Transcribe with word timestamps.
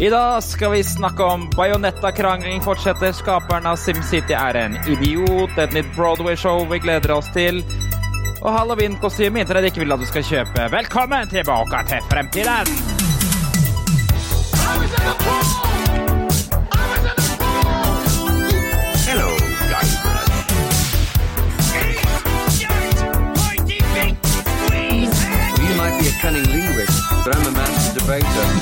I 0.00 0.08
dag 0.10 0.42
skal 0.42 0.70
vi 0.72 0.84
snakke 0.84 1.22
om 1.22 1.50
Bajonetta-krangelen 1.56 2.62
fortsetter. 2.64 3.12
Skaperen 3.12 3.66
av 3.68 3.76
SimCity 3.76 4.32
er 4.32 4.56
en 4.56 4.78
idiot. 4.88 5.58
Et 5.60 5.74
nytt 5.76 5.90
Broadway-show 5.92 6.64
vi 6.70 6.78
gleder 6.80 7.12
oss 7.18 7.28
til. 7.34 7.60
Og 8.40 8.48
halloween-kostyme 8.48 9.44
dere 9.44 9.68
ikke 9.68 9.82
vil 9.82 9.92
at 9.92 10.00
du 10.00 10.06
skal 10.08 10.24
kjøpe. 10.24 10.70
Velkommen 10.72 11.28
tilbake 11.28 11.82
til 11.92 12.08
fremtiden! 12.08 12.72
Hello, 19.04 19.36
You 25.60 25.76
might 25.76 25.94
be 26.00 26.08
a 26.08 26.16
cunning 26.22 26.48
linguist, 26.48 27.02
but 27.24 27.36
I'm 27.36 27.46
a 27.46 27.50
master 27.50 28.00
debater. 28.00 28.59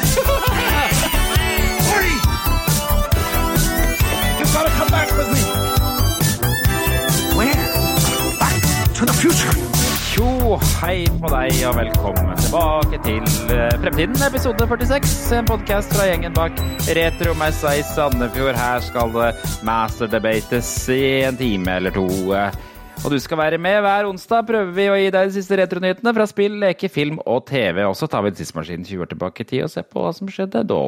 Hei 10.56 11.04
på 11.20 11.28
deg 11.28 11.58
og 11.68 11.74
velkommen 11.76 12.38
tilbake 12.40 12.98
til 13.04 13.24
eh, 13.52 13.74
Fremtiden, 13.82 14.16
episode 14.24 14.64
46. 14.70 15.10
En 15.36 15.48
podkast 15.48 15.92
fra 15.92 16.06
gjengen 16.08 16.32
bak 16.32 16.56
Retromessa 16.96 17.74
i 17.76 17.82
Sandefjord. 17.84 18.56
Her 18.56 18.80
skal 18.86 19.12
det 19.12 19.28
masterdebates 19.66 20.70
i 20.94 21.02
en 21.28 21.36
time 21.36 21.74
eller 21.76 21.92
to. 21.92 22.06
Og 22.08 23.12
du 23.12 23.18
skal 23.20 23.42
være 23.42 23.58
med 23.60 23.82
hver 23.84 24.08
onsdag. 24.08 24.46
Prøver 24.48 24.72
vi 24.78 24.88
å 24.88 24.96
gi 24.96 25.10
deg 25.18 25.28
de 25.28 25.36
siste 25.36 25.58
retronyhetene 25.60 26.14
fra 26.16 26.28
spill, 26.30 26.56
leke, 26.64 26.88
film 26.92 27.20
og 27.26 27.44
TV. 27.50 27.82
Og 27.84 27.98
så 27.98 28.08
tar 28.08 28.24
vi 28.24 28.32
tidsmaskinen 28.38 28.88
20 28.88 29.04
år 29.04 29.12
tilbake 29.12 29.44
i 29.44 29.50
tid 29.52 29.66
og 29.68 29.74
ser 29.74 29.84
på 29.84 30.06
hva 30.06 30.14
som 30.16 30.32
skjedde 30.32 30.64
da. 30.70 30.80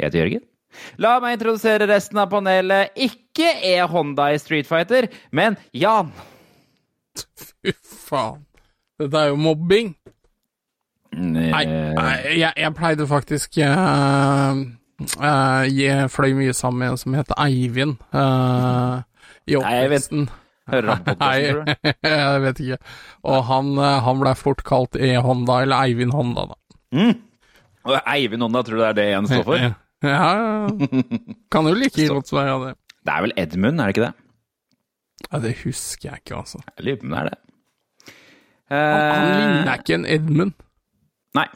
Jeg 0.00 0.08
heter 0.08 0.24
Jørgen. 0.24 0.44
La 0.98 1.14
meg 1.22 1.38
introdusere 1.38 1.86
resten 1.86 2.18
av 2.18 2.32
panelet. 2.32 2.90
Ikke 2.98 3.54
E-Honda 3.70 4.32
i 4.34 4.42
Street 4.42 4.66
Fighter, 4.66 5.12
men 5.30 5.60
Jan. 5.76 6.10
Fy 7.62 7.72
faen. 7.82 8.44
Dette 9.00 9.18
er 9.18 9.32
jo 9.32 9.38
mobbing. 9.40 9.94
Nei, 11.12 11.64
Eh, 11.68 11.90
nei 11.92 12.12
jeg, 12.38 12.52
jeg 12.56 12.72
pleide 12.72 13.04
faktisk 13.04 13.58
jeg, 13.60 14.62
Jeg 15.76 16.06
fløy 16.08 16.30
mye 16.38 16.54
sammen 16.56 16.80
med 16.80 16.94
en 16.94 17.00
som 17.02 17.16
heter 17.18 17.36
Eivind 17.42 17.98
uh, 18.16 19.02
i 19.44 19.58
oppveksten. 19.58 20.28
Nei, 20.72 21.36
jeg 22.14 22.42
vet 22.46 22.60
ikke. 22.64 22.78
Og 23.28 23.44
han, 23.48 23.72
eh, 23.82 23.98
han 24.06 24.20
ble 24.22 24.32
fort 24.38 24.62
kalt 24.64 24.96
E-Honda, 24.96 25.58
eller 25.66 25.82
Eivind 25.84 26.14
Honda, 26.16 26.46
da. 26.52 27.08
Og 27.82 27.96
Eivind 27.98 28.46
Honda, 28.46 28.62
tror 28.64 28.78
du 28.78 28.82
det 28.84 28.88
er 28.92 28.98
det 29.00 29.06
en 29.18 29.28
står 29.28 29.44
for? 29.48 29.58
Ja, 29.58 29.74
ja. 30.06 30.70
Kan 31.52 31.68
jo 31.68 31.74
like 31.76 32.06
godt 32.08 32.30
være 32.32 32.54
det. 32.68 32.72
Det 33.02 33.12
er 33.12 33.26
vel 33.26 33.34
Edmund, 33.42 33.82
er 33.82 33.90
det 33.90 33.96
ikke 33.96 34.06
det? 34.06 34.14
Ja, 35.30 35.38
det 35.44 35.54
husker 35.64 36.10
jeg 36.10 36.22
ikke, 36.24 36.40
altså. 36.42 36.62
Jeg 36.78 36.86
lurer 36.88 37.00
på 37.02 37.06
om 37.06 37.12
det 37.14 37.20
er 37.22 37.30
det. 37.30 37.38
Han, 38.72 38.80
han 38.80 39.28
Eh, 39.28 39.36
ligner 39.42 39.78
ikke 39.82 39.94
en 39.98 40.06
Edmund. 40.08 40.52
Nei. 41.36 41.46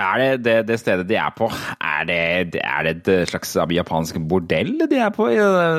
Er 0.00 0.16
det, 0.16 0.28
det 0.46 0.52
det 0.70 0.76
stedet 0.80 1.04
de 1.10 1.16
er 1.20 1.32
på, 1.36 1.44
er 1.84 2.06
det, 2.08 2.60
er 2.64 2.86
det 2.86 2.92
et 3.12 3.28
slags 3.28 3.50
japansk 3.74 4.16
bordell 4.30 4.70
de 4.88 4.96
er 4.96 5.10
på 5.12 5.26
i 5.28 5.34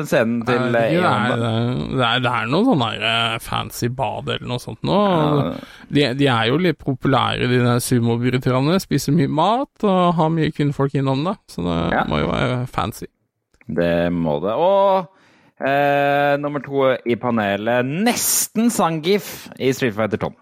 scenen 0.06 0.44
til 0.46 0.68
det, 0.76 0.82
eh, 0.94 1.00
det, 1.90 2.04
er, 2.06 2.20
det 2.22 2.30
er 2.30 2.46
noe 2.52 2.62
sånn 2.68 2.84
der 2.84 3.02
eh, 3.08 3.38
fancy 3.42 3.88
bad 3.90 4.30
eller 4.30 4.46
noe 4.52 4.62
sånt 4.62 4.78
nå. 4.86 4.94
Ja. 4.94 5.48
De, 5.90 6.04
de 6.20 6.28
er 6.30 6.52
jo 6.52 6.60
litt 6.62 6.78
populære, 6.78 7.48
de 7.50 7.58
der 7.64 7.82
sumoburgerne. 7.82 8.78
Spiser 8.84 9.16
mye 9.16 9.32
mat 9.32 9.88
og 9.88 10.14
har 10.20 10.30
mye 10.36 10.52
kvinnfolk 10.54 10.94
innom 11.02 11.24
det. 11.26 11.34
Så 11.50 11.66
det 11.66 11.80
Ja. 11.96 12.04
må 12.06 12.22
jo 12.22 12.30
være 12.30 12.62
fancy. 12.70 13.10
Det 13.66 14.12
må 14.14 14.38
det. 14.44 14.54
Og 14.54 15.10
eh, 15.62 16.34
nummer 16.42 16.62
to 16.64 16.90
i 17.06 17.16
panelet, 17.20 17.86
nesten 18.06 18.70
Sangif 18.74 19.48
i 19.58 19.72
Street 19.76 19.94
Fighter 19.96 20.18
2. 20.18 20.32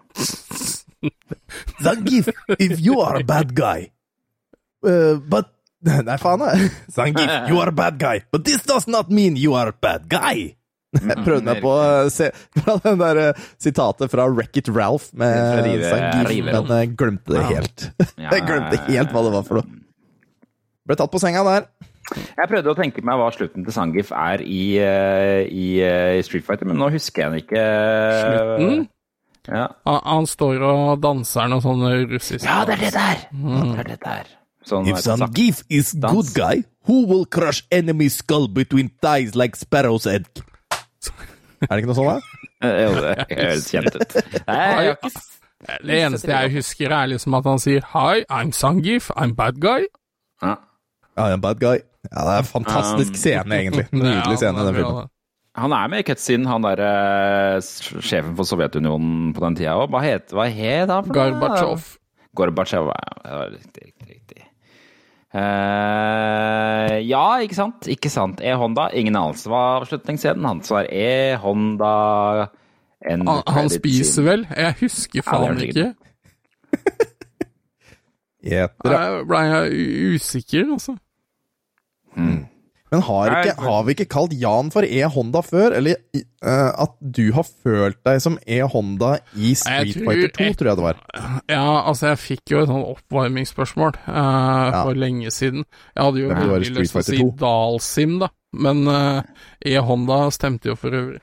Sangif, 1.81 2.29
if 2.59 2.79
you 2.79 3.01
are 3.01 3.17
a 3.21 3.23
bad 3.23 3.55
guy 3.57 3.91
uh, 4.85 5.15
But 5.17 5.53
Nei, 5.81 6.17
faen, 6.21 6.43
jeg. 6.45 6.69
Sangif, 6.97 7.29
you 7.49 7.57
are 7.57 7.71
a 7.71 7.73
bad 7.73 7.97
guy, 7.97 8.21
but 8.31 8.45
this 8.45 8.61
does 8.69 8.85
not 8.87 9.09
mean 9.09 9.35
you 9.35 9.55
are 9.57 9.71
a 9.73 9.73
bad 9.73 10.05
guy. 10.09 10.51
Jeg 10.91 11.23
prøvde 11.23 11.45
meg 11.47 11.61
på 11.63 11.71
uh, 11.71 12.09
se, 12.11 12.27
fra 12.59 12.75
den 12.83 12.99
der 12.99 13.19
uh, 13.31 13.43
sitatet 13.63 14.11
fra 14.11 14.25
Wreck-It 14.27 14.67
Ralph 14.75 15.07
med 15.17 15.63
Rive- 15.63 16.51
men 16.51 16.67
jeg 16.67 16.91
glemte 16.99 17.31
det 17.31 17.45
helt. 17.47 17.85
Jeg 18.19 18.43
glemte 18.45 18.81
helt 18.89 19.15
hva 19.15 19.23
det 19.23 19.31
var 19.37 19.45
for 19.47 19.61
noe. 19.61 19.79
Ble 20.85 20.97
tatt 20.99 21.13
på 21.13 21.21
senga 21.23 21.45
der. 21.47 21.69
Jeg 22.11 22.49
prøvde 22.51 22.71
å 22.73 22.75
tenke 22.77 23.03
meg 23.07 23.19
hva 23.21 23.29
slutten 23.31 23.63
til 23.63 23.73
Sangif 23.75 24.09
er 24.11 24.41
i, 24.43 24.63
eh, 24.83 25.45
i, 25.47 25.67
eh, 25.85 26.17
i 26.19 26.23
Street 26.27 26.43
Fighter, 26.47 26.67
men 26.67 26.77
nå 26.81 26.89
husker 26.91 27.23
jeg 27.23 27.31
den 27.31 27.43
ikke. 27.45 27.63
Slutten? 28.21 28.81
Ja. 29.47 29.67
Han, 29.87 29.99
han 30.05 30.27
står 30.29 30.61
og 30.67 30.99
danser 31.01 31.47
noe 31.49 31.63
sånn 31.63 31.81
russisk 32.11 32.45
ja, 32.45 32.59
det 32.67 32.75
er 32.75 32.81
det 32.83 32.91
der! 32.93 33.23
Det 33.31 33.79
er 33.81 33.87
det 33.89 33.99
der. 34.03 34.27
Sånn, 34.67 34.85
If 34.91 34.99
Sangif 35.01 35.63
is 35.73 35.93
Dans. 35.97 36.13
good 36.13 36.29
guy, 36.37 36.63
who 36.85 37.05
will 37.09 37.25
crush 37.25 37.63
enemy 37.73 38.09
skull 38.13 38.45
between 38.47 38.91
thighs 39.01 39.33
like 39.33 39.57
sparrow's 39.57 40.05
egg? 40.05 40.27
Er 41.65 41.73
det 41.77 41.81
ikke 41.81 41.89
noe 41.89 41.97
sånt, 41.97 42.11
da? 42.13 42.37
Eh, 42.61 42.81
Jo, 42.83 42.91
det 43.01 43.25
høres 43.39 43.69
kjent 43.71 43.95
ut. 43.97 44.13
Nei, 44.47 44.93
Det 45.81 45.97
eneste 46.03 46.29
jeg 46.29 46.53
husker, 46.59 46.93
er 46.93 47.09
liksom 47.09 47.35
at 47.37 47.45
han 47.49 47.59
sier 47.61 47.83
Hi, 47.95 48.21
I'm 48.29 48.51
Sangif, 48.53 49.09
I'm 49.17 49.33
bad 49.37 49.57
guy. 49.61 49.87
ja. 50.43 50.57
En 51.17 51.41
bad 51.41 51.59
guy. 51.61 51.81
Ja, 52.09 52.23
det 52.25 52.33
er 52.33 52.37
en 52.41 52.49
fantastisk 52.49 53.17
scene, 53.19 53.57
egentlig. 53.57 53.87
Nydelig 53.95 54.37
scene 54.41 54.61
i 54.61 54.67
den 54.67 54.77
filmen. 54.79 55.09
Han 55.59 55.73
er 55.75 55.89
med 55.91 55.99
i 55.99 56.05
cutscene, 56.07 56.47
han 56.47 56.63
derre 56.63 56.91
sjefen 57.61 58.37
for 58.37 58.47
Sovjetunionen 58.47 59.33
på 59.35 59.43
den 59.43 59.57
tida 59.59 59.75
òg. 59.81 59.91
Hva 59.91 59.99
het 60.05 60.31
han? 60.93 61.09
Gorbatsjov. 61.11 61.89
Gorbatsjov, 62.39 62.93
ja. 62.95 63.41
Riktig, 63.51 63.89
riktig, 63.89 64.07
riktig. 64.07 64.45
Uh, 65.31 66.97
ja, 67.07 67.25
ikke 67.43 67.55
sant? 67.55 67.87
Ikke 67.91 68.11
sant. 68.11 68.41
E-Honda, 68.43 68.89
ingen 68.95 69.15
anelse 69.15 69.51
hva 69.51 69.61
avslutningsscenen 69.81 70.47
hans 70.47 70.71
var. 70.71 70.87
E-Honda 70.91 71.91
Han, 73.07 73.27
han 73.47 73.71
spiser 73.71 74.27
vel? 74.27 74.43
Jeg 74.55 74.75
husker 74.83 75.23
er 75.23 75.27
faen 75.27 75.59
ja, 75.59 75.67
ikke. 75.67 75.87
Gjeter. 78.51 78.91
Jeg 78.95 79.23
ble 79.29 79.39
jeg 79.47 79.87
usikker, 80.15 80.67
altså. 80.75 80.95
Men 82.91 83.05
har, 83.07 83.29
ikke, 83.39 83.53
har 83.63 83.83
vi 83.87 83.93
ikke 83.95 84.05
kalt 84.11 84.33
Jan 84.35 84.67
for 84.73 84.83
E-Honda 84.83 85.39
før? 85.47 85.71
Eller 85.77 85.95
uh, 86.43 86.71
at 86.83 86.97
du 86.99 87.29
har 87.31 87.45
følt 87.47 88.01
deg 88.03 88.19
som 88.19 88.35
E-Honda 88.43 89.13
i 89.39 89.53
Street 89.55 89.93
tror- 89.95 90.09
Fighter 90.09 90.33
2, 90.35 90.49
tror 90.59 90.69
jeg 90.73 90.79
det 90.81 90.85
var. 90.89 90.99
Ja, 91.47 91.63
altså, 91.87 92.09
jeg 92.09 92.19
fikk 92.19 92.51
jo 92.51 92.65
et 92.65 92.67
sånn 92.73 92.83
oppvarmingsspørsmål 92.89 93.95
eh, 93.95 94.75
for 94.81 94.99
lenge 94.99 95.31
siden. 95.31 95.63
Jeg 95.95 96.03
hadde 96.03 96.19
jo 96.25 96.33
veldig 96.35 96.73
lyst 96.81 96.97
til 96.97 96.99
å 96.99 97.07
si 97.07 97.23
Dalsim, 97.39 98.19
da. 98.25 98.31
Men 98.59 98.83
uh, 98.91 99.21
E-Honda 99.63 100.25
stemte 100.35 100.73
jo 100.73 100.75
for 100.75 100.91
øvrig. 100.91 101.21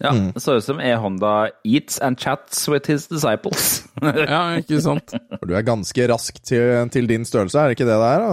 Ja, 0.00 0.10
Mm. 0.16 0.30
Det 0.32 0.40
så 0.40 0.54
ut 0.56 0.64
som 0.64 0.78
E-Honda 0.80 1.50
eats 1.62 1.98
and 2.00 2.16
chats 2.18 2.62
with 2.72 2.88
his 2.88 3.06
disciples. 3.10 3.84
Ja, 4.00 4.56
ikke 4.56 4.78
sant? 4.80 5.12
For 5.12 5.44
du 5.44 5.52
er 5.58 5.62
ganske 5.66 6.06
rask 6.08 6.38
til, 6.40 6.88
til 6.94 7.06
din 7.10 7.26
størrelse, 7.28 7.58
er 7.60 7.68
det 7.68 7.76
ikke 7.76 7.84
det 7.90 7.98
det 8.00 8.08
er? 8.08 8.24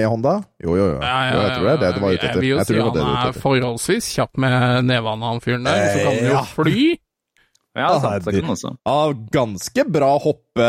E-Honda? 0.00 0.32
Jo, 0.64 0.74
jo, 0.74 0.88
jo. 0.94 0.98
Ja, 0.98 1.12
ja, 1.28 1.30
Jo, 1.36 1.44
jeg 1.46 1.52
tror 1.54 1.62
det 1.68 1.72
er 1.72 1.80
det 1.84 1.92
du 1.94 2.00
var 2.02 2.16
ute 2.16 2.26
Jeg 2.26 2.40
vil 2.40 2.48
jo 2.50 2.58
si 2.58 2.72
tror 2.74 2.88
det 2.90 2.96
det 2.98 3.06
han 3.06 3.28
er 3.30 3.38
forholdsvis 3.38 4.10
kjapp 4.16 4.42
med 4.42 4.84
nevene, 4.90 5.30
han 5.30 5.40
fyren 5.44 5.64
der. 5.70 5.86
Så 5.92 6.02
kan 6.02 6.10
han 6.10 6.26
jo 6.26 6.34
Ja. 6.34 6.42
fly. 6.56 6.86
Ja, 7.78 7.88
sant, 8.02 8.24
det 8.26 8.34
kan 8.34 8.44
han 8.50 8.56
også. 8.56 8.74
Av 8.84 9.14
ganske 9.32 9.84
bra 9.94 10.10
hoppe, 10.26 10.66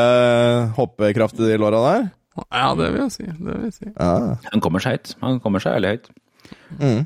hoppekraft 0.78 1.40
i 1.42 1.50
de 1.50 1.58
låra 1.60 1.82
der. 1.90 2.06
Ja, 2.54 2.70
det 2.78 2.92
vil 2.94 3.02
jeg 3.04 3.12
si. 3.18 3.26
Det 3.26 3.58
vil 3.58 3.66
jeg 3.68 3.74
si. 3.74 3.90
Ja. 3.98 4.14
Han 4.54 4.62
kommer 4.64 4.82
seg 4.86 4.96
høyt. 5.00 5.16
Han 5.26 5.40
kommer 5.44 5.62
seg 5.66 5.76
veldig 5.80 5.92
høyt. 5.98 6.08
Mm. 6.80 7.02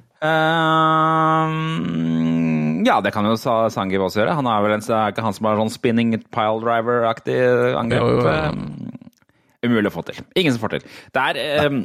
Ehm, 1.48 2.86
ja, 2.86 3.00
det 3.02 3.12
kan 3.14 3.26
jo 3.28 3.36
Sa- 3.40 3.70
Sangiv 3.74 4.02
også 4.06 4.22
gjøre. 4.24 4.36
Han 4.40 4.48
er 4.50 4.62
vel 4.66 4.72
en, 4.78 4.82
er 4.82 5.12
ikke 5.14 5.24
han 5.26 5.34
som 5.36 5.46
har 5.50 5.58
sånn 5.60 5.72
spinning 5.74 6.16
pile 6.34 6.60
driver-aktig 6.64 7.38
angrep? 7.78 8.02
Ehm, 8.34 8.62
umulig 9.66 9.90
å 9.92 9.96
få 9.98 10.04
til. 10.08 10.16
Ingen 10.36 10.54
som 10.56 10.62
får 10.64 10.70
til. 10.78 10.84
Det 11.14 11.22
er, 11.22 11.36
ehm, 11.66 11.82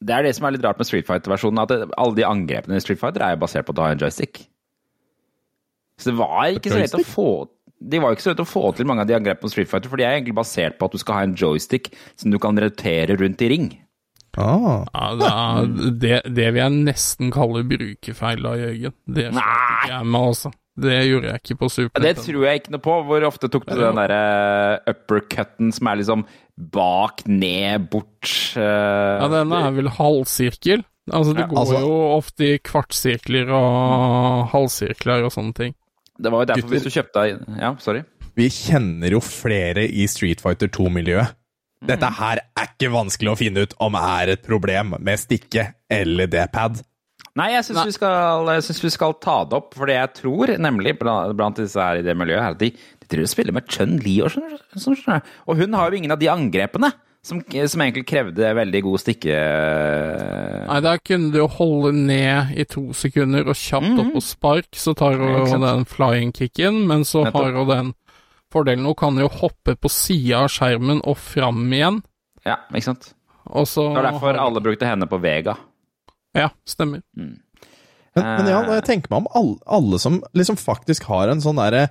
det 0.00 0.14
er 0.14 0.22
det 0.22 0.34
som 0.36 0.46
er 0.46 0.52
litt 0.52 0.64
rart 0.64 0.78
med 0.78 0.86
Street 0.86 1.06
Fighter-versjonen, 1.06 1.62
at 1.62 1.68
det, 1.68 1.90
alle 1.98 2.14
de 2.14 2.22
angrepene 2.28 2.76
i 2.76 2.80
Street 2.80 3.00
Fighter 3.00 3.22
er 3.22 3.36
basert 3.36 3.64
på 3.66 3.70
at 3.70 3.76
du 3.76 3.82
har 3.82 3.92
en 3.92 3.98
joystick. 3.98 4.46
Så 5.98 6.04
det 6.12 6.18
var 6.18 6.44
ikke 6.54 6.70
så 6.70 6.78
lett 6.78 6.94
å 6.94 7.04
få 7.04 7.48
de 7.80 7.98
var 8.00 8.10
jo 8.10 8.16
ikke 8.16 8.22
så 8.26 8.30
lett 8.32 8.40
å 8.42 8.44
få 8.48 8.74
til 8.74 8.86
mange 8.86 9.02
av 9.04 9.06
de 9.06 9.14
angrepene 9.14 9.38
på 9.40 9.50
Street 9.52 9.68
Fighter, 9.70 9.88
for 9.88 9.96
de 9.96 10.02
er 10.02 10.16
egentlig 10.18 10.34
basert 10.34 10.78
på 10.80 10.84
at 10.88 10.90
du 10.92 10.98
skal 10.98 11.14
ha 11.14 11.22
en 11.22 11.34
joystick 11.38 11.92
som 12.16 12.30
du 12.32 12.38
kan 12.42 12.58
rotere 12.58 13.14
rundt 13.14 13.40
i 13.46 13.48
ring. 13.52 13.68
Ah. 14.36 14.84
Ja, 14.92 15.08
det, 15.18 15.28
er, 15.32 15.92
det, 16.02 16.18
det 16.36 16.48
vil 16.52 16.60
jeg 16.62 16.78
nesten 16.84 17.30
kalle 17.34 17.64
brukerfeil 17.66 18.44
av 18.46 18.58
Jørgen. 18.60 18.96
Det 19.08 19.30
ikke 19.32 19.92
jeg 19.92 20.06
med, 20.06 20.20
altså. 20.20 20.52
Det 20.78 20.98
gjorde 21.08 21.32
jeg 21.32 21.42
ikke 21.42 21.56
på 21.58 21.68
Super 21.74 22.02
Det 22.04 22.12
tror 22.20 22.44
jeg 22.46 22.60
ikke 22.60 22.74
noe 22.76 22.82
på. 22.84 22.98
Hvor 23.08 23.24
ofte 23.26 23.48
tok 23.50 23.64
du 23.66 23.80
den 23.80 23.98
derre 23.98 24.20
uppercutten 24.92 25.72
som 25.74 25.90
er 25.90 25.98
liksom 26.02 26.22
bak, 26.58 27.24
ned, 27.26 27.88
bort 27.90 28.30
uh, 28.58 28.62
Ja, 28.62 29.26
den 29.32 29.54
er 29.58 29.74
vel 29.74 29.90
halvsirkel. 29.96 30.84
Altså, 31.08 31.32
det 31.34 31.46
Ja, 31.46 31.48
går 31.50 31.58
altså- 31.64 31.80
jo 31.82 31.98
ofte 32.18 32.46
i 32.46 32.58
kvartsirkler 32.58 33.50
og 33.54 34.48
halvsirkler 34.52 35.24
og 35.26 35.32
sånne 35.34 35.54
ting. 35.56 35.74
Det 36.18 36.30
var 36.34 36.42
jo 36.44 36.50
derfor, 36.52 36.62
Gutter. 36.68 36.74
hvis 36.76 36.86
du 36.86 36.94
kjøpte 36.94 37.58
Ja, 37.58 37.74
sorry. 37.78 38.02
Vi 38.38 38.48
kjenner 38.54 39.10
jo 39.10 39.20
flere 39.24 39.82
i 39.88 40.06
Street 40.06 40.40
Fighter 40.40 40.68
2-miljøet. 40.68 41.34
Dette 41.86 42.10
her 42.18 42.40
er 42.42 42.70
ikke 42.72 42.90
vanskelig 42.90 43.32
å 43.32 43.38
finne 43.38 43.66
ut 43.66 43.74
om 43.84 43.96
er 43.98 44.34
et 44.34 44.44
problem 44.44 44.96
med 44.98 45.20
stikke 45.20 45.70
eller 45.90 46.30
D-pad. 46.30 46.80
Nei, 47.38 47.52
jeg 47.52 47.68
syns 47.68 47.84
vi, 47.86 47.94
synes 48.66 48.80
vi 48.82 48.90
skal 48.90 49.14
ta 49.22 49.40
det 49.46 49.58
opp, 49.60 49.74
for 49.78 49.86
det 49.86 49.98
jeg 49.98 50.14
tror 50.16 50.50
nemlig 50.58 50.96
blant, 50.98 51.58
disse 51.60 51.78
her 51.78 52.00
i 52.00 52.06
det 52.06 52.16
miljøet, 52.18 52.40
er 52.42 52.56
at 52.56 52.62
de, 52.62 52.72
de 52.74 53.10
driver 53.10 53.28
og 53.28 53.30
spiller 53.30 53.54
med 53.54 53.68
Chun-Li 53.70 54.16
og 54.26 54.32
sånn. 54.34 54.56
sånn. 54.74 55.28
Og 55.46 55.60
hun 55.60 55.76
har 55.78 55.92
jo 55.92 56.00
ingen 56.00 56.14
av 56.14 56.18
de 56.18 56.30
angrepene 56.32 56.90
som, 57.22 57.42
som 57.44 57.84
egentlig 57.84 58.06
krevde 58.08 58.50
veldig 58.58 58.82
god 58.88 59.02
stikke... 59.04 59.38
Nei, 60.68 60.80
der 60.84 61.00
kunne 61.04 61.30
du 61.34 61.40
jo 61.42 61.48
holde 61.58 61.92
ned 61.94 62.58
i 62.58 62.66
to 62.68 62.88
sekunder 62.96 63.46
og 63.46 63.58
kjapt 63.58 64.02
opp 64.02 64.18
og 64.18 64.24
spark, 64.24 64.70
så 64.74 64.96
tar 64.98 65.18
hun 65.20 65.66
den 65.66 65.86
flying 65.88 66.34
kicken, 66.34 66.84
men 66.90 67.06
så 67.06 67.26
Nettopp. 67.28 67.42
har 67.42 67.58
hun 67.60 67.72
den 67.72 67.94
fordelen 68.52 68.86
hun 68.88 68.94
kan 68.98 69.18
jo 69.20 69.28
hoppe 69.28 69.74
på 69.76 69.90
sida 69.92 70.44
av 70.46 70.52
skjermen 70.52 71.02
og 71.04 71.16
fram 71.20 71.64
igjen, 71.72 72.02
Ja, 72.46 72.56
ikke 72.72 72.88
sant? 72.92 73.12
og 73.48 73.66
så 73.68 73.88
Det 73.94 74.02
var 74.02 74.10
derfor 74.12 74.38
alle 74.40 74.60
brukte 74.64 74.86
henne 74.88 75.06
på 75.08 75.18
Vega. 75.20 75.56
Ja, 76.36 76.50
stemmer. 76.68 77.00
Men, 77.16 77.38
men 78.24 78.48
ja, 78.50 78.60
når 78.66 78.80
jeg 78.80 78.84
tenker 78.88 79.12
meg 79.12 79.22
om 79.24 79.28
alle, 79.38 79.56
alle 79.66 79.98
som 80.02 80.20
liksom 80.36 80.56
faktisk 80.60 81.04
har 81.08 81.30
en 81.32 81.40
sånn 81.44 81.56
derre 81.60 81.86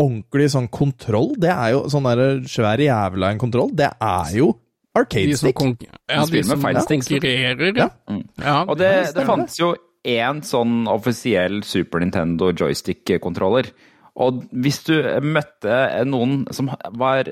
ordentlig 0.00 0.48
sånn 0.54 0.68
kontroll, 0.72 1.34
det 1.40 1.50
er 1.52 1.74
jo 1.74 1.82
sånn 1.92 2.06
derre 2.08 2.28
svær 2.48 2.80
jævla 2.80 3.32
en 3.34 3.40
kontroll, 3.42 3.72
det 3.76 3.90
er 4.00 4.30
jo 4.38 4.54
arcade 4.96 5.36
stick. 5.36 5.60
ja, 6.08 6.24
de 6.24 6.42
som 6.42 6.62
konkurrerer, 6.64 7.76
Ja. 7.76 7.88
Mm. 8.08 8.22
ja. 8.40 8.56
Og 8.64 8.78
det, 8.80 8.90
det 9.14 9.26
fantes 9.28 9.58
jo 9.60 9.74
én 10.08 10.40
sånn 10.46 10.86
offisiell 10.88 11.60
Super 11.68 12.00
Nintendo 12.00 12.48
joystick-kontroller. 12.56 13.68
Og 14.16 14.40
hvis 14.50 14.80
du 14.88 14.94
møtte 15.22 15.76
noen 16.08 16.46
som 16.52 16.70
var, 16.98 17.28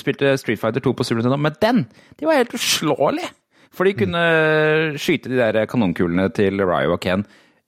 spilte 0.00 0.36
Street 0.40 0.58
Fighter 0.60 0.80
2 0.84 0.92
på 0.96 1.04
Super 1.04 1.20
Nintendo 1.22 1.36
med 1.42 1.58
den, 1.62 1.82
de 2.18 2.26
var 2.28 2.38
helt 2.40 2.54
uslåelige! 2.56 3.28
For 3.76 3.84
de 3.84 3.92
kunne 3.98 4.22
skyte 4.96 5.28
de 5.28 5.36
der 5.36 5.66
kanonkulene 5.68 6.30
til 6.32 6.62
Ryo 6.64 6.94
og 6.96 7.00
Ken 7.04 7.26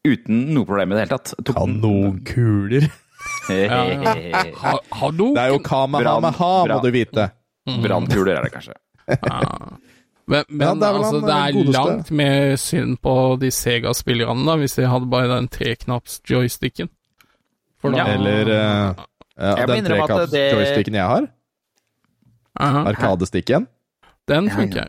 uten 0.08 0.46
noe 0.54 0.64
problem 0.64 0.94
i 0.94 0.96
det 0.96 1.02
hele 1.04 1.18
tatt. 1.18 1.34
Tok- 1.44 1.58
Kanonkuler. 1.58 2.86
Ha, 3.48 4.72
ha 4.92 5.08
Det 5.10 5.40
er 5.42 5.48
jo 5.52 5.58
kamehameha, 5.64 6.48
må 6.70 6.76
du 6.84 6.88
vite. 6.94 7.24
Brannkuler 7.82 8.36
er 8.38 8.44
det 8.46 8.52
kanskje. 8.54 8.74
Men, 10.28 10.44
men 10.48 10.66
Ja, 10.66 10.74
det 10.76 10.84
er 10.88 10.98
altså, 10.98 11.20
det 11.24 11.34
er 11.34 11.52
godeste. 11.56 11.72
langt 11.78 12.10
mer 12.20 12.56
synd 12.60 12.98
på 13.04 13.14
de 13.40 13.50
Sega-spillerne, 13.54 14.44
da, 14.48 14.56
hvis 14.60 14.76
de 14.76 14.84
hadde 14.90 15.08
bare 15.10 15.30
den 15.32 15.48
treknapps 15.52 16.18
joysticken. 16.28 16.90
For 17.82 17.94
da 17.94 17.98
Ja. 18.04 18.06
Eller 18.14 18.50
uh, 18.52 19.02
uh, 19.38 19.66
den 19.66 19.86
at 19.86 20.30
det- 20.30 20.86
jeg 20.86 21.08
har. 21.14 21.28
Aha, 22.58 22.84
Arkadestikken. 22.90 23.68
Den 24.28 24.48
funker. 24.50 24.88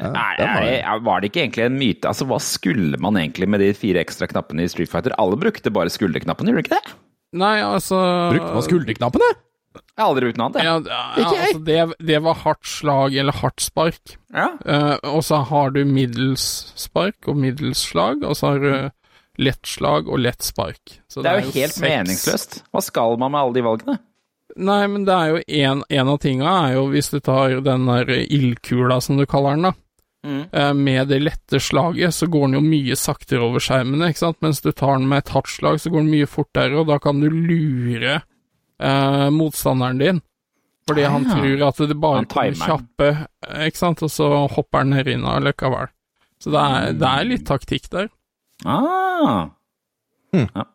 Ja, 0.00 0.10
Nei, 0.10 0.36
den 0.38 0.48
jeg. 0.64 1.02
var 1.04 1.20
det 1.20 1.30
ikke 1.30 1.42
egentlig 1.44 1.64
en 1.66 1.78
myte? 1.78 2.08
Altså, 2.08 2.24
Hva 2.26 2.38
skulle 2.40 2.98
man 2.98 3.14
egentlig 3.20 3.46
med 3.48 3.60
de 3.60 3.72
fire 3.76 4.00
ekstra 4.02 4.26
knappene 4.30 4.64
i 4.64 4.68
Street 4.72 4.88
Fighter? 4.90 5.12
Alle 5.20 5.36
brukte 5.36 5.70
bare 5.72 5.92
skulderknappene, 5.92 6.50
gjorde 6.52 6.62
de 6.62 6.68
ikke 6.68 6.78
det? 6.80 6.94
Nei, 7.40 7.60
altså 7.62 8.00
Brukte 8.32 8.54
man 8.56 8.66
skulderknappene? 8.66 9.30
Jeg 9.76 10.02
har 10.02 10.08
aldri 10.10 10.26
brukt 10.26 10.38
noe 10.40 10.48
annet, 10.48 10.56
jeg. 10.58 10.66
Ja, 10.66 10.78
ja, 10.90 11.02
Ikke 11.20 11.34
jeg. 11.36 11.42
altså 11.46 11.60
det, 11.68 12.06
det 12.08 12.20
var 12.24 12.38
hardt 12.42 12.66
slag 12.66 13.14
eller 13.22 13.36
hardt 13.38 13.60
spark. 13.62 14.16
Ja. 14.34 14.48
Uh, 14.66 14.96
og 15.12 15.20
så 15.22 15.42
har 15.46 15.70
du 15.76 15.84
middels 15.86 16.46
spark 16.80 17.28
og 17.30 17.36
middels 17.38 17.84
slag, 17.92 18.24
og 18.26 18.34
så 18.40 18.54
har 18.54 18.64
du 18.64 18.72
lett 19.40 19.66
slag 19.66 20.08
og 20.08 20.20
lett 20.20 20.42
spark. 20.44 20.98
Så 21.08 21.22
Det 21.24 21.30
er 21.32 21.40
jo 21.40 21.50
helt 21.56 21.72
seks- 21.74 21.80
meningsløst. 21.84 22.62
Hva 22.72 22.82
skal 22.84 23.16
man 23.20 23.32
med 23.32 23.40
alle 23.40 23.56
de 23.56 23.62
valgene? 23.66 23.98
Nei, 24.60 24.80
men 24.90 25.04
det 25.06 25.14
er 25.14 25.28
jo 25.30 25.42
en, 25.64 25.84
en 25.88 26.08
av 26.10 26.18
tinga 26.20 26.54
er 26.66 26.72
jo 26.74 26.88
hvis 26.90 27.08
du 27.14 27.20
tar 27.22 27.60
den 27.64 27.86
der 27.86 28.08
ildkula, 28.26 29.00
som 29.00 29.16
du 29.16 29.24
kaller 29.30 29.54
den, 29.56 29.62
da. 29.70 29.72
Mm. 30.26 30.40
Eh, 30.52 30.72
Med 30.76 31.08
det 31.08 31.20
lette 31.22 31.60
slaget 31.62 32.12
så 32.12 32.26
går 32.28 32.48
den 32.50 32.58
jo 32.58 32.64
mye 32.66 32.96
saktere 32.98 33.40
over 33.46 33.62
skjermene, 33.64 34.10
ikke 34.10 34.20
sant. 34.26 34.36
Mens 34.44 34.60
du 34.60 34.70
tar 34.72 34.98
den 34.98 35.06
med 35.08 35.22
et 35.22 35.30
hardt 35.32 35.48
slag, 35.48 35.78
så 35.80 35.88
går 35.94 36.02
den 36.04 36.10
mye 36.12 36.26
fortere, 36.28 36.76
og 36.82 36.90
da 36.90 36.98
kan 37.00 37.20
du 37.22 37.30
lure 37.30 38.18
eh, 38.80 39.30
motstanderen 39.30 39.98
din. 40.02 40.20
Fordi 40.88 41.04
han 41.06 41.24
Ah. 41.30 41.34
tror 41.38 41.62
at 41.68 41.76
det 41.88 41.96
bare 42.00 42.16
Han 42.16 42.26
kommer 42.26 42.66
kjappe, 42.66 43.08
eh, 43.48 43.66
ikke 43.70 43.76
sant, 43.76 44.02
og 44.02 44.10
så 44.10 44.48
hopper 44.50 44.78
han 44.82 44.90
ned 44.90 45.04
den 45.06 45.22
likevel. 45.22 45.88
Så 46.40 46.50
det 46.50 46.60
er, 46.60 46.92
det 46.92 47.08
er 47.08 47.24
litt 47.28 47.44
taktikk 47.46 47.88
der. 47.90 48.08
Ah. 48.66 49.48
Ja. 50.36 50.66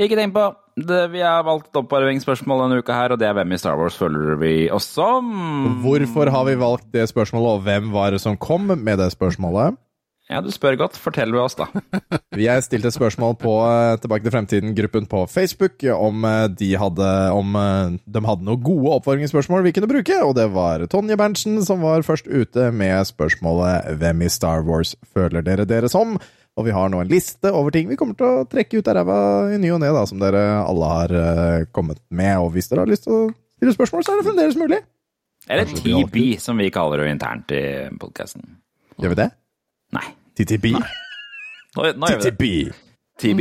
Ikke 0.00 0.16
tenk 0.18 0.34
på 0.34 0.46
det, 0.80 1.00
Vi 1.12 1.20
har 1.20 1.44
valgt 1.44 1.68
et 1.68 1.78
oppvarmingsspørsmål 1.80 2.64
denne 2.64 2.80
uka 2.80 2.96
her, 2.96 3.12
og 3.12 3.20
det 3.20 3.28
er 3.28 3.36
hvem 3.36 3.52
i 3.52 3.60
Star 3.60 3.76
Wars 3.76 3.98
følger 4.00 4.38
vi 4.40 4.70
oss 4.72 4.88
som? 4.96 5.28
Hvorfor 5.84 6.30
har 6.32 6.46
vi 6.48 6.56
valgt 6.60 6.88
det 6.94 7.08
spørsmålet, 7.10 7.58
og 7.58 7.64
hvem 7.66 7.92
var 7.92 8.14
det 8.14 8.22
som 8.22 8.38
kom 8.40 8.70
med 8.70 8.98
det 9.02 9.10
spørsmålet? 9.12 9.76
Ja, 10.30 10.38
du 10.38 10.50
spør 10.54 10.76
godt. 10.78 10.94
Fortell 10.94 11.34
oss, 11.42 11.56
da. 11.58 11.66
Vi 12.38 12.46
har 12.46 12.60
stilt 12.62 12.86
et 12.86 12.94
spørsmål 12.94 13.34
på 13.40 13.50
eh, 13.66 13.96
Tilbake 13.98 14.22
til 14.22 14.34
fremtiden-gruppen 14.36 15.08
på 15.10 15.24
Facebook 15.26 15.82
om 15.90 16.22
eh, 16.22 16.44
de 16.54 16.68
hadde, 16.78 17.08
om 17.34 17.56
eh, 17.58 17.96
de 18.06 18.22
hadde 18.28 18.46
noen 18.46 18.62
gode 18.62 18.92
oppvarmingsspørsmål 19.00 19.66
vi 19.66 19.72
kunne 19.74 19.90
bruke, 19.90 20.20
og 20.22 20.36
det 20.38 20.46
var 20.54 20.86
Tonje 20.92 21.18
Berntsen 21.18 21.58
som 21.66 21.82
var 21.82 22.06
først 22.06 22.30
ute 22.30 22.70
med 22.70 23.10
spørsmålet 23.10 23.90
'Hvem 23.98 24.22
i 24.22 24.30
Star 24.30 24.62
Wars 24.62 24.94
føler 25.02 25.42
dere 25.42 25.66
dere 25.66 25.90
som?' 25.90 26.20
Og 26.60 26.66
vi 26.66 26.74
har 26.76 26.90
nå 26.92 27.00
en 27.00 27.08
liste 27.10 27.48
over 27.56 27.72
ting 27.72 27.88
vi 27.88 27.96
kommer 27.96 28.16
til 28.18 28.26
å 28.28 28.44
trekke 28.50 28.80
ut 28.82 28.88
av 28.92 28.98
ræva 29.00 29.18
i 29.54 29.58
ny 29.62 29.70
og 29.72 29.80
ne, 29.80 29.90
som 30.10 30.20
dere 30.20 30.42
alle 30.60 30.88
har 30.92 31.14
eh, 31.16 31.66
kommet 31.72 32.02
med. 32.12 32.34
Og 32.44 32.50
hvis 32.52 32.68
dere 32.68 32.84
har 32.84 32.90
lyst 32.90 33.06
til 33.08 33.16
å 33.16 33.20
stille 33.56 33.72
spørsmål, 33.76 34.04
så 34.04 34.12
er 34.12 34.20
det 34.20 34.26
fremdeles 34.28 34.58
mulig. 34.60 34.80
Eller 35.50 35.70
TB, 35.72 36.18
som 36.44 36.60
vi 36.60 36.68
kaller 36.74 37.00
det 37.00 37.14
internt 37.14 37.54
i 37.56 37.62
podkasten. 37.98 38.44
Gjør 39.00 39.14
vi 39.14 39.18
det? 39.22 39.28
Nei. 39.96 40.04
TTB. 40.36 40.66
Nå, 40.76 41.86
nå 41.96 42.10
gjør 42.12 42.20
vi 42.20 42.28
det. 42.28 42.34
TTB. 42.36 42.44
TB. 43.24 43.40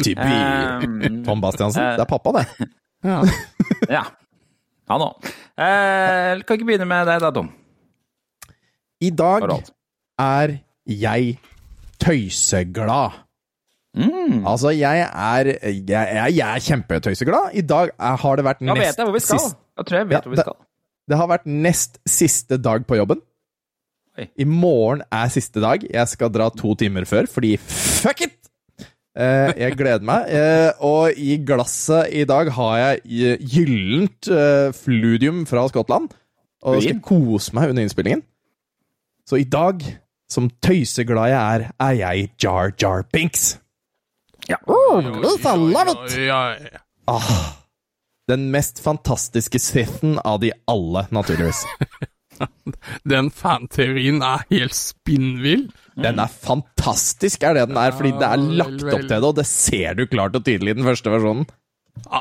TTB. 0.00 0.26
Um, 0.26 1.22
Tom 1.26 1.40
Bastiansen. 1.42 1.82
eh, 1.82 1.94
Det 2.00 2.04
er 2.08 2.10
pappa, 2.10 2.34
det. 2.40 2.46
Ja. 3.06 3.20
ja. 3.92 4.00
Han 4.90 5.02
òg. 5.04 5.26
Eh, 5.62 6.40
kan 6.42 6.56
ikke 6.58 6.66
begynne 6.66 6.86
med 6.90 7.06
deg, 7.06 7.20
da, 7.22 7.30
Tom. 7.34 7.52
I 9.04 9.10
dag 9.14 9.44
er 10.18 10.56
jeg 10.90 11.36
tøyseglad. 12.06 13.22
Mm. 13.96 14.42
Altså, 14.46 14.70
jeg 14.76 15.06
er 15.06 15.50
jeg, 15.64 15.84
jeg, 15.88 16.34
jeg 16.36 16.46
er 16.46 16.64
kjempetøyseglad. 16.66 17.54
I 17.56 17.64
dag 17.64 17.92
har 17.98 18.36
det 18.38 18.44
vært 18.46 18.60
Da 18.62 18.74
vet 18.76 18.82
nest 18.84 19.00
jeg 19.00 19.08
hvor 19.08 19.16
vi 19.16 19.24
skal. 19.24 19.40
sist 19.40 19.56
tror 19.86 19.96
jeg 19.98 20.04
jeg 20.04 20.10
vet 20.10 20.18
Ja, 20.18 20.24
hvor 20.26 20.36
vi 20.36 20.42
skal. 20.44 20.58
Det 21.06 21.18
har 21.20 21.30
vært 21.30 21.46
nest 21.46 22.00
siste 22.08 22.58
dag 22.58 22.86
på 22.86 22.98
jobben. 22.98 23.20
Oi. 24.16 24.26
I 24.42 24.46
morgen 24.48 25.04
er 25.12 25.30
siste 25.32 25.60
dag. 25.62 25.84
Jeg 25.84 26.08
skal 26.10 26.32
dra 26.32 26.48
to 26.50 26.74
timer 26.78 27.04
før, 27.08 27.28
fordi 27.30 27.54
fuck 27.60 28.24
it! 28.24 28.36
Eh, 29.16 29.52
jeg 29.62 29.76
gleder 29.78 30.04
meg. 30.04 30.28
Eh, 30.36 30.70
og 30.84 31.16
i 31.16 31.38
glasset 31.46 32.12
i 32.12 32.24
dag 32.28 32.50
har 32.52 32.78
jeg 32.82 33.38
gyllent 33.54 34.28
eh, 34.28 34.72
fludium 34.76 35.44
fra 35.48 35.66
Skottland. 35.70 36.10
Og 36.66 36.82
skal 36.82 37.00
kose 37.04 37.54
meg 37.56 37.70
under 37.70 37.86
innspillingen. 37.86 38.24
Så 39.26 39.38
i 39.40 39.46
dag, 39.48 39.80
som 40.32 40.48
tøyseglad 40.64 41.30
jeg 41.30 41.38
er, 41.38 41.68
er 41.82 41.94
jeg 42.00 42.30
Jar 42.42 42.72
Jar 42.80 43.06
Binks. 43.12 43.56
Ja. 44.50 44.58
Oh, 44.66 44.98
I 45.02 45.54
love 45.56 45.94
it! 45.94 46.82
Ah, 47.06 47.54
den 48.30 48.50
mest 48.50 48.80
fantastiske 48.82 49.58
Sithen 49.62 50.18
av 50.24 50.40
de 50.42 50.52
alle, 50.70 51.06
naturligvis. 51.14 51.64
Den 53.08 53.30
fanteorien 53.32 54.18
er 54.20 54.42
helt 54.50 54.74
spinnvill. 54.76 55.68
Den 55.96 56.18
er 56.20 56.28
fantastisk, 56.28 57.46
er 57.46 57.56
det 57.56 57.62
den 57.70 57.78
er, 57.80 57.94
fordi 57.96 58.10
det 58.18 58.26
er 58.28 58.42
lagt 58.60 58.82
opp 58.82 59.06
til 59.06 59.14
det, 59.14 59.20
og 59.24 59.38
det 59.38 59.46
ser 59.48 59.96
du 59.96 60.02
klart 60.10 60.36
og 60.36 60.44
tydelig 60.44 60.74
i 60.74 60.76
den 60.76 60.84
første 60.84 61.12
versjonen. 61.14 61.46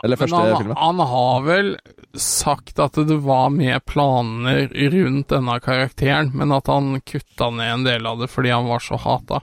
Eller 0.04 0.20
første 0.20 0.38
han, 0.40 0.58
filmen. 0.58 0.78
Han 0.80 1.02
har 1.12 1.44
vel 1.46 1.74
sagt 2.16 2.80
at 2.80 2.98
det 3.08 3.18
var 3.26 3.50
med 3.54 3.84
planer 3.86 4.70
rundt 4.94 5.34
denne 5.34 5.60
karakteren, 5.64 6.32
men 6.34 6.54
at 6.56 6.72
han 6.72 7.02
kutta 7.06 7.50
ned 7.54 7.74
en 7.74 7.86
del 7.88 8.08
av 8.08 8.24
det 8.24 8.30
fordi 8.32 8.54
han 8.56 8.70
var 8.70 8.84
så 8.84 9.00
hata. 9.02 9.42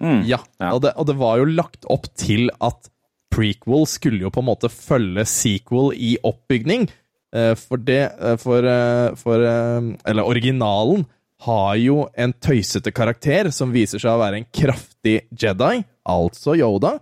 Mm. 0.00 0.22
Ja, 0.26 0.38
Ja. 0.58 0.72
Og, 0.72 0.80
det, 0.82 0.94
og 0.96 1.06
det 1.10 1.18
var 1.20 1.38
jo 1.42 1.50
lagt 1.50 1.86
opp 1.90 2.08
til 2.18 2.48
at 2.62 2.88
prequel 3.32 3.86
skulle 3.88 4.26
jo 4.26 4.32
på 4.32 4.42
en 4.42 4.48
måte 4.50 4.70
følge 4.72 5.24
sequel 5.28 5.92
i 5.96 6.14
oppbygning. 6.24 6.88
Eh, 7.34 7.54
For 7.56 7.80
det 7.80 8.02
eh, 8.20 8.36
For, 8.40 8.64
eh, 8.68 9.14
for 9.16 9.40
Eller 9.40 10.26
originalen 10.28 11.06
har 11.42 11.74
jo 11.80 12.04
en 12.14 12.32
tøysete 12.38 12.92
karakter 12.94 13.48
som 13.50 13.72
viser 13.74 13.98
seg 13.98 14.12
å 14.14 14.20
være 14.20 14.38
en 14.38 14.44
kraftig 14.54 15.24
Jedi, 15.34 15.80
altså 16.06 16.54
Yoda. 16.54 16.92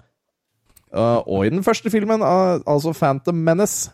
Uh, 0.90 1.20
og 1.23 1.47
i 1.47 1.50
den 1.52 1.62
første 1.66 1.90
filmen, 1.92 2.23
uh, 2.23 2.59
altså 2.66 2.92
Phantom 2.97 3.37
Menace, 3.47 3.92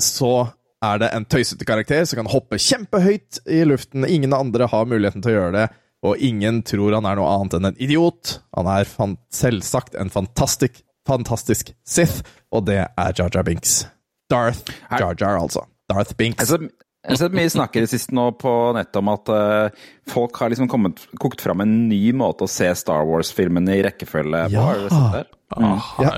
så 0.00 0.50
er 0.84 1.00
det 1.00 1.10
en 1.12 1.26
tøysete 1.28 1.66
karakter 1.68 2.04
som 2.08 2.20
kan 2.20 2.30
hoppe 2.32 2.58
kjempehøyt 2.60 3.42
i 3.52 3.62
luften. 3.68 4.06
Ingen 4.08 4.36
andre 4.36 4.68
har 4.70 4.88
muligheten 4.88 5.24
til 5.24 5.32
å 5.32 5.38
gjøre 5.38 5.54
det, 5.56 5.66
og 6.06 6.22
ingen 6.24 6.62
tror 6.64 6.96
han 6.96 7.08
er 7.08 7.18
noe 7.20 7.32
annet 7.34 7.56
enn 7.58 7.70
en 7.70 7.80
idiot. 7.80 8.38
Han 8.56 8.68
er 8.72 8.88
selvsagt 8.88 9.96
en 10.00 10.12
fantastisk, 10.12 10.80
fantastisk 11.08 11.74
Sith, 11.84 12.24
og 12.52 12.68
det 12.68 12.82
er 12.84 13.16
Jar 13.16 13.32
Jar 13.32 13.44
Binks. 13.46 13.82
Darth 14.30 14.72
Jar 14.88 15.16
Jar, 15.16 15.40
altså. 15.40 15.66
Darth 15.90 16.16
Binks. 16.16 16.44
Altså, 16.44 16.70
jeg 17.00 17.14
har 17.14 17.20
sett 17.22 17.36
mye 17.36 17.50
snakk 17.52 17.76
i 17.78 17.82
det 17.84 17.88
siste 17.88 18.12
nå 18.16 18.26
på 18.36 18.50
nettet 18.76 18.98
om 19.00 19.08
at 19.08 19.30
uh, 19.32 19.84
folk 20.10 20.36
har 20.42 20.52
liksom 20.52 20.68
kommet, 20.68 21.00
kokt 21.22 21.40
fram 21.40 21.62
en 21.64 21.74
ny 21.88 22.00
måte 22.16 22.44
å 22.44 22.50
se 22.50 22.68
Star 22.76 23.06
Wars-filmene 23.08 23.78
i 23.78 23.84
rekkefølge 23.86 24.42
på. 24.50 24.56
Ja. 24.56 24.66
Har 24.68 24.82
du 24.82 24.88
sett 24.92 25.14
det? 25.16 25.24
Ah, 25.56 25.92
Ja. 26.04 26.10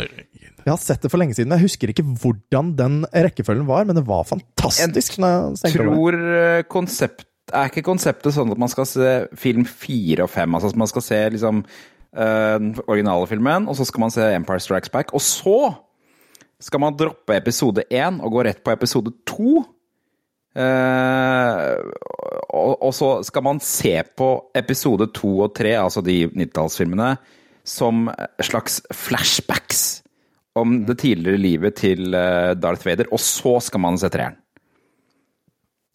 Jeg 0.63 0.71
har 0.71 0.79
sett 0.79 1.03
det 1.03 1.11
for 1.11 1.19
lenge 1.19 1.35
siden. 1.35 1.51
Jeg 1.57 1.65
husker 1.65 1.91
ikke 1.91 2.05
hvordan 2.23 2.69
den 2.79 3.01
rekkefølgen 3.11 3.67
var, 3.67 3.87
men 3.89 3.97
det 3.99 4.05
var 4.07 4.23
fantastisk. 4.29 4.85
jeg. 5.67 5.75
Tror 5.75 6.19
eh, 6.19 6.63
konsept 6.71 7.25
Er 7.51 7.67
ikke 7.67 7.83
konseptet 7.83 8.37
sånn 8.37 8.53
at 8.55 8.61
man 8.63 8.71
skal 8.71 8.87
se 8.87 9.09
film 9.35 9.65
fire 9.67 10.23
og 10.25 10.31
fem? 10.31 10.55
Altså 10.55 10.71
at 10.71 10.79
man 10.79 10.91
skal 10.91 11.03
se 11.03 11.19
liksom 11.35 11.65
den 12.13 12.75
originale 12.87 13.27
filmen, 13.27 13.67
og 13.69 13.75
så 13.79 13.87
skal 13.89 14.05
man 14.05 14.13
se 14.15 14.23
Empire 14.37 14.61
Strikes 14.61 14.93
Back, 14.93 15.15
og 15.17 15.23
så 15.25 15.73
skal 16.63 16.83
man 16.85 16.97
droppe 16.97 17.35
episode 17.37 17.83
én 17.91 18.21
og 18.23 18.35
gå 18.37 18.45
rett 18.47 18.61
på 18.63 18.71
episode 18.75 19.11
to. 19.27 19.63
Eh, 20.53 21.77
og, 22.53 22.73
og 22.83 22.93
så 22.95 23.13
skal 23.25 23.45
man 23.47 23.61
se 23.65 23.95
på 24.17 24.29
episode 24.59 25.09
to 25.17 25.39
og 25.47 25.55
tre, 25.57 25.77
altså 25.81 26.03
de 26.05 26.27
90-tallsfilmene, 26.29 27.15
som 27.65 28.09
slags 28.43 28.81
flashbacks 28.93 30.03
om 30.59 30.83
det 30.85 30.99
tidligere 31.01 31.41
livet 31.41 31.79
til 31.81 32.15
eh, 32.15 32.53
Darth 32.61 32.87
Vader, 32.87 33.09
og 33.13 33.21
så 33.23 33.57
skal 33.65 33.81
man 33.81 33.99
se 34.01 34.11
treeren. 34.13 34.37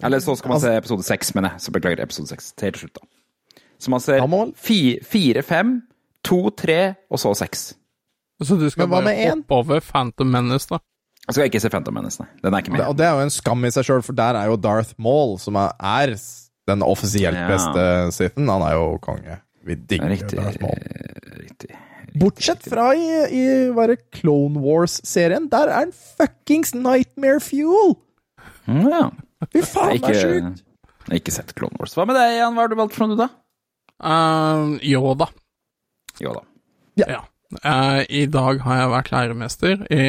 Eller 0.03 0.21
så 0.21 0.35
skal 0.37 0.53
man 0.53 0.61
se 0.61 0.75
episode 0.77 1.03
seks, 1.05 1.33
mener 1.35 1.55
jeg. 1.55 1.61
Så 1.61 1.71
beklager, 1.73 2.03
episode 2.03 2.29
seks. 2.29 2.51
Til 2.57 2.75
slutt, 2.77 2.99
da. 2.99 3.61
Så 3.81 3.93
man 3.93 4.01
ser 4.01 4.21
fire, 5.05 5.41
fem, 5.45 5.81
to, 6.25 6.49
tre, 6.49 6.93
og 7.09 7.21
så 7.21 7.33
seks. 7.37 7.71
Så 8.43 8.57
du 8.57 8.69
skal 8.69 8.89
bare 8.89 9.13
hoppe 9.17 9.57
over 9.57 9.81
Phantom 9.81 10.29
Menace, 10.29 10.69
da? 10.69 10.77
Jeg 11.27 11.35
skal 11.35 11.49
ikke 11.49 11.59
se 11.61 11.69
Phantom 11.69 11.93
Menace, 11.97 12.21
nei. 12.23 12.27
Den 12.43 12.53
er 12.53 12.61
ikke 12.63 12.71
Det- 12.71 12.77
med. 12.79 12.87
Og 12.87 12.95
det 12.97 13.05
er 13.05 13.11
jo 13.17 13.23
en 13.25 13.29
skam 13.33 13.65
i 13.67 13.71
seg 13.75 13.83
sjøl, 13.83 14.03
for 14.03 14.13
der 14.15 14.35
er 14.39 14.45
jo 14.47 14.55
Darth 14.55 14.93
Maul, 14.97 15.37
som 15.43 15.55
er, 15.59 15.73
er 15.79 16.15
den 16.67 16.81
offisielt 16.81 17.35
Ja. 17.35 17.47
beste 17.51 17.83
Sithen. 18.15 18.47
Han 18.47 18.61
er 18.63 18.73
jo 18.77 18.97
konge. 19.03 19.39
Vi 19.65 19.75
digger 19.75 20.07
Riktig. 20.09 20.37
Darth 20.39 20.61
Maul. 20.61 20.79
Riktig. 21.41 21.75
Bortsett 22.17 22.63
fra 22.63 22.93
i, 22.95 23.27
i 23.29 23.73
bare 23.75 23.97
Clone 24.15 24.57
Wars-serien. 24.63 25.49
Der 25.51 25.67
er 25.67 25.73
han 25.83 25.91
fuckings 25.91 26.73
Nightmare 26.73 27.39
Fuel! 27.43 27.97
Mm, 28.67 28.87
ja. 28.89 29.09
Fy 29.53 29.61
faen, 29.61 29.99
det 30.01 30.15
er 30.15 30.21
sjukt! 30.23 30.63
Jeg 31.07 31.11
har 31.11 31.19
ikke 31.21 31.31
sett 31.35 31.53
Clone 31.55 31.75
Wars. 31.79 31.93
Hva 31.95 32.05
med 32.07 32.15
deg, 32.15 32.37
Jan? 32.39 32.55
Hva 32.55 32.63
har 32.65 32.67
du 32.71 32.75
valgt 32.75 32.95
for 32.95 33.07
noe, 33.07 33.15
du, 33.15 33.21
da? 33.21 33.29
Uh, 34.03 34.77
Yoda. 34.83 35.27
Jo 36.19 36.33
da. 36.33 36.41
Ja. 36.97 37.21
Eh, 37.63 37.99
I 38.09 38.25
dag 38.31 38.59
har 38.65 38.81
jeg 38.81 38.91
vært 38.91 39.11
læremester. 39.13 39.83
I, 39.93 40.05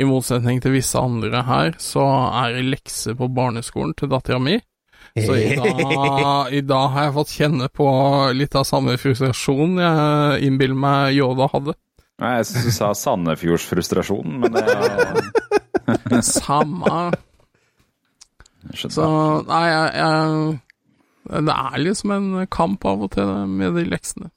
I 0.00 0.08
motsetning 0.08 0.62
til 0.64 0.76
visse 0.76 0.98
andre 1.00 1.42
her, 1.48 1.74
så 1.82 2.04
er 2.42 2.56
det 2.56 2.68
lekser 2.70 3.16
på 3.18 3.28
barneskolen 3.32 3.94
til 3.98 4.10
dattera 4.12 4.40
mi. 4.42 4.58
Så 5.12 5.34
i 5.36 5.56
dag, 5.58 6.52
i 6.56 6.62
dag 6.64 6.86
har 6.94 7.08
jeg 7.08 7.14
fått 7.18 7.32
kjenne 7.36 7.66
på 7.68 7.86
litt 8.32 8.54
av 8.56 8.64
samme 8.64 8.94
frustrasjon 8.96 9.74
jeg 9.82 10.46
innbiller 10.46 10.78
meg 10.78 11.18
Yoda 11.18 11.50
hadde. 11.52 11.74
Nei, 12.22 12.36
Jeg 12.38 12.46
syns 12.48 12.64
du 12.64 12.72
sa 12.76 12.92
Sandefjordsfrustrasjon, 12.96 14.38
men 14.40 14.56
det 14.56 16.22
Samme. 16.28 17.10
Så 18.72 19.06
nei, 19.48 19.64
jeg, 19.68 19.88
jeg 19.98 21.42
Det 21.48 21.56
er 21.56 21.82
liksom 21.82 22.14
en 22.14 22.28
kamp 22.46 22.86
av 22.88 23.04
og 23.04 23.12
til 23.16 23.32
med 23.50 23.74
de 23.76 23.84
leksene. 23.90 24.30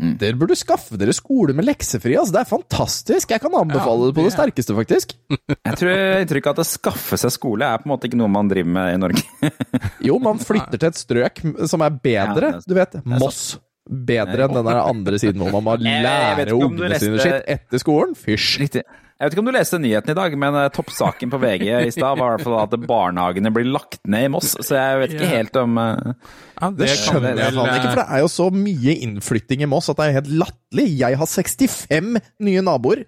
Dere 0.00 0.38
burde 0.40 0.56
skaffe 0.56 0.96
dere 1.00 1.12
skole 1.16 1.52
med 1.56 1.66
leksefri. 1.68 2.14
Altså. 2.16 2.32
Det 2.34 2.40
er 2.42 2.48
fantastisk! 2.48 3.32
Jeg 3.34 3.42
kan 3.42 3.56
anbefale 3.58 4.06
Ja, 4.06 4.10
det 4.10 4.16
på 4.16 4.24
det 4.24 4.32
sterkeste, 4.34 4.76
faktisk. 4.76 5.12
Jeg 5.68 5.76
tror 5.80 5.90
jeg 5.92 6.06
har 6.14 6.22
inntrykk 6.24 6.48
av 6.48 6.54
at 6.56 6.62
å 6.64 6.68
skaffe 6.68 7.18
seg 7.20 7.34
skole 7.34 7.68
er 7.68 7.82
på 7.82 7.88
en 7.88 7.92
måte 7.94 8.08
ikke 8.08 8.20
noe 8.20 8.30
man 8.32 8.48
driver 8.50 8.72
med 8.78 8.94
i 8.94 9.00
Norge. 9.02 9.50
Jo, 10.08 10.16
man 10.22 10.40
flytter 10.40 10.80
til 10.80 10.88
et 10.88 11.00
strøk 11.00 11.42
som 11.68 11.84
er 11.84 11.98
bedre. 12.02 12.54
Du 12.64 12.72
vet, 12.78 12.96
Moss. 13.04 13.58
Bedre 13.90 14.46
enn 14.46 14.54
den 14.54 14.68
andre 14.70 15.18
siden 15.20 15.40
hvor 15.42 15.52
man 15.58 15.66
må 15.66 15.76
lære 16.06 16.54
ungene 16.56 16.98
sine 17.02 17.20
sitt 17.20 17.48
etter 17.50 17.82
skolen. 17.82 18.16
Fysj! 18.16 18.58
Riktig. 18.62 18.84
Jeg 19.20 19.28
vet 19.28 19.34
ikke 19.34 19.42
om 19.42 19.48
du 19.50 19.52
leste 19.52 19.76
nyheten 19.76 20.14
i 20.14 20.16
dag, 20.16 20.34
men 20.40 20.54
eh, 20.56 20.70
toppsaken 20.72 21.28
på 21.28 21.38
VG 21.42 21.66
i 21.68 21.90
stad 21.92 22.16
var 22.16 22.22
i 22.22 22.36
hvert 22.38 22.44
fall 22.46 22.54
at 22.62 22.76
barnehagene 22.88 23.50
blir 23.52 23.66
lagt 23.68 23.98
ned 24.08 24.30
i 24.30 24.30
Moss, 24.32 24.54
så 24.64 24.78
jeg 24.78 25.00
vet 25.02 25.12
ikke 25.12 25.28
helt 25.28 25.58
om 25.60 25.76
uh, 25.76 26.14
Ja, 26.56 26.70
Det 26.70 26.86
det, 26.86 26.94
skjønner 27.02 27.36
jeg 27.36 27.52
faen 27.58 27.74
ikke, 27.74 27.90
for 27.90 28.00
det 28.00 28.06
er 28.16 28.22
jo 28.22 28.30
så 28.32 28.46
mye 28.54 28.94
innflytting 29.04 29.64
i 29.66 29.68
Moss 29.68 29.92
at 29.92 30.00
det 30.00 30.06
er 30.06 30.16
helt 30.22 30.30
latterlig. 30.40 30.86
Jeg 31.02 31.18
har 31.20 31.28
65 31.28 32.16
nye 32.48 32.62
naboer. 32.64 33.02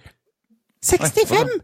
65! 0.85 1.57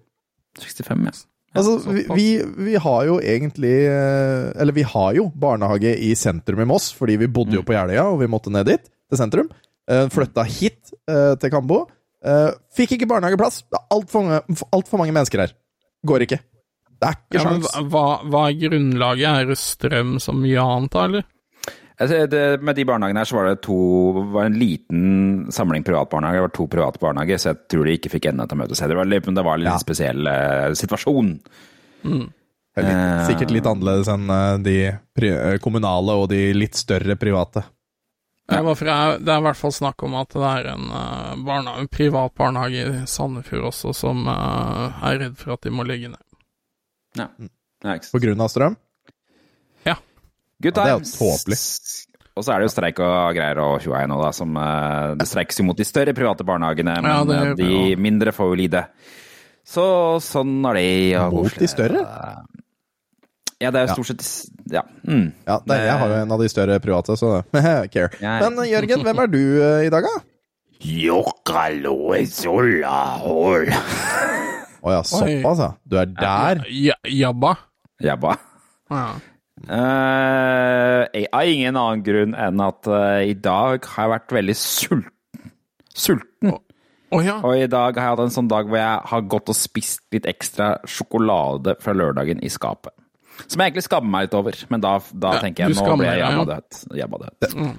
65, 0.64 1.05
ja. 1.05 1.14
Altså, 1.59 1.76
vi, 2.14 2.26
vi, 2.40 2.78
har 2.81 3.05
jo 3.09 3.17
egentlig 3.25 3.73
eh, 3.88 4.49
Eller 4.61 4.75
vi 4.76 4.85
har 4.87 5.14
jo 5.17 5.25
barnehage 5.33 5.95
i 6.05 6.12
sentrum 6.17 6.61
i 6.64 6.69
Moss, 6.69 6.88
fordi 6.97 7.19
vi 7.21 7.28
bodde 7.28 7.57
jo 7.59 7.67
på 7.67 7.76
Jeløya, 7.76 8.09
og 8.14 8.23
vi 8.23 8.33
måtte 8.33 8.52
ned 8.55 8.69
dit, 8.71 8.88
til 9.12 9.21
sentrum. 9.21 9.52
Flytta 9.88 10.45
hit 10.49 10.93
til 11.40 11.52
Kambo. 11.52 11.85
Eh, 12.25 12.51
Fikk 12.75 12.97
ikke 12.97 13.07
barnehageplass. 13.11 13.63
Det 13.71 13.79
er 13.79 13.87
altfor 13.95 14.25
mange, 14.27 14.59
alt 14.75 14.89
for 14.91 14.99
mange 14.99 15.15
mennesker 15.15 15.45
her. 15.45 15.53
Går 16.07 16.25
ikke. 16.27 16.41
Det 16.99 17.07
er 17.07 17.15
ikke 17.19 17.39
Ja, 17.39 17.43
sjans. 17.47 17.69
hva, 17.93 18.07
hva 18.27 18.45
er 18.51 18.57
grunnlaget? 18.59 19.29
Er 19.43 19.47
det 19.53 19.59
strøm 19.61 20.17
som 20.23 20.41
mye 20.43 20.59
annet, 20.63 20.91
da, 20.91 21.05
eller? 21.05 21.27
Altså, 21.99 22.27
det, 22.31 22.43
med 22.63 22.77
de 22.79 22.85
barnehagene 22.87 23.19
her 23.19 23.27
så 23.27 23.35
var 23.39 23.49
det 23.49 23.61
to 23.67 23.77
var 24.35 24.47
en 24.47 24.59
liten 24.59 25.47
samling 25.51 25.83
privatbarnehager. 25.87 26.39
Det 26.39 26.47
var 26.49 26.57
to 26.59 26.67
private 26.71 26.99
barnehager, 27.03 27.39
så 27.43 27.51
jeg 27.53 27.59
tror 27.75 27.85
de 27.89 27.95
ikke 27.99 28.13
fikk 28.13 28.29
endene 28.31 28.47
til 28.51 28.59
å 28.59 28.61
møtes. 28.63 28.83
Det 28.87 28.99
var 28.99 29.09
men 29.27 29.35
det 29.39 29.45
var 29.47 29.59
en 29.59 29.65
litt 29.67 29.73
Ja. 29.73 29.79
spesiell 29.83 30.27
uh, 30.31 30.75
situasjon. 30.79 31.33
Mm. 32.07 32.27
litt, 32.79 33.27
sikkert 33.27 33.51
litt 33.51 33.67
annerledes 33.67 34.07
enn 34.13 34.31
eh, 34.31 34.59
de 34.63 34.75
pri 35.19 35.31
eh, 35.35 35.57
kommunale 35.59 36.15
og 36.15 36.29
de 36.31 36.53
litt 36.55 36.79
større 36.79 37.17
private. 37.19 37.65
Ja. 38.49 38.62
Jeg, 38.64 39.21
det 39.21 39.33
er 39.33 39.43
i 39.43 39.45
hvert 39.45 39.61
fall 39.61 39.75
snakk 39.76 40.02
om 40.07 40.14
at 40.17 40.33
det 40.33 40.49
er 40.49 40.71
en, 40.73 40.88
uh, 40.88 41.35
barnehage, 41.45 41.85
en 41.85 41.90
privat 41.93 42.33
barnehage 42.38 42.85
i 42.87 43.07
Sandefjord 43.11 43.69
også 43.75 43.93
som 43.97 44.25
uh, 44.25 45.02
er 45.05 45.21
redd 45.25 45.37
for 45.37 45.59
at 45.59 45.67
de 45.67 45.73
må 45.75 45.85
legge 45.85 46.09
ned. 46.14 46.25
Ja. 47.19 47.28
Ja. 47.85 47.99
På 48.09 48.21
grunn 48.23 48.40
av 48.40 48.49
strøm. 48.52 48.78
Good 50.59 50.78
Ja, 50.78 50.85
det 50.85 50.90
er 50.90 50.99
jo 50.99 51.07
tåpelig. 51.07 51.59
Og 52.38 52.45
så 52.47 52.55
er 52.55 52.61
det 52.61 52.69
jo 52.69 52.73
streik 52.73 53.00
og 53.02 53.35
greier 53.35 53.61
og 53.62 53.81
tjoei 53.83 54.05
nå, 54.11 54.19
da, 54.23 54.31
som 54.35 54.55
uh, 54.59 55.14
Det 55.19 55.26
streikes 55.26 55.59
jo 55.59 55.67
mot 55.67 55.78
de 55.78 55.87
større 55.87 56.14
private 56.14 56.47
barnehagene, 56.47 56.95
men 57.02 57.11
Ja, 57.11 57.23
det 57.26 57.38
eh, 57.38 57.55
det, 57.59 57.67
de 57.67 57.97
mindre 57.99 58.35
får 58.35 58.52
jo 58.52 58.59
lide. 58.59 58.85
Så 59.67 59.85
sånn 60.23 60.62
er 60.71 60.78
det. 60.78 60.87
Mot 61.35 61.59
de 61.59 61.71
større? 61.71 62.05
Ja, 63.59 63.73
det 63.75 63.81
er 63.81 63.88
jo 63.91 63.99
stort 63.99 64.23
sett 64.23 64.55
Ja. 64.71 64.85
Mm. 65.03 65.33
Ja, 65.49 65.59
det, 65.67 65.79
jeg 65.83 65.99
har 65.99 66.12
jo 66.12 66.19
en 66.23 66.35
av 66.35 66.43
de 66.43 66.49
større 66.53 66.79
private, 66.83 67.17
så 67.19 67.41
care. 67.95 68.11
Men 68.23 68.61
Jørgen, 68.69 69.03
hvem 69.07 69.23
er 69.25 69.33
du 69.33 69.41
uh, 69.41 69.81
i 69.87 69.91
dag, 69.93 70.07
da? 70.07 70.21
Å 74.87 74.93
ja, 74.95 75.00
såpass, 75.03 75.65
ja. 75.65 75.73
Du 75.83 75.99
er 75.99 76.12
der. 76.15 76.62
Jabba. 77.11 77.57
Jabba. 78.05 78.37
Ja. 78.93 79.09
Uh, 79.67 81.03
jeg 81.11 81.27
har 81.33 81.50
ingen 81.50 81.77
annen 81.81 82.05
grunn 82.07 82.37
enn 82.38 82.62
at 82.62 82.87
uh, 82.87 83.19
i 83.27 83.35
dag 83.35 83.88
har 83.91 84.07
jeg 84.07 84.12
vært 84.15 84.37
veldig 84.38 84.57
sulten. 84.61 85.50
Sulten. 85.99 86.55
Oh, 87.11 87.25
ja. 87.25 87.38
Og 87.43 87.57
i 87.57 87.67
dag 87.67 87.97
har 87.97 88.12
jeg 88.12 88.15
hatt 88.15 88.23
en 88.29 88.35
sånn 88.37 88.50
dag 88.53 88.69
hvor 88.69 88.79
jeg 88.79 89.03
har 89.11 89.29
gått 89.33 89.50
og 89.50 89.57
spist 89.59 90.05
litt 90.15 90.29
ekstra 90.31 90.77
sjokolade 90.87 91.75
fra 91.83 91.97
lørdagen 91.97 92.38
i 92.45 92.53
skapet. 92.53 92.95
Som 93.47 93.61
jeg 93.62 93.71
egentlig 93.71 93.85
skammer 93.87 94.11
meg 94.11 94.26
litt 94.26 94.35
over, 94.35 94.57
men 94.73 94.80
da, 94.83 94.97
da 95.12 95.35
Ja, 95.37 95.40
tenker 95.45 95.68
jeg 95.68 95.76
nå 95.78 95.97
ble 96.00 96.09
jeg 96.09 96.18
jabba 96.25 96.45
dødt. 96.49 97.45
død. 97.45 97.76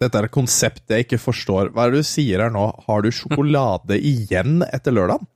Dette 0.00 0.14
er 0.20 0.24
et 0.28 0.30
konsept 0.32 0.88
jeg 0.94 1.04
ikke 1.06 1.18
forstår. 1.20 1.72
Hva 1.74 1.86
er 1.88 1.90
det 1.90 2.04
du 2.04 2.08
sier 2.08 2.40
her 2.44 2.50
nå? 2.54 2.64
Har 2.86 3.02
du 3.02 3.10
sjokolade 3.10 3.98
igjen 4.12 4.62
etter 4.72 4.94
lørdag? 4.94 5.26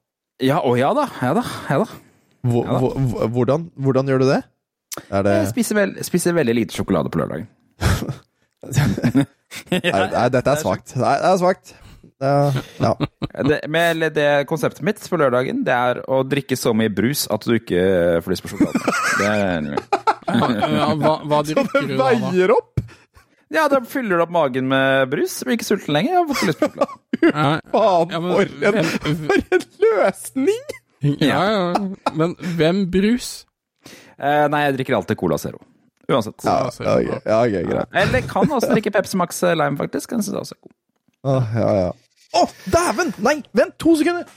Ja, 0.42 0.61
å 0.62 0.76
ja 0.78 0.92
da. 0.94 1.09
Ja 1.21 1.35
da. 1.35 1.42
Ja 1.68 1.78
da. 1.82 1.88
Hvor, 2.42 2.64
Ja 2.64 2.73
da. 2.73 2.78
hvor- 2.78 2.97
hvor- 2.97 3.28
hvordan, 3.37 3.71
hvordan 3.78 4.06
gjør 4.09 4.18
du 4.25 4.28
det? 4.32 4.42
Det 5.11 5.25
Jeg 5.37 5.49
spiser, 5.52 5.75
vel, 5.75 5.92
spiser 6.04 6.32
veldig 6.37 6.54
lite 6.54 6.75
sjokolade 6.76 7.11
på 7.11 7.18
lørdagen. 7.23 7.49
Nei, 9.73 9.80
nei, 9.82 10.28
dette 10.32 10.52
er 10.52 10.61
svakt. 10.62 10.94
Nei, 10.97 11.14
det 11.18 11.28
er 11.32 11.38
svakt. 11.40 11.73
Eh, 12.23 12.57
ja. 12.79 12.93
Det, 13.49 13.61
med, 13.73 13.91
eller 13.91 14.11
det 14.14 14.26
konseptet 14.47 14.85
mitt 14.87 15.00
for 15.09 15.19
lørdagen, 15.19 15.62
det 15.67 15.73
er 15.75 16.00
å 16.07 16.21
drikke 16.29 16.57
så 16.59 16.75
mye 16.76 16.93
brus 16.93 17.25
at 17.33 17.43
du 17.49 17.55
ikke 17.57 17.83
får 18.23 18.35
lyst 18.35 18.45
på 18.45 18.52
sjokolade. 18.52 18.93
Det 19.19 19.31
er, 19.31 19.71
ja 20.76 20.91
hva, 21.00 21.14
da? 21.33 21.41
da? 21.43 21.64
Veier 21.99 22.52
opp! 22.55 22.83
ja, 23.52 23.67
da 23.69 23.83
fyller 23.85 24.17
du 24.21 24.25
opp 24.25 24.33
magen 24.33 24.69
med 24.71 25.11
brus, 25.12 25.41
blir 25.45 25.59
ikke 25.59 25.67
sulten 25.67 25.93
lenger, 25.97 26.14
Jeg 26.14 26.21
har 26.23 26.29
fått 26.31 26.47
lyst 26.50 26.62
på 26.62 26.69
sjokolade. 26.71 27.00
Ja, 27.23 27.49
Faen, 27.71 28.11
Ja, 28.11 28.21
men 28.23 28.33
for, 28.35 28.71
en, 28.73 29.19
for 29.26 29.43
en 29.57 29.67
løsning! 29.85 30.62
ja, 31.23 31.43
ja. 31.50 31.67
Men 32.19 32.33
hvem 32.59 32.85
brus? 32.91 33.29
Eh, 34.19 34.47
nei, 34.50 34.62
jeg 34.69 34.76
drikker 34.79 34.97
alltid 35.00 35.19
Cola 35.21 35.38
Zero. 35.38 35.59
Uansett. 36.11 36.38
Cola 36.43 36.71
Zero. 36.75 36.95
ja, 37.00 37.19
okay, 37.19 37.21
ja, 37.26 37.41
ok, 37.43 37.69
greit. 37.71 37.97
Eller 38.05 38.25
kan 38.31 38.55
også 38.55 38.71
drikke 38.75 38.93
Pepsi 38.95 39.19
Max 39.19 39.43
eh, 39.47 39.55
Lime, 39.59 39.79
faktisk. 39.81 40.11
Den 40.14 40.23
synes 40.23 40.35
jeg 40.37 40.43
også 40.47 40.57
er 40.59 40.62
god. 40.69 40.75
Åh, 41.33 41.55
ja, 41.59 41.69
ja. 41.83 41.91
Å, 42.33 42.47
dæven! 42.73 43.12
Nei, 43.25 43.37
vent 43.57 43.75
to 43.83 43.95
sekunder! 44.01 44.29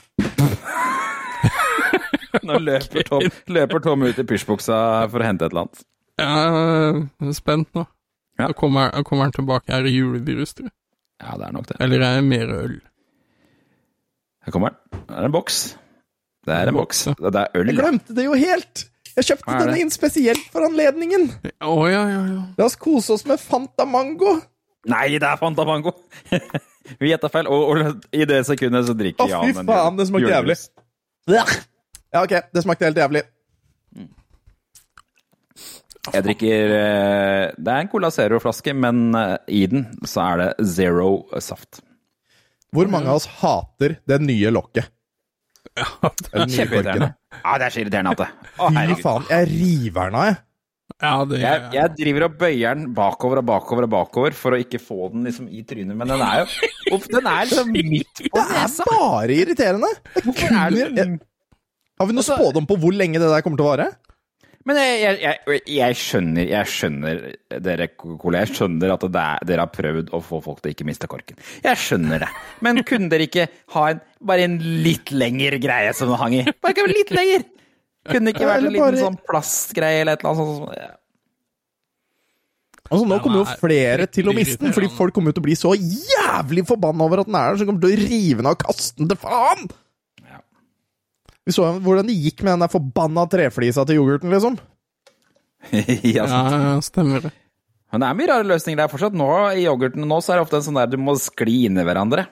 Nå 2.46 2.58
løper 2.60 3.06
Tom, 3.08 3.24
løper 3.56 3.82
Tom 3.84 4.04
ut 4.04 4.18
i 4.20 4.24
pysjbuksa 4.28 4.78
for 5.12 5.22
å 5.22 5.26
hente 5.26 5.46
et 5.46 5.54
eller 5.54 5.66
annet. 5.66 5.84
Jeg 6.20 7.30
er 7.30 7.36
spent 7.36 7.70
nå. 7.76 7.86
Ja. 8.36 8.50
Da 8.50 8.56
kommer, 8.56 8.92
kommer 9.08 9.28
han 9.28 9.32
tilbake. 9.34 9.72
Er 9.72 9.86
det 9.86 9.94
julevirus, 9.94 10.52
tror 10.56 10.68
jeg? 10.68 10.74
Ja, 11.24 11.38
det 11.40 11.48
er 11.48 11.54
nok 11.56 11.70
det. 11.70 11.78
Eller 11.80 12.04
er 12.04 12.18
det 12.18 12.26
mer 12.28 12.52
øl? 12.52 12.76
Her 14.44 14.54
kommer 14.54 14.74
den. 14.74 15.00
Det 15.08 15.16
er 15.16 15.28
en 15.30 15.34
boks. 15.34 15.62
Det 16.46 16.54
er 16.54 16.70
en 16.70 16.76
boks. 16.76 17.00
Det 17.16 17.32
er 17.40 17.56
øl. 17.56 17.72
Jeg 17.72 17.80
glemte 17.80 18.16
det 18.18 18.28
jo 18.28 18.36
helt! 18.36 18.84
Jeg 19.16 19.30
kjøpte 19.30 19.56
denne 19.62 19.78
inn 19.80 19.90
spesielt 19.94 20.50
for 20.52 20.66
anledningen. 20.66 21.30
Å 21.64 21.76
ja, 21.88 22.02
ja, 22.12 22.20
ja. 22.28 22.42
La 22.58 22.66
oss 22.68 22.76
kose 22.76 23.14
oss 23.16 23.24
med 23.24 23.40
Fanta 23.40 23.86
Mango. 23.88 24.34
Nei, 24.92 25.06
det 25.16 25.24
er 25.24 25.40
Fanta 25.40 25.64
Mango! 25.66 25.96
Vi 27.00 27.10
gjetta 27.10 27.30
feil, 27.32 27.48
og, 27.50 27.70
og 27.72 28.04
i 28.14 28.26
det 28.28 28.42
sekundet 28.48 28.86
så 28.88 28.94
drikker 28.98 29.26
Å, 29.26 29.30
Jan 29.30 29.48
fy 29.48 29.64
faen, 29.66 29.96
det 29.98 30.06
smakte 30.10 30.32
jævlig. 30.32 30.58
Ja, 31.32 31.44
ok, 32.22 32.36
det 32.54 32.62
smakte 32.64 32.88
helt 32.88 33.00
jævlig. 33.02 33.24
Jeg 36.14 36.22
drikker 36.22 36.72
eh, 36.76 37.44
Det 37.58 37.72
er 37.72 37.82
en 37.82 37.88
Cola 37.90 38.12
Zero-flaske, 38.14 38.74
men 38.78 39.08
eh, 39.18 39.36
i 39.58 39.64
den 39.70 39.88
så 40.06 40.22
er 40.28 40.42
det 40.42 40.66
zero 40.76 41.08
saft. 41.42 41.80
Hvor 42.74 42.90
mange 42.92 43.10
av 43.10 43.18
oss 43.18 43.26
hater 43.40 43.98
det 44.06 44.20
nye 44.22 44.52
lokket? 44.54 44.92
Ja, 45.76 45.86
det 46.22 46.30
er 46.30 46.46
Kjempeirriterende. 46.46 47.08
Ja, 47.42 47.56
det 47.58 47.66
er 47.66 47.74
så 47.74 47.80
irriterende 47.82 48.12
at 48.14 48.20
det 48.22 48.28
Å, 48.62 48.68
Fy 48.72 48.98
faen, 49.02 49.26
jeg 49.32 49.48
river 49.50 50.12
den 50.12 50.18
av, 50.20 50.28
jeg. 50.30 50.38
Ja 51.02 51.12
det 51.28 51.40
Jeg, 51.42 51.62
jeg 51.74 51.92
driver 51.98 52.24
og 52.28 52.36
bøyer 52.40 52.78
den 52.78 52.86
bakover 52.96 53.40
og 53.42 53.46
bakover 53.48 53.86
og 53.88 53.92
bakover 53.92 54.36
for 54.38 54.56
å 54.56 54.60
ikke 54.62 54.80
få 54.80 55.10
den 55.12 55.26
liksom 55.28 55.48
i 55.52 55.62
trynet, 55.66 55.96
men 55.98 56.08
den 56.12 56.22
er 56.24 56.44
jo 56.44 56.98
Den 57.16 57.26
er 57.28 57.48
liksom 57.50 57.72
midt 57.74 58.22
på 58.30 58.40
Det 58.40 58.60
er 58.62 58.74
bare 58.88 59.36
irriterende. 59.42 59.90
Er 60.16 60.70
det- 60.72 60.90
jeg, 60.96 61.18
har 62.00 62.08
vi 62.10 62.16
noe 62.16 62.26
spådom 62.26 62.68
på 62.68 62.78
hvor 62.80 62.94
lenge 62.96 63.20
det 63.20 63.28
der 63.32 63.44
kommer 63.44 63.60
til 63.60 63.66
å 63.66 63.72
vare? 63.74 63.88
Men 64.66 64.78
jeg, 64.82 64.94
jeg, 65.22 65.38
jeg, 65.46 65.60
jeg 65.76 65.96
skjønner 66.00 66.48
Jeg 66.50 66.66
skjønner 66.72 67.20
dere. 67.62 67.86
Jeg 67.86 68.48
skjønner 68.50 68.94
at 68.96 69.04
det 69.14 69.22
er, 69.22 69.44
dere 69.46 69.62
har 69.62 69.70
prøvd 69.70 70.10
å 70.16 70.20
få 70.26 70.40
folk 70.42 70.58
til 70.62 70.72
å 70.72 70.74
ikke 70.74 70.86
miste 70.88 71.06
korken. 71.10 71.38
Jeg 71.62 71.78
skjønner 71.78 72.24
det. 72.24 72.30
Men 72.66 72.82
kunne 72.88 73.06
dere 73.12 73.28
ikke 73.28 73.46
ha 73.76 73.84
en, 73.92 74.00
bare 74.26 74.48
en 74.48 74.56
litt 74.82 75.12
lengre 75.14 75.60
greie 75.62 75.92
som 75.94 76.10
det 76.10 76.18
hang 76.18 76.34
i? 76.40 76.42
Bare 76.50 76.74
ikke 76.74 76.88
litt 76.90 77.14
lenger! 77.14 77.46
Kunne 78.10 78.32
ikke 78.32 78.46
vært 78.48 78.64
en 78.64 78.72
liten 78.72 78.84
bare- 78.84 79.02
sånn 79.02 79.18
plastgreie 79.28 80.00
eller 80.04 80.16
et 80.16 80.24
eller 80.24 80.32
annet 80.32 80.46
sånt? 80.46 80.76
Ja. 80.80 80.92
Altså, 82.86 83.06
nå 83.10 83.16
kommer 83.22 83.40
jo 83.40 83.46
er 83.50 83.58
flere 83.58 84.06
til 84.14 84.28
å 84.30 84.34
miste 84.36 84.62
den, 84.62 84.72
fordi 84.74 84.88
folk 84.94 85.14
kommer 85.16 85.32
jo 85.32 85.38
til 85.40 85.42
å 85.42 85.46
bli 85.48 85.56
så 85.58 85.72
jævlig 85.74 86.62
forbanna 86.68 87.02
over 87.08 87.24
at 87.24 87.26
den 87.26 87.34
er 87.34 87.48
der, 87.50 87.56
så 87.58 87.64
de 87.64 87.70
kommer 87.72 87.82
til 87.82 87.96
å 87.96 88.04
rive 88.06 88.36
den 88.38 88.46
av 88.46 88.54
og 88.54 88.62
kaste 88.62 89.00
den 89.00 89.08
til 89.10 89.18
faen! 89.18 89.64
Ja. 90.22 90.38
Vi 91.46 91.54
så 91.56 91.66
hvordan 91.82 92.06
det 92.06 92.14
gikk 92.14 92.44
med 92.46 92.52
den 92.54 92.62
der 92.62 92.70
forbanna 92.70 93.26
treflisa 93.32 93.82
til 93.88 93.98
yoghurten, 93.98 94.30
liksom. 94.30 94.60
ja, 95.72 96.28
Ja, 96.30 96.44
ja, 96.52 96.78
stemmer 96.86 97.26
det. 97.26 97.32
Men 97.90 98.02
det 98.02 98.08
er 98.12 98.18
mye 98.18 98.30
rare 98.30 98.46
løsninger 98.46 98.78
der 98.78 98.90
fortsatt. 98.92 99.14
Nå 99.18 99.26
I 99.56 99.64
yoghurten 99.64 100.06
nå 100.06 100.18
så 100.22 100.34
er 100.34 100.38
det 100.38 100.46
ofte 100.46 100.58
en 100.60 100.66
sånn 100.66 100.78
der 100.78 100.90
du 100.90 100.98
må 101.00 101.14
skli 101.18 101.64
inn 101.66 101.78
i 101.78 101.84
hverandre. 101.86 102.26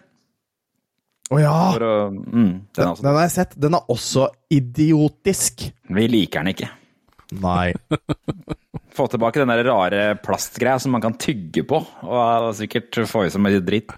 Å 1.32 1.38
ja! 1.40 1.52
For 1.72 1.84
å, 1.86 1.92
mm, 2.12 2.32
den, 2.34 2.58
Den, 2.76 2.94
den 3.00 3.14
har 3.16 3.22
jeg 3.24 3.32
sett. 3.38 3.54
Den 3.60 3.76
er 3.78 3.86
også 3.94 4.26
idiotisk. 4.52 5.68
vi 5.96 6.08
liker 6.10 6.44
den 6.44 6.52
ikke. 6.52 6.68
Nei. 7.40 7.72
Få 8.94 9.06
tilbake 9.10 9.40
den 9.40 9.50
der 9.50 9.64
rare 9.66 10.02
plastgreia 10.22 10.76
som 10.78 10.92
man 10.94 11.02
kan 11.02 11.16
tygge 11.18 11.64
på, 11.66 11.80
og 12.06 12.50
sikkert 12.54 13.00
få 13.10 13.24
i 13.26 13.30
seg 13.32 13.42
mye 13.42 13.62
dritt. 13.64 13.90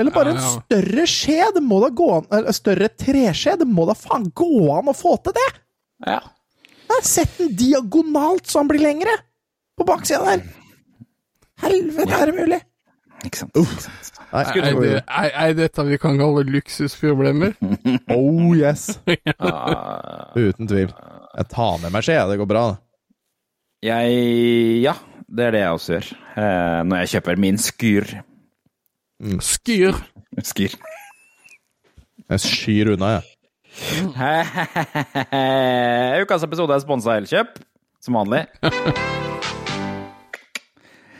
Eller 0.00 0.14
bare 0.14 0.30
en 0.32 0.38
Ja, 0.38 0.44
ja. 0.46 0.62
større 0.62 1.04
skje. 1.10 1.40
Det 1.56 1.60
må 1.66 1.80
da 1.82 1.88
gå 1.90 2.06
an 2.14 2.28
Eller 2.38 2.54
større 2.56 2.86
treskje. 2.94 3.56
Det 3.60 3.66
må 3.66 3.84
da 3.88 3.96
faen 3.98 4.28
gå 4.30 4.48
an 4.72 4.88
å 4.88 4.94
få 4.96 5.16
til 5.26 5.34
det! 5.36 5.48
Ja. 6.06 6.20
Jeg 6.88 7.04
sett 7.04 7.34
den 7.40 7.50
diagonalt 7.58 8.46
så 8.48 8.62
han 8.62 8.70
blir 8.70 8.80
lengre. 8.86 9.16
På 9.76 9.84
baksida 9.90 10.22
der. 10.30 10.46
Helvete, 11.66 12.14
er 12.14 12.30
det 12.30 12.36
mulig? 12.38 12.60
Ikke 13.26 13.38
sant. 13.40 13.50
Ikke 13.58 13.82
sant. 13.82 14.14
Nei, 14.28 14.42
Er, 14.44 14.76
det, 14.78 14.90
er, 15.08 15.30
er 15.48 15.52
dette 15.56 15.84
vi 15.88 15.96
kan 15.98 16.18
kalle 16.20 16.42
luksusproblemer? 16.46 17.52
Oh 18.14 18.52
yes. 18.56 19.00
Uten 20.38 20.68
tvil. 20.68 20.92
Jeg 21.38 21.46
tar 21.50 21.78
med 21.82 21.90
meg 21.94 22.02
skje. 22.06 22.18
Det 22.30 22.38
går 22.42 22.48
bra. 22.50 22.64
jeg 23.82 24.82
Ja, 24.84 24.94
det 25.28 25.44
er 25.48 25.52
det 25.56 25.60
jeg 25.64 25.72
også 25.78 25.92
gjør. 25.96 26.06
Eh, 26.36 26.80
når 26.88 26.96
jeg 27.02 27.08
kjøper 27.16 27.36
min 27.46 27.58
skyr. 27.58 28.04
Skyr. 29.42 29.94
Skyr. 30.44 30.74
Jeg 32.28 32.40
skyr 32.44 32.86
unna, 32.94 33.08
jeg. 33.18 33.24
Ukas 36.22 36.42
episode 36.46 36.72
er 36.74 36.80
sponsa 36.82 37.08
av 37.14 37.18
Elkjøp, 37.22 37.50
som 38.02 38.16
vanlig. 38.18 38.42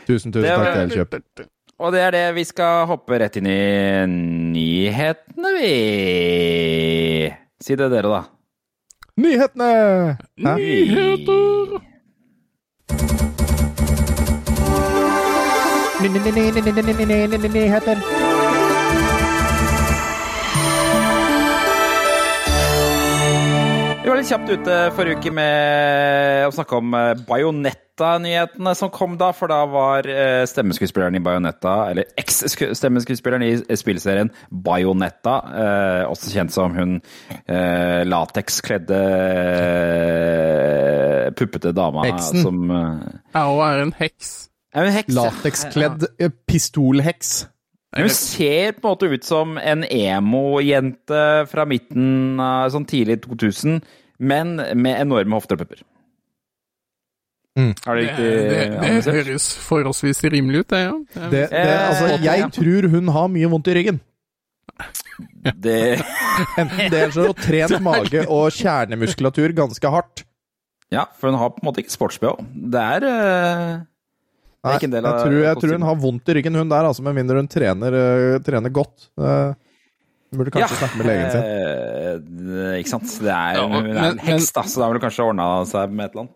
Tusen, 0.09 0.33
tusen 0.33 0.49
takk 0.49 0.73
til 0.73 0.81
Elkjøp. 0.87 1.11
Og 1.79 1.93
det 1.95 2.01
er 2.03 2.11
det 2.11 2.25
vi 2.35 2.43
skal 2.43 2.89
hoppe 2.89 3.15
rett 3.21 3.37
inn 3.39 3.47
i 3.47 3.59
nyhetene, 4.51 5.51
vi. 5.55 5.69
Si 7.63 7.77
det, 7.79 7.87
dere, 7.93 8.09
da. 8.11 8.19
Nyhetene! 9.19 9.69
Hæ? 10.43 10.55
Nyheter! 10.59 11.79
Nyheter. 17.55 18.03
Vi 24.03 24.07
var 24.11 24.19
litt 24.19 24.29
kjapt 24.31 24.51
ute 24.51 24.77
forrige 24.97 25.19
uke 25.19 25.31
med 25.31 26.47
å 26.49 26.53
snakke 26.59 26.79
om 26.79 26.95
eh, 26.97 27.15
Bajonetta-nyhetene 27.99 28.75
som 28.75 28.89
kom 28.93 29.17
da, 29.19 29.31
for 29.35 29.51
da 29.51 29.63
var 29.69 30.07
eh, 30.07 30.43
stemmeskuespilleren 30.47 31.17
i 31.19 31.21
Bajonetta, 31.23 31.73
eller 31.91 32.07
eks-stemmeskuespilleren 32.19 33.43
i 33.43 33.77
spillserien 33.77 34.31
Bajonetta, 34.49 35.35
eh, 35.63 36.03
også 36.09 36.31
kjent 36.33 36.55
som 36.55 36.75
hun 36.77 36.97
eh, 37.45 38.05
latekskledde 38.07 39.01
puppete 41.39 41.73
dama 41.75 42.07
Heksen. 42.07 42.41
som 42.43 42.65
Ja, 42.71 43.45
hun 43.45 43.63
er 43.67 43.83
en 43.83 43.95
heks. 43.99 44.49
er 44.73 44.89
hun 44.89 44.95
heks? 44.95 45.15
Latekskledd 45.15 46.09
pistolheks. 46.47 47.47
Hun 47.97 48.09
ser 48.13 48.75
på 48.77 48.85
en 48.85 48.91
måte 48.91 49.09
ut 49.09 49.25
som 49.25 49.57
en 49.57 49.83
emo-jente 49.83 51.23
fra 51.49 51.65
midten 51.65 52.37
av 52.39 52.69
sånn 52.73 52.85
tidlig 52.89 53.23
2000, 53.25 53.79
men 54.19 54.59
med 54.59 54.99
enorme 54.99 55.39
hofter 55.39 55.57
og 55.57 55.65
pupper. 55.65 55.81
Mm. 57.59 57.71
Er 57.75 57.95
det 57.99 58.03
Det, 58.03 58.03
riktig 58.05 58.27
det, 58.29 58.43
det 58.49 58.77
analysert? 58.79 59.17
høres 59.19 59.47
forholdsvis 59.67 60.21
rimelig 60.31 60.61
ut, 60.63 60.67
det, 60.71 60.79
ja. 60.85 60.93
Det, 61.15 61.29
det, 61.33 61.41
Eh, 61.51 61.89
altså, 61.89 62.07
jeg 62.23 62.51
tror 62.55 62.87
hun 62.93 63.11
har 63.17 63.27
mye 63.35 63.49
vondt 63.51 63.67
i 63.67 63.75
ryggen. 63.79 63.99
Det, 65.59 65.75
Enten 66.61 66.89
det 66.93 66.99
eller 67.03 67.11
så 67.11 67.25
har 67.25 67.31
hun 67.33 67.43
trent 67.43 67.81
mage 67.83 68.21
og 68.31 68.49
kjernemuskulatur 68.55 69.51
ganske 69.57 69.91
hardt. 69.91 70.23
ja, 70.93 71.03
for 71.19 71.29
hun 71.29 71.37
har 71.41 71.49
på 71.53 71.59
en 71.61 71.67
måte 71.67 71.83
ikke 71.83 71.91
sports-BH. 71.93 72.37
Det 72.73 72.83
er 72.95 73.07
eh, 73.09 73.79
Nei, 74.63 74.75
ikke 74.75 74.87
en 74.89 74.91
jeg, 74.91 74.93
del 74.97 75.05
av 75.09 75.19
tror, 75.23 75.35
jeg 75.43 75.59
tror 75.61 75.73
hun 75.77 75.87
har 75.87 75.99
vondt 76.01 76.29
i 76.31 76.33
ryggen, 76.39 76.55
hun 76.59 76.69
der, 76.71 76.87
altså, 76.89 77.03
med 77.05 77.15
mindre 77.15 77.39
hun 77.39 77.47
trener, 77.51 77.95
uh, 77.95 78.39
trener 78.43 78.73
godt. 78.75 79.05
Uh, 79.19 79.53
burde 80.35 80.51
kanskje 80.51 80.79
snakke 80.81 80.97
med 80.99 81.07
legen 81.07 81.29
sin. 81.31 81.45
ikke 82.79 82.91
sant. 82.91 83.13
Det 83.23 83.31
er, 83.31 83.55
Ja, 83.55 83.63
hun 83.67 83.77
er 83.79 83.87
en 83.87 84.01
men- 84.17 84.19
heks, 84.19 84.51
da, 84.55 84.61
så 84.67 84.81
da 84.83 84.89
ville 84.89 84.99
hun 84.99 85.05
kanskje 85.09 85.27
ordna 85.29 85.45
seg 85.69 85.91
med 85.95 86.05
et 86.09 86.11
eller 86.15 86.25
annet. 86.27 86.35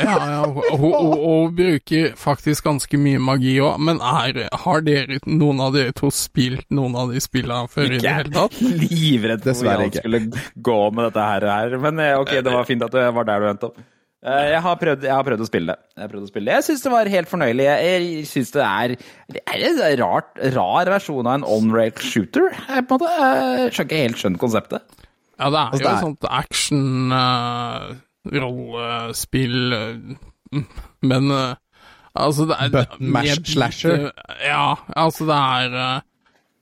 Ja, 0.00 0.14
ja, 0.18 0.42
og, 0.48 0.64
hun 0.74 1.54
bruker 1.54 2.14
faktisk 2.18 2.64
ganske 2.66 2.98
mye 2.98 3.20
magi 3.22 3.56
òg, 3.62 3.76
men 3.84 4.00
er, 4.02 4.40
har 4.64 4.84
dere, 4.86 5.20
noen 5.28 5.60
av 5.62 5.74
dere 5.76 5.94
to 5.96 6.10
spilt 6.14 6.66
noen 6.74 6.96
av 6.98 7.12
de 7.14 7.20
spillene 7.22 7.68
før 7.70 7.92
i 7.92 7.98
det 8.02 8.10
hele 8.16 8.32
tatt? 8.34 8.56
livredd 8.60 9.44
Dessverre 9.46 9.86
ikke. 9.90 10.02
skulle 10.02 10.22
gå 10.70 10.78
med 10.96 11.08
dette 11.10 11.26
her. 11.30 11.76
Men 11.84 12.00
eh, 12.02 12.14
ok, 12.18 12.32
det 12.42 12.54
var 12.56 12.64
fint 12.68 12.82
at 12.86 12.96
det 12.96 13.04
var 13.14 13.28
der 13.28 13.44
du 13.44 13.50
endte 13.52 13.68
opp. 13.70 13.82
Eh, 14.24 14.46
Jeg 14.54 14.60
har, 14.64 14.76
prøvd, 14.80 15.02
jeg 15.04 15.12
har 15.14 15.26
prøvd 15.28 15.44
å 15.44 15.48
spille 15.50 15.74
det. 15.76 15.82
Jeg, 15.94 16.02
har 16.08 16.16
å 16.24 16.28
spille 16.32 16.54
jeg 16.56 16.64
syns 16.64 16.82
det 16.86 16.92
var 16.94 17.10
helt 17.12 17.28
fornøyelig. 17.30 17.66
Jeg, 17.68 17.84
jeg 17.84 18.26
syns 18.30 18.54
det 18.56 18.64
er 18.64 18.94
Det 19.36 19.42
er 19.44 19.66
en 19.68 19.82
rart, 20.00 20.30
rar 20.56 20.90
versjon 20.96 21.28
av 21.28 21.34
en 21.38 21.44
on-rail 21.58 21.92
shooter. 22.00 22.50
Jeg 22.70 22.86
på 22.88 22.96
en 22.98 23.04
måte 23.04 23.12
jeg 23.20 23.74
skjønner 23.76 23.90
ikke 23.90 24.02
helt 24.06 24.22
skjønt 24.24 24.40
konseptet. 24.42 24.82
Ja, 25.38 25.50
det 25.50 25.60
er 25.60 25.70
Altså, 25.70 25.78
jo 25.78 25.84
det 25.84 25.86
er- 25.90 25.94
et 25.94 26.04
sånt 26.08 26.26
action, 26.30 27.12
uh, 27.12 27.94
rollespill, 28.32 29.74
eh, 29.76 30.64
men 31.10 31.30
eh, 31.34 31.54
altså 32.14 32.48
det 32.48 32.56
er 32.60 32.72
Buttmash 32.72 33.44
slasher. 33.52 34.08
Ja, 34.44 34.74
altså 34.96 35.28
det 35.28 35.36
er 35.36 35.78
eh, 35.82 36.10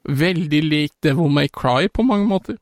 Veldig 0.03 0.61
lik 0.67 0.93
Devil 1.05 1.31
May 1.31 1.47
Cry 1.47 1.87
på 1.87 2.03
mange 2.03 2.27
måter. 2.27 2.57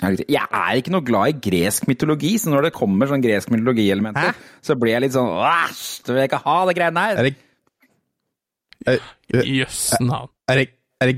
Jeg 0.00 0.44
er 0.44 0.76
ikke 0.76 0.92
noe 0.92 1.04
glad 1.04 1.34
i 1.34 1.40
gresk 1.44 1.84
mytologi, 1.88 2.34
så 2.40 2.52
når 2.52 2.68
det 2.68 2.76
kommer 2.76 3.08
sånn 3.08 3.24
gresk 3.24 3.52
mytologielementer, 3.52 4.36
så 4.64 4.76
blir 4.80 4.94
jeg 4.94 5.04
litt 5.04 5.14
sånn 5.16 5.28
Æsj, 5.28 5.84
du 6.04 6.12
vil 6.12 6.22
jeg 6.22 6.30
ikke 6.30 6.40
ha, 6.44 6.56
det 6.68 6.76
greiene 6.76 7.04
her. 7.04 7.20
Er 7.20 7.28
det 7.28 7.36
Jøss 9.50 9.80
navn. 10.00 10.30
er 10.48 10.60
det, 10.60 10.66
er 11.02 11.14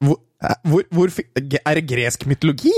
hvor, 0.00 0.86
hvor 0.94 1.10
Er 1.66 1.74
det 1.76 1.86
gresk 1.90 2.26
mytologi? 2.30 2.72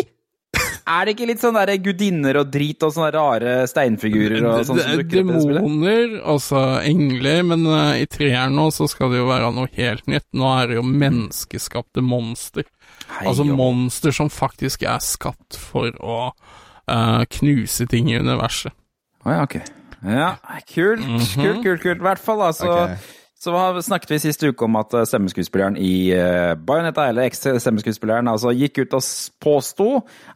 Er 0.83 1.07
det 1.07 1.13
ikke 1.15 1.27
litt 1.31 1.43
sånn 1.43 1.55
derre 1.55 1.77
gudinner 1.79 2.39
og 2.41 2.49
drit 2.51 2.83
og 2.83 2.91
sånne 2.95 3.11
rare 3.15 3.53
steinfigurer 3.71 4.43
og 4.43 4.65
sånn 4.67 4.81
som 4.81 4.97
dukker 4.99 5.21
opp 5.23 5.29
i 5.31 5.35
det 5.37 5.43
spillet? 5.45 5.63
Demoner, 5.63 6.17
altså 6.35 6.63
engler, 6.83 7.43
men 7.47 7.67
uh, 7.71 7.93
i 8.01 8.09
treeren 8.11 8.57
nå 8.59 8.65
så 8.75 8.89
skal 8.91 9.13
det 9.15 9.21
jo 9.21 9.29
være 9.31 9.53
noe 9.55 9.71
helt 9.77 10.09
nytt. 10.11 10.27
Nå 10.35 10.49
er 10.57 10.73
det 10.73 10.81
jo 10.81 10.87
menneskeskapte 10.89 12.03
monster. 12.03 12.67
Hei, 13.13 13.29
Altså 13.31 13.47
jo. 13.47 13.55
monster 13.59 14.15
som 14.17 14.31
faktisk 14.33 14.83
er 14.89 14.99
skapt 15.05 15.59
for 15.61 15.95
å 16.03 16.19
uh, 16.33 17.23
knuse 17.39 17.87
ting 17.91 18.11
i 18.11 18.19
universet. 18.19 18.75
Å 19.23 19.37
ja, 19.37 19.47
ok. 19.47 19.59
Ja, 20.03 20.31
kult, 20.67 21.05
kult, 21.39 21.63
kult, 21.63 21.83
kult. 21.85 22.01
I 22.01 22.07
hvert 22.09 22.23
fall, 22.23 22.43
altså. 22.43 22.73
Ok. 22.91 23.11
Så 23.43 23.51
snakket 23.83 24.13
vi 24.13 24.21
sist 24.23 24.45
uke 24.47 24.67
om 24.69 24.77
at 24.79 24.93
eh, 24.95 25.07
stemmeskuespilleren 25.09 25.75
i 25.83 26.13
uh, 26.15 26.53
Bayonetta, 26.55 27.09
eller 27.11 27.27
eks-stemmeskuespilleren, 27.27 28.31
altså 28.31 28.53
gikk 28.55 28.85
ut 28.85 28.95
og 28.95 29.09
påsto 29.43 29.89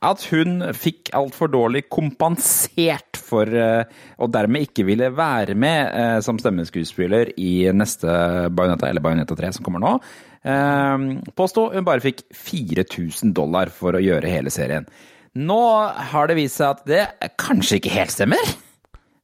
at 0.02 0.24
hun 0.32 0.64
fikk 0.74 1.12
altfor 1.14 1.52
dårlig 1.52 1.84
kompensert 1.86 3.20
for 3.26 3.46
eh, 3.46 3.86
og 4.18 4.32
dermed 4.34 4.66
ikke 4.66 4.88
ville 4.88 5.12
være 5.14 5.54
med 5.54 5.94
eh, 5.94 6.18
som 6.26 6.40
stemmeskuespiller 6.42 7.30
i 7.38 7.68
neste 7.70 8.10
Bayonetta, 8.50 8.90
eller 8.90 9.06
Bayonetta 9.06 9.38
3 9.38 9.54
som 9.54 9.66
kommer 9.68 9.86
nå. 9.86 9.94
Uh, 10.42 11.22
påsto 11.38 11.68
hun 11.76 11.86
bare 11.86 12.02
fikk 12.02 12.26
4000 12.34 13.36
dollar 13.38 13.70
for 13.70 13.94
å 13.94 14.02
gjøre 14.02 14.34
hele 14.34 14.50
serien. 14.50 14.90
Nå 15.38 15.62
har 16.10 16.26
det 16.26 16.40
vist 16.40 16.58
seg 16.58 16.74
at 16.74 16.86
det 16.90 17.32
kanskje 17.38 17.78
ikke 17.78 17.98
helt 18.00 18.18
stemmer. 18.18 18.56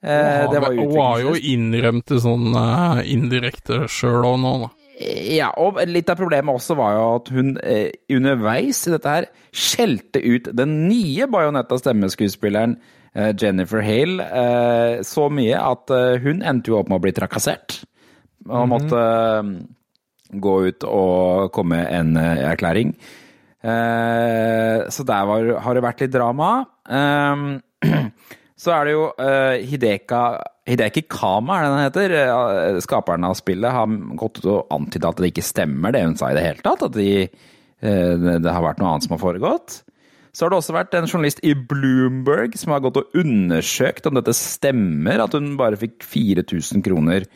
Eh, 0.03 0.45
det 0.51 0.61
var 0.61 0.75
Hun 0.75 0.97
har 0.97 1.21
jo 1.23 1.33
utviklingstest. 1.33 1.51
innrømt 1.55 2.07
det 2.11 2.21
sånn 2.25 2.49
uh, 2.57 3.03
indirekte 3.07 3.85
sjøl 3.87 4.25
òg 4.27 4.41
nå, 4.43 4.55
da. 4.65 4.71
Ja, 5.03 5.49
og 5.59 5.79
litt 5.89 6.11
av 6.13 6.19
problemet 6.21 6.55
også 6.59 6.77
var 6.79 6.95
jo 6.95 7.05
at 7.17 7.31
hun 7.35 7.55
eh, 7.65 7.95
underveis 8.13 8.83
i 8.87 8.93
dette 8.93 9.15
her 9.15 9.29
skjelte 9.51 10.21
ut 10.23 10.51
den 10.55 10.75
nye 10.87 11.27
Bajonetta-stemmeskuespilleren 11.33 12.77
eh, 13.15 13.33
Jennifer 13.39 13.83
Hale 13.83 14.27
eh, 14.27 15.01
så 15.07 15.27
mye 15.33 15.59
at 15.59 15.91
eh, 15.95 16.21
hun 16.23 16.45
endte 16.47 16.71
jo 16.71 16.79
opp 16.79 16.93
med 16.93 17.01
å 17.01 17.05
bli 17.07 17.15
trakassert. 17.17 17.81
Og 18.51 18.69
måtte 18.71 19.01
eh, 19.01 19.51
gå 20.45 20.55
ut 20.69 20.87
og 20.87 21.51
komme 21.57 21.81
med 21.81 21.91
en 21.99 22.15
eh, 22.21 22.45
erklæring. 22.53 22.95
Eh, 23.63 24.87
så 24.93 25.09
der 25.09 25.27
var, 25.31 25.51
har 25.67 25.79
det 25.79 25.87
vært 25.89 26.05
litt 26.05 26.15
drama. 26.15 26.53
Eh, 26.87 27.49
så 28.63 28.75
er 28.77 28.87
det 28.87 28.95
jo 28.95 29.07
uh, 29.19 29.59
Hideka 29.67 30.23
Hideki 30.69 31.03
Kama, 31.11 31.57
er 31.59 31.65
det 31.65 31.71
den 31.73 31.87
heter? 31.87 32.13
Eh, 32.21 32.81
Skaperen 32.85 33.27
av 33.27 33.35
spillet 33.35 33.75
har 33.75 33.95
gått 34.19 34.39
ut 34.39 34.47
og 34.47 34.75
antydet 34.75 35.09
at 35.09 35.23
det 35.23 35.33
ikke 35.33 35.43
stemmer 35.43 35.95
det 35.95 36.05
hun 36.05 36.19
sa 36.19 36.31
i 36.31 36.37
det 36.39 36.45
hele 36.45 36.63
tatt. 36.63 36.85
At 36.87 36.95
de, 36.95 37.25
eh, 37.27 38.13
det 38.39 38.47
har 38.47 38.63
vært 38.63 38.79
noe 38.79 38.93
annet 38.93 39.09
som 39.09 39.17
har 39.17 39.23
foregått. 39.25 39.81
Så 40.33 40.45
har 40.45 40.53
det 40.53 40.61
også 40.61 40.77
vært 40.77 40.95
en 40.95 41.11
journalist 41.11 41.43
i 41.45 41.57
Bloomberg 41.59 42.55
som 42.57 42.73
har 42.73 42.85
gått 42.85 43.01
og 43.01 43.17
undersøkt 43.19 44.07
om 44.09 44.15
dette 44.17 44.33
stemmer, 44.39 45.25
at 45.27 45.35
hun 45.35 45.57
bare 45.59 45.81
fikk 45.81 46.07
4000 46.07 46.85
kroner, 46.87 47.27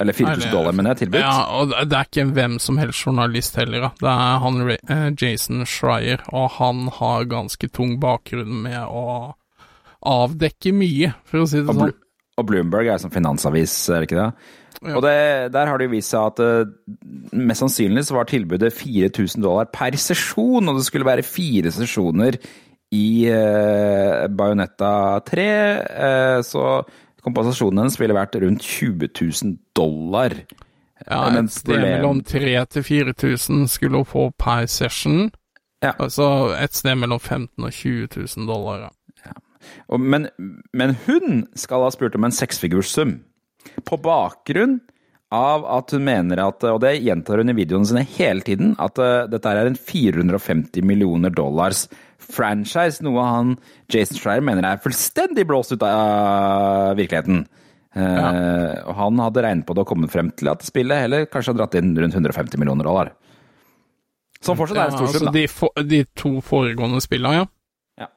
eller 0.00 0.16
4000 0.16 0.50
dollar, 0.54 0.74
mener 0.74 0.94
jeg, 0.94 1.04
tilbudt. 1.04 1.20
Ja, 1.20 1.36
og 1.60 1.76
det 1.76 1.98
er 1.98 2.08
ikke 2.08 2.24
hvem 2.32 2.56
som 2.62 2.80
helst 2.80 3.04
journalist 3.04 3.60
heller, 3.60 3.84
da. 3.84 3.92
Det 4.00 4.16
er 4.16 4.40
han 4.46 5.14
Jason 5.20 5.62
Schreier, 5.68 6.24
og 6.32 6.56
han 6.56 6.88
har 6.96 7.28
ganske 7.30 7.70
tung 7.70 7.98
bakgrunn 8.02 8.64
med 8.64 8.80
å 8.88 9.04
avdekke 10.06 10.72
mye, 10.76 11.12
for 11.28 11.42
å 11.42 11.48
si 11.50 11.60
det 11.60 11.74
sånn. 11.74 11.92
Og 12.40 12.46
Bloomberg 12.48 12.88
er 12.88 13.00
som 13.02 13.12
finansavis, 13.12 13.74
er 13.90 14.02
det 14.02 14.08
ikke 14.08 14.20
det? 14.20 14.56
Ja. 14.80 14.94
Og 14.96 15.02
det, 15.04 15.16
der 15.52 15.68
har 15.68 15.76
det 15.76 15.90
jo 15.90 15.92
vist 15.92 16.14
seg 16.14 16.30
at 16.30 16.40
uh, 16.40 17.36
mest 17.36 17.60
sannsynlig 17.60 18.06
så 18.08 18.16
var 18.16 18.30
tilbudet 18.30 18.72
4000 18.72 19.44
dollar 19.44 19.68
per 19.74 19.98
sesjon, 20.00 20.70
og 20.70 20.78
det 20.78 20.86
skulle 20.86 21.08
være 21.08 21.26
fire 21.26 21.72
sesjoner 21.74 22.38
i 22.96 23.10
uh, 23.28 24.26
Bajonetta 24.32 24.94
3, 25.28 25.46
Uh, 26.00 26.40
så 26.46 26.64
kompensasjonen 27.24 27.82
hennes 27.82 27.98
ville 28.00 28.16
vært 28.16 28.38
rundt 28.40 28.64
20 28.64 29.10
000 29.12 29.58
dollar. 29.76 30.32
Ja, 31.06 31.26
et 31.32 31.52
sted 31.52 31.80
mellom 31.80 32.22
3000 32.24 32.72
til 32.72 32.84
4000 32.84 33.68
skulle 33.72 34.00
hun 34.00 34.08
få 34.08 34.24
per 34.38 34.66
session. 34.68 35.30
Ja. 35.84 35.92
Altså 35.96 36.54
et 36.60 36.76
sted 36.76 36.96
mellom 37.00 37.20
15 37.20 37.48
000 37.58 37.66
og 37.66 37.72
20 37.72 38.08
000 38.16 38.48
dollar. 38.48 38.80
Ja. 38.86 38.88
Men, 39.98 40.28
men 40.72 40.96
hun 41.06 41.44
skal 41.58 41.84
ha 41.84 41.90
spurt 41.94 42.16
om 42.18 42.26
en 42.26 42.34
seksfigurssum. 42.34 43.18
På 43.84 43.98
bakgrunn 44.00 44.78
av 45.30 45.66
at 45.70 45.92
hun 45.94 46.02
mener 46.06 46.40
at, 46.42 46.64
og 46.66 46.80
det 46.82 46.96
gjentar 47.04 47.38
hun 47.38 47.52
i 47.52 47.56
videoene 47.58 47.86
sine 47.86 48.02
hele 48.16 48.42
tiden, 48.46 48.72
at 48.82 48.98
eh, 48.98 49.28
dette 49.30 49.52
er 49.52 49.68
en 49.68 49.78
450 49.78 50.82
millioner 50.86 51.30
dollars 51.34 51.84
franchise, 52.20 53.02
noe 53.06 53.22
han 53.24 53.54
Jason 53.92 54.18
Schreier 54.18 54.44
mener 54.44 54.66
er 54.66 54.82
fullstendig 54.82 55.46
blåst 55.48 55.76
ut 55.76 55.86
av 55.86 56.98
virkeligheten. 56.98 57.46
Ja. 57.90 58.28
og 58.86 58.94
han 58.94 59.16
hadde 59.18 59.42
regnet 59.42 59.66
på 59.66 59.74
det 59.74 59.82
og 59.82 59.88
kommet 59.90 60.12
frem 60.12 60.28
til 60.38 60.46
at 60.52 60.62
spillet 60.62 61.00
heller 61.02 61.24
kanskje 61.26 61.50
hadde 61.50 61.58
dratt 61.58 61.72
inn 61.80 61.88
rundt 61.98 62.14
150 62.14 62.60
millioner 62.62 62.86
dollar. 62.86 63.10
Som 64.40 64.56
fortsatt 64.56 64.78
er 64.78 64.92
en 64.92 64.94
stor 64.94 65.08
altså 65.08 65.20
sum, 65.20 65.26
da. 65.26 65.32
de, 65.34 65.42
for, 65.50 65.82
de 65.84 65.98
to 66.16 66.30
foregående 66.44 67.00
spillene, 67.02 67.42
ja. 67.42 67.48
Ja. 68.00 68.08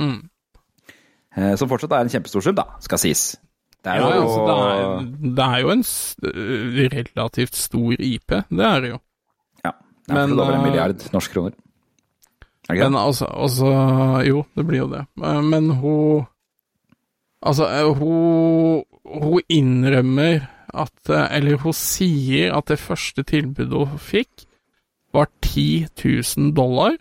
Mm. 0.00 0.22
Eh, 1.36 1.56
Som 1.58 1.68
fortsatt 1.68 1.92
er 1.92 2.04
en 2.04 2.12
kjempestor 2.12 2.44
sum, 2.44 2.54
da, 2.58 2.64
skal 2.84 2.98
sies. 3.02 3.24
Det 3.84 3.92
er 3.92 4.00
Ja, 4.00 4.14
jo 4.16 4.22
altså, 4.22 4.44
det, 4.48 4.54
er, 4.64 5.34
det 5.36 5.44
er 5.44 5.58
jo 5.60 5.70
en 5.74 5.84
øh, 6.30 6.90
relativt 6.94 7.56
stor 7.56 7.92
IP, 7.98 8.30
det 8.50 8.64
er 8.64 8.80
det 8.80 8.90
jo. 8.94 8.98
Ja, 9.64 9.72
det 10.08 10.14
er 10.16 10.26
Men, 10.26 10.38
over 10.38 10.54
en 10.54 10.60
uh, 10.60 10.64
milliard 10.64 11.04
norske 11.12 11.34
kroner. 11.34 11.52
Er 12.64 12.72
det 12.72 12.78
ikke 12.78 12.90
Men 12.90 13.00
altså, 13.00 13.26
altså 13.28 13.66
Jo, 14.24 14.44
det 14.56 14.66
blir 14.66 14.78
jo 14.78 14.86
det. 14.88 15.02
Eh, 15.20 15.42
Men 15.44 15.70
hun 15.70 16.24
Altså, 17.44 17.66
eh, 17.68 17.92
hun 17.98 18.84
Hun 19.04 19.40
innrømmer 19.52 20.46
at 20.72 21.10
eh, 21.10 21.36
Eller 21.36 21.56
hun 21.60 21.72
sier 21.76 22.54
at 22.56 22.64
det 22.72 22.78
første 22.78 23.22
tilbudet 23.22 23.86
hun 23.88 23.98
fikk, 23.98 24.46
var 25.12 25.28
10 25.42 25.86
000 26.38 26.54
dollar 26.56 26.96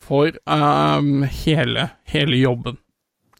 for 0.00 0.30
um, 0.46 1.22
hele, 1.24 1.88
hele 2.06 2.36
jobben. 2.36 2.76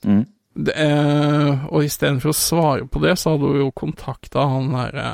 Mm. 0.05 0.27
Det, 0.57 0.73
eh, 0.75 1.65
og 1.69 1.85
istedenfor 1.85 2.33
å 2.33 2.37
svare 2.37 2.87
på 2.89 3.01
det, 3.03 3.19
så 3.21 3.35
hadde 3.35 3.51
hun 3.51 3.59
jo 3.61 3.71
kontakta 3.77 4.47
han 4.49 4.71
derre 4.73 5.09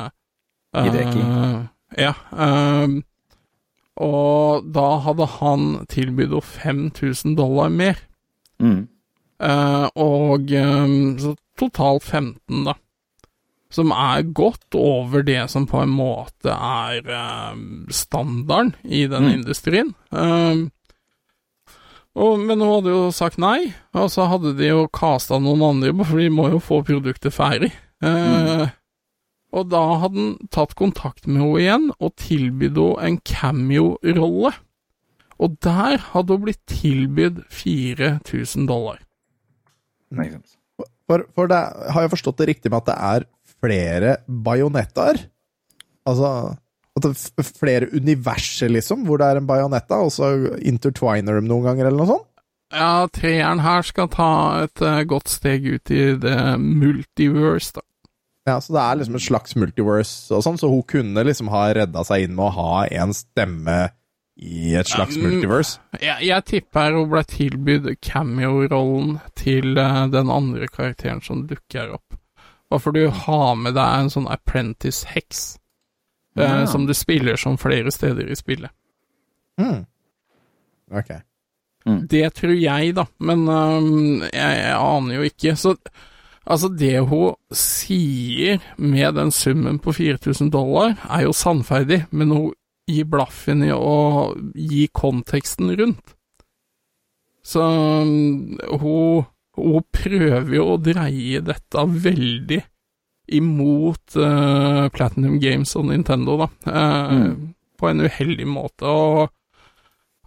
eh, 0.74 0.84
Hideki. 0.86 1.22
Ja. 1.98 2.12
ehm, 2.38 3.00
og 4.02 4.68
da 4.72 4.86
hadde 5.04 5.26
han 5.38 5.64
tilbudt 5.92 6.56
henne 6.62 6.90
5000 6.94 7.34
dollar 7.36 7.68
mer. 7.74 7.98
Mm. 8.62 8.86
Eh, 9.42 9.88
og 10.00 10.54
ehm, 10.56 11.18
så 11.20 11.34
totalt 11.58 12.06
15, 12.06 12.64
da. 12.64 12.74
Som 13.72 13.90
er 13.96 14.22
godt 14.36 14.74
over 14.76 15.22
det 15.24 15.46
som 15.50 15.66
på 15.66 15.80
en 15.82 15.92
måte 15.96 16.52
er 16.54 17.02
ehm, 17.08 17.86
standarden 17.90 18.74
i 18.84 19.06
den 19.08 19.24
Mm. 19.28 19.32
industrien. 19.40 19.94
Ehm, 20.12 20.70
og, 22.18 22.38
men 22.44 22.60
hun 22.60 22.74
hadde 22.76 22.92
jo 22.92 23.06
sagt 23.14 23.38
nei, 23.40 23.72
og 23.96 24.10
så 24.12 24.26
hadde 24.28 24.52
de 24.58 24.66
jo 24.68 24.86
kasta 24.92 25.38
noen 25.40 25.62
andre, 25.70 25.92
for 26.04 26.20
de 26.20 26.28
må 26.32 26.50
jo 26.52 26.58
få 26.62 26.82
produktet 26.84 27.32
ferdig. 27.34 27.72
Eh, 28.04 28.66
Og 29.52 29.68
da 29.68 29.80
hadde 30.00 30.16
han 30.16 30.36
tatt 30.52 30.72
kontakt 30.78 31.26
med 31.28 31.42
henne 31.42 31.60
igjen 31.60 31.82
og 31.98 32.14
tilbudt 32.20 32.78
henne 32.78 33.08
en 33.08 33.18
cameo-rolle. 33.20 34.52
Og 35.42 35.56
der 35.64 35.98
hadde 36.12 36.36
hun 36.36 36.44
blitt 36.46 36.62
tilbudt 36.70 37.42
4000 37.52 38.68
dollar. 38.70 39.02
Nei, 40.12 40.28
ikke 40.30 40.40
sant. 40.40 40.58
For, 41.10 41.24
for 41.36 41.50
det, 41.50 41.58
har 41.92 42.04
jeg 42.06 42.12
forstått 42.14 42.38
det 42.40 42.48
riktig 42.48 42.70
med 42.72 42.80
at 42.80 42.88
det 42.88 42.96
er 42.96 43.26
flere 43.60 44.16
bajonettaer? 44.46 45.20
Altså 46.08 46.30
flere 47.56 47.88
universer, 47.92 48.68
liksom, 48.72 49.06
hvor 49.06 49.20
det 49.20 49.30
er 49.30 49.40
en 49.40 49.48
bajonetta, 49.48 50.02
og 50.04 50.12
så 50.12 50.32
intertwiner 50.60 51.40
de 51.40 51.48
noen 51.48 51.70
ganger, 51.70 51.88
eller 51.88 52.02
noe 52.02 52.10
sånt? 52.10 52.28
Ja, 52.72 53.06
treeren 53.12 53.60
her 53.60 53.84
skal 53.84 54.08
ta 54.12 54.32
et 54.64 54.80
uh, 54.84 55.02
godt 55.08 55.28
steg 55.28 55.66
ut 55.68 55.92
i 55.92 56.12
det 56.20 56.36
multiverse, 56.60 57.76
da. 57.76 57.86
Ja, 58.48 58.56
så 58.58 58.74
det 58.74 58.82
er 58.82 58.96
liksom 58.98 59.16
et 59.16 59.22
slags 59.22 59.54
multiverse 59.54 60.34
og 60.34 60.42
sånn, 60.42 60.56
så 60.58 60.66
hun 60.72 60.82
kunne 60.88 61.22
liksom 61.28 61.52
ha 61.52 61.68
redda 61.76 62.02
seg 62.08 62.24
inn 62.24 62.32
med 62.34 62.48
å 62.48 62.54
ha 62.56 62.86
en 62.90 63.12
stemme 63.14 63.92
i 64.42 64.72
et 64.74 64.88
slags 64.88 65.14
mm. 65.14 65.26
multiverse. 65.28 65.78
Jeg, 66.00 66.24
jeg 66.26 66.46
tipper 66.48 66.96
hun 66.96 67.10
ble 67.12 67.22
tilbudt 67.28 67.86
cameo-rollen 68.02 69.20
til 69.38 69.76
uh, 69.78 70.08
den 70.10 70.32
andre 70.32 70.66
karakteren 70.72 71.22
som 71.22 71.44
dukker 71.46 71.94
opp. 71.94 72.18
Bare 72.72 72.82
for 72.82 72.96
du 72.96 73.04
har 73.12 73.54
med 73.60 73.76
deg 73.76 73.98
en 74.00 74.10
sånn 74.10 74.30
apprentice-heks, 74.32 75.42
eh, 75.54 75.61
Ja. 76.38 76.66
som 76.66 76.86
du 76.88 76.94
spiller 76.96 77.36
som 77.36 77.58
flere 77.60 77.92
steder 77.92 78.30
i 78.30 78.36
spillet. 78.38 78.72
Ok. 80.92 81.10
Det 82.08 82.28
tror 82.38 82.54
jeg, 82.54 82.94
da, 82.94 83.04
men 83.18 83.44
um, 83.48 84.22
jeg, 84.28 84.56
jeg 84.60 84.78
aner 84.78 85.16
jo 85.16 85.26
ikke. 85.26 85.54
Så 85.58 85.74
altså, 86.46 86.70
det 86.70 86.94
hun 87.10 87.34
sier 87.56 88.62
med 88.78 89.18
den 89.18 89.32
summen 89.34 89.80
på 89.82 89.94
4000 89.96 90.52
dollar, 90.54 90.96
er 91.10 91.26
jo 91.26 91.34
sannferdig, 91.36 92.04
men 92.10 92.34
hun 92.34 92.50
gir 92.90 93.06
blaffen 93.10 93.64
i 93.66 93.72
å 93.74 94.32
gi 94.54 94.86
konteksten 94.94 95.74
rundt. 95.78 96.16
Så 97.42 97.62
um, 97.62 98.58
hun, 98.78 99.24
hun 99.58 99.88
prøver 99.94 100.54
jo 100.54 100.68
å 100.74 100.80
dreie 100.82 101.42
dette 101.42 101.86
veldig 102.06 102.62
imot 103.36 104.16
uh, 104.18 104.88
Platinum 104.94 105.38
Games 105.42 105.74
og 105.78 105.88
Nintendo, 105.90 106.36
da, 106.44 106.48
eh, 106.72 107.30
på 107.78 107.88
en 107.90 108.04
uheldig 108.06 108.48
måte. 108.48 108.88
og 108.88 109.32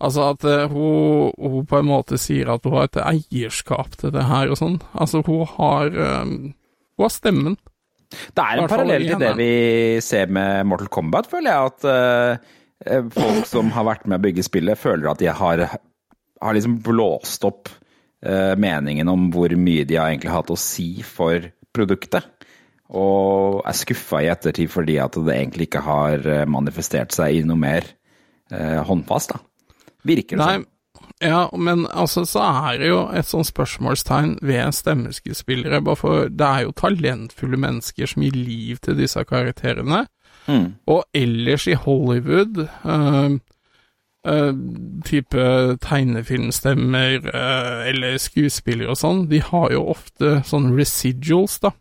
Altså 0.03 0.25
at 0.33 0.43
uh, 0.43 0.65
hun, 0.67 1.31
hun 1.39 1.67
på 1.69 1.79
en 1.79 1.87
måte 1.87 2.19
sier 2.19 2.49
at 2.51 2.65
hun 2.67 2.75
har 2.75 2.89
et 2.89 2.99
eierskap 2.99 3.95
til 3.95 4.11
det 4.11 4.25
her 4.27 4.51
og 4.51 4.59
sånn. 4.59 4.75
Altså 4.91 5.21
hun 5.23 5.45
har 5.53 5.87
eh, 5.87 6.33
Hun 6.95 7.05
har 7.05 7.13
stemmen. 7.13 7.55
Det 8.35 8.43
er 8.43 8.59
en 8.59 8.69
parallell 8.69 9.07
til 9.07 9.23
det 9.23 9.31
vi 9.39 9.53
ser 10.03 10.29
med 10.31 10.67
Mortal 10.67 10.91
Kombat, 10.93 11.27
føler 11.31 11.51
jeg. 11.51 11.71
At 11.71 13.15
folk 13.15 13.47
som 13.49 13.71
har 13.75 13.87
vært 13.87 14.05
med 14.07 14.19
å 14.19 14.23
bygge 14.23 14.45
spillet, 14.45 14.79
føler 14.79 15.09
at 15.11 15.19
de 15.19 15.27
har, 15.27 15.63
har 15.65 16.55
liksom 16.55 16.77
blåst 16.85 17.43
opp 17.47 17.71
meningen 18.61 19.09
om 19.11 19.27
hvor 19.33 19.51
mye 19.59 19.83
de 19.89 19.97
har 19.99 20.13
egentlig 20.13 20.31
hatt 20.31 20.53
å 20.53 20.59
si 20.59 21.03
for 21.03 21.49
produktet. 21.75 22.29
Og 22.95 23.61
er 23.67 23.75
skuffa 23.75 24.21
i 24.23 24.29
ettertid 24.31 24.71
fordi 24.71 24.97
at 25.03 25.17
det 25.17 25.35
egentlig 25.35 25.69
ikke 25.69 25.83
har 25.85 26.23
eh, 26.23 26.45
manifestert 26.47 27.15
seg 27.15 27.41
i 27.41 27.43
noe 27.47 27.59
mer 27.59 27.87
eh, 28.51 28.79
håndfast. 28.87 29.35
da. 29.35 29.43
Virker 30.05 30.37
det 30.37 30.47
sånn. 30.47 30.65
ja, 31.23 31.41
men 31.57 31.87
altså 31.89 32.25
så 32.29 32.43
er 32.45 32.81
det 32.81 32.91
jo 32.91 32.99
et 33.09 33.27
sånt 33.27 33.49
spørsmålstegn 33.49 34.37
ved 34.45 34.75
stemmeskuespillere, 34.77 35.81
bare 35.81 35.99
for 35.99 36.29
det 36.29 36.49
er 36.49 36.67
jo 36.67 36.75
talentfulle 36.77 37.57
mennesker 37.57 38.11
som 38.11 38.25
gir 38.25 38.37
liv 38.37 38.81
til 38.85 38.99
disse 38.99 39.23
karakterene. 39.25 40.05
Mm. 40.45 40.75
Og 40.85 41.03
ellers 41.13 41.65
i 41.67 41.73
Hollywood, 41.73 42.67
øh, 42.85 43.39
øh, 44.27 44.53
type 45.05 45.77
tegnefilmstemmer 45.81 47.31
øh, 47.33 47.87
eller 47.89 48.19
skuespillere 48.21 48.93
og 48.93 48.99
sånn, 49.01 49.25
de 49.31 49.41
har 49.41 49.73
jo 49.73 49.87
ofte 49.95 50.39
sånn 50.45 50.69
residuals, 50.77 51.57
da. 51.65 51.73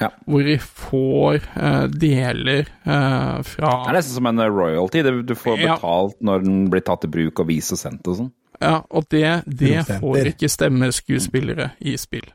Ja. 0.00 0.10
Hvor 0.28 0.42
de 0.44 0.58
får 0.60 1.38
uh, 1.56 1.86
deler 1.88 2.66
uh, 2.84 3.38
fra 3.48 3.70
Det 3.86 3.92
er 3.92 3.96
nesten 3.96 4.18
som 4.18 4.26
en 4.28 4.42
royalty. 4.44 5.00
Du 5.24 5.34
får 5.38 5.58
Ja. 5.62 5.76
betalt 5.76 6.18
når 6.20 6.44
den 6.44 6.58
blir 6.72 6.84
tatt 6.84 7.06
i 7.08 7.08
bruk 7.12 7.40
og 7.40 7.48
vist 7.48 7.72
og 7.72 7.80
sendt 7.80 8.08
og 8.12 8.18
sånn. 8.20 8.32
Ja, 8.60 8.82
og 8.90 9.08
det, 9.12 9.42
det 9.46 9.82
får 9.88 10.32
ikke 10.32 10.48
stemmeskuespillere 10.52 11.70
i 11.80 11.96
spill. 12.00 12.28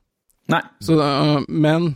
Nei. 0.50 0.62
Så, 0.82 0.97
uh, 0.97 1.41
men 1.50 1.95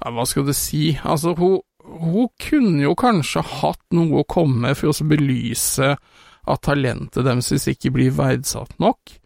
ja, 0.00 0.10
Hva 0.14 0.24
skal 0.26 0.46
du 0.48 0.54
si? 0.56 0.94
Altså, 1.04 1.34
hun, 1.38 1.60
hun 1.84 2.28
kunne 2.40 2.82
jo 2.86 2.94
kanskje 2.98 3.42
hatt 3.60 3.82
noe 3.96 4.22
å 4.22 4.28
komme 4.28 4.68
med 4.68 4.78
for 4.78 4.90
å 4.92 5.08
belyse 5.10 5.94
at 6.50 6.62
talentet 6.64 7.26
deres 7.26 7.68
ikke 7.70 7.92
blir 7.94 8.14
verdsatt 8.16 8.72
nok. 8.82 9.18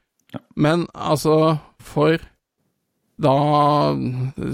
Men 0.58 0.86
altså, 0.92 1.58
for 1.78 2.18
da 3.20 3.94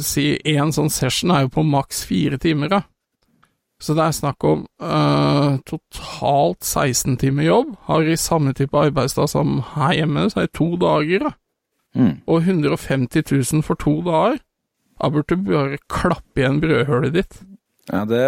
Si 0.04 0.34
én 0.44 0.72
sånn 0.74 0.90
session 0.92 1.32
er 1.32 1.46
jo 1.46 1.52
på 1.54 1.64
maks 1.64 2.02
fire 2.08 2.38
timer, 2.40 2.68
da. 2.72 2.80
Så 3.80 3.94
det 3.96 4.04
er 4.04 4.12
snakk 4.12 4.44
om 4.44 4.66
øh, 4.84 5.54
totalt 5.64 6.64
16 6.64 7.16
timer 7.22 7.46
jobb. 7.46 7.70
Har 7.88 8.04
i 8.04 8.16
samme 8.20 8.52
type 8.52 8.76
arbeidsdag 8.76 9.30
som 9.32 9.62
her 9.72 9.94
hjemme, 9.96 10.26
så 10.28 10.42
er 10.42 10.50
det 10.50 10.58
to 10.58 10.74
dager, 10.80 11.30
da. 11.30 11.32
Mm. 11.96 12.12
Og 12.28 12.44
150 12.44 13.24
000 13.32 13.64
for 13.64 13.80
to 13.80 14.02
dager. 14.04 14.36
Da 15.00 15.08
burde 15.08 15.32
du 15.32 15.48
bare 15.48 15.80
klappe 15.88 16.42
igjen 16.42 16.60
brødhølet 16.60 17.16
ditt. 17.16 17.40
Ja, 17.88 18.04
det, 18.04 18.20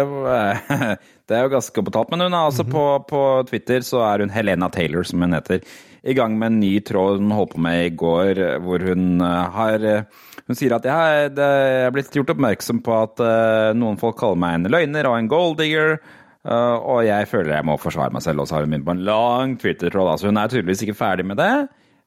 det 1.29 1.37
er 1.37 1.45
jo 1.45 1.53
ganske 1.53 1.85
betalt. 1.85 2.09
Men 2.11 2.25
hun 2.25 2.33
er 2.33 2.49
altså 2.49 2.65
på, 2.65 2.83
på 3.09 3.21
Twitter 3.49 3.85
så 3.85 4.01
er 4.09 4.25
hun 4.25 4.33
Helena 4.33 4.71
Taylor, 4.73 5.05
som 5.05 5.21
hun 5.21 5.37
heter, 5.37 5.61
i 6.03 6.13
gang 6.17 6.33
med 6.39 6.51
en 6.51 6.59
ny 6.59 6.73
tråd 6.83 7.21
hun 7.21 7.31
holdt 7.31 7.53
på 7.55 7.61
med 7.63 7.85
i 7.85 7.93
går, 7.95 8.41
hvor 8.65 8.83
hun 8.89 9.21
eh, 9.23 9.45
har 9.55 9.85
eh, 9.87 10.03
Hun 10.43 10.57
sier 10.59 10.73
at 10.75 10.83
jeg, 10.83 11.29
det, 11.37 11.45
er 11.87 11.93
blitt 11.95 12.11
gjort 12.11 12.33
oppmerksom 12.33 12.81
på 12.83 12.95
at 12.99 13.21
eh, 13.23 13.69
noen 13.79 13.95
folk 14.01 14.17
kaller 14.19 14.35
meg 14.43 14.57
en 14.57 14.71
løgner 14.73 15.07
og 15.07 15.15
en 15.17 15.29
golddigger. 15.31 15.95
Uh, 16.43 16.75
og 16.75 17.05
jeg 17.07 17.29
føler 17.31 17.53
jeg 17.55 17.63
må 17.63 17.77
forsvare 17.79 18.11
meg 18.11 18.19
selv, 18.25 18.41
og 18.43 18.49
så 18.49 18.57
har 18.57 18.65
hun 18.65 18.73
begynt 18.73 18.83
på 18.89 18.91
en 18.97 19.05
lang 19.07 19.53
Twitter-tråd. 19.61 20.09
Altså, 20.11 20.27
hun 20.27 20.39
er 20.41 20.51
tydeligvis 20.51 20.81
ikke 20.83 20.97
ferdig 20.99 21.23
med 21.29 21.39
det. 21.39 21.53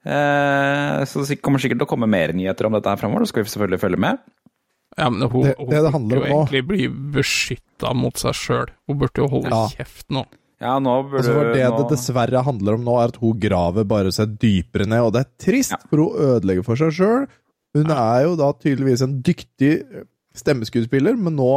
Eh, 0.07 1.05
så 1.09 1.25
det 1.27 1.41
kommer 1.43 1.63
sikkert 1.63 1.81
til 1.81 1.89
å 1.89 1.91
komme 1.91 2.09
mer 2.11 2.35
nyheter 2.37 2.69
om 2.69 2.77
dette 2.77 2.93
her 2.93 3.01
framover. 3.01 3.25
så 3.25 3.33
skal 3.33 3.47
vi 3.47 3.55
selvfølgelig 3.55 3.81
følge 3.83 4.03
med. 4.05 4.19
Ja, 4.97 5.09
men 5.11 5.29
hun, 5.29 5.43
Det- 5.45 5.57
hun 5.59 5.69
det 5.71 5.83
det 5.83 5.93
burde 5.93 6.15
jo 6.15 6.21
om 6.21 6.47
egentlig 6.47 6.67
bli 6.69 6.89
beskytta 6.89 7.95
mot 7.95 8.17
seg 8.17 8.33
sjøl. 8.33 8.67
Hun 8.87 8.99
burde 8.99 9.17
jo 9.25 9.29
holde 9.29 9.51
Ja. 9.51 9.67
kjeft 9.69 10.07
nå. 10.11 10.25
Ja, 10.63 10.79
nå 10.81 10.93
burde 11.05 11.21
Altså 11.21 11.35
for 11.37 11.51
det 11.53 11.65
nå... 11.69 11.79
det 11.83 11.89
dessverre 11.93 12.43
handler 12.47 12.79
om 12.79 12.85
nå, 12.87 12.95
er 13.03 13.11
at 13.13 13.19
hun 13.21 13.41
graver 13.43 13.85
bare 13.89 14.13
seg 14.15 14.39
dypere 14.41 14.87
ned, 14.89 15.03
og 15.05 15.13
det 15.17 15.25
er 15.27 15.31
trist, 15.45 15.75
Ja. 15.77 15.81
for 15.91 16.01
hun 16.07 16.23
ødelegger 16.31 16.65
for 16.65 16.81
seg 16.81 16.95
sjøl. 16.97 17.27
Hun 17.77 17.91
er 17.93 18.23
jo 18.25 18.37
da 18.41 18.53
tydeligvis 18.57 19.03
en 19.05 19.19
dyktig 19.27 19.73
stemmeskuespiller, 20.37 21.17
men 21.21 21.37
nå, 21.37 21.51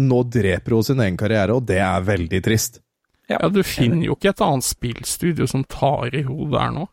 nå 0.00 0.22
dreper 0.32 0.76
hun 0.76 0.84
sin 0.88 1.00
egen 1.04 1.16
karriere, 1.20 1.56
og 1.56 1.66
det 1.68 1.78
er 1.84 2.04
veldig 2.04 2.40
trist. 2.44 2.80
Ja. 3.28 3.40
Ja, 3.42 3.48
du 3.50 3.60
finner 3.66 4.04
jo 4.06 4.14
ikke 4.14 4.30
et 4.30 4.40
annet 4.44 4.64
spillstudio 4.64 5.48
som 5.50 5.64
tar 5.66 6.14
i 6.14 6.22
hodet 6.22 6.52
der 6.54 6.70
nå. 6.76 6.84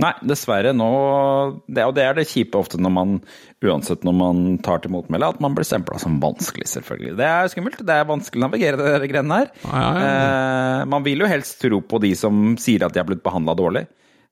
Nei, 0.00 0.12
dessverre. 0.24 0.70
Nå, 0.76 0.88
det, 1.66 1.84
og 1.84 1.94
det 1.96 2.04
er 2.06 2.14
det 2.16 2.28
kjipe 2.30 2.58
ofte 2.60 2.78
når 2.80 2.92
man, 2.94 3.16
uansett 3.66 4.04
når 4.06 4.14
man 4.16 4.42
tar 4.64 4.80
til 4.84 4.94
motmæle, 4.94 5.32
at 5.34 5.40
man 5.42 5.56
blir 5.56 5.66
stempla 5.66 5.98
som 6.00 6.20
vanskelig, 6.22 6.68
selvfølgelig. 6.70 7.16
Det 7.18 7.26
er 7.26 7.50
skummelt. 7.52 7.82
Det 7.84 7.96
er 7.96 8.08
vanskelig 8.08 8.40
å 8.40 8.46
navigere 8.46 8.94
de 9.02 9.10
greiene 9.10 9.40
her. 9.42 9.50
Ja, 9.66 9.80
ja, 9.82 9.90
ja. 9.90 10.10
Eh, 10.10 10.84
man 10.94 11.04
vil 11.06 11.24
jo 11.24 11.30
helst 11.30 11.58
tro 11.60 11.82
på 11.82 12.00
de 12.04 12.14
som 12.18 12.54
sier 12.60 12.86
at 12.86 12.94
de 12.94 13.02
har 13.02 13.08
blitt 13.10 13.24
behandla 13.26 13.56
dårlig. 13.58 13.88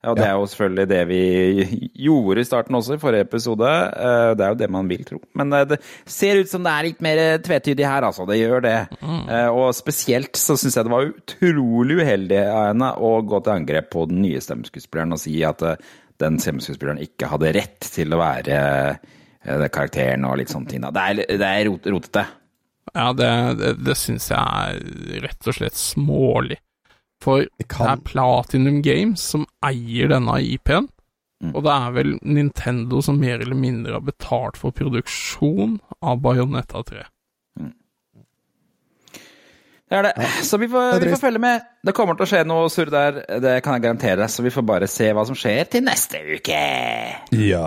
Og 0.07 0.15
det 0.15 0.23
er 0.29 0.35
jo 0.39 0.45
selvfølgelig 0.47 0.87
det 0.87 0.99
vi 1.09 1.21
gjorde 2.05 2.39
i 2.39 2.47
starten 2.47 2.77
også, 2.77 2.95
i 2.95 3.01
forrige 3.01 3.25
episode. 3.25 3.67
Eh, 3.67 4.29
Det 4.39 4.45
er 4.45 4.53
jo 4.53 4.59
det 4.61 4.69
man 4.71 4.87
vil 4.87 5.03
tro. 5.03 5.17
Men 5.35 5.51
eh, 5.57 5.65
det 5.67 5.79
ser 6.07 6.39
ut 6.39 6.47
som 6.51 6.63
det 6.63 6.71
er 6.71 6.87
litt 6.87 7.01
mer 7.03 7.21
tvetydig 7.43 7.83
her, 7.83 8.07
altså. 8.07 8.23
Det 8.29 8.37
gjør 8.39 8.63
det. 8.63 8.77
Mm. 9.03 9.25
Og 9.59 9.73
spesielt 9.75 10.39
så 10.39 10.55
syns 10.59 10.77
jeg 10.79 10.87
det 10.87 10.93
var 10.93 11.09
utrolig 11.11 11.99
uheldig 11.99 12.39
av 12.45 12.69
henne 12.69 12.93
å 12.95 13.11
gå 13.27 13.41
til 13.43 13.57
angrep 13.57 13.89
på 13.91 14.05
den 14.07 14.21
nye 14.23 14.39
stemmeskuespilleren 14.43 15.17
og 15.17 15.19
si 15.19 15.35
at 15.43 15.65
eh, 15.67 15.75
den 16.23 16.39
stemmeskuespilleren 16.39 17.03
ikke 17.03 17.29
hadde 17.33 17.53
rett 17.59 17.91
til 17.99 18.15
å 18.15 18.21
være 18.23 18.57
eh, 18.95 19.67
karakteren 19.67 20.25
og 20.31 20.39
litt 20.39 20.51
sånne 20.55 20.71
ting. 20.71 20.87
Det 20.87 21.03
er, 21.11 21.21
det 21.43 21.51
er 21.51 21.73
rotete. 21.91 22.25
Ja, 22.95 23.11
det, 23.13 23.29
det, 23.59 23.75
det 23.85 23.99
syns 23.99 24.31
jeg 24.31 24.39
er 24.39 25.23
rett 25.27 25.47
og 25.51 25.59
slett 25.59 25.77
smålig. 25.77 26.57
For 27.21 27.45
det, 27.57 27.67
kan- 27.67 27.89
er 27.97 28.03
Platinum 28.07 28.81
Games 28.85 29.21
som 29.33 29.45
eier 29.65 30.07
denne 30.13 30.39
IP-en, 30.41 30.87
Mm. 31.39 31.53
og 31.55 31.63
det 31.63 31.71
er 31.71 31.91
vel 31.95 32.09
Nintendo 32.27 32.99
som 33.01 33.15
mer 33.19 33.39
eller 33.39 33.55
mindre 33.55 33.93
har 33.93 34.01
betalt 34.03 34.57
for 34.59 34.71
produksjon 34.75 35.77
av 36.03 36.17
Bayonetta 36.19 36.81
3. 36.83 37.05
Det 39.89 39.97
er 39.97 40.03
det. 40.03 40.27
Så 40.45 40.57
vi 40.61 40.67
får, 40.69 40.99
vi 40.99 41.09
får 41.13 41.21
følge 41.21 41.39
med. 41.41 41.61
Det 41.87 41.93
kommer 41.97 42.13
til 42.19 42.27
å 42.27 42.29
skje 42.29 42.43
noe 42.45 42.67
surr 42.69 42.91
der, 42.93 43.23
det 43.41 43.55
kan 43.65 43.73
jeg 43.77 43.85
garantere. 43.87 44.27
Så 44.29 44.43
vi 44.45 44.51
får 44.53 44.65
bare 44.67 44.87
se 44.91 45.07
hva 45.15 45.23
som 45.25 45.37
skjer 45.39 45.63
til 45.71 45.81
neste 45.87 46.19
uke. 46.27 46.59
Ja. 47.39 47.63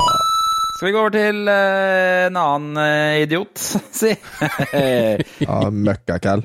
Skal 0.76 0.86
vi 0.86 0.92
gå 0.94 1.00
over 1.02 1.10
til 1.16 1.40
uh, 1.48 2.28
en 2.28 2.36
annen 2.38 2.76
uh, 2.78 3.16
idiot, 3.24 3.56
si? 4.02 4.12
ja 5.42 5.58
Møkkakall. 5.70 6.44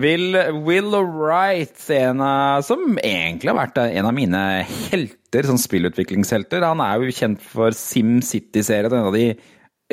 Will, 0.00 0.34
Will 0.66 0.90
Wright, 1.06 1.76
en 1.94 2.20
av, 2.20 2.62
som 2.66 2.96
egentlig 2.98 3.50
har 3.52 3.58
vært 3.60 3.76
en 3.84 4.08
av 4.08 4.14
mine 4.16 4.40
helter, 4.90 5.46
sånn 5.46 5.60
spillutviklingshelter. 5.62 6.64
Han 6.66 6.82
er 6.82 6.98
jo 7.04 7.14
kjent 7.14 7.44
for 7.46 7.70
SimCity-serien, 7.78 8.90
en 8.98 9.10
av 9.10 9.14
de 9.14 9.28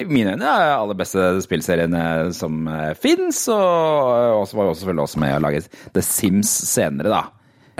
i 0.01 0.05
mine 0.07 0.31
øyne 0.33 0.47
er 0.47 0.71
aller 0.77 0.95
beste 0.97 1.19
spillseriene 1.43 2.31
som 2.33 2.63
uh, 2.71 2.93
fins. 2.97 3.43
Og 3.51 4.39
også 4.39 4.57
var 4.57 4.69
jo 4.69 4.77
selvfølgelig 4.79 5.03
også 5.03 5.21
med 5.21 5.35
å 5.35 5.41
lage 5.43 5.61
The 5.93 6.01
Sims 6.05 6.49
senere, 6.71 7.11
da. 7.11 7.21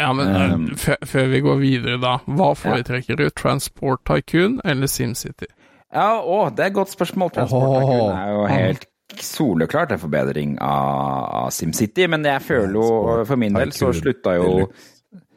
Ja, 0.02 0.12
men 0.18 0.30
Um, 0.36 0.68
eh, 0.72 0.78
før- 0.82 1.08
før 1.08 1.32
vi 1.32 1.42
går 1.46 1.58
videre, 1.62 1.98
da. 2.04 2.18
Hva 2.28 2.52
foretrekker 2.58 3.18
du? 3.18 3.30
Transport 3.32 4.04
Tycoon 4.08 4.60
eller 4.66 4.88
SimCity? 4.92 5.48
Ja, 5.92 6.20
å, 6.24 6.46
det 6.56 6.64
er 6.68 6.70
et 6.72 6.78
godt 6.78 6.94
spørsmål. 6.94 7.32
Transport 7.36 7.80
Tycoon 7.80 8.14
er 8.16 8.30
jo 8.36 8.46
helt 8.52 8.86
soleklart 9.20 9.92
en 9.92 10.02
forbedring 10.02 10.56
av, 10.64 11.28
av 11.44 11.52
SimCity, 11.52 12.08
men 12.12 12.26
jeg 12.26 12.44
føler 12.46 12.74
jo 12.78 12.88
For 13.28 13.40
min 13.40 13.58
del 13.58 13.74
så 13.76 13.92
slutta 13.96 14.38
jo 14.38 14.70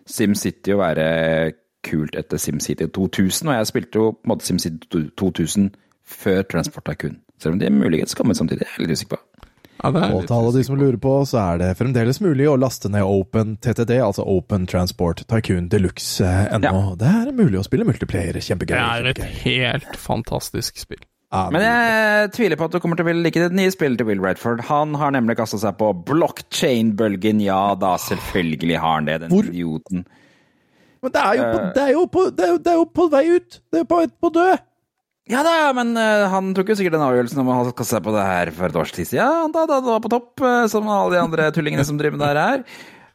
SimCity 0.07 0.75
å 0.75 0.81
være 0.81 1.07
kult 1.85 2.17
etter 2.17 2.41
SimCity 2.41 2.89
2000, 2.95 3.51
og 3.51 3.59
jeg 3.59 3.71
spilte 3.71 4.01
jo 4.01 4.13
på 4.17 4.25
en 4.25 4.33
måte 4.35 4.49
SimCity 4.49 5.05
2000 5.21 5.71
før 6.05 6.43
Transport 6.49 6.87
Tycoon. 6.89 7.21
Selv 7.41 7.57
om 7.57 7.61
det 7.61 7.69
er 7.69 7.77
muligens 7.77 8.17
kommer 8.17 8.37
samtidig, 8.37 8.67
jeg 8.67 8.77
er 8.79 8.85
litt 8.87 8.99
usikker 8.99 9.17
på. 9.17 9.23
Ja, 9.83 9.91
det 9.91 10.01
er 10.01 10.15
Og 10.15 10.27
til 10.29 10.37
alle 10.37 10.53
de 10.55 10.63
som 10.65 10.79
lurer 10.81 10.97
på, 11.03 11.15
så 11.29 11.41
er 11.43 11.59
det 11.61 11.71
fremdeles 11.77 12.21
mulig 12.25 12.47
å 12.49 12.57
laste 12.57 12.89
ned 12.93 13.05
Open 13.05 13.57
TTD, 13.61 13.99
altså 14.01 14.25
Open 14.25 14.69
Transport 14.71 15.25
Tycoon 15.29 15.69
Deluxe 15.69 16.25
ennå. 16.25 16.71
ennå. 16.71 16.95
Det 17.01 17.11
er 17.11 17.33
mulig 17.37 17.61
å 17.61 17.65
spille 17.67 17.85
multiplayer. 17.89 18.39
Kjempegøy. 18.39 18.77
Det 18.77 18.85
er 18.85 19.11
et 19.11 19.21
kjempegøy. 19.21 19.43
helt 19.43 19.99
fantastisk 20.01 20.81
spill. 20.81 21.03
Ja, 21.35 21.49
Men 21.51 21.65
jeg 21.65 22.29
tviler 22.37 22.59
på 22.59 22.69
at 22.69 22.75
du 22.77 22.79
kommer 22.79 22.99
til 22.99 23.09
å 23.11 23.15
like 23.19 23.41
det 23.43 23.57
nye 23.59 23.73
spillet 23.75 23.99
til 23.99 24.07
Will 24.07 24.21
Redford. 24.23 24.61
Han 24.69 24.95
har 25.01 25.11
nemlig 25.17 25.35
kasta 25.41 25.59
seg 25.59 25.75
på 25.81 25.89
blockchain-bølgen. 26.07 27.41
Ja 27.43 27.75
da, 27.75 27.97
selvfølgelig 27.99 28.79
har 28.79 29.01
han 29.01 29.09
det, 29.09 29.17
den 29.25 29.35
Hvor- 29.35 29.49
idioten. 29.51 30.05
Men 31.03 31.13
det 31.13 31.21
er 31.21 31.35
jo 31.37 31.49
på, 31.51 31.59
det 31.75 31.83
er 31.83 31.91
jo 31.93 32.05
på, 32.09 32.23
det 32.31 32.45
er 32.47 32.53
jo, 32.53 32.61
det 32.63 32.71
er 32.71 32.79
jo 32.79 32.87
på 32.89 33.09
vei 33.13 33.25
ut! 33.35 33.59
Det 33.69 33.77
er 33.77 33.83
jo 33.83 33.89
på 33.91 33.99
vei 33.99 34.07
på 34.09 34.31
å 34.31 34.37
dø! 34.39 34.47
Ja 35.35 35.41
da, 35.45 35.57
men 35.77 35.93
uh, 35.97 36.29
han 36.33 36.53
tok 36.57 36.71
jo 36.71 36.77
sikkert 36.79 36.95
den 36.97 37.05
avgjørelsen 37.05 37.43
om 37.43 37.51
å 37.51 37.59
kaste 37.73 37.97
seg 37.97 38.05
på 38.07 38.15
det 38.15 38.25
her 38.25 38.51
for 38.55 38.69
et 38.69 38.79
års 38.81 38.93
tid 38.95 39.09
siden. 39.11 39.53
Da, 39.53 39.67
da 39.69 39.81
det 39.83 39.91
var 39.91 40.03
på 40.05 40.13
topp, 40.13 40.33
uh, 40.45 40.65
som 40.71 40.89
alle 40.89 41.17
de 41.17 41.23
andre 41.23 41.51
tullingene 41.53 41.85
som 41.85 41.99
driver 42.01 42.17
med 42.17 42.25
det 42.25 42.31
her 42.31 42.43
er. 42.45 42.65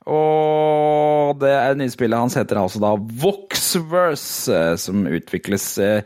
Og 0.09 1.37
det 1.41 1.51
er 1.53 1.77
nye 1.77 1.93
spillet 1.93 2.17
hans 2.17 2.37
heter 2.37 2.57
altså 2.61 2.81
da 2.81 2.95
Voxverse, 2.97 4.49
eh, 4.49 4.75
som 4.81 5.03
utvikles 5.05 5.65
nei, 5.77 5.99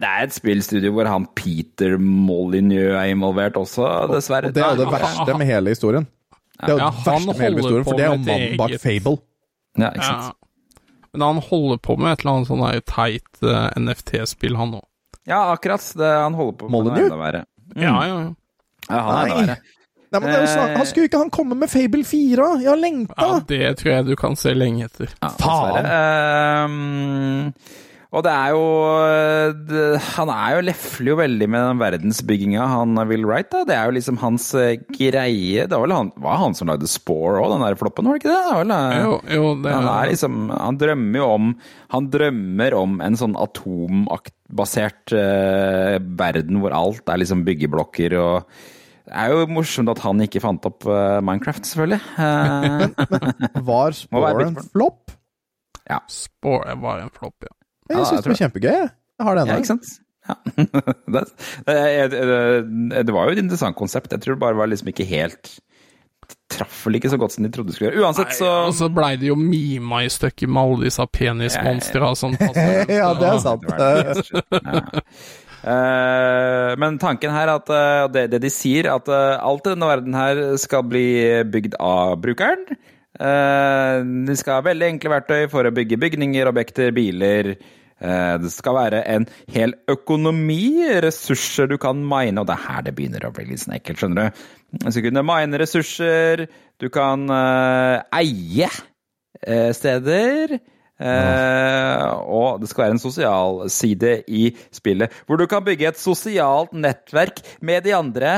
Det 0.00 0.08
er 0.10 0.26
et 0.26 0.34
spillstudio 0.34 0.92
hvor 0.96 1.08
han 1.10 1.26
Peter 1.36 1.96
Molyneux 2.00 2.94
er 2.96 3.10
involvert 3.12 3.56
også, 3.60 3.88
dessverre. 4.12 4.50
Og 4.50 4.54
det 4.56 4.62
er 4.64 4.74
jo 4.76 4.84
det 4.84 4.92
verste 4.94 5.36
med 5.38 5.46
hele 5.50 5.74
historien. 5.74 6.06
Det 6.54 6.68
er 6.68 6.72
jo 6.72 6.78
Ja, 6.78 6.88
det 6.90 7.04
verste 7.06 7.26
med 7.26 7.42
hele 7.42 7.60
historien, 7.62 7.84
for 7.84 7.98
det 7.98 8.04
er 8.06 8.12
jo 8.12 8.22
mannen 8.22 8.56
bak 8.60 8.70
eget- 8.70 8.80
Fable. 8.84 9.16
Ja, 9.78 9.90
ikke 9.90 10.06
sant? 10.08 10.24
Ja. 10.24 10.80
Men 11.14 11.20
han 11.28 11.42
holder 11.50 11.78
på 11.78 11.96
med 11.98 12.12
et 12.12 12.24
eller 12.24 12.32
annet 12.38 12.48
sånn 12.50 12.64
teit 12.90 13.42
uh, 13.42 13.68
NFT-spill, 13.78 14.56
han 14.58 14.74
òg. 14.80 14.84
Ja, 15.30 15.42
akkurat. 15.54 15.84
Det 15.96 16.10
han 16.10 16.34
holder 16.34 16.58
på 16.58 16.68
med. 16.68 16.74
Molyneux? 16.74 16.98
Er 16.98 17.12
enda 17.12 17.20
verre. 17.20 17.44
Ja, 17.74 17.94
ja, 18.06 18.18
ja. 18.24 18.34
Ja, 18.90 19.00
han 19.00 19.14
er 19.14 19.22
enda 19.22 19.34
Nei. 19.34 19.46
verre. 19.46 19.56
Nei, 20.14 20.20
men 20.20 20.28
det 20.30 20.34
er 20.38 20.44
jo 20.44 20.50
snart, 20.52 20.76
han 20.78 20.86
skulle 20.86 21.08
ikke 21.08 21.18
han 21.24 21.30
komme 21.34 21.56
med 21.58 21.70
Fable 21.72 22.04
4? 22.06 22.44
Jeg 22.62 22.68
har 22.70 22.78
lengta! 22.78 23.14
ja, 23.18 23.38
det 23.48 23.70
tror 23.80 23.90
jeg 23.96 24.04
du 24.06 24.12
kan 24.20 24.36
se 24.38 24.52
lenge 24.54 24.84
etter. 24.86 25.10
Ja, 25.18 25.30
Faen. 25.40 25.74
dessverre. 25.74 25.96
Ehm, 26.64 27.48
og 28.14 28.22
det 28.22 28.30
er 28.30 28.52
jo 28.54 28.64
det, 29.66 29.84
Han 30.14 30.30
er 30.30 30.54
jo 30.54 30.64
lefler 30.68 31.10
jo 31.10 31.16
veldig 31.18 31.48
med 31.50 31.64
den 31.66 31.80
verdensbygginga, 31.80 32.66
han 32.70 33.00
Will 33.10 33.24
Wright. 33.26 33.48
da. 33.50 33.64
Det 33.66 33.74
er 33.74 33.88
jo 33.88 33.94
liksom 33.96 34.20
hans 34.22 34.46
eh, 34.58 34.76
greie. 34.86 35.64
Det 35.66 35.74
var 35.74 35.82
vel 35.82 35.96
han, 35.96 36.12
var 36.22 36.38
han 36.38 36.54
som 36.54 36.70
lagde 36.70 36.86
Spore 36.90 37.42
òg, 37.42 37.50
den 37.54 37.64
der 37.66 37.78
floppen, 37.80 38.06
var 38.06 38.18
det 38.18 38.22
ikke 38.22 38.34
det? 38.34 38.44
det 38.44 38.60
vel, 38.60 38.74
eh, 38.76 39.00
Jo, 39.02 39.16
jo, 39.34 39.48
det 39.64 39.74
han 39.74 39.88
er 39.90 40.12
liksom 40.12 40.38
Han 40.52 40.78
drømmer 40.80 41.20
jo 41.20 41.26
om 41.34 41.50
Han 41.96 42.06
drømmer 42.12 42.78
om 42.78 42.94
en 43.04 43.18
sånn 43.18 43.34
atombasert 43.40 45.16
eh, 45.18 45.98
verden 46.22 46.62
hvor 46.62 46.76
alt 46.76 47.10
er 47.10 47.20
liksom 47.22 47.42
byggeblokker 47.48 48.16
og 48.20 48.54
Det 49.04 49.18
er 49.24 49.34
jo 49.34 49.50
morsomt 49.50 49.90
at 49.92 50.00
han 50.06 50.22
ikke 50.24 50.42
fant 50.44 50.70
opp 50.70 50.86
eh, 50.86 51.18
Minecraft, 51.24 51.66
selvfølgelig. 51.66 52.00
Var 53.72 53.98
Spore 53.98 54.46
en 54.46 54.56
flopp? 54.62 55.12
Ja. 55.84 55.98
Spore 56.08 56.78
var 56.80 57.02
en 57.02 57.12
flopp, 57.12 57.44
ja. 57.44 57.52
Jeg 57.90 57.98
Ja, 57.98 58.04
syns 58.08 58.24
det 58.24 58.32
var 58.32 58.40
kjempegøy. 58.40 58.72
jeg. 58.72 58.90
Har 59.20 59.36
det 59.38 59.46
Ja, 59.48 59.56
ikke 59.60 59.72
sant? 59.74 59.92
Ja. 60.24 60.34
det, 61.14 61.22
det, 61.68 62.08
det, 62.10 63.02
det 63.04 63.12
var 63.12 63.28
jo 63.28 63.34
et 63.36 63.42
interessant 63.42 63.76
konsept. 63.76 64.12
Jeg 64.14 64.24
tror 64.24 64.38
det 64.38 64.40
bare 64.46 64.56
var 64.56 64.70
liksom 64.72 64.88
ikke 64.94 65.04
helt 65.08 65.58
Traff 66.48 66.86
vel 66.86 66.96
ikke 66.96 67.10
så 67.12 67.18
godt 67.20 67.34
som 67.34 67.44
de 67.44 67.50
trodde 67.52 67.68
det 67.68 67.74
skulle 67.76 67.90
gjøre. 67.90 68.04
Uansett, 68.06 68.30
så 68.38 68.48
Og 68.68 68.74
så 68.76 68.88
blei 68.92 69.10
det 69.20 69.28
jo 69.28 69.34
mima 69.36 69.98
i 70.06 70.08
stykker 70.12 70.48
med 70.48 70.60
alle 70.62 70.86
disse 70.86 71.04
penismonstra 71.12 72.14
som 72.16 72.36
passer. 72.40 72.88
Ja, 73.00 73.10
det 73.18 73.28
er 73.28 73.40
sant. 73.42 73.64
Det 73.64 73.76
var 73.76 74.08
det. 74.08 74.24
Ja. 74.64 74.80
Eh, 75.64 76.70
men 76.80 76.98
tanken 77.00 77.32
her 77.32 77.48
er 77.48 77.54
at 77.56 77.70
uh, 77.72 78.06
det, 78.12 78.26
det 78.34 78.42
de 78.44 78.50
sier, 78.52 78.88
at 78.92 79.08
uh, 79.08 79.40
alt 79.40 79.64
i 79.64 79.72
denne 79.72 79.88
verden 79.88 80.16
her 80.16 80.42
skal 80.60 80.84
bli 80.88 81.06
bygd 81.48 81.78
av 81.80 82.18
brukeren. 82.20 82.66
Eh, 83.14 83.96
de 84.26 84.34
skal 84.38 84.58
ha 84.58 84.66
veldig 84.66 84.90
enkle 84.94 85.12
verktøy 85.12 85.46
for 85.52 85.66
å 85.66 85.72
bygge 85.74 86.00
bygninger, 86.02 86.50
objekter, 86.50 86.90
biler. 86.96 87.54
Eh, 87.54 88.34
det 88.42 88.50
skal 88.50 88.78
være 88.78 89.04
en 89.14 89.26
hel 89.54 89.76
økonomi, 89.90 90.82
ressurser 91.04 91.70
du 91.70 91.76
kan 91.78 92.02
mine, 92.02 92.40
og 92.42 92.50
det 92.50 92.56
er 92.56 92.66
her 92.66 92.84
det 92.88 92.96
begynner 92.98 93.28
å 93.28 93.32
bli 93.34 93.46
litt 93.52 93.66
ekkelt, 93.78 94.02
skjønner 94.02 94.30
du. 94.30 94.44
Du 94.82 94.90
skal 94.90 95.06
kunne 95.08 95.26
mine 95.30 95.62
ressurser, 95.62 96.46
du 96.82 96.88
kan 96.92 97.28
eh, 97.30 97.98
eie 98.22 98.70
steder. 99.74 100.58
Uh, 100.94 102.06
og 102.30 102.60
det 102.62 102.68
skal 102.70 102.84
være 102.84 102.94
en 102.94 103.00
sosial 103.02 103.56
side 103.68 104.12
i 104.30 104.44
spillet, 104.72 105.12
hvor 105.26 105.36
du 105.36 105.42
kan 105.50 105.64
bygge 105.66 105.88
et 105.90 105.98
sosialt 105.98 106.70
nettverk 106.72 107.42
med 107.60 107.82
de 107.84 107.96
andre 107.98 108.36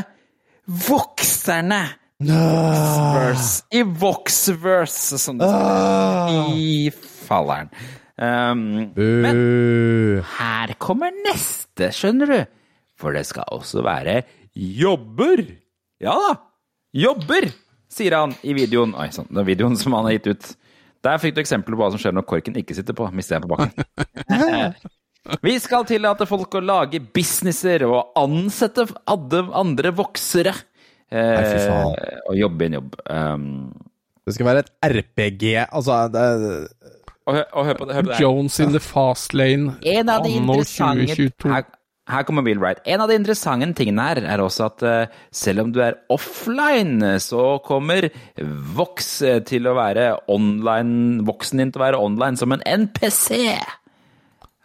vokserne. 0.65 1.83
Voxverse. 2.23 3.67
I 3.77 3.83
Voxverse, 3.83 5.19
som 5.21 5.39
det 5.39 5.49
står 5.51 6.55
i 6.57 6.91
falleren. 7.27 7.69
Um, 8.17 8.63
men 8.97 9.41
her 10.39 10.73
kommer 10.81 11.13
neste, 11.27 11.91
skjønner 11.93 12.33
du. 12.33 12.39
For 12.97 13.13
det 13.13 13.27
skal 13.29 13.45
også 13.53 13.85
være 13.85 14.23
jobber. 14.57 15.45
Ja 16.01 16.15
da, 16.17 16.31
jobber, 16.97 17.51
sier 17.93 18.17
han 18.17 18.33
i 18.41 18.55
videoen. 18.57 18.95
Oi 18.97 19.11
sann, 19.13 19.29
den 19.29 19.49
videoen 19.49 19.77
som 19.77 19.97
han 19.99 20.09
har 20.09 20.17
gitt 20.17 20.31
ut. 20.33 20.55
Der 21.05 21.21
fikk 21.21 21.37
du 21.37 21.43
eksempler 21.43 21.77
på 21.77 21.83
hva 21.83 21.91
som 21.93 22.01
skjer 22.01 22.17
når 22.17 22.25
korken 22.31 22.57
ikke 22.57 22.77
sitter 22.79 22.97
på. 22.97 23.11
Mister 23.13 23.37
jeg 23.37 23.45
på 23.45 23.53
bakken. 23.53 23.77
Vi 25.45 25.57
skal 25.61 25.85
tillate 25.85 26.25
folk 26.29 26.55
å 26.57 26.63
lage 26.65 27.03
businesser 27.03 27.85
og 27.85 28.17
ansette 28.17 28.87
andre 29.05 29.93
voksere. 29.99 30.55
Eh, 31.13 32.21
og 32.27 32.35
jobbe 32.39 32.65
i 32.65 32.71
en 32.71 32.79
jobb. 32.81 32.97
Um, 33.11 33.47
det 34.27 34.35
skal 34.35 34.49
være 34.49 34.65
et 34.65 34.73
RPG. 34.83 35.45
Altså, 35.71 36.09
det 36.11 36.27
og, 37.27 37.35
hør, 37.35 37.47
og 37.53 37.65
hør 37.67 37.79
på 37.79 37.87
det. 37.87 37.95
Hør 37.95 38.03
på 38.03 38.13
det. 38.13 38.21
Jones 38.23 38.61
in 38.61 38.75
the 38.75 38.83
fast 38.83 39.35
lane 39.35 39.75
En 39.83 40.09
av 40.09 40.23
de 40.23 40.37
anno 40.37 40.55
interessante 40.55 41.07
2022. 41.11 41.51
her, 41.51 41.65
her 42.11 42.27
kommer 42.27 42.45
Bill 42.47 42.61
Wright. 42.63 42.83
En 42.87 43.03
av 43.03 43.11
de 43.11 43.19
interessante 43.19 43.73
tingene 43.79 44.03
her 44.03 44.21
er 44.23 44.43
også 44.43 44.69
at 44.69 44.85
uh, 44.87 45.17
selv 45.35 45.65
om 45.65 45.73
du 45.75 45.81
er 45.83 45.99
offline, 46.13 47.17
så 47.23 47.57
kommer 47.67 48.09
Vox 48.77 49.21
eh, 49.27 49.41
til 49.47 49.67
å 49.67 49.75
være 49.79 50.13
online 50.31 51.27
Voxen 51.27 51.63
din 51.63 51.75
til 51.75 51.83
å 51.83 51.87
være 51.87 52.03
online 52.03 52.39
som 52.39 52.55
en 52.55 52.63
NPC. 52.67 53.59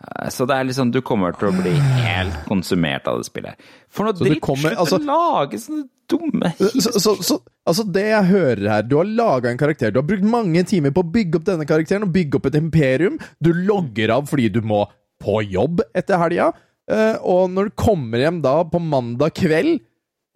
Eh, 0.02 0.30
Så 0.34 0.48
det 0.48 0.56
er 0.58 0.64
liksom, 0.66 0.92
du 0.92 1.02
kommer 1.02 1.32
til 1.38 1.50
å 1.50 1.56
bli 1.62 1.74
helt 2.04 2.38
konsumert 2.48 3.08
av 3.08 3.20
det 3.22 3.28
spillet. 3.30 3.56
For 3.90 4.06
noe 4.08 4.14
Så 4.18 4.26
dritt! 4.26 4.42
kommer- 4.42 4.74
Slutt 4.76 4.80
altså- 4.86 5.00
å 5.00 5.06
lage 5.06 5.60
sånne 5.62 5.88
dumme 6.12 6.50
så, 6.60 6.92
så, 7.00 7.14
så, 7.24 7.38
altså 7.66 7.86
det 7.88 8.02
jeg 8.10 8.26
hører 8.28 8.68
her 8.68 8.82
Du 8.84 8.98
har 8.98 9.06
laga 9.06 9.48
en 9.50 9.58
karakter. 9.58 9.92
Du 9.94 10.00
har 10.02 10.08
brukt 10.10 10.24
mange 10.28 10.64
timer 10.68 10.92
på 10.92 11.04
å 11.06 11.12
bygge 11.12 11.36
opp 11.40 11.46
denne 11.46 11.66
karakteren 11.70 12.04
og 12.04 12.12
bygge 12.12 12.36
opp 12.36 12.50
et 12.50 12.56
imperium. 12.60 13.18
Du 13.42 13.54
logger 13.54 14.10
av 14.18 14.28
fordi 14.28 14.50
du 14.52 14.60
må 14.62 14.88
på 15.24 15.40
jobb 15.48 15.80
etter 15.96 16.18
helga. 16.18 16.52
eh, 16.92 17.16
og 17.24 17.52
når 17.54 17.70
du 17.70 17.72
kommer 17.78 18.20
hjem 18.20 18.42
da 18.42 18.64
på 18.66 18.82
mandag 18.82 19.34
kveld, 19.38 19.80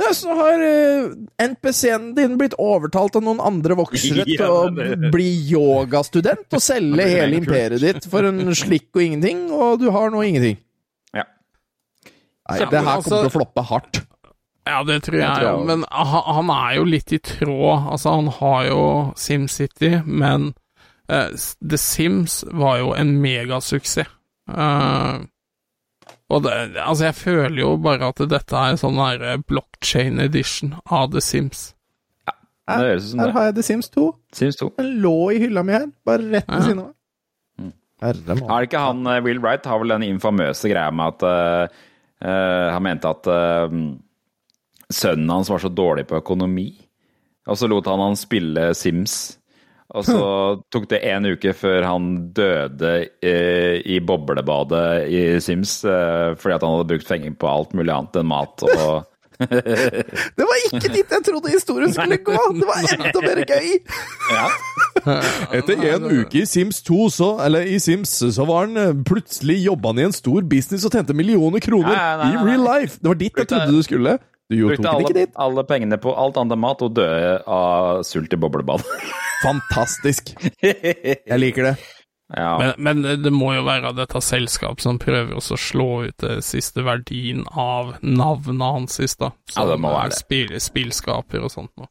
ja, 0.02 0.10
så 0.14 0.34
har 0.36 0.64
eh, 0.66 1.06
NPC-en 1.46 2.10
din 2.18 2.38
blitt 2.40 2.56
overtalt 2.60 3.16
av 3.16 3.24
noen 3.24 3.40
andre 3.44 3.78
voksne 3.80 4.26
til 4.30 4.44
å 4.44 4.66
det- 4.76 5.12
bli 5.14 5.30
yogastudent 5.52 6.52
og 6.52 6.64
selge 6.64 7.06
hele 7.08 7.40
imperiet 7.40 7.84
ditt 7.84 8.10
for 8.12 8.28
en 8.28 8.42
slikk 8.56 8.90
og 8.96 9.06
ingenting, 9.06 9.46
og 9.56 9.80
du 9.84 9.88
har 9.96 10.12
nå 10.12 10.24
ingenting. 10.28 10.60
Ja. 11.16 11.24
Nei, 12.50 12.60
det 12.60 12.82
her 12.84 13.00
kommer 13.06 13.24
til 13.24 13.32
å 13.32 13.36
floppe 13.38 13.66
hardt. 13.72 14.02
Ja, 14.66 14.80
det 14.82 15.04
tror 15.06 15.20
jeg 15.22 15.30
tror 15.30 15.46
jeg 15.46 15.58
jo, 15.60 15.66
men 15.70 15.84
han, 15.94 16.48
er 16.50 16.72
jo 16.80 16.86
litt 16.90 17.12
i 17.14 17.20
tråd. 17.22 17.84
Altså, 17.94 18.16
han 18.18 18.32
har 18.40 18.64
jo 18.66 18.80
SimCity, 19.22 19.92
men 20.06 20.48
uh, 21.06 21.30
The 21.62 21.78
Sims 21.78 22.40
var 22.50 22.80
jo 22.82 22.96
en 22.98 23.12
megasuksess. 23.22 24.10
Eh, 24.50 25.14
og 26.34 26.44
det, 26.44 26.52
altså, 26.82 27.06
jeg 27.06 27.16
føler 27.16 27.60
jo 27.62 27.76
bare 27.78 28.10
at 28.10 28.22
dette 28.30 28.58
er 28.58 28.78
sånn 28.82 28.98
der 28.98 29.42
blockchain 29.46 30.20
edition 30.24 30.74
av 30.90 31.12
The 31.14 31.22
Sims. 31.22 31.68
Det 32.66 32.96
ut 32.98 33.04
som 33.06 33.22
Her 33.22 33.34
har 33.36 33.44
jeg 33.50 33.56
The 33.60 33.66
Sims 33.68 33.90
2. 33.94 34.06
Sims 34.34 34.58
2. 34.58 34.72
Den 34.80 34.94
lå 35.04 35.18
i 35.36 35.42
hylla 35.44 35.62
mi 35.66 35.76
her, 35.76 35.86
bare 36.06 36.24
rett 36.24 36.48
ved 36.50 36.58
Ja. 36.58 36.62
siden 36.66 36.80
av 36.80 36.86
meg. 36.88 36.96
Mm. 37.62 37.74
Herre 38.02 38.36
mann. 38.40 38.64
Ikke 38.66 38.80
han, 38.80 39.08
eh, 39.08 39.22
Will 39.22 39.40
Wright 39.40 39.66
har 39.66 39.80
vel 39.80 39.94
den 39.94 40.04
infamøse 40.04 40.70
greia 40.70 40.92
med 40.92 41.14
at 41.14 41.24
uh, 41.24 41.68
eh, 42.22 42.74
Han 42.74 42.84
mente 42.84 43.08
at 43.08 43.28
uh, 43.28 43.70
sønnen 44.90 45.30
hans 45.30 45.50
var 45.50 45.60
så 45.60 45.70
dårlig 45.70 46.08
på 46.08 46.18
økonomi, 46.18 46.74
og 47.48 47.58
så 47.58 47.70
lot 47.70 47.86
han 47.86 48.00
han 48.00 48.16
spille 48.16 48.74
Sims. 48.74 49.38
Og 49.94 50.02
så 50.08 50.22
tok 50.74 50.88
det 50.90 51.04
en 51.06 51.28
uke 51.30 51.52
før 51.54 51.86
han 51.86 52.06
døde 52.34 52.94
i, 53.22 53.36
i 53.96 54.00
boblebadet 54.02 54.86
i 55.14 55.20
Sims 55.44 55.84
eh, 55.86 56.32
fordi 56.42 56.56
at 56.56 56.66
han 56.66 56.74
hadde 56.74 56.88
brukt 56.90 57.12
penger 57.12 57.36
på 57.38 57.52
alt 57.52 57.76
mulig 57.78 57.94
annet 57.94 58.18
enn 58.22 58.32
mat 58.32 58.66
og 58.66 59.12
Det 60.38 60.46
var 60.48 60.60
ikke 60.64 60.90
dit 60.94 61.10
jeg 61.12 61.24
trodde 61.28 61.52
historien 61.52 61.92
skulle 61.94 62.18
gå! 62.24 62.38
Det 62.56 62.68
var 62.70 62.86
enda 62.96 63.24
mer 63.26 63.42
gøy! 63.44 63.66
Ja. 64.32 64.46
Etter 65.60 65.82
en 65.92 66.06
uke 66.08 66.40
i 66.40 66.46
Sims 66.48 66.80
2, 66.88 67.00
så, 67.12 67.28
eller 67.44 67.68
i 67.68 67.76
Sims, 67.84 68.14
så 68.16 68.46
var 68.48 68.70
han 68.70 68.80
eh, 68.80 68.94
plutselig 69.06 69.58
jobba 69.66 69.92
han 69.92 70.00
i 70.00 70.08
en 70.08 70.16
stor 70.16 70.48
business 70.48 70.88
og 70.88 70.96
tjente 70.96 71.18
millioner 71.18 71.60
kroner 71.64 71.92
Nei, 71.92 72.00
nei, 72.00 72.30
nei, 72.30 72.32
i 72.32 72.48
real 72.48 72.64
life! 72.64 73.02
Det 73.02 73.12
var 73.12 73.20
dit 73.20 73.44
jeg 73.44 73.52
trodde 73.52 73.76
du 73.76 73.84
skulle. 73.86 74.16
Du 74.50 74.58
jo 74.60 74.70
Brukte 74.70 74.92
alle, 74.92 75.26
alle 75.42 75.64
pengene 75.66 75.98
på 75.98 76.14
alt 76.14 76.38
annet 76.38 76.54
enn 76.54 76.62
mat 76.62 76.82
og 76.86 76.94
døde 76.98 77.38
av 77.50 78.04
sult 78.06 78.34
i 78.34 78.38
boblebad. 78.38 78.84
Fantastisk. 79.46 80.36
Jeg 80.62 81.40
liker 81.40 81.72
det. 81.72 81.74
ja. 82.36 82.52
Men, 82.62 83.02
men 83.02 83.24
det 83.24 83.34
må 83.34 83.56
jo 83.56 83.66
være 83.66 83.96
dette 83.98 84.22
selskapet 84.22 84.86
som 84.86 85.02
prøver 85.02 85.34
også 85.38 85.58
å 85.58 85.64
slå 85.66 85.90
ut 86.06 86.18
det 86.22 86.38
siste 86.46 86.86
verdien 86.86 87.44
av 87.52 87.96
navnet 88.06 88.78
hans 88.78 89.00
sist, 89.02 89.20
da. 89.22 89.34
Ja, 89.56 89.66
det 89.72 89.80
må 89.82 89.94
være 89.96 90.14
det. 90.14 90.22
Spill, 90.22 90.56
spillskaper 90.62 91.46
og 91.46 91.54
sånt 91.54 91.74
noe. 91.82 91.90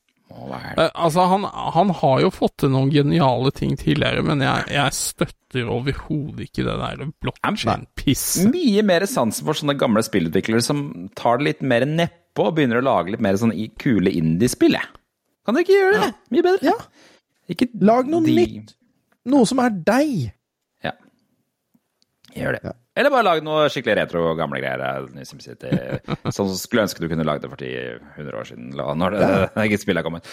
Være- 0.50 0.74
Eh, 0.84 0.90
altså, 0.94 1.24
han, 1.30 1.44
han 1.74 1.90
har 2.00 2.20
jo 2.24 2.30
fått 2.34 2.56
til 2.64 2.70
noen 2.74 2.90
geniale 2.92 3.50
ting 3.54 3.76
tidligere, 3.80 4.22
men 4.26 4.40
jeg, 4.44 4.64
jeg 4.74 4.92
støtter 4.96 5.68
overhodet 5.70 6.48
ikke 6.48 6.64
det 6.66 6.76
der 6.80 7.04
blockchain-pisset. 7.24 8.50
Mye 8.52 8.82
mer 8.86 9.06
sansen 9.10 9.46
for 9.46 9.54
sånne 9.58 9.76
gamle 9.78 10.02
spillutviklere 10.04 10.62
som 10.62 11.08
tar 11.16 11.38
det 11.38 11.48
litt 11.50 11.62
mer 11.62 11.86
nedpå 11.88 12.48
og 12.50 12.56
begynner 12.56 12.80
å 12.82 12.86
lage 12.86 13.14
litt 13.14 13.22
mer 13.24 13.38
sånn 13.40 13.54
kule 13.78 14.10
indiespill, 14.10 14.74
jeg. 14.78 14.88
Kan 15.46 15.54
dere 15.58 15.64
ikke 15.66 15.76
gjøre 15.78 15.98
det? 15.98 16.06
Ja. 16.08 16.12
Mye 16.34 16.46
bedre. 16.48 16.72
Ja. 16.72 16.78
Ikke 17.54 17.68
Lag 17.84 18.08
noe 18.08 18.24
de- 18.24 18.34
nytt. 18.40 18.74
Noe 19.26 19.46
som 19.48 19.58
er 19.64 19.70
deg. 19.70 20.32
Ja. 20.84 20.92
Gjør 22.34 22.56
det. 22.58 22.62
Ja. 22.64 22.72
Eller 22.94 23.10
bare 23.10 23.26
lag 23.26 23.40
noe 23.42 23.66
skikkelig 23.72 23.96
retro 24.04 24.26
gamle 24.38 24.60
greier. 24.62 25.16
Sånn 26.34 26.46
som 26.46 26.58
skulle 26.58 26.84
ønske 26.86 27.02
du 27.02 27.08
kunne 27.10 27.26
lagd 27.26 27.42
det 27.42 27.50
for 27.50 27.58
10-100 27.58 28.38
år 28.38 28.50
siden, 28.50 28.68
når 28.74 29.16
det, 29.16 29.30
det 29.58 29.80
spillet 29.82 30.04
er 30.04 30.06
kommet. 30.06 30.30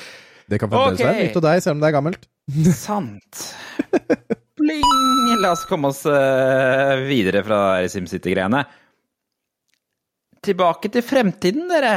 Det 0.51 0.59
kan 0.59 0.69
fremdeles 0.69 0.99
okay. 0.99 1.07
være 1.07 1.25
nytt 1.25 1.39
og 1.39 1.45
deg, 1.47 1.63
selv 1.63 1.77
om 1.77 1.81
det 1.81 1.89
er 1.89 1.95
gammelt. 1.95 2.29
Sant. 2.85 3.43
Bling! 4.61 5.33
La 5.41 5.53
oss 5.55 5.65
komme 5.69 5.89
oss 5.89 6.03
eh, 6.09 7.01
videre 7.07 7.41
fra 7.45 7.59
SimCity-greiene. 7.89 8.61
Tilbake 10.45 10.89
til 10.93 11.05
fremtiden, 11.05 11.69
dere. 11.69 11.95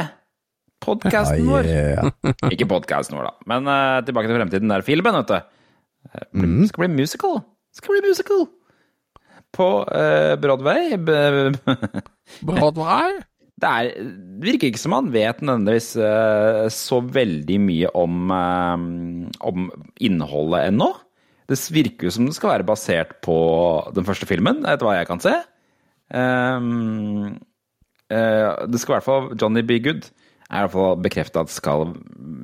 Podkasten 0.85 1.49
vår. 1.49 1.69
Ikke 2.53 2.67
podkasten 2.69 3.17
vår, 3.17 3.29
da, 3.29 3.49
men 3.51 3.69
uh, 3.69 4.01
tilbake 4.05 4.29
til 4.29 4.39
fremtiden. 4.39 4.71
Det 4.71 4.79
er 4.79 4.87
filmen, 4.87 5.19
vet 5.21 5.33
du. 5.33 5.37
Eh, 6.09 6.27
Det 6.41 6.69
skal 6.71 6.85
bli 6.85 6.93
musical. 6.95 7.41
Det 7.69 7.81
skal 7.81 7.97
bli 7.97 8.07
musical. 8.09 8.45
På 9.55 9.69
eh, 9.87 10.35
Broadway. 10.41 10.97
Broadway? 12.49 13.17
Det, 13.55 13.69
er, 13.69 13.89
det 13.95 14.49
virker 14.49 14.69
ikke 14.69 14.81
som 14.81 14.97
han 14.97 15.09
vet 15.13 15.39
nødvendigvis 15.41 15.93
eh, 16.03 16.65
så 16.75 16.99
veldig 16.99 17.59
mye 17.63 17.91
om, 17.95 18.35
eh, 18.35 18.85
om 19.47 19.69
innholdet 20.03 20.69
ennå. 20.73 20.91
Det 21.47 21.59
virker 21.71 22.09
jo 22.09 22.13
som 22.13 22.27
det 22.27 22.35
skal 22.35 22.55
være 22.55 22.67
basert 22.67 23.19
på 23.23 23.37
den 23.95 24.07
første 24.07 24.27
filmen, 24.27 24.63
etter 24.65 24.87
hva 24.87 24.97
jeg 24.97 25.09
kan 25.11 25.21
se. 25.21 25.33
Um, 26.09 27.37
uh, 28.13 28.65
det 28.69 28.77
skal 28.81 28.91
i 28.91 28.95
hvert 28.95 29.05
fall 29.05 29.29
Johnny 29.41 29.63
Be 29.65 29.79
Good 29.81 30.05
er 30.49 30.59
i 30.59 30.65
hvert 30.65 30.75
fall 30.75 30.99
bekrefta 31.01 31.41
at 31.41 31.53
skal 31.53 31.93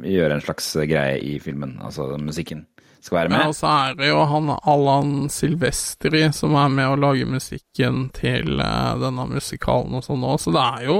gjøre 0.07 0.37
en 0.37 0.43
slags 0.43 0.71
greie 0.89 1.19
i 1.21 1.35
filmen. 1.41 1.75
Altså 1.85 2.07
musikken 2.17 2.65
skal 3.01 3.17
være 3.17 3.31
med. 3.33 3.41
Ja, 3.41 3.49
og 3.51 3.57
så 3.57 3.69
er 3.71 3.99
det 3.99 4.09
jo 4.11 4.23
han 4.29 4.51
Allan 4.55 5.13
Silvestri 5.33 6.23
som 6.37 6.55
er 6.59 6.73
med 6.73 6.89
å 6.91 6.99
lage 6.99 7.27
musikken 7.29 8.07
til 8.17 8.61
uh, 8.61 8.97
denne 9.01 9.27
musikalen 9.31 9.97
og 9.99 10.05
sånn 10.05 10.25
òg, 10.27 10.39
så 10.43 10.53
det 10.55 10.65
er 10.65 10.89
jo 10.89 10.99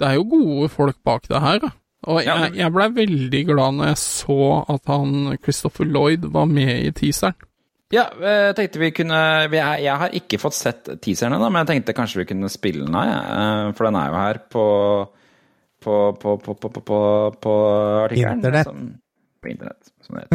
Det 0.00 0.08
er 0.08 0.16
jo 0.16 0.24
gode 0.30 0.70
folk 0.72 0.96
bak 1.04 1.26
det 1.28 1.40
her. 1.44 1.70
Og 2.08 2.22
jeg, 2.24 2.54
jeg 2.56 2.72
blei 2.72 2.88
veldig 2.96 3.40
glad 3.50 3.76
når 3.76 3.90
jeg 3.90 4.00
så 4.00 4.40
at 4.72 4.88
han 4.88 5.36
Christopher 5.42 5.84
Lloyd 5.84 6.24
var 6.32 6.46
med 6.48 6.72
i 6.86 6.92
teaseren. 6.96 7.36
Ja, 7.90 8.04
jeg 8.22 8.54
tenkte 8.54 8.78
vi 8.78 8.92
kunne 8.94 9.18
Jeg, 9.50 9.90
har 9.98 10.12
ikke 10.14 10.38
fått 10.38 10.54
sett 10.54 10.88
teaseren 11.02 11.34
ennå, 11.34 11.48
men 11.50 11.64
jeg 11.64 11.72
tenkte 11.72 11.96
kanskje 11.98 12.22
vi 12.22 12.28
kunne 12.30 12.48
spille 12.52 12.86
den 12.86 12.94
av, 12.96 13.08
jeg. 13.10 13.24
Eh, 13.34 13.72
For 13.76 13.88
den 13.88 13.98
er 13.98 14.12
jo 14.12 14.20
her 14.20 14.40
på 14.52 14.66
på, 15.80 16.12
på, 16.12 16.36
på, 16.38 16.54
på, 16.54 16.68
på, 16.68 16.80
på, 16.80 16.98
på 17.40 17.52
artikkelen. 18.04 18.38
Internett. 18.38 18.66
Liksom, 18.66 18.94
på 19.40 19.48
internett, 19.48 19.92
som 20.10 20.18
det 20.18 20.26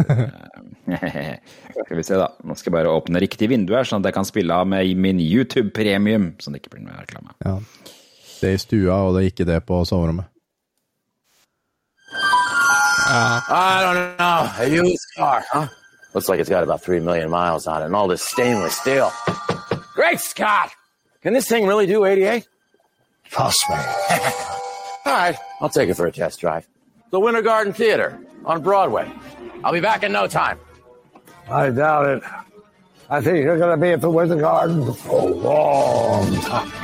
heter. 0.96 1.40
skal 1.84 1.96
vi 1.96 2.04
se, 2.06 2.16
da. 2.20 2.30
Nå 2.44 2.56
skal 2.56 2.70
jeg 2.70 2.76
bare 2.78 2.94
åpne 2.96 3.22
riktig 3.22 3.50
vindu 3.52 3.74
her, 3.76 3.86
sånn 3.86 4.02
at 4.02 4.10
jeg 4.10 4.16
kan 4.16 4.28
spille 4.28 4.56
av 4.56 4.68
med 4.70 4.96
min 4.96 5.20
YouTube 5.22 5.70
Premium, 5.76 6.32
så 6.40 6.52
det 6.52 6.62
ikke 6.62 6.76
blir 6.76 6.86
noe 6.86 6.98
reklame. 7.00 7.36
Ja. 7.44 7.58
Det 8.40 8.50
er 8.50 8.56
i 8.56 8.62
stua, 8.62 8.98
og 9.06 9.16
det 9.16 9.22
er 9.22 9.30
ikke 9.32 9.48
det 9.48 9.60
på 9.68 9.80
soverommet. 9.88 10.32
I 13.08 13.82
don't 13.84 14.16
know. 14.18 14.50
A 14.58 14.66
used 14.66 15.06
car, 15.16 15.44
huh? 15.52 15.68
Looks 16.12 16.28
like 16.28 16.40
it's 16.40 16.48
got 16.48 16.64
about 16.64 16.82
three 16.82 16.98
million 16.98 17.30
miles 17.30 17.66
on 17.66 17.82
it, 17.82 17.86
and 17.86 17.94
all 17.94 18.08
this 18.08 18.22
stainless 18.22 18.74
steel. 18.74 19.12
Great 19.94 20.20
Scott! 20.20 20.70
Can 21.22 21.32
this 21.32 21.48
thing 21.48 21.66
really 21.66 21.86
do 21.86 22.04
88? 22.04 22.46
Trust 23.30 23.58
me. 23.68 23.76
All 25.06 25.12
right, 25.12 25.36
I'll 25.60 25.68
take 25.68 25.88
it 25.88 25.94
for 25.94 26.06
a 26.06 26.12
test 26.12 26.40
drive. 26.40 26.66
The 27.10 27.20
Winter 27.20 27.42
Garden 27.42 27.72
Theater 27.72 28.18
on 28.44 28.62
Broadway. 28.62 29.10
I'll 29.66 29.72
be 29.72 29.80
back 29.80 30.04
in 30.04 30.12
no 30.12 30.28
time. 30.28 30.60
I 31.50 31.70
doubt 31.70 32.06
it. 32.06 32.22
I 33.10 33.20
think 33.20 33.44
you're 33.44 33.58
going 33.58 33.72
to 33.72 33.76
be 33.76 33.90
at 33.90 34.00
the 34.00 34.08
Winter 34.08 34.36
Garden 34.36 34.94
for 34.94 35.20
a 35.20 35.24
long 35.24 36.40
time. 36.40 36.70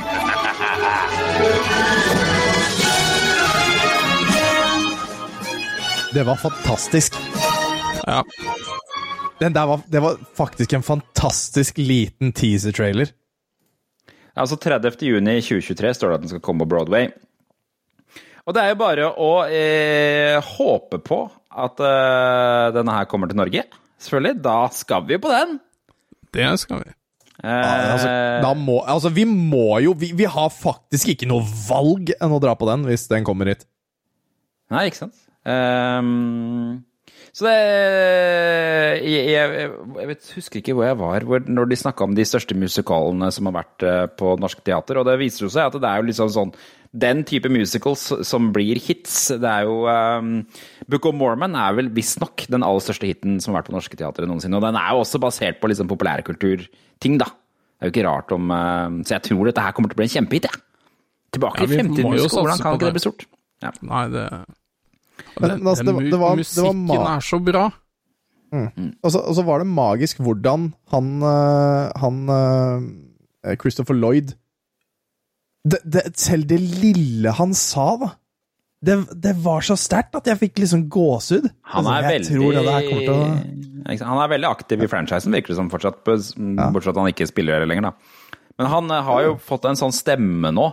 Det 6.13 6.23
var 6.23 6.35
fantastisk. 6.35 7.13
Ja. 8.05 8.23
Den 9.39 9.53
der 9.53 9.65
var, 9.65 9.79
det 9.87 9.99
var 9.99 10.17
faktisk 10.37 10.73
en 10.73 10.83
fantastisk 10.83 11.77
liten 11.77 12.33
teaser-trailer. 12.33 13.07
Altså 14.35 14.55
30. 14.55 14.91
juni 15.01 15.41
2023 15.41 15.93
står 15.93 16.07
det 16.07 16.15
at 16.15 16.21
den 16.21 16.29
skal 16.29 16.41
komme 16.41 16.59
på 16.59 16.65
Broadway. 16.65 17.07
Og 18.45 18.53
det 18.53 18.63
er 18.63 18.73
jo 18.73 18.75
bare 18.75 19.09
å 19.09 19.31
eh, 19.47 20.43
håpe 20.57 20.99
på 20.99 21.29
at 21.53 21.79
uh, 21.83 22.73
denne 22.75 22.97
her 22.97 23.07
kommer 23.09 23.29
til 23.31 23.39
Norge. 23.39 23.63
Selvfølgelig. 24.03 24.41
Da 24.43 24.57
skal 24.75 25.05
vi 25.07 25.17
jo 25.17 25.23
på 25.23 25.31
den. 25.33 25.57
Det 26.33 26.49
skal 26.59 26.83
vi. 26.83 26.93
Eh, 27.43 27.93
Altså, 27.93 28.07
da 28.43 28.53
må, 28.55 28.79
altså, 28.87 29.09
vi 29.09 29.25
må 29.27 29.79
jo 29.83 29.95
vi, 29.97 30.11
vi 30.15 30.27
har 30.29 30.49
faktisk 30.53 31.13
ikke 31.15 31.27
noe 31.27 31.43
valg 31.67 32.13
enn 32.15 32.35
å 32.35 32.39
dra 32.43 32.53
på 32.55 32.67
den 32.69 32.85
hvis 32.87 33.07
den 33.11 33.25
kommer 33.27 33.49
hit. 33.51 33.65
Nei, 34.73 34.87
ikke 34.89 35.01
sant. 35.05 35.17
Um, 35.43 36.83
så 37.35 37.47
det 37.49 37.55
jeg, 39.03 39.25
jeg, 39.33 39.65
jeg 39.97 40.17
husker 40.37 40.61
ikke 40.61 40.75
hvor 40.77 40.85
jeg 40.87 40.99
var 41.01 41.25
hvor, 41.27 41.43
når 41.49 41.67
de 41.71 41.79
snakka 41.81 42.05
om 42.05 42.13
de 42.15 42.25
største 42.27 42.55
musikalene 42.55 43.27
som 43.33 43.49
har 43.49 43.57
vært 43.57 43.85
eh, 43.89 44.05
på 44.21 44.35
norsk 44.39 44.61
teater, 44.63 45.01
og 45.01 45.09
det 45.09 45.17
viser 45.21 45.47
jo 45.47 45.51
seg 45.51 45.67
at 45.67 45.77
det 45.81 45.89
er 45.89 45.99
jo 45.99 46.07
liksom 46.11 46.31
sånn 46.31 46.53
den 46.93 47.23
type 47.25 47.49
musicals 47.49 48.03
som 48.29 48.51
blir 48.53 48.77
hits. 48.77 49.27
Det 49.41 49.49
er 49.49 49.63
jo 49.65 49.79
um, 49.89 50.45
Book 50.87 51.07
of 51.09 51.15
Mormon 51.17 51.55
er 51.57 51.73
vel 51.73 51.89
visstnok 51.95 52.45
den 52.53 52.61
aller 52.63 52.83
største 52.85 53.07
hiten 53.09 53.39
som 53.41 53.53
har 53.53 53.61
vært 53.63 53.71
på 53.71 53.75
norske 53.77 53.97
teatre 53.97 54.27
noensinne. 54.29 54.59
Og 54.59 54.61
den 54.67 54.77
er 54.77 54.91
jo 54.93 55.01
også 55.01 55.21
basert 55.23 55.57
på 55.61 55.71
liksom 55.71 55.89
populærkulturting, 55.89 57.17
da. 57.17 57.25
Det 57.81 57.87
er 57.87 57.89
jo 57.89 57.93
ikke 57.95 58.05
rart 58.07 58.31
om 58.35 58.51
uh, 58.53 59.01
Så 59.03 59.15
jeg 59.17 59.23
tror 59.29 59.49
dette 59.49 59.63
her 59.65 59.73
kommer 59.75 59.89
til 59.89 59.97
å 59.97 60.01
bli 60.03 60.09
en 60.09 60.13
kjempehit, 60.17 60.45
jeg. 60.51 60.61
Tilbake 61.33 61.63
Ja, 61.63 61.65
til 61.65 61.73
fremtiden. 61.79 62.13
Hvordan 62.29 62.61
kan 62.61 62.75
ikke 62.77 62.85
det 62.85 62.91
det. 62.91 62.93
bli 62.99 63.05
stort? 63.07 63.25
Ja. 63.65 63.71
Nei, 63.81 64.03
det 64.13 64.25
Men, 65.39 65.49
den, 65.49 65.67
altså, 65.67 65.83
den 65.83 65.87
det 65.87 65.93
var- 65.95 66.03
mu- 66.03 66.11
det 66.11 66.11
var- 66.11 66.11
det 66.13 66.19
var 66.19 66.35
musikken 66.43 66.85
ma- 66.87 67.15
er 67.17 67.25
så 67.25 67.39
bra. 67.43 67.63
Og 68.53 69.09
så, 69.09 69.17
og 69.17 69.33
så 69.33 69.43
var 69.47 69.63
det 69.63 69.67
magisk 69.67 70.17
hvordan 70.21 70.67
han, 70.93 71.07
øh, 71.25 71.89
han 71.97 72.29
øh, 72.29 73.55
Christopher 73.57 73.95
Lloyd 73.97 74.35
det, 75.63 75.79
det, 75.83 76.03
Selv 76.19 76.47
det 76.49 76.59
lille 76.59 77.33
han 77.37 77.55
sa, 77.57 77.87
da. 78.01 78.11
Det, 78.83 78.97
det 79.15 79.31
var 79.39 79.63
så 79.63 79.77
sterkt 79.79 80.17
at 80.19 80.27
jeg 80.27 80.41
fikk 80.41 80.59
liksom 80.59 80.89
gåsehud. 80.91 81.45
Han 81.71 81.87
Altså, 81.87 81.93
det 82.03 82.09
å 82.59 82.65
han 84.11 84.19
er 84.19 84.31
veldig 84.33 84.49
aktiv 84.49 84.83
i 84.83 84.89
franchisen, 84.91 85.31
virker 85.31 85.53
det 85.53 85.59
som 85.61 85.69
fortsatt. 85.71 86.01
Bortsett 86.03 86.83
fra 86.83 86.91
at 86.91 86.99
han 86.99 87.11
ikke 87.13 87.29
spiller 87.29 87.63
lenger, 87.67 87.87
da. 87.93 88.33
Men 88.59 88.69
han 88.69 88.91
eh, 88.91 89.05
har 89.07 89.23
jo 89.23 89.37
fått 89.41 89.69
en 89.69 89.79
sånn 89.79 89.95
stemme 89.95 90.51
nå. 90.53 90.67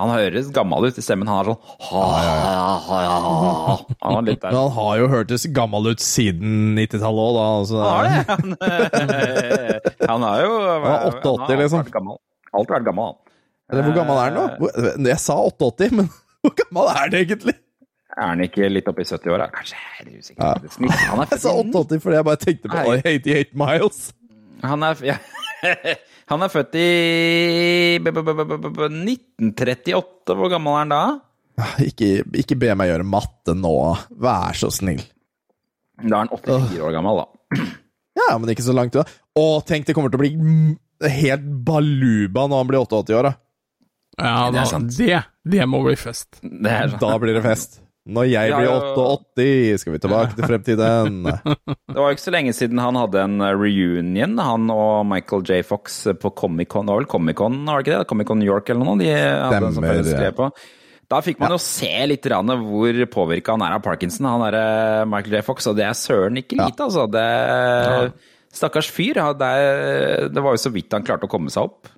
Han 0.00 0.10
høres 0.10 0.48
gammel 0.50 0.88
ut 0.88 0.98
i 0.98 1.04
stemmen. 1.04 1.28
Han 1.30 1.38
er 1.42 1.50
sånn 1.52 1.58
ha, 1.86 2.04
ha, 2.18 2.76
ha, 2.82 3.00
ha. 3.22 3.74
Han 4.02 4.30
er 4.32 4.38
han 4.42 4.70
har 4.74 4.92
jo 4.98 5.08
hørtes 5.12 5.46
gammel 5.54 5.92
ut 5.92 6.02
siden 6.02 6.72
90-tallet 6.78 7.26
òg, 7.28 7.36
da. 7.38 7.48
Altså, 7.60 7.82
Han 7.82 7.92
har 7.92 8.08
det. 8.08 8.22
Han, 8.32 8.56
han 10.16 10.26
er 10.32 10.46
jo 10.46 10.54
Han 10.66 10.88
er 10.88 11.10
88, 11.12 11.28
han 11.28 11.46
har 11.46 11.62
liksom. 11.62 11.90
Gammel. 11.94 12.22
Alltid 12.52 12.74
vært 12.80 12.88
gammel, 12.90 13.12
han. 13.12 13.21
Eller 13.72 13.86
hvor 13.88 13.94
gammel 13.96 14.18
er 14.20 14.28
han 14.28 14.36
nå? 14.36 14.46
Hvor- 14.60 15.06
Jeg 15.08 15.18
sa 15.22 15.36
88, 15.48 15.90
men 15.96 16.08
hvor 16.44 16.54
gammel 16.62 16.90
er 16.92 16.98
han 17.06 17.16
egentlig? 17.22 17.54
Er 18.12 18.26
han 18.28 18.42
ikke 18.44 18.68
litt 18.68 18.88
oppi 18.92 19.06
i 19.06 19.08
70-åra? 19.08 19.46
Kanskje. 19.54 19.78
Jeg 19.98 20.06
er 20.06 20.18
usikker. 20.20 20.42
Ja. 20.44 20.72
Snitt. 20.74 20.96
Han 21.08 21.22
er 21.24 21.30
Jeg 21.32 21.40
sa 21.40 21.52
født 21.56 21.78
88 21.80 22.02
fordi 22.04 22.18
jeg 22.18 22.26
bare 22.28 22.42
tenkte 22.42 22.72
på 22.72 22.82
88 22.92 23.54
Miles. 23.62 24.00
Han 24.62 24.84
er, 24.84 25.00
ja. 25.08 25.16
han 26.30 26.44
er 26.44 26.52
født 26.52 26.76
i 26.78 26.88
b- 28.04 28.12
b- 28.12 28.22
b- 28.26 28.34
b- 28.36 28.46
b- 28.52 28.72
b- 28.76 28.90
1938. 28.92 30.36
Hvor 30.36 30.52
gammel 30.52 30.76
er 30.76 30.82
han 30.84 30.92
da? 30.92 31.02
Ikke, 31.84 32.10
ikke 32.42 32.56
be 32.60 32.70
meg 32.76 32.88
gjøre 32.92 33.04
matte 33.08 33.54
nå, 33.56 33.72
vær 34.22 34.56
så 34.56 34.68
snill. 34.72 35.00
Da 36.02 36.20
er 36.20 36.26
han 36.26 36.30
84 36.32 36.80
år 36.84 36.94
gammel, 36.98 37.22
da. 37.24 37.62
Ja, 38.22 38.34
men 38.38 38.50
ikke 38.52 38.64
så 38.64 38.74
langt 38.76 38.92
unna. 38.96 39.08
Og 39.40 39.62
tenk, 39.66 39.86
det 39.88 39.94
kommer 39.96 40.12
til 40.12 40.20
å 40.20 40.22
bli 40.22 41.08
helt 41.16 41.46
baluba 41.64 42.44
når 42.44 42.60
han 42.60 42.68
blir 42.68 42.82
88 42.84 43.14
år, 43.16 43.28
da. 43.30 43.32
Ja, 44.18 44.50
Det 44.52 44.58
er 44.58 44.60
da, 44.60 44.66
sant. 44.68 44.98
det, 44.98 45.22
det 45.54 45.68
må 45.70 45.80
bli 45.86 45.96
fest. 45.96 46.36
Det 46.42 46.72
er. 46.72 46.98
Da 47.00 47.14
blir 47.22 47.38
det 47.38 47.44
fest. 47.46 47.80
Når 48.02 48.26
jeg 48.26 48.50
blir 48.50 48.66
ja. 48.66 48.78
88, 48.98 49.44
skal 49.78 49.94
vi 49.94 49.98
tilbake 50.02 50.34
til 50.34 50.46
fremtiden. 50.50 51.20
Det 51.92 52.00
var 52.00 52.08
jo 52.10 52.16
ikke 52.16 52.24
så 52.24 52.32
lenge 52.34 52.54
siden 52.56 52.80
han 52.82 52.98
hadde 52.98 53.20
en 53.22 53.36
eh, 53.46 53.52
reunion, 53.54 54.34
han 54.42 54.72
og 54.74 55.04
Michael 55.06 55.44
J. 55.46 55.60
Fox 55.68 56.00
eh, 56.10 56.16
på 56.18 56.32
Comic-Con. 56.34 56.88
Det 56.88 56.96
var 56.96 57.04
vel 57.04 57.10
Comic-Con, 57.12 57.60
var 57.68 57.78
det 57.78 57.86
ikke 57.86 58.00
det? 58.00 58.08
Comic-Con 58.10 58.42
New 58.42 58.50
York 58.50 58.72
eller 58.74 58.88
noe? 58.88 58.98
De 58.98 59.12
hadde 59.12 59.60
sånn 59.68 59.78
Stemmer, 59.78 60.00
en 60.00 60.10
som 60.10 60.38
på. 60.40 60.50
Da 61.12 61.20
fikk 61.22 61.38
man 61.44 61.54
jo 61.54 61.60
se 61.62 61.92
litt 62.08 62.26
grann 62.26 62.50
hvor 62.64 63.00
påvirka 63.12 63.54
han 63.54 63.62
er 63.68 63.76
av 63.76 63.86
Parkinson, 63.86 64.26
han 64.32 64.42
derre 64.48 65.06
Michael 65.12 65.38
J. 65.38 65.46
Fox, 65.46 65.70
og 65.70 65.78
det 65.78 65.86
er 65.86 65.98
søren 65.98 66.42
ikke 66.42 66.58
lite, 66.58 66.88
altså. 66.88 67.06
Det, 67.12 67.26
Stakkars 68.52 68.90
fyr. 68.90 69.20
Det, 69.38 69.52
det 70.34 70.42
var 70.42 70.56
jo 70.56 70.64
så 70.64 70.74
vidt 70.74 70.92
han 70.96 71.06
klarte 71.06 71.28
å 71.28 71.30
komme 71.30 71.52
seg 71.54 71.70
opp. 71.70 71.92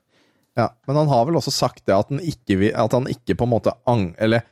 Ja, 0.56 0.68
men 0.86 0.96
han 0.96 1.08
har 1.10 1.24
vel 1.26 1.38
også 1.40 1.50
sagt 1.54 1.82
det 1.88 1.94
at 1.96 2.10
han 2.12 2.20
ikke, 2.22 2.56
vil, 2.60 2.74
at 2.78 2.92
han 2.94 3.08
ikke 3.10 3.34
på 3.38 3.46
en 3.46 3.52
måte 3.56 3.72
ang... 3.90 4.12
Eller 4.22 4.44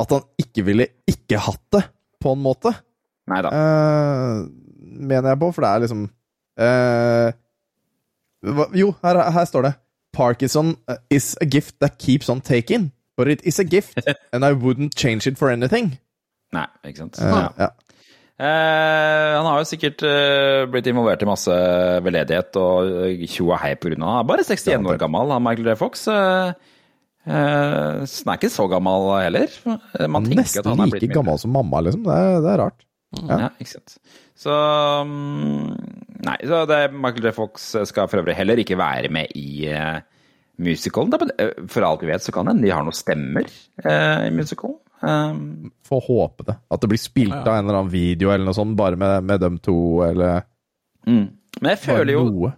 at 0.00 0.14
han 0.14 0.22
ikke 0.40 0.64
ville 0.64 0.86
ikke 1.10 1.36
hatt 1.44 1.60
det, 1.76 1.82
på 2.20 2.32
en 2.32 2.40
måte. 2.40 2.72
Nei 3.28 3.42
da. 3.44 3.50
eh, 3.52 4.38
mener 4.80 5.28
jeg 5.34 5.40
på, 5.42 5.50
for 5.52 5.64
det 5.64 5.68
er 5.70 5.82
liksom 5.84 6.06
uh, 6.60 7.28
Jo, 8.80 8.94
her, 9.04 9.20
her 9.36 9.44
står 9.44 9.66
det. 9.68 9.72
Parkinson 10.16 10.72
eh, 10.88 10.96
is 11.12 11.34
a 11.40 11.44
gift 11.44 11.76
that 11.84 11.98
keeps 12.00 12.28
on 12.32 12.40
taking. 12.40 12.90
But 13.16 13.28
it 13.28 13.44
is 13.44 13.60
a 13.60 13.64
gift, 13.64 14.00
and 14.32 14.44
I 14.44 14.52
wouldn't 14.56 14.96
change 14.96 15.28
it 15.28 15.36
for 15.38 15.50
anything. 15.52 15.98
Nei, 16.56 16.64
ikke 16.88 17.04
sant. 17.04 17.20
Uh, 17.20 17.28
Ja. 17.28 17.48
ja. 17.66 17.68
Eh, 18.40 19.32
han 19.36 19.44
har 19.44 19.58
jo 19.60 19.68
sikkert 19.68 20.00
eh, 20.06 20.62
blitt 20.72 20.86
involvert 20.88 21.20
i 21.20 21.28
masse 21.28 21.56
veldedighet 22.06 22.56
og 22.56 22.92
eh, 23.10 23.24
tjo 23.28 23.50
og 23.50 23.58
hei 23.60 23.74
av 23.74 23.84
Han 23.90 24.04
er 24.14 24.28
bare 24.30 24.46
61 24.46 24.88
år 24.88 25.00
gammel, 25.02 25.34
han 25.34 25.44
Michael 25.44 25.68
J. 25.68 25.76
Fox. 25.76 26.06
Så 26.08 26.14
han 27.28 28.32
er 28.32 28.38
ikke 28.38 28.48
så 28.52 28.64
gammel 28.72 29.10
heller. 29.20 29.58
Man 30.08 30.30
Nesten 30.32 30.72
like 30.86 31.02
mye- 31.04 31.12
gammel 31.18 31.36
som 31.42 31.52
mamma, 31.52 31.82
liksom. 31.84 32.06
Det 32.06 32.16
er, 32.16 32.38
det 32.40 32.54
er 32.54 32.62
rart. 32.62 32.86
Ja. 33.20 33.50
ikke 33.60 33.74
sant. 33.74 33.98
Så 34.38 34.54
mm, 35.04 35.74
Nei, 36.24 36.36
så 36.46 36.62
det, 36.70 36.78
Michael 36.94 37.28
J. 37.28 37.34
Fox 37.36 37.70
skal 37.90 38.08
for 38.08 38.22
øvrig 38.22 38.38
heller 38.38 38.62
ikke 38.62 38.78
være 38.80 39.12
med 39.12 39.36
i 39.36 39.68
musicalen. 40.60 41.12
For 41.68 41.84
alt 41.84 42.06
vi 42.06 42.08
vet, 42.14 42.24
så 42.24 42.32
kan 42.32 42.48
hende 42.48 42.64
de 42.64 42.72
har 42.72 42.88
noen 42.88 42.96
stemmer 42.96 43.52
i 43.84 44.32
musicalen. 44.32 44.80
Um, 45.00 45.70
Få 45.86 46.00
håpe 46.04 46.44
det. 46.48 46.56
At 46.68 46.82
det 46.82 46.90
blir 46.92 47.00
spilt 47.00 47.38
av 47.40 47.54
en 47.54 47.64
eller 47.64 47.78
annen 47.78 47.92
video 47.92 48.32
eller 48.32 48.48
noe 48.48 48.56
sånt, 48.56 48.76
bare 48.78 48.98
med, 49.00 49.24
med 49.24 49.40
dem 49.40 49.56
to, 49.62 49.76
eller 50.06 50.44
mm. 51.08 51.26
Men 51.60 51.72
jeg 51.74 51.82
føler 51.82 52.14
jo 52.14 52.26
noe. 52.28 52.52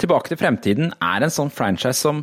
Tilbake 0.00 0.32
til 0.32 0.40
fremtiden 0.40 0.94
er 1.04 1.22
en 1.22 1.34
sånn 1.34 1.52
franchise 1.52 2.00
som 2.00 2.22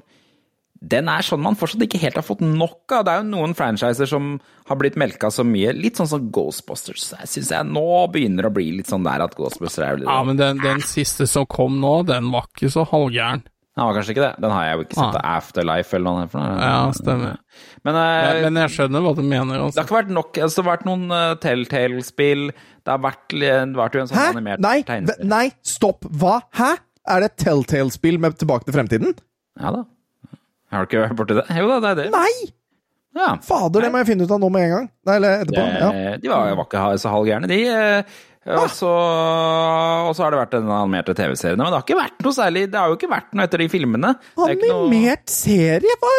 den 0.79 1.09
er 1.11 1.25
sånn 1.27 1.41
man 1.43 1.57
fortsatt 1.59 1.83
ikke 1.83 1.99
helt 1.99 2.15
har 2.15 2.23
fått 2.23 2.41
nok 2.43 2.93
av. 2.95 3.03
Det 3.03 3.11
er 3.11 3.21
jo 3.21 3.27
noen 3.33 3.55
franchiser 3.57 4.07
som 4.07 4.31
har 4.69 4.79
blitt 4.79 4.95
melka 4.99 5.27
så 5.33 5.43
mye. 5.43 5.73
Litt 5.75 5.99
sånn 5.99 6.07
som 6.07 6.29
Ghostbusters. 6.31 7.09
Jeg 7.19 7.31
syns 7.33 7.51
jeg 7.51 7.67
nå 7.67 7.85
begynner 8.13 8.47
å 8.47 8.53
bli 8.55 8.69
litt 8.77 8.91
sånn 8.91 9.03
der 9.03 9.25
at 9.25 9.35
Ghostbusters 9.35 9.83
er 9.83 10.05
Ja, 10.05 10.21
men 10.27 10.39
den, 10.39 10.61
den 10.63 10.83
siste 10.87 11.27
som 11.27 11.47
kom 11.51 11.81
nå, 11.83 11.97
den 12.07 12.31
var 12.31 12.47
ikke 12.47 12.71
så 12.71 12.87
halvgæren. 12.87 13.43
Den 13.79 13.87
var 13.87 13.95
kanskje 13.95 14.13
ikke 14.15 14.25
det. 14.25 14.31
Den 14.43 14.51
har 14.51 14.65
jeg 14.67 14.75
jo 14.75 14.83
ikke 14.85 14.97
sett. 14.99 15.17
Ah. 15.21 15.37
Afterlife 15.39 15.95
eller 15.95 16.17
noe. 16.19 16.25
Noe. 16.33 16.57
Ja, 16.59 16.79
stemmer. 16.97 17.37
Men, 17.87 17.95
uh, 17.95 18.01
ja, 18.27 18.33
men 18.49 18.59
jeg 18.65 18.73
skjønner 18.75 19.05
hva 19.05 19.13
du 19.15 19.21
mener. 19.23 19.53
det 19.53 19.59
har 19.61 19.65
Altså. 19.69 19.85
ikke 19.87 19.95
vært 19.97 20.11
nok. 20.19 20.39
Altså, 20.43 20.59
det 20.59 20.65
har 20.65 20.69
vært 20.73 20.85
noen 20.89 21.05
uh, 21.15 21.29
Telltale-spill. 21.45 22.43
Det 22.83 22.91
har 22.93 23.01
vært, 23.07 23.23
det 23.39 23.55
vært 23.79 23.95
jo 23.95 24.03
en 24.03 24.11
sånn 24.11 24.19
Hæ? 24.19 24.27
animert 24.35 24.63
Nei, 24.65 24.75
tegneserie. 24.83 25.23
v- 25.23 25.31
nei, 25.31 25.45
stopp! 25.63 26.05
Hva? 26.11 26.35
Hæ? 26.59 26.69
Er 27.09 27.23
det 27.25 27.31
Telltale-spill 27.41 28.19
med 28.21 28.35
Tilbake 28.41 28.67
til 28.67 28.75
fremtiden? 28.75 29.15
Ja 29.59 29.71
da. 29.75 29.85
Har 30.69 30.85
du 30.85 30.91
ikke 30.91 31.05
vært 31.07 31.17
borti 31.23 31.39
det? 31.39 31.45
Jo 31.57 31.69
da, 31.71 31.79
det 31.81 31.89
er 31.95 32.01
det. 32.03 32.09
Nei! 32.13 32.49
Ja. 33.17 33.31
Fader, 33.41 33.81
det 33.81 33.89
må 33.91 34.03
jeg 34.03 34.11
finne 34.11 34.27
ut 34.27 34.31
av 34.35 34.37
nå 34.43 34.49
med 34.53 34.67
en 34.67 34.73
gang. 34.75 34.83
Nei, 35.09 35.15
eller 35.17 35.41
etterpå. 35.41 35.63
Ja. 35.81 35.87
Eh, 35.97 36.17
De 36.21 36.29
var, 36.29 36.51
var 36.59 36.67
ikke 36.67 36.83
så 37.01 37.09
halvgærne, 37.15 37.47
de. 37.49 37.57
Eh, 38.45 38.55
Og 38.59 38.69
så, 38.71 40.23
har 40.23 40.31
det 40.31 40.39
vært 40.39 40.55
den 40.55 40.69
animerte 40.71 41.15
TV-serien. 41.17 41.57
Men 41.59 41.67
det 41.71 41.79
har 41.79 41.85
ikke 41.87 41.99
vært 41.99 42.23
noe 42.25 42.35
særlig 42.37 42.65
Det 42.71 42.79
har 42.79 42.87
jo 42.93 42.97
ikke 42.99 43.11
vært 43.11 43.33
noe 43.35 43.43
etter 43.49 43.63
de 43.63 43.67
filmene. 43.71 44.13
Er 44.37 44.55
noe- 44.61 44.79
Animert 44.87 45.27
serie? 45.33 45.97
Hva, 45.99 46.13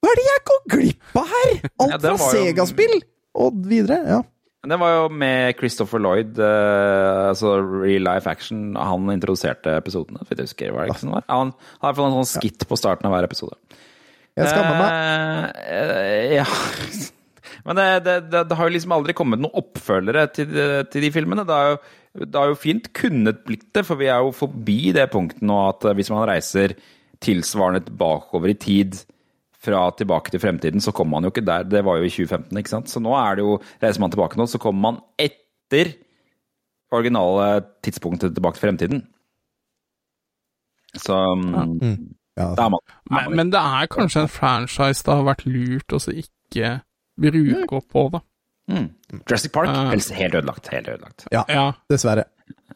hva 0.00 0.10
er 0.10 0.20
det 0.20 0.26
jeg 0.30 0.42
går 0.50 0.60
glipp 0.76 1.16
av 1.22 1.32
her? 1.36 1.54
Alt 1.86 1.94
Ja, 1.94 1.98
fra 2.02 2.12
jo- 2.16 2.34
Sega-spill 2.34 3.00
og 3.40 3.64
videre. 3.70 4.00
Ja. 4.08 4.20
Det 4.60 4.76
var 4.76 4.90
jo 4.92 5.04
med 5.08 5.54
Christopher 5.56 6.02
Lloyd, 6.04 6.34
eh, 6.36 7.28
altså 7.30 7.54
real 7.64 8.02
life 8.04 8.28
action. 8.28 8.74
Han 8.76 9.06
introduserte 9.08 9.72
episodene. 9.78 10.20
Jeg 10.28 10.42
husker, 10.42 10.74
var 10.76 10.84
det 10.84 10.92
ikke 10.92 11.00
sånn 11.06 11.14
var? 11.14 11.24
Han 11.32 11.54
har 11.80 11.94
fått 11.96 12.10
en 12.10 12.18
sånn 12.18 12.28
skitt 12.42 12.66
på 12.68 12.76
starten 12.76 13.08
av 13.08 13.14
hver 13.14 13.24
episode. 13.30 13.56
Jeg 14.36 14.50
skammer 14.52 14.76
meg. 14.82 15.56
Eh, 15.64 16.34
ja 16.36 16.44
Men 17.66 17.76
det, 17.80 17.86
det, 18.06 18.14
det, 18.32 18.42
det 18.50 18.56
har 18.58 18.68
jo 18.68 18.74
liksom 18.76 18.92
aldri 18.96 19.14
kommet 19.18 19.40
noen 19.42 19.56
oppfølgere 19.60 20.26
til, 20.34 20.48
de- 20.54 20.84
til 20.92 21.02
de 21.06 21.10
filmene. 21.14 21.44
Det 21.48 21.56
har, 21.56 21.74
jo, 21.74 22.24
det 22.24 22.40
har 22.40 22.48
jo 22.52 22.58
fint 22.58 22.88
kunnet 22.96 23.42
blitt 23.46 23.66
det, 23.76 23.84
for 23.88 24.00
vi 24.00 24.08
er 24.10 24.20
jo 24.24 24.32
forbi 24.36 24.92
det 24.96 25.08
punktet 25.12 25.42
nå 25.46 25.58
at 25.68 25.84
hvis 25.98 26.10
man 26.14 26.24
reiser 26.30 26.74
tilsvarende 27.20 27.84
bakover 28.00 28.54
i 28.54 28.56
tid 28.56 28.96
fra 29.60 29.82
tilbake 29.92 30.32
til 30.32 30.40
fremtiden, 30.40 30.80
så 30.80 30.92
kommer 30.96 31.18
man 31.18 31.26
jo 31.28 31.34
ikke 31.34 31.44
der. 31.44 31.66
Det 31.68 31.82
var 31.84 31.98
jo 32.00 32.06
i 32.08 32.12
2015, 32.12 32.56
ikke 32.62 32.72
sant. 32.72 32.88
Så 32.88 33.02
nå 33.04 33.12
er 33.20 33.36
det 33.36 33.44
jo 33.44 33.58
Reiser 33.82 34.00
man 34.00 34.12
tilbake 34.14 34.38
nå, 34.40 34.46
så 34.48 34.56
kommer 34.62 34.80
man 34.86 35.00
etter 35.20 35.90
originale 36.96 37.60
tidspunktet 37.84 38.32
tilbake 38.34 38.56
til 38.56 38.64
fremtiden. 38.68 39.02
Så 40.96 41.14
mm, 41.36 42.16
Ja. 42.36 42.46
det. 42.56 42.58
er 42.64 42.68
man, 42.72 42.80
er 42.88 43.14
Men, 43.14 43.24
man 43.28 43.36
men 43.36 43.50
det 43.52 43.60
er 43.60 43.86
kanskje 43.92 44.22
en 44.24 44.28
franchise 44.32 45.04
det 45.06 45.14
har 45.14 45.26
vært 45.28 45.44
lurt 45.46 45.92
å 45.92 46.00
så 46.00 46.14
ikke 46.16 46.80
bruke 47.20 47.76
opp 47.80 47.88
på, 47.92 48.04
det. 48.14 48.20
Mm. 48.70 48.88
Jurassic 49.26 49.52
Park, 49.52 49.68
Uh, 49.68 49.90
helt 50.16 50.34
ødelagt. 50.38 50.68
Helt 50.72 50.88
ødelagt. 50.88 51.26
ja, 51.34 51.44
Ja, 51.48 51.72
dessverre. 51.90 52.24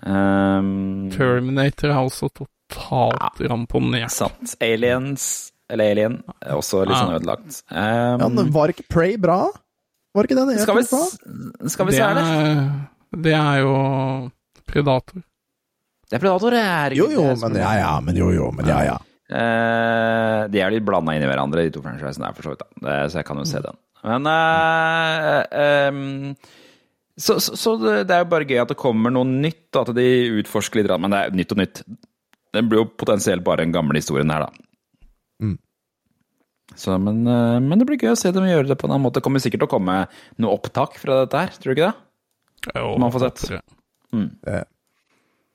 Um, 0.05 1.11
Terminator 1.15 1.91
er 1.91 2.01
også 2.03 2.29
totalt 2.35 3.41
ramponert. 3.49 4.11
sant. 4.11 4.57
Aliens, 4.61 5.53
eller 5.71 5.93
Alien, 5.95 6.17
er 6.43 6.57
også 6.59 6.85
litt 6.87 6.97
sånn 6.99 7.13
Ja. 7.15 7.19
ødelagt. 7.21 7.63
Um, 7.71 8.37
ja, 8.39 8.51
var 8.59 8.69
ikke 8.75 8.89
Prey 8.89 9.17
bra? 9.17 9.51
Var 10.15 10.25
ikke 10.29 10.37
den 10.37 10.51
jeg 10.55 10.61
skal 10.61 10.77
vi, 10.77 10.83
bra? 10.91 11.69
skal 11.69 11.87
vi 11.87 11.93
Det 11.93 11.99
se 11.99 12.03
her, 12.05 12.15
det? 12.15 12.25
er, 12.25 13.23
det 13.23 13.33
er 13.35 13.57
jo 13.63 14.31
Predator. 14.67 15.23
Det 16.11 16.19
er 16.19 16.19
Predator, 16.21 16.51
det 16.51 16.61
er 16.61 16.91
Jo, 16.95 17.09
jo, 17.11 17.25
men 17.41 17.55
ja, 17.57 17.73
ja, 17.79 18.01
men 18.01 18.15
jo, 18.17 18.31
jo, 18.31 18.51
men 18.53 18.67
ja, 18.67 18.83
ja. 18.85 18.99
Uh, 19.33 20.47
de 20.53 20.61
er 20.61 20.71
litt 20.71 20.85
blanda 20.85 21.15
inn 21.17 21.23
i 21.25 21.27
hverandre, 21.27 21.65
de 21.65 21.71
to 21.71 21.81
franchisene 21.83 22.27
der, 22.29 22.35
for 22.37 22.43
så 22.43 22.51
vidt. 22.53 22.61
da. 22.61 22.67
Det, 22.85 23.11
så 23.11 23.19
jeg 23.23 23.25
kan 23.27 23.37
jo 23.41 23.45
se 23.49 23.63
den. 23.65 23.77
Men 24.05 24.29
uh, 24.29 25.41
um, 25.89 26.35
så, 27.17 27.39
så, 27.41 27.55
så 27.57 27.77
det, 27.81 27.95
det 28.11 28.17
er 28.17 28.25
jo 28.25 28.31
bare 28.33 28.49
gøy 28.49 28.61
at 28.65 28.73
det 28.73 28.81
kommer 28.81 29.13
noe 29.15 29.29
nytt, 29.29 29.71
at 29.79 29.93
de 29.97 30.09
utforsker 30.41 30.81
litt. 30.83 30.93
Men 31.01 31.15
det 31.15 31.21
er 31.21 31.39
nytt 31.39 31.55
og 31.55 31.61
nytt. 31.63 31.83
Det 32.55 32.63
blir 32.67 32.83
jo 32.83 32.91
potensielt 33.01 33.45
bare 33.47 33.65
en 33.67 33.75
gammel 33.75 33.99
historien 33.99 34.31
her, 34.35 34.47
da. 34.47 34.67
Mm. 35.43 35.57
Så, 36.75 36.97
men, 36.99 37.23
eh, 37.31 37.59
men 37.63 37.79
det 37.79 37.87
blir 37.89 38.01
gøy 38.03 38.13
å 38.15 38.19
se 38.19 38.33
dem 38.35 38.47
gjøre 38.49 38.69
det 38.71 38.79
på 38.81 38.89
en 38.89 38.97
annen 38.97 39.07
måte. 39.07 39.21
Det 39.21 39.27
kommer 39.27 39.43
sikkert 39.43 39.65
til 39.65 39.71
å 39.71 39.75
komme 39.77 39.99
noe 40.43 40.59
opptak 40.59 40.99
fra 41.01 41.23
dette 41.23 41.43
her, 41.45 41.57
tror 41.59 41.71
du 41.71 41.77
ikke 41.77 41.91
det? 41.91 42.73
Jo, 42.75 42.95
Man 42.99 43.13
får 43.15 43.27
sett. 43.29 43.45
håper 43.51 44.57
jeg. 44.59 44.71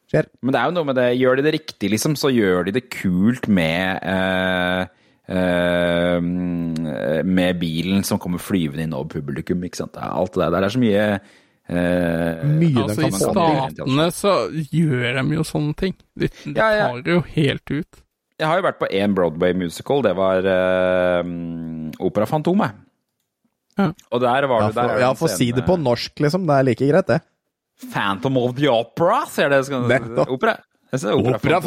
Skjer. 0.10 0.30
Men 0.41 0.56
det 0.56 0.60
er 0.60 0.70
jo 0.70 0.74
noe 0.74 0.88
med 0.89 0.97
det, 0.97 1.10
gjør 1.20 1.38
de 1.38 1.45
det 1.45 1.54
riktig, 1.54 1.91
liksom, 1.93 2.16
så 2.18 2.32
gjør 2.34 2.66
de 2.66 2.74
det 2.80 2.88
kult 2.89 3.45
med 3.52 4.00
eh, 4.10 4.88
Med 7.25 7.59
bilen 7.61 8.03
som 8.07 8.19
kommer 8.21 8.41
flyvende 8.41 8.88
inn 8.88 8.95
over 8.97 9.09
publikum, 9.19 9.61
ikke 9.67 9.84
sant. 9.84 9.93
Det 9.93 10.01
Alt 10.09 10.34
det 10.36 10.41
der. 10.45 10.55
Det 10.55 10.67
er 10.69 10.75
så 10.75 10.82
mye 10.82 11.05
eh, 11.69 12.43
Mye 12.49 12.73
den 12.73 12.84
Altså, 12.84 12.99
kan 12.99 13.09
I 13.09 13.21
statene 13.21 14.07
så 14.15 14.36
gjør 14.73 15.19
de 15.21 15.25
jo 15.38 15.45
sånne 15.47 15.77
ting. 15.80 15.95
De, 16.17 16.30
de 16.45 16.55
Ja, 16.57 16.69
ja. 16.75 16.88
tar 16.89 17.01
det 17.05 17.17
jo 17.17 17.23
helt 17.36 17.75
ut. 17.75 18.03
Jeg 18.39 18.47
har 18.47 18.61
jo 18.61 18.63
vært 18.69 18.80
på 18.80 18.88
én 18.95 19.15
Broadway 19.17 19.53
musical, 19.57 20.01
det 20.05 20.13
var 20.15 20.45
eh, 20.47 21.34
Opera 21.99 22.27
Fantomet. 22.30 22.77
Ja. 23.80 23.89
Og 24.11 24.21
der 24.23 24.47
var 24.51 24.65
det 24.65 24.75
der 24.75 24.89
er 24.91 24.97
det 24.97 25.03
ja, 25.05 25.11
få 25.15 25.27
si 25.32 25.51
det 25.55 25.63
på 25.67 25.75
norsk, 25.80 26.17
liksom. 26.23 26.47
Det 26.47 26.55
er 26.55 26.65
like 26.67 26.88
greit, 26.89 27.07
det. 27.11 27.19
Phantom 27.93 28.38
of 28.41 28.55
the 28.57 28.67
Opera, 28.71 29.21
ser 29.32 29.51
det. 29.53 29.61
Opera. 30.27 30.57
Ser 30.97 31.13
Opera! 31.13 31.59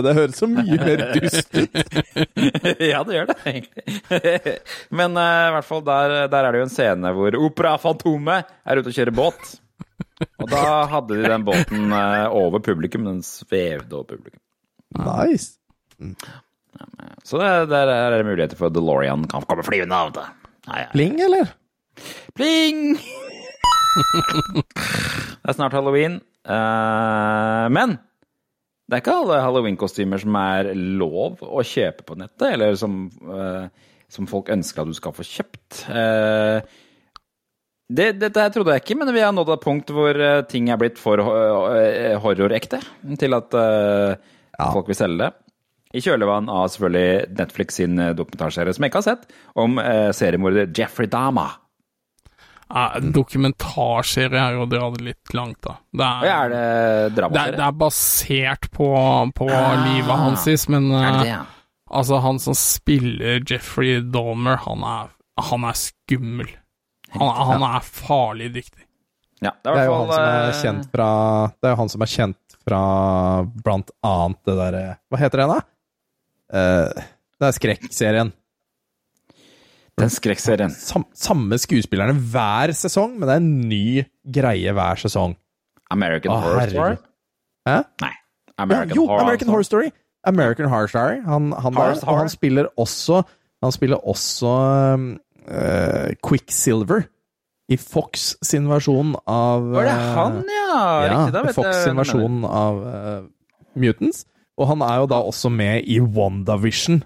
Det 0.00 0.14
høres 0.16 0.38
så 0.40 0.46
mye 0.48 0.78
mer 0.80 1.02
dust 1.18 1.50
ut. 1.52 1.74
ja, 2.90 3.02
det 3.04 3.18
gjør 3.18 3.26
det, 3.28 3.36
egentlig. 3.50 4.54
Men 5.00 5.18
uh, 5.18 5.50
i 5.50 5.52
hvert 5.58 5.68
fall 5.68 5.84
der, 5.84 6.14
der 6.32 6.48
er 6.48 6.54
det 6.54 6.62
jo 6.62 6.68
en 6.68 6.72
scene 6.72 7.12
hvor 7.16 7.36
Opera 7.44 7.74
Fantomet 7.82 8.48
er 8.64 8.80
ute 8.80 8.88
og 8.88 8.96
kjører 8.96 9.16
båt. 9.18 9.52
Og 10.40 10.48
da 10.48 10.62
hadde 10.94 11.18
de 11.18 11.28
den 11.28 11.44
båten 11.44 11.92
uh, 11.92 12.32
over 12.32 12.64
publikum. 12.64 13.04
Den 13.10 13.20
svevde 13.26 13.98
over 13.98 14.14
publikum. 14.14 14.40
Nice. 14.96 15.58
Så 17.24 17.38
det, 17.40 17.50
der 17.70 17.92
er 17.92 18.16
det 18.16 18.24
muligheter 18.26 18.58
for 18.58 18.72
DeLorean 18.72 19.28
kan 19.28 19.44
komme 19.48 19.66
flyvende 19.66 20.00
av 20.06 20.14
det. 20.16 20.24
Nei, 20.70 20.80
ja. 20.86 20.88
Pling, 20.94 21.20
eller? 21.20 21.52
Pling! 22.34 22.96
det 24.56 25.52
er 25.52 25.56
snart 25.56 25.76
halloween. 25.76 26.18
Uh, 26.48 27.68
men 27.72 27.98
Det 28.84 28.98
er 28.98 29.00
ikke 29.00 29.16
alle 29.16 29.40
halloween-kostymer 29.40 30.20
som 30.20 30.36
er 30.36 30.72
lov 30.76 31.40
å 31.40 31.62
kjøpe 31.64 32.04
på 32.04 32.16
nettet, 32.20 32.50
eller 32.50 32.74
som, 32.76 33.06
uh, 33.24 33.68
som 34.12 34.28
folk 34.28 34.50
ønsker 34.52 34.82
at 34.82 34.90
du 34.90 34.96
skal 34.96 35.14
få 35.16 35.24
kjøpt. 35.24 35.86
Uh, 35.88 36.60
det, 37.94 38.10
dette 38.20 38.44
her 38.44 38.52
trodde 38.52 38.76
jeg 38.76 38.84
ikke, 38.84 38.98
men 39.00 39.12
vi 39.16 39.24
har 39.24 39.32
nådd 39.36 39.54
et 39.54 39.64
punkt 39.64 39.90
hvor 39.92 40.16
eh, 40.16 40.38
ting 40.48 40.70
er 40.72 40.78
blitt 40.80 40.96
for 40.96 41.20
horrorekte 41.20 42.78
til 43.20 43.36
at 43.36 43.56
eh, 43.60 44.30
folk 44.72 44.88
vil 44.88 44.96
selge 44.96 45.20
det. 45.20 45.28
I 45.94 46.00
kjølvannet 46.02 46.48
av 46.48 46.70
selvfølgelig 46.72 47.36
Netflix 47.36 47.76
sin 47.78 48.00
dokumentarserie, 48.16 48.72
som 48.74 48.86
jeg 48.86 48.90
ikke 48.90 49.02
har 49.02 49.06
sett, 49.12 49.28
om 49.60 49.76
seriemorder 50.16 50.72
Jeffrey 50.72 51.12
Dahmer. 51.12 51.60
Ja, 52.70 52.84
dokumentarserie 52.98 54.40
er 54.40 54.56
jo 54.56 54.64
å 54.64 54.68
dra 54.70 54.88
det 54.94 55.04
litt 55.04 55.34
langt, 55.36 55.60
da. 55.66 55.76
Det 55.92 56.06
er 56.06 56.30
er, 56.30 56.52
det 56.52 56.60
det 56.60 56.62
er, 56.62 57.16
dramaserie? 57.18 57.56
det 57.58 57.66
er 57.66 57.76
basert 57.82 58.70
på, 58.74 58.88
på 59.36 59.48
livet 59.50 60.22
hans, 60.22 60.68
men 60.72 60.88
det 60.90 61.02
eh, 61.02 61.18
det, 61.20 61.28
ja? 61.28 61.42
altså, 62.00 62.22
han 62.24 62.40
som 62.42 62.56
spiller 62.58 63.44
Jeffrey 63.44 64.00
Dahmer, 64.00 64.58
han 64.64 64.86
er, 64.88 65.12
han 65.50 65.68
er 65.68 65.78
skummel. 65.78 66.50
Han, 67.14 67.30
han 67.52 67.62
er 67.68 67.84
farlig 67.86 68.50
dyktig. 68.56 68.82
Ja, 69.44 69.52
det 69.52 69.62
Det 69.62 69.70
er 69.70 69.74
det 69.74 69.82
er 69.82 69.86
jo 69.90 69.98
han 69.98 70.08
som 70.08 70.24
er 70.24 70.48
eh, 70.48 70.62
kjent 70.62 70.86
fra 70.94 71.08
Det 71.52 71.68
er 71.68 71.72
jo 71.74 71.78
han 71.82 71.90
som 71.92 72.04
er 72.04 72.10
kjent 72.10 72.56
fra 72.64 72.80
blant 73.66 73.90
annet 74.06 74.40
det 74.48 74.54
derre 74.56 74.84
Hva 75.12 75.20
heter 75.20 75.42
den, 75.42 75.52
da? 75.52 75.58
Uh, 76.54 77.04
det 77.40 77.48
er 77.48 77.56
skrekkserien. 77.56 78.30
Den 80.00 80.10
skrekkserien. 80.10 80.72
Sam, 80.74 81.06
samme 81.14 81.58
skuespillerne 81.62 82.16
hver 82.32 82.72
sesong, 82.74 83.14
men 83.18 83.28
det 83.28 83.34
er 83.36 83.42
en 83.42 83.68
ny 83.70 83.86
greie 84.34 84.74
hver 84.74 85.00
sesong. 85.04 85.36
American 85.94 86.34
Å, 86.34 86.40
Horror 86.42 86.72
Story? 86.72 86.96
Hæ? 87.68 87.76
Nei. 88.02 88.14
Ja, 88.54 88.82
jo, 88.94 89.06
Horror 89.06 89.24
American 89.24 89.50
Horror 89.52 89.66
Story. 89.66 89.92
American 90.24 90.68
Horror 90.68 90.90
Story. 90.90 91.20
Han, 91.26 91.52
han, 91.52 91.74
Horror 91.74 91.94
der, 91.94 92.08
og 92.08 92.18
han 92.18 92.28
spiller 92.32 92.70
også 92.80 93.22
Han 93.64 93.72
spiller 93.72 93.96
også 94.08 94.50
uh, 95.48 96.10
Quicksilver 96.26 97.06
i 97.72 97.78
Fox 97.80 98.34
sin 98.44 98.66
versjon 98.68 99.14
av 99.24 99.64
Var 99.72 99.86
det 99.88 99.92
eh, 99.94 100.08
han, 100.18 100.34
ja? 100.52 100.80
Riktig, 101.08 101.32
da 101.32 101.42
vet 101.46 101.56
Fox 101.56 101.78
sin 101.80 101.96
versjon 101.96 102.42
av 102.44 102.82
uh, 102.84 103.22
Mutants. 103.80 104.26
Og 104.60 104.68
han 104.68 104.84
er 104.84 105.00
jo 105.00 105.08
da 105.10 105.22
også 105.24 105.50
med 105.50 105.88
i 105.90 105.96
WandaVision, 105.98 107.00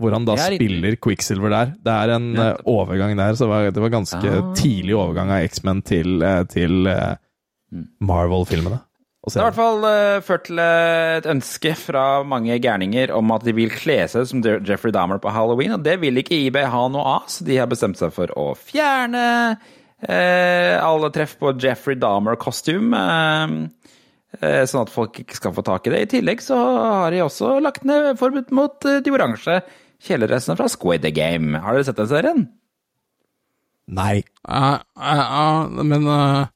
hvor 0.00 0.12
han 0.12 0.24
da 0.26 0.34
spiller 0.36 0.96
Quicksilver 1.00 1.50
der. 1.54 1.66
Det 1.84 1.92
er 1.94 2.14
en 2.16 2.32
Ja. 2.34 2.48
eh, 2.52 2.56
overgang 2.66 3.16
der, 3.16 3.32
så 3.38 3.46
det 3.46 3.48
var, 3.52 3.70
det 3.70 3.82
var 3.84 3.90
ganske 3.94 4.30
Ah. 4.32 4.54
tidlig 4.54 4.94
overgang 4.98 5.30
av 5.30 5.44
X-Men 5.48 5.82
til, 5.82 6.22
eh, 6.22 6.42
til 6.44 6.86
eh, 6.86 7.14
Mm. 7.72 7.88
Marvel-filmene. 8.06 8.80
Det 9.26 9.40
har 9.40 9.48
i 9.48 9.50
hvert 9.50 9.56
fall 9.56 10.20
ført 10.22 10.44
til 10.44 10.58
et 10.60 11.24
ønske 11.26 11.74
fra 11.80 12.22
mange 12.22 12.58
gærninger 12.60 13.10
om 13.16 13.30
at 13.32 13.42
de 13.42 13.52
vil 13.56 13.70
kle 13.70 14.06
seg 14.06 14.26
som 14.28 14.42
Jeffrey 14.44 14.92
Dahmer 14.92 15.18
på 15.18 15.32
halloween, 15.32 15.72
og 15.72 15.82
det 15.82 15.98
vil 16.02 16.14
ikke 16.20 16.36
eBay 16.46 16.66
ha 16.70 16.82
noe 16.88 17.02
av, 17.16 17.22
så 17.26 17.42
de 17.42 17.56
har 17.56 17.66
bestemt 17.66 17.96
seg 17.96 18.12
for 18.12 18.26
å 18.36 18.52
fjerne 18.54 19.56
eh, 20.06 20.76
alle 20.84 21.10
treff 21.10 21.38
på 21.40 21.54
Jeffrey 21.58 21.96
Dahmer-kostyme. 21.96 22.92
Eh, 22.94 24.42
eh, 24.42 24.64
sånn 24.68 24.82
at 24.84 24.90
folk 24.92 25.18
ikke 25.24 25.34
skal 25.38 25.52
få 25.56 25.64
tak 25.64 25.86
i 25.88 25.90
det. 25.94 26.02
I 26.04 26.10
tillegg 26.18 26.42
så 26.44 26.58
har 26.60 27.10
de 27.14 27.22
også 27.24 27.56
lagt 27.64 27.84
ned 27.88 28.18
forbud 28.20 28.52
mot 28.52 28.78
de 28.84 29.10
oransje 29.14 29.62
kjeledressene 30.02 30.56
fra 30.58 30.68
Squid 30.72 31.06
Game. 31.14 31.60
Har 31.60 31.76
dere 31.76 31.86
sett 31.86 32.00
den 32.00 32.10
serien? 32.10 32.44
Nei. 33.94 34.22
Uh, 34.48 34.78
uh, 34.96 35.22
uh, 35.68 35.82
men 35.84 36.06
eh, 36.08 36.46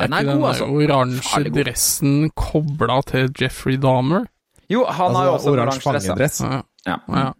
Den 0.00 0.14
er 0.16 0.24
ikke 0.24 0.38
god, 0.38 0.40
den 0.40 0.48
altså. 0.48 0.68
oransje 0.72 1.52
dressen 1.52 2.14
kobla 2.38 3.02
til 3.08 3.28
Jeffrey 3.38 3.76
Dahmer? 3.80 4.26
Jo, 4.72 4.86
han 4.88 5.14
har 5.16 5.28
jo 5.28 5.34
Altså, 5.36 5.50
også 5.50 5.52
oransje 5.52 5.90
oransje 5.92 6.16
dress. 6.16 6.40
fangedress. 6.40 6.40
Ja. 6.40 6.62
Ja. 6.86 6.98
Ja. 7.22 7.30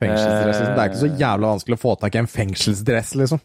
Fengselsdress, 0.00 0.56
liksom. 0.60 0.74
Det 0.74 0.80
er 0.82 0.90
ikke 0.90 1.00
så 1.02 1.12
jævla 1.20 1.54
vanskelig 1.54 1.76
å 1.76 1.80
få 1.80 1.94
tak 2.00 2.14
i 2.16 2.20
en 2.20 2.30
fengselsdress, 2.30 3.14
liksom. 3.20 3.40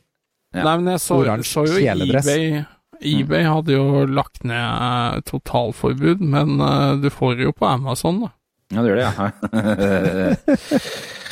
Ja. 0.55 0.63
Nei, 0.63 0.75
men 0.79 0.93
jeg 0.93 1.03
så, 1.03 1.17
så 1.43 1.65
jo 1.67 1.79
kjeledress. 1.79 2.29
eBay 2.31 2.63
eBay 3.03 3.43
hadde 3.43 3.75
jo 3.75 4.05
lagt 4.07 4.43
ned 4.47 4.55
eh, 4.55 5.21
totalforbud, 5.27 6.21
men 6.23 6.59
eh, 6.61 6.93
du 7.03 7.09
får 7.11 7.35
det 7.39 7.49
jo 7.49 7.55
på 7.55 7.67
Amazon, 7.67 8.21
da. 8.25 8.31
Ja, 8.73 8.81
det 8.81 8.89
gjør 8.89 8.97
det, 8.97 9.05
ja. 9.05 9.29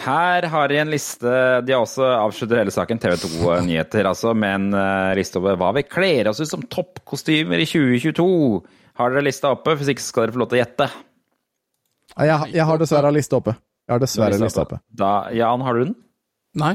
Her 0.00 0.46
har 0.48 0.70
de 0.70 0.78
en 0.80 0.88
liste 0.88 1.32
De 1.66 1.74
har 1.74 1.82
også 1.82 2.06
avsluttet 2.08 2.56
hele 2.56 2.72
saken, 2.72 3.00
TV 3.02 3.18
2-nyheter, 3.20 4.06
altså, 4.08 4.32
med 4.32 4.54
en 4.56 4.78
eh, 4.80 5.16
liste 5.18 5.36
over 5.40 5.58
hva 5.60 5.74
vi 5.76 5.84
kler 5.84 6.30
oss 6.30 6.40
ut 6.40 6.48
som 6.48 6.64
toppkostymer 6.72 7.60
i 7.60 7.66
2022. 7.68 8.28
Har 9.00 9.12
dere 9.12 9.26
lista 9.26 9.52
oppe? 9.52 9.74
Hvis 9.76 9.92
ikke 9.92 10.04
skal 10.04 10.26
dere 10.26 10.36
få 10.36 10.42
lov 10.42 10.48
til 10.52 10.58
å 10.58 10.62
gjette. 10.62 10.86
Jeg, 12.16 12.48
jeg 12.56 12.66
har 12.70 12.80
dessverre 12.80 13.12
lista 13.14 13.38
oppe. 13.42 13.54
Jeg 13.84 13.94
har 13.94 14.02
dessverre 14.02 14.40
lista 14.40 14.64
oppe. 14.64 14.80
Da, 15.02 15.12
Jan, 15.36 15.66
har 15.66 15.76
du 15.76 15.84
den? 15.84 15.94
Nei. 16.60 16.74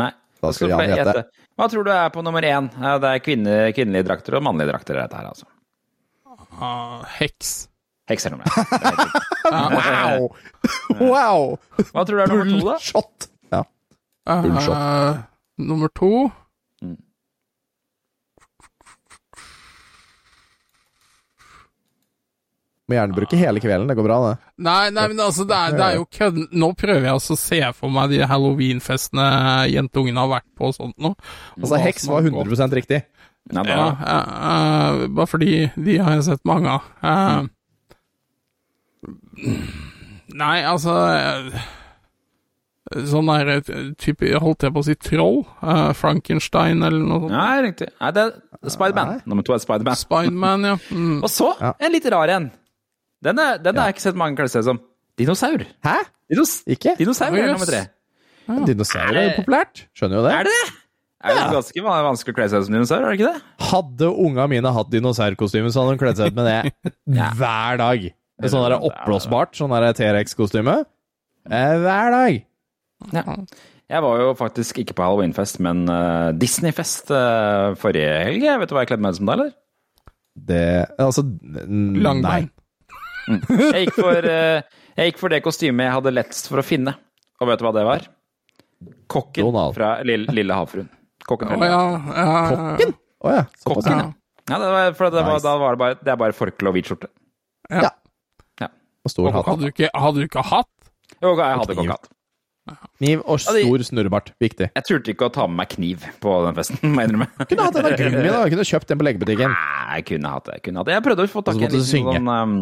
Nei. 0.00 0.10
Da 0.42 0.50
skal 0.52 0.74
Jan 0.74 0.90
gjette. 0.90 1.24
Hva 1.54 1.68
tror 1.70 1.86
du 1.86 1.92
er 1.94 2.10
på 2.12 2.24
nummer 2.26 2.44
én? 2.44 2.66
Det 2.74 3.12
er 3.12 3.22
kvinne, 3.22 3.54
kvinnelige 3.76 4.08
drakter 4.10 4.40
og 4.40 4.44
mannlige 4.48 4.72
drakter. 4.72 4.98
Dette 4.98 5.20
her, 5.20 5.30
altså. 5.30 5.46
Uh, 6.58 7.06
heks. 7.20 7.54
Hekser 8.10 8.34
nummer 8.34 8.44
én. 8.44 8.52
Helt 8.56 8.72
riktig. 8.90 9.20
Wow! 9.44 10.30
wow! 11.00 11.42
Hva 11.92 12.02
tror 12.08 12.16
du 12.16 12.22
er 12.22 12.30
nummer 12.32 12.48
to, 12.48 12.58
da? 12.64 12.76
Bullshot! 12.78 13.26
Ja. 13.52 13.60
Bullshot. 14.24 14.72
Uh, 14.72 15.20
nummer 15.60 15.92
to 15.92 16.14
Mm. 16.84 16.96
Må 22.84 22.98
gjerne 22.98 23.16
bruke 23.16 23.38
hele 23.40 23.60
kvelden, 23.64 23.88
det 23.88 23.96
går 23.96 24.04
bra, 24.04 24.16
det. 24.26 24.34
Nei, 24.66 24.90
nei, 24.92 25.06
men 25.08 25.20
altså, 25.24 25.46
det 25.48 25.56
er, 25.56 25.76
det 25.78 25.84
er 25.86 25.94
jo 25.96 26.08
kødd. 26.18 26.40
Nå 26.52 26.68
prøver 26.76 27.06
jeg 27.06 27.16
altså 27.16 27.36
å 27.36 27.40
se 27.40 27.60
for 27.78 27.92
meg 27.94 28.12
de 28.12 28.20
halloweenfestene 28.28 29.28
jentungene 29.72 30.20
har 30.20 30.32
vært 30.34 30.50
på 30.58 30.68
og 30.68 30.76
sånt 30.76 30.96
noe. 31.00 31.16
Altså, 31.56 31.80
heks 31.80 32.04
var 32.10 32.28
100 32.28 32.76
riktig. 32.76 33.00
Nei, 33.52 33.64
bare. 33.64 33.76
Ja, 33.76 33.88
uh, 33.88 34.04
eh, 34.10 35.02
eh, 35.04 35.08
bare 35.16 35.28
fordi 35.28 35.52
de 35.76 35.96
har 36.00 36.18
jeg 36.18 36.26
sett 36.28 36.44
mange 36.48 36.76
av. 36.76 36.92
Eh, 37.04 37.48
Nei, 40.34 40.58
altså 40.66 40.94
eh, 41.14 41.64
Sånn 43.10 43.28
der 43.30 43.50
eh, 43.56 43.68
type 44.00 44.28
Holdt 44.42 44.64
jeg 44.66 44.74
på 44.74 44.82
å 44.82 44.86
si 44.86 44.94
troll? 45.00 45.38
Uh, 45.62 45.92
Frankenstein 45.96 46.82
eller 46.84 47.00
noe 47.04 47.24
sånt? 47.24 47.34
Nei, 47.34 47.62
riktig. 47.68 47.88
Nei, 48.00 48.10
det 48.16 48.24
er 48.28 48.72
Spiderman. 48.74 49.14
Nummer 49.28 49.44
to 49.46 49.54
er 49.56 49.62
Spiderman. 49.62 49.98
Spiderman, 50.00 50.66
ja. 50.68 50.76
Mm. 50.94 51.18
Og 51.24 51.30
så 51.32 51.50
Ja. 51.60 51.72
en 51.80 51.92
litt 51.94 52.06
rar 52.12 52.32
en. 52.36 52.50
Den, 53.24 53.38
er, 53.40 53.58
den 53.64 53.76
har 53.80 53.88
jeg 53.88 53.96
ikke 53.96 54.04
sett 54.10 54.18
mange 54.20 54.36
kle 54.38 54.48
seg 54.52 54.66
som. 54.66 54.80
Dinosaur. 55.18 55.62
Hæ? 55.86 55.96
Dinos 56.30 56.56
Ikke? 56.70 56.94
Dinosaur 56.98 57.36
er 57.36 57.52
nummer 57.52 57.68
tre. 57.68 57.82
Dinosaurer 58.68 59.16
er 59.20 59.28
jo 59.30 59.36
populært. 59.42 59.84
Skjønner 59.96 60.18
jo 60.20 60.24
det. 60.26 60.32
Er 60.34 60.48
det 60.48 60.54
det? 60.56 60.72
Er 61.24 61.38
det 61.38 61.44
ganske 61.54 61.82
vanskelig 61.88 62.34
å 62.34 62.36
kle 62.36 62.46
seg 62.52 62.64
som 62.66 62.74
dinosaur, 62.76 63.00
er 63.06 63.14
det 63.14 63.16
ikke 63.16 63.30
det? 63.32 63.42
Hadde 63.70 64.08
unga 64.26 64.44
mine 64.52 64.72
hatt 64.76 64.90
dinosaurkostyme, 64.92 65.70
så 65.72 65.80
hadde 65.84 65.94
de 65.96 66.02
kledd 66.02 66.18
seg 66.20 66.34
ut 66.34 66.36
med 66.36 66.50
det 66.50 66.92
Ja. 67.20 67.30
hver 67.38 67.80
dag. 67.80 68.04
Sånn 68.42 68.64
der 68.66 68.80
oppblåsbart, 68.82 69.54
sånn 69.54 69.70
T-rex-kostyme. 69.94 70.80
Eh, 71.46 71.74
Hver 71.84 72.10
dag. 72.14 72.40
Ja. 73.14 73.36
Jeg 73.92 74.00
var 74.02 74.20
jo 74.22 74.30
faktisk 74.38 74.78
ikke 74.80 74.96
på 74.96 75.04
halloweenfest, 75.04 75.58
men 75.62 75.84
uh, 75.92 76.32
Disneyfest 76.40 77.12
uh, 77.12 77.74
forrige 77.78 78.14
helg. 78.24 78.46
Vet 78.62 78.70
du 78.70 78.74
hva 78.74 78.82
jeg 78.82 78.90
kledde 78.94 79.04
meg 79.04 79.14
ut 79.14 79.18
som 79.20 79.28
da, 79.28 79.36
eller? 79.36 79.52
Det 80.34 80.62
Altså, 80.98 81.22
Langbein. 81.68 82.48
nei. 83.28 83.38
Jeg 83.74 83.86
gikk, 83.86 83.94
for, 84.00 84.26
uh, 84.26 84.82
jeg 84.98 85.12
gikk 85.12 85.20
for 85.20 85.32
det 85.32 85.42
kostymet 85.44 85.86
jeg 85.86 85.94
hadde 85.98 86.14
lettest 86.16 86.48
for 86.50 86.60
å 86.60 86.66
finne. 86.66 86.96
Og 87.40 87.50
vet 87.50 87.60
du 87.60 87.66
hva 87.68 87.74
det 87.76 87.84
var? 87.86 88.08
Kokken 89.12 89.46
Donald. 89.46 89.76
fra 89.76 89.94
Lille, 90.04 90.32
Lille 90.34 90.56
havfruen. 90.56 90.88
Kokken 91.28 91.54
Å 91.54 91.68
ja. 91.68 91.82
Kokken? 92.50 92.96
Oh, 93.24 93.30
ja. 93.32 93.44
Kokken, 93.64 93.92
Ja. 93.92 94.00
ja. 94.00 94.48
ja 94.50 94.58
det 94.64 94.72
var, 94.74 94.96
for 94.96 95.12
det 95.12 95.22
var, 95.28 95.36
Nice. 95.38 95.44
da 95.46 95.54
var 95.60 95.76
det 95.76 95.82
bare, 95.84 96.00
det 96.02 96.12
er 96.16 96.20
bare 96.24 96.36
forkle 96.36 96.72
og 96.72 96.76
hvit 96.76 96.88
skjorte. 96.90 97.12
Og 99.04 99.12
stor 99.12 99.30
hatt. 99.30 99.48
Hadde 99.48 99.68
du 99.68 99.72
ikke, 99.72 99.90
hadde 99.92 100.22
du 100.22 100.28
ikke 100.28 100.44
hatt? 100.48 100.70
Jo, 101.20 101.34
jeg 101.36 101.44
hadde 101.44 101.74
kniv. 101.74 101.80
kokkehatt. 101.82 102.12
Kniv 102.96 103.22
og 103.28 103.40
stor 103.44 103.82
snurrebart. 103.84 104.30
Viktig. 104.40 104.70
Jeg 104.72 104.86
turte 104.88 105.12
ikke 105.12 105.28
å 105.28 105.32
ta 105.34 105.44
med 105.50 105.58
meg 105.60 105.72
kniv 105.74 106.06
på 106.22 106.36
den 106.46 106.56
festen, 106.56 106.80
må 106.94 107.02
jeg 107.02 107.10
innrømme. 107.10 107.28
Kunne 107.50 107.66
hatt 107.66 107.78
en 107.80 107.88
av 107.90 107.96
gummi, 108.00 108.24
da. 108.30 108.42
Kunne 108.54 108.66
kjøpt 108.70 108.92
den 108.92 109.00
på 109.02 109.06
legebutikken. 109.10 109.52
Nei, 109.52 109.98
jeg 109.98 110.06
kunne 110.14 110.32
hatt 110.32 110.48
det. 110.48 110.56
Jeg, 110.56 110.64
kunne 110.68 110.80
hatt 110.80 110.88
det. 110.88 110.96
jeg 110.96 111.04
prøvde 111.04 111.26
å 111.26 111.32
få 111.34 111.44
tak 111.44 111.60
i 111.60 111.66
en 111.68 111.74
liten 111.74 111.90
sånn 111.90 112.30
um, 112.32 112.54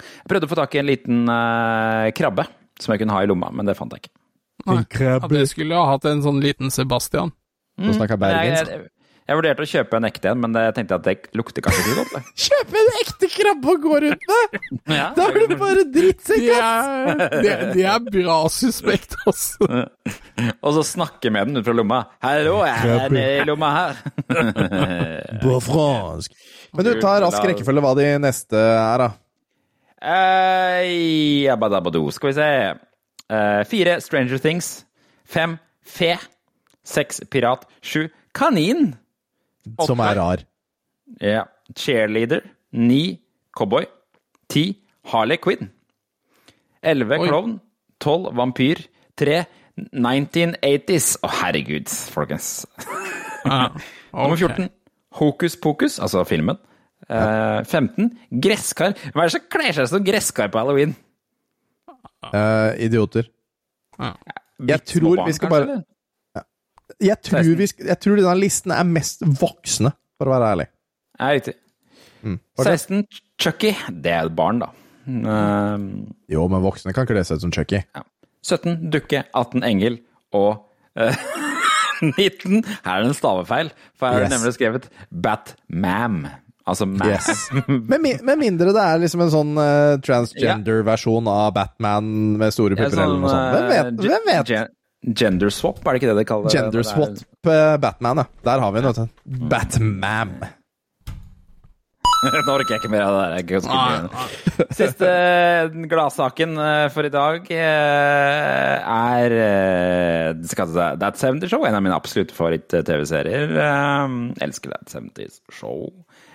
Jeg 0.00 0.32
prøvde 0.32 0.48
å 0.48 0.50
få 0.50 0.58
tak 0.58 0.74
i 0.74 0.82
en 0.82 0.88
liten 0.90 1.22
uh, 1.30 2.08
krabbe 2.18 2.48
som 2.80 2.94
jeg 2.94 3.04
kunne 3.04 3.14
ha 3.14 3.22
i 3.22 3.28
lomma, 3.30 3.52
men 3.54 3.68
det 3.68 3.76
fant 3.78 3.94
jeg 3.94 4.02
ikke. 4.02 4.14
Nei. 4.66 4.82
At 5.14 5.32
jeg 5.36 5.48
skulle 5.52 5.78
ha 5.78 5.94
hatt 5.94 6.08
en 6.10 6.24
sånn 6.24 6.40
liten 6.42 6.72
Sebastian. 6.74 7.30
Nå 7.80 7.94
snakker 7.96 8.16
jeg 8.16 8.22
Men 8.24 8.34
jeg, 8.34 8.56
bergensk. 8.66 8.96
Jeg, 9.30 9.38
vurderte 9.38 9.64
å 9.64 9.68
kjøpe 9.70 9.98
en 10.00 10.06
ekte 10.08 10.30
en, 10.32 10.40
men 10.42 10.56
jeg 10.58 10.74
tenkte 10.76 10.96
at 10.98 11.04
det 11.06 11.14
lukter 11.38 11.62
kanskje 11.64 11.84
ikke 11.84 12.00
godt. 12.00 12.30
Kjøpe 12.34 12.50
Kjøp 12.50 12.74
en 12.80 12.90
ekte 13.00 13.30
krabbe 13.30 13.72
og 13.72 13.84
gå 13.84 14.00
rundt 14.04 14.26
med! 14.30 14.58
Ja, 14.90 15.06
Da 15.16 15.28
blir 15.30 15.46
det 15.50 15.58
bare 15.60 15.84
drittsekk! 15.94 16.42
Det 16.44 16.56
er, 16.58 17.22
det, 17.30 17.54
det 17.76 17.86
er 17.92 18.04
bra 18.10 18.38
suspekt, 18.52 19.14
altså. 19.24 19.70
Og 20.66 20.76
så 20.76 20.84
snakke 20.86 21.32
med 21.32 21.50
den 21.50 21.60
ut 21.60 21.66
fra 21.66 21.74
lomma. 21.76 22.02
'Hallo, 22.22 22.60
jeg 22.66 22.92
er 22.96 23.14
nede 23.14 23.40
i 23.40 23.48
lomma 23.48 23.70
her'. 23.76 24.02
På 25.44 25.58
fransk. 25.64 26.34
Men 26.76 26.86
du, 26.86 26.92
ta 27.02 27.16
rask 27.22 27.44
rekkefølge 27.50 27.82
hva 27.84 27.94
de 27.98 28.06
neste 28.22 28.60
er, 28.60 29.04
da. 29.04 29.10
Eh, 30.00 31.44
Jabadabado, 31.46 32.02
skal 32.14 32.32
vi 32.32 32.36
se. 32.38 32.48
Uh, 33.30 33.62
fire 33.68 34.00
Stranger 34.02 34.38
Things. 34.42 34.84
Fem 35.28 35.58
Fe. 35.86 36.16
Seks 36.84 37.20
Pirat. 37.30 37.66
Sju 37.82 38.08
Kanin. 38.34 38.96
Som 39.86 40.02
er 40.04 40.16
rar. 40.18 40.44
Ja. 41.20 41.44
Cheerleader. 41.76 42.44
Ni 42.72 43.20
Cowboy. 43.56 43.86
Ti 44.50 44.64
Harley 45.10 45.40
Quinn. 45.42 45.70
Elleve. 46.82 47.18
Klovn. 47.26 47.58
Tolv 48.00 48.32
Vampyr. 48.38 48.86
Tre 49.18 49.44
1980s. 49.90 51.14
Å, 51.24 51.30
herregud, 51.42 51.90
folkens. 52.12 52.50
Ja, 53.44 53.70
Nummer 54.14 54.36
14 54.36 54.68
Hokus 55.18 55.56
Pokus, 55.60 55.98
altså 56.02 56.22
filmen. 56.28 56.58
Uh, 57.10 57.62
15 57.66 58.10
Gresskar. 58.42 58.94
Hva 59.14 59.24
er 59.24 59.30
det 59.30 59.34
som 59.34 59.46
kler 59.50 59.72
seg 59.74 59.88
som 59.90 60.04
gresskar 60.06 60.50
på 60.52 60.60
halloween? 60.60 60.92
Uh, 62.30 62.76
idioter. 62.78 63.30
Ja. 63.98 64.12
Jeg 64.68 64.84
tror 64.86 65.24
vi 65.24 65.34
skal 65.34 65.48
kanskje, 65.48 65.50
bare-? 65.50 65.80
Jeg 67.00 67.20
tror, 67.22 67.42
16. 67.42 67.56
vi 67.58 67.88
jeg 67.88 68.00
tror 68.00 68.16
denne 68.20 68.36
listen 68.40 68.72
er 68.74 68.84
mest 68.88 69.22
voksne, 69.40 69.92
for 70.18 70.26
å 70.30 70.34
være 70.36 70.50
ærlig. 70.54 70.66
Er 71.20 71.34
riktig. 71.38 71.54
Mm. 72.24 72.38
16 72.60 73.04
Chucky. 73.40 73.74
Det 74.02 74.12
er 74.12 74.28
barn, 74.28 74.58
da. 74.60 74.70
Eh, 75.08 75.78
Jo, 76.34 76.46
men 76.52 76.62
voksne 76.64 76.92
kan 76.94 77.06
ikke 77.06 77.16
det 77.16 77.26
se 77.28 77.34
ut 77.38 77.44
som 77.46 77.52
Chucky. 77.52 77.80
17 78.44 78.90
Dukke. 78.92 79.24
18 79.36 79.62
Engel. 79.64 80.00
Og 80.32 80.66
uh, 81.00 81.14
19 82.02 82.62
Her 82.84 82.92
er 82.96 83.02
det 83.02 83.10
en 83.10 83.16
stavefeil, 83.16 83.70
for 83.98 84.06
her 84.08 84.14
er 84.14 84.24
det 84.24 84.30
Yes. 84.30 84.36
nemlig 84.38 84.54
skrevet 84.56 84.86
Batmam. 85.12 86.22
Altså 86.70 86.86
mam. 86.86 87.08
Yes. 87.08 87.50
Med, 87.68 87.98
mi- 88.00 88.20
med 88.22 88.38
mindre 88.38 88.72
det 88.76 88.82
er 88.84 89.00
liksom 89.02 89.24
en 89.24 89.32
sånn 89.32 89.52
uh, 89.58 89.96
transgender-versjon 90.04 91.26
av 91.32 91.52
Batman 91.56 92.10
med 92.38 92.52
store 92.54 92.76
Ja, 92.76 92.84
pupper 92.86 93.02
eller 93.04 93.18
noe 93.24 93.32
sånt. 93.32 93.56
Hvem 93.56 93.68
vet? 93.72 93.88
eh, 93.90 94.06
Hvem 94.06 94.28
vet? 94.28 94.76
Gen- 95.04 95.14
Gender 95.16 95.50
swap, 95.50 95.78
er 95.86 95.92
det 95.96 96.02
ikke 96.02 96.10
det 96.14 96.18
de 96.20 96.24
kaller 96.28 96.48
det? 96.48 96.54
Gender 96.58 96.70
Det 96.70 96.86
er- 96.86 96.90
swap 96.92 97.52
eh, 97.54 97.76
Batman, 97.80 98.16
ja. 98.18 98.24
Der 98.44 98.60
har 98.60 98.72
vi 98.72 98.80
den, 98.80 98.92
vet 98.92 98.96
du. 98.96 99.46
Batman. 99.48 100.34
Nå 102.20 102.52
orker 102.52 102.74
jeg 102.74 102.82
ikke 102.82 102.90
mer 102.92 103.06
av 103.06 103.14
det 103.16 103.48
der. 103.48 103.60
Er 103.64 103.64
mye. 103.64 104.08
nei. 104.12 104.66
Siste 104.76 105.12
gladsaken 105.88 106.52
eh, 106.60 106.88
for 106.92 107.08
i 107.08 107.12
dag 107.14 107.46
eh, 107.48 108.90
er 108.92 109.36
eh, 109.40 110.34
That 111.00 111.16
70 111.16 111.48
Show, 111.48 111.64
en 111.64 111.78
av 111.78 111.82
mine 111.86 111.96
absolutte 111.96 112.36
favoritt-TV-serier. 112.36 113.56
Eh, 113.56 114.44
Elsker 114.44 114.74
That 114.76 114.92
70 114.92 115.40
Show. 115.48 115.88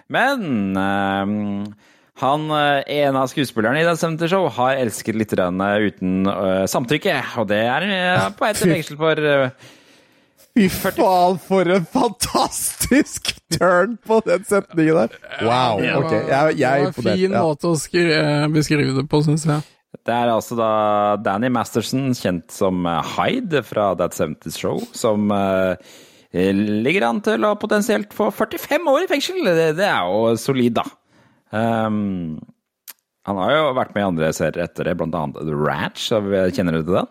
Men 0.09 0.73
eh, 0.73 1.69
han, 2.21 2.45
eh, 2.51 2.83
en 3.03 3.17
av 3.19 3.27
skuespillerne 3.27 3.81
i 3.81 3.87
The 3.87 3.95
70 3.99 4.29
Show 4.31 4.45
har 4.55 4.77
elsket 4.79 5.17
litt 5.19 5.33
eh, 5.35 5.73
uten 5.89 6.29
uh, 6.29 6.63
samtykke, 6.71 7.15
og 7.41 7.49
det 7.49 7.59
er 7.67 7.87
på 8.37 8.45
vei 8.45 8.53
til 8.55 8.71
fengsel 8.71 8.99
for 9.01 9.19
eh, 9.19 9.49
Fy 10.55 10.69
faen, 10.71 11.35
for 11.43 11.67
en 11.67 11.83
fantastisk 11.91 13.33
turn 13.51 13.97
på 14.07 14.21
den 14.23 14.47
setningen 14.47 15.01
der! 15.01 15.17
Wow. 15.43 15.83
Ok, 15.99 16.13
jeg, 16.15 16.31
jeg 16.31 16.31
er 16.31 16.55
Det 16.55 16.63
var 16.63 16.79
en 16.79 16.87
imponert. 16.93 17.19
fin 17.19 17.35
Ja. 17.35 17.43
måte 17.43 17.67
å 17.73 17.75
skri 17.79 18.05
eh, 18.15 18.47
beskrive 18.55 18.95
det 18.95 19.07
på, 19.11 19.19
syns 19.25 19.43
jeg. 19.49 19.67
Det 20.05 20.15
er 20.15 20.31
altså 20.31 20.55
da 20.55 20.71
Danny 21.23 21.51
Masterson, 21.51 22.13
kjent 22.15 22.47
som 22.55 22.87
Hyde 23.17 23.65
fra 23.67 23.91
That 23.99 24.15
70's 24.15 24.55
Show, 24.59 24.79
som 24.95 25.31
uh, 25.31 25.75
ligger 26.31 27.09
an 27.09 27.21
til 27.23 27.47
å 27.47 27.55
potensielt 27.59 28.15
få 28.15 28.27
45 28.31 28.91
år 28.91 29.03
i 29.03 29.09
fengsel. 29.11 29.39
Det, 29.47 29.73
det 29.79 29.87
er 29.87 30.07
jo 30.07 30.35
solid, 30.39 30.75
da. 30.79 30.87
Um, 31.51 32.39
han 33.25 33.37
har 33.41 33.51
jo 33.55 33.67
vært 33.77 33.93
med 33.95 34.03
i 34.03 34.07
andre 34.09 34.31
serier 34.37 34.63
etter 34.67 34.85
det, 34.89 34.95
blant 34.99 35.15
annet 35.17 35.39
The 35.47 35.55
Ranch. 35.57 36.07
Kjenner 36.11 36.77
du 36.77 36.83
til 36.85 36.97
den? 36.99 37.07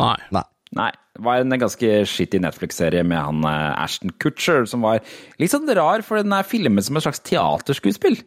Nei. 0.00 0.16
Nei. 0.36 0.44
Nei. 0.76 0.90
Det 1.16 1.24
var 1.26 1.40
en 1.42 1.56
ganske 1.58 1.88
shitty 2.06 2.38
Netflix-serie 2.44 3.02
med 3.04 3.18
han 3.18 3.40
eh, 3.48 3.82
Ashton 3.82 4.12
Kutcher, 4.22 4.64
som 4.70 4.84
var 4.86 5.00
litt 5.42 5.50
sånn 5.52 5.66
rar, 5.76 6.04
for 6.06 6.20
den 6.22 6.32
er 6.36 6.46
filmet 6.46 6.86
som 6.86 6.96
et 7.00 7.04
slags 7.04 7.20
teaterskuespill. 7.26 8.20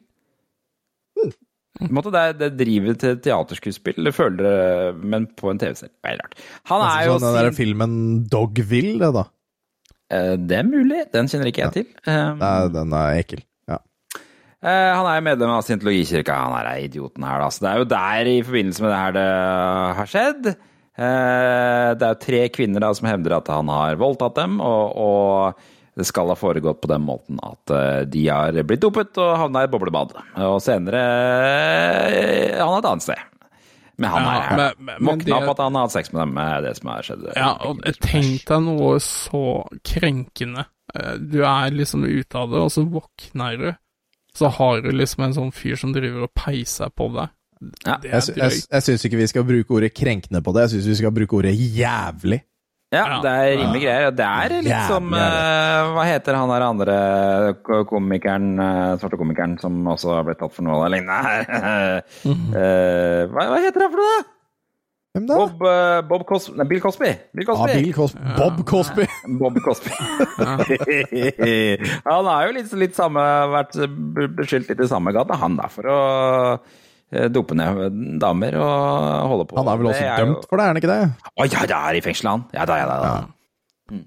Mm. 1.18 1.32
måte 1.94 2.12
det, 2.14 2.20
er- 2.22 2.36
det 2.42 2.50
driver 2.60 2.98
til 3.02 3.16
teaterskuespill, 3.24 4.04
det 4.06 4.14
føler 4.18 4.44
det, 4.44 5.06
men 5.14 5.26
på 5.40 5.50
en 5.54 5.62
TV-serie. 5.62 5.94
Veldig 6.06 6.26
rart. 6.26 6.36
Han 6.74 6.84
er 6.90 7.06
jo 7.08 7.16
Sånn 7.18 7.26
den 7.30 7.40
der 7.40 7.56
filmen 7.58 7.96
Dogville, 8.30 8.98
det, 9.02 9.12
da. 9.16 9.24
Eh, 10.14 10.36
Det 10.38 10.60
er 10.60 10.68
mulig, 10.68 11.06
den 11.14 11.32
kjenner 11.32 11.50
ikke 11.50 11.64
jeg 11.68 11.74
til. 11.80 11.88
Um, 12.10 12.38
Nei, 12.44 12.54
den 12.76 12.94
er 13.00 13.22
ekkel. 13.24 13.42
Eh, 14.64 14.92
han 14.96 15.06
er 15.10 15.18
jo 15.20 15.26
medlem 15.28 15.50
av 15.58 15.64
scientologikirka, 15.68 16.36
han 16.40 16.54
er 16.62 16.86
idioten 16.86 17.26
her, 17.28 17.42
da. 17.44 17.50
Så 17.52 17.66
det 17.66 17.72
er 17.74 17.82
jo 17.82 17.88
der, 17.92 18.30
i 18.32 18.38
forbindelse 18.48 18.86
med 18.86 18.94
det 18.94 19.02
her, 19.02 19.16
det 19.18 19.28
har 20.00 20.12
skjedd. 20.14 20.48
Eh, 20.94 21.90
det 22.00 22.06
er 22.08 22.14
jo 22.14 22.22
tre 22.24 22.42
kvinner 22.54 22.86
da 22.86 22.92
som 22.96 23.10
hevder 23.10 23.36
at 23.42 23.50
han 23.52 23.72
har 23.74 23.98
voldtatt 24.00 24.38
dem, 24.40 24.60
og, 24.64 24.96
og 24.96 26.00
det 26.00 26.08
skal 26.10 26.32
ha 26.32 26.38
foregått 26.40 26.80
på 26.82 26.90
den 26.90 27.04
måten 27.06 27.38
at 27.44 27.74
eh, 27.76 28.00
de 28.10 28.24
har 28.30 28.56
blitt 28.66 28.82
dopet 28.86 29.20
og 29.22 29.36
havna 29.42 29.66
i 29.66 29.70
boblebad. 29.74 30.16
Og 30.48 30.58
senere 30.64 31.04
han 32.58 32.74
er 32.74 32.80
et 32.80 32.90
annet 32.90 33.06
sted. 33.06 33.30
Men 34.02 34.10
han 34.10 34.24
Ja, 34.26 34.38
er 34.42 34.56
men- 34.80 34.96
men- 35.04 35.06
våkna 35.20 35.36
opp 35.44 35.50
at 35.54 35.60
han 35.68 35.76
har 35.76 35.82
hatt 35.86 35.92
sex 35.92 36.12
med 36.14 36.22
dem, 36.24 36.38
er 36.42 36.62
det 36.66 36.78
som 36.80 36.90
har 36.90 37.02
skjedd. 37.06 37.28
Ja, 37.36 37.52
og 37.62 37.84
tenk 38.02 38.46
deg 38.50 38.64
noe 38.66 38.96
så 39.06 39.44
krenkende. 39.86 40.66
Du 41.30 41.44
er 41.46 41.70
liksom 41.74 42.04
ute 42.06 42.36
av 42.38 42.50
det, 42.50 42.60
og 42.64 42.72
så 42.74 42.84
våkner 42.90 43.58
du. 43.58 43.70
Så 44.38 44.50
har 44.50 44.82
du 44.82 44.90
liksom 44.92 45.24
en 45.28 45.36
sånn 45.36 45.52
fyr 45.54 45.76
som 45.78 45.92
driver 45.94 46.26
og 46.28 46.34
peiser 46.34 46.90
på 46.90 47.10
deg. 47.14 47.30
Ja. 47.86 47.98
Det 48.02 48.10
Jeg, 48.12 48.34
jeg, 48.36 48.64
jeg 48.72 48.84
syns 48.88 49.06
ikke 49.08 49.20
vi 49.22 49.28
skal 49.32 49.46
bruke 49.48 49.78
ordet 49.78 49.94
krenkende 49.96 50.42
på 50.44 50.52
det, 50.56 50.66
jeg 50.66 50.74
syns 50.80 50.90
vi 50.90 50.98
skal 51.04 51.14
bruke 51.16 51.38
ordet 51.38 51.54
jævlig. 51.56 52.42
Ja, 52.94 53.04
Ja. 53.08 53.16
det 53.24 53.30
er 53.32 53.56
rimelig 53.58 53.80
greier. 53.82 54.12
Det 54.14 54.26
er 54.26 54.52
litt 54.60 54.68
Jævlig 54.70 54.90
som 54.92 55.14
er 55.18 55.38
eh, 55.38 55.94
Hva 55.96 56.04
heter 56.06 56.36
han 56.38 56.52
der 56.52 56.66
andre 56.68 56.98
komikeren, 57.90 58.52
eh, 58.62 58.98
svarte 59.02 59.18
komikeren, 59.18 59.56
som 59.62 59.80
også 59.90 60.14
har 60.14 60.28
blitt 60.28 60.38
tatt 60.44 60.54
for 60.54 60.68
noe 60.68 60.78
av 60.78 60.84
det 60.86 61.00
lignende? 61.00 62.04
Eh, 62.54 63.24
hva, 63.34 63.48
hva 63.50 63.58
heter 63.64 63.82
han 63.86 63.94
for 63.96 64.02
noe? 64.02 64.20
da? 64.20 64.30
Hvem 65.14 65.28
da? 65.30 65.36
Bob, 65.38 65.60
uh, 65.62 66.02
Bob 66.10 66.24
Cosby 66.26 66.56
Nei, 66.58 66.66
Bill 66.66 66.80
Cosby. 66.82 67.12
Bill 67.38 67.46
Ah, 67.54 67.54
Cosby. 67.54 67.84
Bill 67.84 67.94
ja. 67.94 68.08
Bob 68.40 68.64
Cosby. 68.66 69.06
Bob 69.40 69.54
Cosby. 69.62 69.92
han 72.08 72.26
har 72.32 72.48
jo 72.48 72.56
litt, 72.56 72.72
litt 72.82 72.96
samme, 72.98 73.22
vært 73.54 73.78
beskyldt 74.40 74.72
litt 74.72 74.82
i 74.82 74.88
samme 74.90 75.14
gata, 75.14 75.38
han 75.38 75.54
da, 75.60 75.68
for 75.70 75.86
å 75.94 75.98
eh, 77.14 77.28
dope 77.30 77.54
ned 77.60 78.18
damer 78.24 78.58
og 78.58 79.30
holde 79.36 79.46
på. 79.52 79.60
Han 79.62 79.70
er 79.70 79.78
vel 79.84 79.90
også 79.92 80.02
er 80.08 80.18
dømt 80.26 80.48
for 80.50 80.58
det, 80.58 80.64
er 80.66 80.70
han 80.74 80.82
ikke 80.82 80.90
det? 80.94 80.98
Å 81.30 81.42
ja, 81.52 81.62
det 81.70 81.78
er 81.78 81.94
i 82.00 82.02
fengselet, 82.08 82.32
han. 82.34 82.42
Ja 82.58 82.66
da, 82.70 82.76
ja 82.82 82.88
da. 82.90 82.96
ja. 83.06 83.14
Mm. 83.94 84.04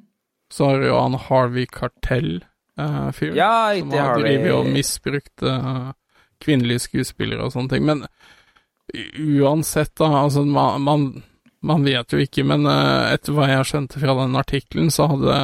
Så 0.59 0.63
har 0.73 0.83
jo 0.89 0.97
han 1.05 1.15
Harvey 1.29 1.67
Cartell-fyren, 1.71 3.39
Ja, 3.39 3.53
som 3.79 3.95
har 3.95 4.19
drevet 4.25 4.51
og 4.59 4.67
misbrukt 4.75 5.39
uh, 5.47 5.95
kvinnelige 6.43 6.83
skuespillere 6.89 7.47
og 7.47 7.55
sånne 7.55 7.71
ting. 7.77 7.87
Men 7.87 8.03
uansett, 9.43 9.95
da, 9.99 10.09
altså 10.25 10.45
man, 10.47 10.83
man, 10.83 11.23
man 11.63 11.85
vet 11.85 12.13
jo 12.13 12.19
ikke, 12.23 12.45
men 12.45 12.67
eh, 12.67 13.13
etter 13.15 13.33
hva 13.37 13.49
jeg 13.51 13.65
skjønte 13.71 14.01
fra 14.03 14.15
den 14.23 14.37
artikkelen, 14.37 14.91
så 14.91 15.09
hadde 15.15 15.39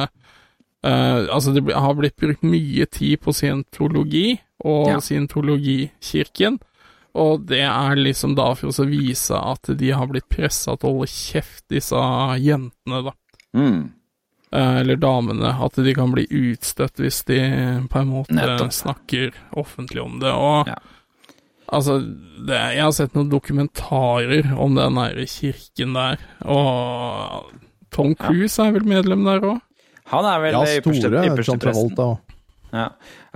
Uh, 0.83 1.23
Altså, 1.31 1.53
det 1.55 1.61
har 1.71 1.93
blitt 1.95 2.17
brukt 2.19 2.41
mye 2.43 2.83
tid 2.91 3.21
på 3.23 3.31
scientologi 3.31 4.33
og 4.67 4.89
Ja. 4.89 4.97
scientologikirken. 4.99 6.57
Og 7.15 7.45
det 7.47 7.61
er 7.61 7.95
liksom 7.95 8.33
da 8.35 8.49
for 8.57 8.67
å 8.67 8.85
vise 8.89 9.37
at 9.37 9.69
de 9.77 9.91
har 9.95 10.07
blitt 10.11 10.27
pressa 10.27 10.75
til 10.75 10.89
å 10.89 10.93
holde 10.97 11.07
kjeft, 11.07 11.63
disse 11.71 11.95
jentene, 12.41 12.99
da. 13.05 13.13
Mm. 13.55 13.91
Eh, 14.51 14.75
eller 14.81 14.97
damene, 14.97 15.53
at 15.63 15.73
de 15.79 15.93
kan 15.95 16.11
bli 16.11 16.25
utstøtt 16.27 16.99
hvis 16.99 17.23
de 17.29 17.39
på 17.89 17.99
en 18.01 18.09
måte 18.11 18.33
Nettopp. 18.35 18.73
snakker 18.73 19.31
offentlig 19.55 20.01
om 20.03 20.19
det. 20.19 20.33
Og 20.33 20.67
Ja. 20.67 20.75
Altså, 21.67 21.99
det, 22.47 22.57
jeg 22.75 22.83
har 22.83 22.93
sett 22.95 23.15
noen 23.17 23.31
dokumentarer 23.31 24.51
om 24.59 24.75
den 24.77 24.99
der 24.99 25.21
kirken 25.29 25.95
der, 25.97 26.23
og 26.43 27.51
Tom 27.93 28.15
Cruise 28.17 28.61
er 28.61 28.73
vel 28.75 28.87
medlem 28.89 29.25
der 29.27 29.43
òg? 29.53 29.59
Han 30.11 30.27
er 30.27 30.39
vel 30.43 30.55
Ja, 30.57 30.61
store 30.83 31.59
presten. 31.61 31.97
Ja. 32.73 32.87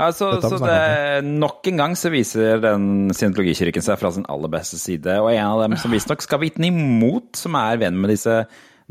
Altså, 0.01 0.31
så 0.41 0.57
det, 0.61 1.25
nok 1.27 1.67
en 1.69 1.77
gang 1.77 1.93
så 1.97 2.09
viser 2.13 2.57
den 2.61 3.11
scientologikirken 3.13 3.85
seg 3.85 3.99
fra 4.01 4.09
sin 4.13 4.25
aller 4.33 4.49
beste 4.51 4.79
side. 4.81 5.19
Og 5.21 5.29
en 5.31 5.45
av 5.45 5.61
dem 5.63 5.77
som 5.77 5.93
visstnok 5.93 6.25
skal 6.25 6.41
vitne 6.41 6.71
imot, 6.71 7.35
som 7.37 7.57
er 7.59 7.77
venn 7.81 7.99
med 8.01 8.11
disse 8.15 8.39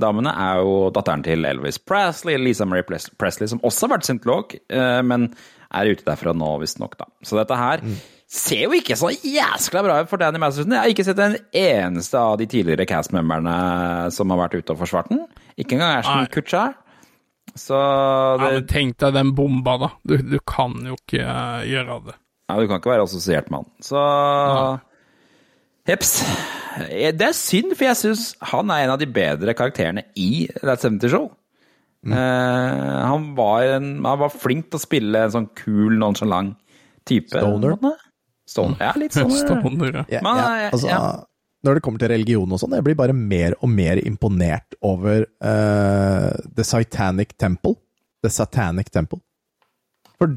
damene, 0.01 0.31
er 0.31 0.63
jo 0.63 0.77
datteren 0.95 1.25
til 1.27 1.47
Elvis 1.49 1.81
Presley, 1.83 2.39
Lisa 2.39 2.67
Marie 2.69 2.87
Presley, 2.87 3.51
som 3.51 3.63
også 3.67 3.87
har 3.89 3.97
vært 3.97 4.09
scientolog, 4.09 4.55
eh, 4.71 5.01
men 5.07 5.31
er 5.75 5.91
ute 5.91 6.07
derfra 6.07 6.35
nå, 6.37 6.53
visstnok, 6.63 6.95
da. 7.01 7.09
Så 7.27 7.39
dette 7.41 7.59
her 7.59 7.83
ser 8.27 8.65
jo 8.67 8.75
ikke 8.75 8.97
så 8.99 9.13
jæskla 9.15 9.83
bra 9.87 10.01
ut 10.03 10.11
for 10.11 10.21
Danny 10.21 10.41
Masterson. 10.43 10.75
Jeg 10.75 10.83
har 10.83 10.93
ikke 10.93 11.07
sett 11.07 11.21
en 11.23 11.37
eneste 11.55 12.19
av 12.19 12.35
de 12.41 12.49
tidligere 12.51 12.89
cast-memberne 12.91 13.55
som 14.15 14.35
har 14.35 14.43
vært 14.45 14.59
ute 14.59 14.75
og 14.75 14.83
forsvart 14.83 15.13
den. 15.13 15.23
Ikke 15.55 15.79
engang 15.79 16.01
Ashton. 16.01 16.27
Kutcher. 16.35 16.75
Så 17.57 17.79
Ja, 17.79 18.51
men 18.51 18.67
tenk 18.69 18.99
deg 19.01 19.15
den 19.17 19.33
bomba, 19.37 19.77
da. 19.81 19.91
Du, 20.05 20.17
du 20.19 20.39
kan 20.45 20.75
jo 20.85 20.99
ikke 20.99 21.23
uh, 21.23 21.63
gjøre 21.65 22.01
det. 22.11 22.17
Ja, 22.51 22.59
du 22.61 22.69
kan 22.69 22.83
ikke 22.83 22.93
være 22.93 23.07
assosiert 23.07 23.49
med 23.51 23.63
han. 23.63 23.73
Så 23.83 24.03
ja. 24.03 24.69
Heps. 25.87 26.13
Det 26.91 27.25
er 27.25 27.35
synd, 27.37 27.73
for 27.79 27.87
jeg 27.87 27.97
syns 27.97 28.29
han 28.51 28.71
er 28.75 28.85
en 28.85 28.93
av 28.97 29.01
de 29.01 29.07
bedre 29.09 29.55
karakterene 29.57 30.03
i 30.19 30.49
That 30.59 30.83
70 30.83 31.13
Show. 31.15 31.31
Mm. 32.07 32.13
Uh, 32.13 33.07
han, 33.07 33.31
var 33.39 33.71
en, 33.79 33.89
han 34.05 34.21
var 34.21 34.35
flink 34.35 34.69
til 34.69 34.79
å 34.79 34.83
spille 34.83 35.23
en 35.25 35.33
sånn 35.33 35.49
kul, 35.59 35.95
nonchalant 36.03 36.59
type. 37.09 37.33
Stoner? 37.33 37.79
Stoner. 38.47 38.79
Ja, 38.81 38.93
litt 39.01 39.17
stoner. 39.17 39.41
Stoner, 39.43 39.97
ja. 40.01 40.05
Ja, 40.19 40.21
Men, 40.23 40.39
ja, 40.41 40.51
eh, 40.67 40.73
altså, 40.73 40.91
ja. 40.91 41.01
Når 41.67 41.79
det 41.79 41.83
kommer 41.83 41.99
til 42.03 42.13
religion 42.13 42.53
og 42.55 42.61
sånn, 42.63 42.77
jeg 42.79 42.85
blir 42.87 42.99
bare 42.99 43.15
mer 43.17 43.57
og 43.59 43.71
mer 43.73 43.99
imponert 44.07 44.77
over 44.87 45.25
uh, 45.43 46.31
The 46.55 46.67
Satanic 46.67 47.35
Temple. 47.41 47.75
The 48.23 48.31
Satanic 48.31 48.93
Temple. 48.95 49.19
For 50.21 50.31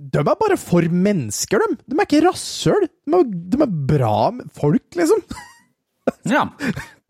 de 0.00 0.20
er 0.24 0.24
bare 0.40 0.56
for 0.58 0.82
mennesker, 0.90 1.60
de. 1.62 1.78
De 1.86 1.98
er 1.98 2.08
ikke 2.08 2.22
rasshøl. 2.24 2.88
De, 3.06 3.20
de 3.52 3.60
er 3.62 3.78
bra 3.92 4.16
folk, 4.56 4.86
liksom. 4.98 5.22
Ja. 6.26 6.46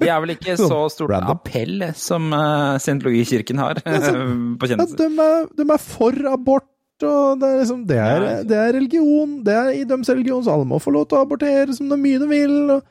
De 0.01 0.09
er 0.09 0.21
vel 0.25 0.35
ikke 0.35 0.57
så 0.61 0.83
stort 0.93 1.13
Random. 1.15 1.39
appell 1.39 1.85
som 1.99 2.29
uh, 2.35 2.77
scientologikirken 2.83 3.63
har 3.63 3.81
på 4.61 4.71
Ja, 4.71 4.81
de, 4.85 5.09
er, 5.09 5.49
de 5.57 5.67
er 5.67 5.83
for 5.85 6.19
abort, 6.33 6.70
og 7.09 7.41
det 7.41 7.49
er 7.49 7.59
liksom 7.63 7.83
Det 7.89 7.99
er, 7.99 8.25
det 8.49 8.57
er 8.61 8.73
religion. 8.77 9.37
Det 9.47 9.55
er 9.57 9.75
i 9.79 9.85
deres 9.89 10.11
religion, 10.13 10.43
så 10.45 10.55
alle 10.55 10.69
må 10.69 10.81
få 10.83 10.93
lov 10.95 11.09
til 11.11 11.19
å 11.19 11.27
abortere 11.27 11.77
som 11.77 11.91
de 11.91 11.99
mye 12.01 12.21
de 12.23 12.29
vil. 12.31 12.57
Og, 12.77 12.89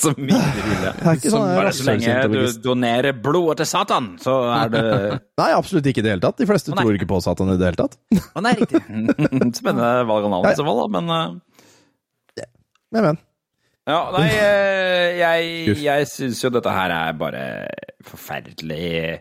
Så 0.00 0.14
mye 0.16 0.40
de 0.56 0.62
vil. 0.68 0.84
ja. 0.86 1.14
sånn 1.20 1.50
Bare 1.50 1.72
så 1.76 1.88
lenge 1.90 2.14
du 2.32 2.38
donerer 2.64 3.12
blodet 3.12 3.58
til 3.60 3.68
Satan, 3.74 4.14
så 4.22 4.38
er 4.54 4.72
det 4.72 4.84
Nei, 5.42 5.50
absolutt 5.52 5.90
ikke 5.90 6.00
i 6.00 6.06
det 6.06 6.14
hele 6.14 6.24
tatt. 6.24 6.38
De 6.40 6.48
fleste 6.48 6.72
Å, 6.72 6.78
tror 6.78 6.96
ikke 6.96 7.10
på 7.10 7.20
Satan 7.24 7.52
i 7.52 7.58
det 7.60 7.72
hele 7.72 7.82
tatt. 7.82 7.98
Å, 8.32 8.44
nei, 8.44 8.54
riktig. 8.62 8.80
Spennende 9.60 9.92
valg 10.08 10.30
av 10.30 10.34
navn 10.38 10.50
i 10.50 10.56
så 10.56 10.66
fall, 10.66 10.84
da, 10.84 10.88
men 10.98 11.12
uh... 11.12 11.54
Men, 12.94 13.02
men. 13.10 13.16
Ja, 13.90 13.98
nei, 14.14 14.28
eh, 14.30 15.18
jeg, 15.18 15.72
jeg 15.82 16.06
syns 16.08 16.38
jo 16.40 16.48
dette 16.54 16.72
her 16.72 16.92
er 16.94 17.16
bare 17.20 17.42
forferdelig, 18.06 19.18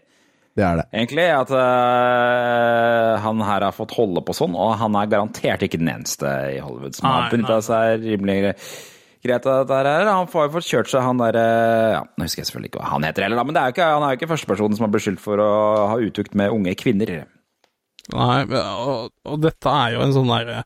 Det 0.54 0.64
er 0.66 0.80
det. 0.80 0.86
egentlig. 0.94 1.28
At 1.34 1.52
uh, 1.52 3.20
han 3.24 3.44
her 3.46 3.68
har 3.68 3.76
fått 3.76 3.96
holde 3.98 4.22
på 4.26 4.36
sånn, 4.38 4.54
og 4.54 4.76
han 4.82 4.98
er 5.00 5.12
garantert 5.12 5.66
ikke 5.66 5.82
den 5.82 5.92
eneste 5.96 6.30
i 6.54 6.60
Hollywood 6.62 6.98
som 6.98 7.10
har 7.10 7.26
Nei, 7.26 7.32
benytta 7.34 7.60
seg 7.66 8.04
rimelig 8.06 8.56
greit 9.24 9.48
av 9.48 9.64
dette 9.64 9.80
her. 9.80 10.10
Han 10.12 10.30
får 10.30 10.48
jo 10.48 10.54
fått 10.58 10.70
kjørt 10.70 10.92
seg 10.92 11.06
han 11.06 11.22
derre 11.22 11.46
ja, 11.96 12.04
Nå 12.04 12.28
husker 12.28 12.44
jeg 12.44 12.50
selvfølgelig 12.52 12.74
ikke 12.74 12.84
hva 12.84 12.92
han 12.92 13.08
heter 13.08 13.26
heller, 13.26 13.40
da, 13.40 13.48
men 13.48 13.56
det 13.56 13.64
er 13.64 13.72
jo 13.72 13.76
ikke, 13.78 13.88
han 13.96 14.06
er 14.06 14.12
jo 14.14 14.20
ikke 14.20 14.32
førstepersonen 14.34 14.78
som 14.80 14.88
er 14.88 14.94
beskyldt 14.98 15.24
for 15.24 15.42
å 15.42 15.54
ha 15.94 15.98
utukt 16.04 16.38
med 16.38 16.54
unge 16.54 16.76
kvinner. 16.80 17.16
Nei, 18.12 18.38
og, 18.60 19.10
og 19.26 19.42
dette 19.42 19.74
er 19.74 19.96
jo 19.96 20.04
en 20.04 20.16
sånn 20.16 20.32
derre 20.34 20.62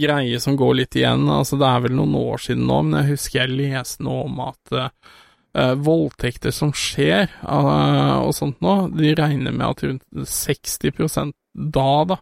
greie 0.00 0.38
som 0.42 0.58
går 0.60 0.76
litt 0.82 0.96
igjen. 0.98 1.24
Altså, 1.32 1.58
det 1.60 1.66
er 1.66 1.82
vel 1.86 1.96
noen 1.98 2.14
år 2.20 2.44
siden 2.44 2.68
nå, 2.68 2.78
men 2.86 3.00
jeg 3.00 3.16
husker 3.16 3.42
jeg 3.42 3.56
leste 3.56 4.04
noe 4.06 4.28
om 4.28 4.42
at 4.44 4.76
eh, 4.76 5.16
eh, 5.54 5.74
voldtekter 5.74 6.54
som 6.54 6.72
skjer 6.76 7.30
uh, 7.42 8.20
og 8.24 8.34
sånt 8.36 8.60
nå, 8.64 8.76
de 8.96 9.14
regner 9.18 9.54
med 9.54 9.66
at 9.66 9.84
rundt 9.86 10.26
60 10.30 11.32
da, 11.52 11.88
da, 12.10 12.18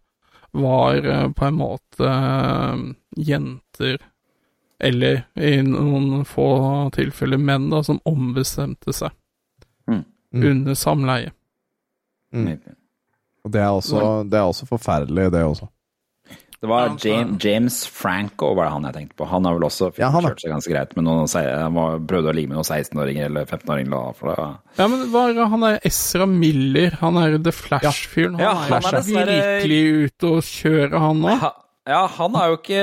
var 0.58 1.06
uh, 1.06 1.26
på 1.32 1.48
en 1.48 1.58
måte 1.58 2.12
jenter 3.16 3.98
eller 4.78 5.24
i 5.34 5.56
noen 5.66 6.22
få 6.28 6.50
tilfeller 6.94 7.40
menn, 7.42 7.66
da, 7.72 7.82
som 7.82 7.98
ombestemte 8.06 8.94
seg 8.94 9.10
Mm. 9.88 10.04
Mm. 10.32 10.50
under 10.50 10.74
samleie. 10.74 11.30
Mm. 12.32 12.58
Og 13.44 13.52
det 13.52 13.60
er, 13.60 13.68
også, 13.68 14.24
det 14.28 14.38
er 14.38 14.44
også 14.44 14.66
forferdelig, 14.68 15.30
det 15.32 15.44
også. 15.44 15.66
Det 16.60 16.66
var 16.66 16.88
Ja, 16.88 16.96
James, 17.04 17.44
James 17.44 17.86
Franco, 17.86 18.48
var 18.54 18.64
det 18.66 18.72
han 18.72 18.82
jeg 18.88 18.94
tenkte 18.94 19.16
på. 19.20 19.26
Han 19.30 19.44
har 19.46 19.54
vel 19.54 19.62
også 19.68 19.92
Ja, 19.96 20.08
han, 20.10 20.24
kjørt 20.24 20.40
seg 20.42 20.50
ganske 20.50 20.72
greit 20.72 20.96
med 20.96 21.04
noen 21.06 21.28
Han 21.62 21.74
var- 21.74 21.98
prøvde 22.00 22.32
å 22.32 22.34
ligge 22.34 22.48
med 22.48 22.56
noen 22.58 22.66
16-åringer 22.66 23.26
eller 23.26 23.44
15-åringer. 23.46 24.36
da. 24.36 24.48
Ja, 24.76 24.88
men 24.88 25.06
hva 25.12 25.28
er 25.30 25.46
han 25.46 25.62
er 25.62 25.78
Ezra 25.84 26.26
Miller, 26.26 26.90
han 26.98 27.16
er 27.16 27.38
The 27.38 27.52
Flash-fyren. 27.52 28.34
Han 28.34 28.40
Ja, 28.40 28.50
er 28.50 28.80
han 28.82 28.94
er 28.94 28.98
dessverre- 28.98 29.62
virkelig 29.62 30.10
ute 30.10 30.26
og 30.26 30.42
kjøre, 30.42 30.98
han 30.98 31.20
nå. 31.22 31.38
Ja, 31.88 32.02
han 32.18 32.34
har 32.36 32.50
jo 32.50 32.56
ikke 32.58 32.80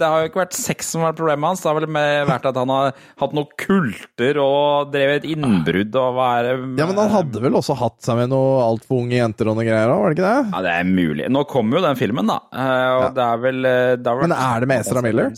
Det 0.00 0.08
har 0.08 0.22
jo 0.22 0.28
ikke 0.30 0.40
vært 0.40 0.54
sex 0.56 0.86
som 0.94 1.02
har 1.02 1.10
vært 1.12 1.18
problemet 1.20 1.50
hans. 1.50 1.60
Det 1.60 1.68
har 1.68 1.76
vel 1.76 1.90
vært 2.30 2.46
at 2.48 2.56
han 2.56 2.72
har 2.72 2.94
hatt 3.20 3.34
noen 3.36 3.50
kulter 3.60 4.40
og 4.40 4.94
drevet 4.94 5.20
et 5.20 5.28
innbrudd 5.34 5.98
og 6.00 6.14
hva 6.16 6.28
er 6.38 6.48
det 6.48 6.54
Ja, 6.80 6.86
men 6.88 6.96
han 7.02 7.12
hadde 7.12 7.42
vel 7.44 7.58
også 7.60 7.76
hatt 7.76 7.98
seg 8.06 8.16
med 8.22 8.32
noe 8.32 8.62
altfor 8.64 9.02
unge 9.02 9.18
jenter 9.18 9.50
og 9.52 9.58
noe 9.60 9.68
greier 9.68 9.92
òg, 9.92 10.00
var 10.06 10.14
det 10.14 10.18
ikke 10.18 10.30
det? 10.30 10.50
Ja, 10.56 10.62
det 10.64 10.72
er 10.78 10.88
mulig. 10.88 11.28
Nå 11.36 11.44
kommer 11.52 11.78
jo 11.80 11.84
den 11.84 12.00
filmen, 12.00 12.32
da. 12.32 12.40
eh, 12.54 12.88
Og 12.96 13.04
Ja. 13.04 13.12
det 13.20 13.26
er 13.28 13.44
vel 13.44 13.64
eh, 13.74 13.96
det 14.00 14.16
Men 14.24 14.32
er 14.40 14.60
det 14.64 14.68
med 14.72 14.80
Ezra 14.86 15.02
Miller? 15.04 15.30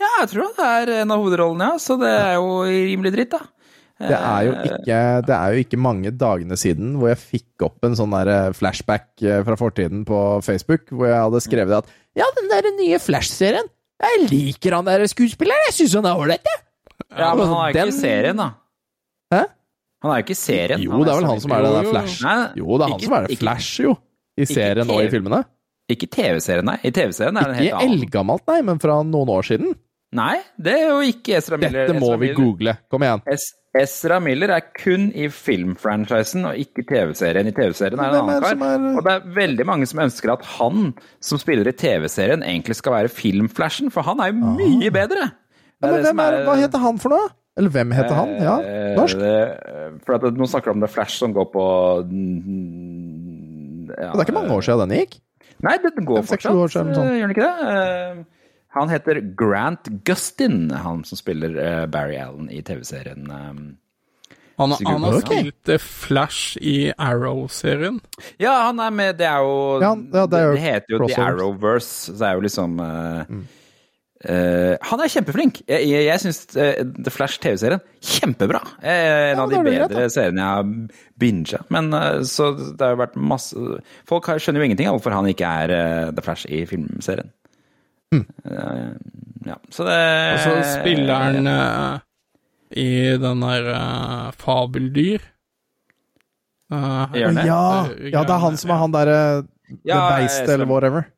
Ja, 0.00 0.08
jeg 0.24 0.28
tror 0.34 0.50
det 0.56 0.66
er 0.66 0.92
en 1.02 1.10
av 1.14 1.22
hovedrollene, 1.22 1.70
ja. 1.70 1.78
Så 1.80 1.96
det 2.00 2.10
er 2.10 2.34
jo 2.40 2.62
rimelig 2.66 3.14
dritt, 3.14 3.30
da. 3.38 3.40
Det 4.00 4.16
er, 4.16 4.40
jo 4.46 4.52
ikke, 4.64 4.98
det 5.28 5.34
er 5.36 5.52
jo 5.52 5.60
ikke 5.60 5.78
mange 5.78 6.10
dagene 6.16 6.56
siden 6.56 6.94
hvor 6.96 7.10
jeg 7.10 7.18
fikk 7.20 7.64
opp 7.66 7.84
en 7.84 7.96
sånn 7.98 8.14
der 8.16 8.54
flashback 8.56 9.10
eh, 9.20 9.42
fra 9.44 9.56
fortiden 9.60 10.06
på 10.08 10.20
Facebook, 10.46 10.86
hvor 10.94 11.10
jeg 11.10 11.18
hadde 11.20 11.42
skrevet 11.44 11.82
at 11.82 11.90
ja, 12.16 12.24
den 12.38 12.48
der 12.48 12.68
nye 12.78 12.98
Flash-serien, 12.98 13.68
jeg 14.00 14.22
liker 14.30 14.78
han 14.78 14.88
der 14.88 15.04
skuespilleren, 15.12 15.66
jeg 15.68 15.76
syns 15.82 15.98
han 16.00 16.08
er 16.08 16.16
ålreit, 16.22 16.48
jeg. 16.48 16.62
Ja, 17.12 17.34
men 17.36 17.44
han 17.46 17.52
er 17.58 17.60
jo 17.60 17.74
ikke 17.74 17.80
Den- 17.84 17.92
i 17.92 17.98
serien, 18.00 18.40
da. 18.40 18.48
Hæ? 19.34 19.42
Han 20.00 20.10
er 20.10 20.16
jo 20.16 20.24
ikke 20.24 20.32
i 20.38 20.40
serien. 20.40 20.80
Jo, 20.86 21.02
det 21.04 21.12
er 21.12 21.20
vel 21.20 21.28
han 21.28 21.40
som 21.44 21.52
er 21.52 21.62
den 21.66 21.76
der. 21.76 21.90
Flash. 21.92 22.22
Nei, 22.24 22.36
Jo, 22.56 22.66
det 22.78 22.80
er 22.80 22.88
han 22.88 22.96
ikke- 22.96 23.04
som 23.10 23.14
er 23.20 23.26
det 23.28 23.38
Flash, 23.38 23.80
jo. 23.84 23.94
I 24.40 24.44
serien 24.48 24.90
og 24.90 25.02
i 25.04 25.08
filmene. 25.12 25.44
Ikke 25.90 26.06
TV-serien, 26.08 26.64
nei. 26.64 26.78
I 26.86 26.90
TV-serien 26.90 27.36
er 27.36 27.40
det 27.50 27.56
en 27.56 27.62
Ikke 27.62 27.68
helt 27.68 27.82
annen. 27.82 28.00
eldgammelt, 28.00 28.46
nei, 28.48 28.60
men 28.62 28.78
fra 28.80 29.02
noen 29.04 29.28
år 29.28 29.42
siden. 29.44 29.74
Nei, 30.12 30.40
det 30.58 30.72
er 30.74 30.88
jo 30.88 31.00
ikke 31.12 31.36
Ezra 31.36 31.56
Miller. 31.60 31.86
Dette 31.86 32.00
må 32.00 32.16
vi 32.18 32.32
google. 32.34 32.78
Kom 32.90 33.02
igjen. 33.02 33.22
Es 33.30 33.52
Ezra 33.78 34.16
Miller 34.18 34.50
er 34.50 34.64
kun 34.74 35.12
i 35.14 35.28
filmfranchisen 35.30 36.42
og 36.48 36.56
ikke 36.58 36.82
TV-serien. 36.88 37.46
I 37.46 37.52
TV-serien 37.54 38.00
er 38.02 38.10
det 38.10 38.18
en 38.18 38.28
annen 38.28 38.42
kar. 38.42 38.56
er- 38.66 38.96
Og 38.98 39.04
det 39.06 39.12
er 39.12 39.28
veldig 39.36 39.66
mange 39.66 39.86
som 39.86 40.00
ønsker 40.02 40.32
at 40.32 40.42
han 40.58 40.94
som 41.20 41.38
spiller 41.38 41.68
i 41.68 41.72
TV-serien, 41.72 42.42
egentlig 42.42 42.74
skal 42.76 42.92
være 42.92 43.08
filmflashen, 43.14 43.90
for 43.94 44.02
han 44.02 44.18
er 44.20 44.32
jo 44.32 44.40
mye 44.58 44.90
bedre. 44.90 45.30
Ja, 45.82 45.88
men 46.12 46.18
er, 46.20 46.44
hva 46.44 46.56
heter 46.58 46.78
han 46.82 46.98
for 46.98 47.10
noe? 47.14 47.28
Eller 47.56 47.70
hvem 47.70 47.92
heter 47.94 48.14
han? 48.14 48.28
Ja, 48.42 48.58
Eh, 48.58 48.96
norsk. 48.96 49.18
det- 49.18 50.02
For 50.04 50.14
at 50.14 50.22
Nå 50.34 50.46
snakker 50.48 50.64
du 50.64 50.70
om 50.70 50.80
The 50.80 50.88
Flash 50.88 51.18
som 51.18 51.32
går 51.32 51.52
på 51.52 51.62
ja, 53.90 54.12
Det 54.12 54.18
er 54.20 54.24
ikke 54.24 54.34
mange 54.34 54.50
år 54.54 54.62
siden 54.66 54.88
den 54.88 54.98
gikk. 54.98 55.20
Nei, 55.62 55.76
den 55.78 56.04
går 56.06 56.22
fortsatt. 56.24 56.54
år 56.56 56.68
siden, 56.72 56.94
sånn. 56.94 57.06
eh, 57.06 57.18
Gjør 57.20 57.26
den 57.28 57.34
ikke 57.36 57.46
det? 57.46 58.26
Eh, 58.70 58.78
Han 58.78 58.88
heter 58.88 59.20
Grant 59.36 59.88
Gustin, 60.04 60.70
han 60.70 61.04
som 61.04 61.18
spiller 61.18 61.56
eh, 61.58 61.86
Barry 61.86 62.16
Allen 62.16 62.50
i 62.50 62.62
TV-serien. 62.62 63.30
eh. 63.30 63.76
Han, 64.60 64.74
han 64.84 65.02
har 65.02 65.20
spilt 65.24 65.56
The 65.64 65.78
Flash 65.78 66.58
i 66.60 66.92
Arrow-serien. 66.98 68.00
Ja, 68.36 68.66
han 68.66 68.78
er 68.84 68.90
med 68.92 69.16
Det 69.16 69.24
er 69.24 69.38
jo 69.40 69.78
Ja, 69.80 69.94
ja, 69.96 70.26
det 70.28 70.36
er 70.38 70.50
jo 70.50 70.58
heter 70.60 70.92
jo 70.98 71.06
The. 71.06 71.16
Arrowverse, 71.16 72.12
så 72.12 72.18
det 72.18 72.26
er 72.28 72.34
jo 72.36 72.42
liksom 72.44 72.74
mm. 72.76 73.40
uh, 74.28 74.74
Han 74.90 75.00
er 75.00 75.12
kjempeflink. 75.14 75.62
Jeg, 75.64 75.88
jeg, 75.88 76.04
jeg 76.10 76.20
syns 76.26 76.42
The 76.52 77.14
Flash 77.14 77.40
TV-serien 77.40 77.80
kjempebra. 78.04 78.60
Eh, 78.82 79.30
En 79.32 79.38
Ja, 79.38 79.46
av 79.46 79.50
de 79.56 79.64
bedre 79.64 80.10
seriene 80.12 80.44
jeg 80.44 80.58
har 80.58 81.00
binga. 81.24 81.64
Men 81.72 81.88
eh, 81.96 82.20
så 82.28 82.52
det 82.58 82.84
har 82.84 82.98
jo 82.98 83.00
vært 83.06 83.16
masse 83.16 83.56
Folk 84.12 84.28
skjønner 84.36 84.60
jo 84.60 84.68
ingenting 84.68 84.92
av 84.92 84.98
hvorfor 84.98 85.16
han 85.16 85.32
ikke 85.32 85.48
er 85.64 85.72
eh, 85.78 86.10
The 86.12 86.26
Flash 86.28 86.44
i 86.52 86.66
filmserien. 86.68 87.32
Eh, 88.14 88.88
ja, 89.46 89.56
så 89.70 89.84
det 89.86 89.98
Og 90.34 90.40
så 90.42 90.54
spiller 90.80 91.14
han 91.14 91.46
eh, 91.46 92.00
i 92.80 92.88
den 93.18 93.40
der 93.42 93.68
uh, 93.74 94.30
Fabeldyr. 94.38 95.22
Eh, 96.72 96.76
han 96.76 97.34
det? 97.34 97.46
Ja, 97.46 97.86
ja, 98.12 98.22
det 98.26 98.34
er 98.34 98.42
han 98.44 98.58
som 98.60 98.70
er 98.74 98.78
han 98.82 98.92
derre 98.94 99.16
Ja, 99.86 99.96
The 99.96 100.20
Beist 100.20 100.50
eller 100.50 100.66
whatever. 100.70 101.08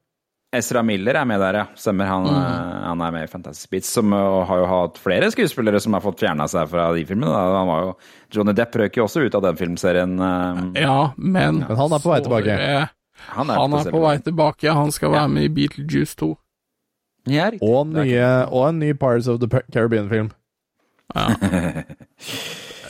Ezra 0.53 0.82
Miller 0.84 1.16
er 1.16 1.24
med 1.24 1.40
der, 1.40 1.57
ja. 1.62 1.66
Stemmer. 1.80 2.09
Han, 2.11 2.26
eh, 2.28 2.80
han 2.84 3.01
er 3.01 3.12
med 3.14 3.24
i 3.24 3.30
Fantastic 3.32 3.70
Beats, 3.72 3.88
som 3.93 4.12
har 4.12 4.59
jo 4.61 4.66
hatt 4.68 4.99
flere 5.01 5.30
skuespillere 5.32 5.80
som 5.80 5.97
har 5.97 6.05
fått 6.05 6.20
fjerna 6.20 6.45
seg 6.53 6.68
fra 6.68 6.90
de 6.93 7.07
filmene. 7.09 7.32
Da. 7.32 7.45
Han 7.57 7.70
var 7.72 7.86
jo, 7.86 7.95
Johnny 8.36 8.53
Depp 8.57 8.76
røk 8.76 8.99
jo 9.01 9.07
også 9.09 9.24
ut 9.24 9.38
av 9.38 9.47
den 9.49 9.57
filmserien. 9.61 10.12
ja, 10.76 10.99
men 11.16 11.62
Men 11.64 11.76
han 11.80 11.97
er 11.97 12.05
på 12.05 12.12
vei 12.12 12.20
tilbake. 12.20 12.59
Han 13.32 13.49
er, 13.51 13.57
Han 13.57 13.72
er 13.80 13.90
på 13.93 14.01
vei 14.05 14.18
tilbake. 14.20 14.72
Han 14.76 14.93
skal 14.93 15.12
Ja. 15.12 15.20
være 15.22 15.28
med 15.38 15.49
i 15.49 15.53
Beetlejuice 15.57 16.16
2. 16.20 16.36
Ja. 17.31 17.51
Og, 17.62 17.87
nye, 17.93 18.25
og 18.51 18.68
en 18.73 18.79
ny 18.83 18.93
Pirates 18.99 19.29
of 19.29 19.39
the 19.41 19.49
Caribbean-film. 19.73 20.31
Ja. 21.14 21.29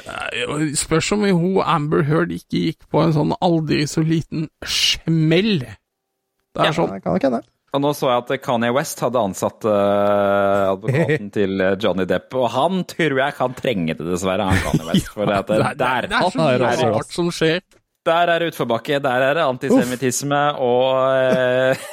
Eh, 0.03 0.73
Spørs 0.77 1.13
om 1.15 1.23
hun 1.25 1.59
Amber 1.63 2.03
Heard 2.09 2.33
ikke 2.35 2.59
gikk 2.67 2.87
på 2.91 3.01
en 3.05 3.13
sånn 3.15 3.35
aldri 3.45 3.85
så 3.89 4.03
liten 4.05 4.49
smell. 4.67 5.61
Det 5.63 6.61
er 6.65 6.71
Ja. 6.71 6.73
sånn 6.77 6.97
kan 7.05 7.17
ikke 7.21 7.31
det. 7.37 7.43
Og 7.73 7.81
nå 7.81 7.93
så 7.97 8.11
jeg 8.11 8.25
at 8.37 8.43
Kanye 8.45 8.73
West 8.75 9.01
hadde 9.01 9.17
ansatt 9.23 9.65
uh, 9.65 10.73
advokaten 10.75 11.31
til 11.37 11.61
eh, 11.65 11.77
Johnny 11.81 12.05
Depp, 12.05 12.35
og 12.37 12.51
han 12.53 12.83
tror 12.85 13.17
jeg 13.23 13.37
kan 13.39 13.55
trenge 13.57 13.95
det, 13.97 14.05
dessverre, 14.11 14.45
han 14.51 14.59
Kanye 14.61 14.89
West. 14.91 15.09
For 15.15 15.31
at 15.33 15.47
det, 15.53 15.57
det, 15.57 15.71
er- 15.71 15.79
der, 15.81 16.09
det 16.11 16.19
er 16.19 16.35
så 16.35 16.43
mye 16.43 16.91
rart 16.99 17.15
som 17.17 17.31
skjer. 17.33 17.63
der 18.05 18.29
er 18.35 18.45
utforbakke. 18.51 18.99
Der 19.01 19.23
er 19.31 19.35
det 19.39 19.47
antisemittisme 19.47 20.43
og 20.59 21.17
eh, 21.17 21.87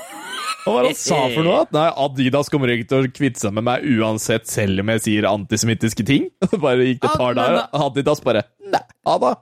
Hva 0.69 0.77
var 0.77 0.85
det 0.85 0.93
han 0.93 1.01
sa 1.01 1.19
for 1.33 1.47
noe? 1.47 1.59
At 1.65 1.75
nei, 1.75 1.87
Adidas 2.05 2.51
kommer 2.53 2.71
ikke 2.73 2.87
til 2.91 3.07
å 3.07 3.11
kvitte 3.11 3.41
seg 3.41 3.57
med 3.57 3.65
meg 3.65 3.85
uansett, 3.97 4.47
selv 4.49 4.83
om 4.83 4.93
jeg 4.93 5.05
sier 5.07 5.27
antisemittiske 5.29 6.05
ting. 6.05 6.29
Bare 6.65 6.85
gikk 6.85 7.01
det 7.03 7.11
et 7.11 7.21
par 7.25 7.37
dager. 7.37 7.65
Adidas 7.89 8.21
bare 8.23 8.45
Nei, 8.69 8.83
det. 9.25 9.35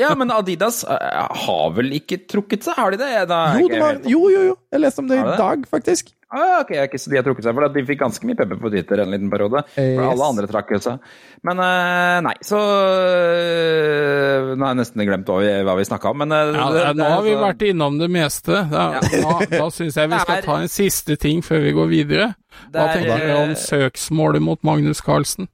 Ja, 0.00 0.14
men 0.16 0.32
Adidas 0.32 0.82
eh, 0.88 1.26
har 1.44 1.74
vel 1.76 1.92
ikke 1.96 2.22
trukket 2.28 2.64
seg, 2.64 2.76
har 2.78 2.94
de 2.94 3.00
det? 3.00 3.10
Da 3.28 3.40
Jo, 3.60 3.68
det 3.68 3.80
var, 3.80 4.00
jo, 4.08 4.22
jo, 4.32 4.46
jo. 4.52 4.56
Jeg 4.72 4.84
leste 4.84 5.02
om 5.04 5.10
det 5.10 5.20
Har 5.20 5.34
i 5.34 5.40
dag, 5.40 5.66
faktisk. 5.68 6.14
Ah, 6.32 6.60
ok, 6.62 6.68
ikke 6.86 6.98
så 7.02 7.10
de 7.10 7.16
har 7.18 7.24
trukket 7.26 7.42
seg, 7.42 7.56
for 7.58 7.64
at 7.66 7.72
de 7.74 7.82
fikk 7.88 7.98
ganske 8.04 8.26
mye 8.28 8.36
pepper 8.38 8.58
på 8.62 8.70
Twitter 8.70 9.00
en 9.02 9.10
liten 9.10 9.30
periode. 9.32 9.64
For 9.74 9.82
Yes. 9.82 10.10
alle 10.12 10.28
andre 10.30 10.46
trakk 10.46 10.68
seg. 10.84 11.00
Men 11.42 11.58
eh, 11.64 12.20
nei, 12.22 12.34
så 12.46 12.60
eh, 12.60 14.52
Nå 14.54 14.62
har 14.62 14.74
jeg 14.74 14.78
nesten 14.80 15.04
glemt 15.08 15.26
hva 15.30 15.38
vi, 15.42 15.50
hva 15.66 15.74
vi 15.78 15.86
snakka 15.88 16.12
om, 16.12 16.20
men 16.22 16.32
eh, 16.36 16.52
Ja, 16.54 16.68
det- 16.70 16.84
nå 16.94 17.02
det 17.02 17.10
har 17.10 17.22
vi 17.26 17.34
vært 17.40 17.64
innom 17.70 17.98
det 17.98 18.10
meste. 18.14 18.62
Da, 18.70 18.84
da, 19.00 19.34
da 19.50 19.68
syns 19.74 19.96
jeg 19.98 20.10
vi 20.12 20.18
skal 20.22 20.42
ta 20.46 20.56
en 20.62 20.68
siste 20.70 21.16
ting 21.20 21.42
før 21.42 21.62
vi 21.66 21.72
går 21.76 21.88
videre. 21.90 22.28
Hva 22.70 22.86
er, 22.88 22.94
tenker 22.96 23.24
dere 23.26 23.38
om 23.44 23.50
eh, 23.56 23.62
søksmålet 23.66 24.42
mot 24.42 24.62
Magnus 24.66 25.00
Carlsen? 25.02 25.48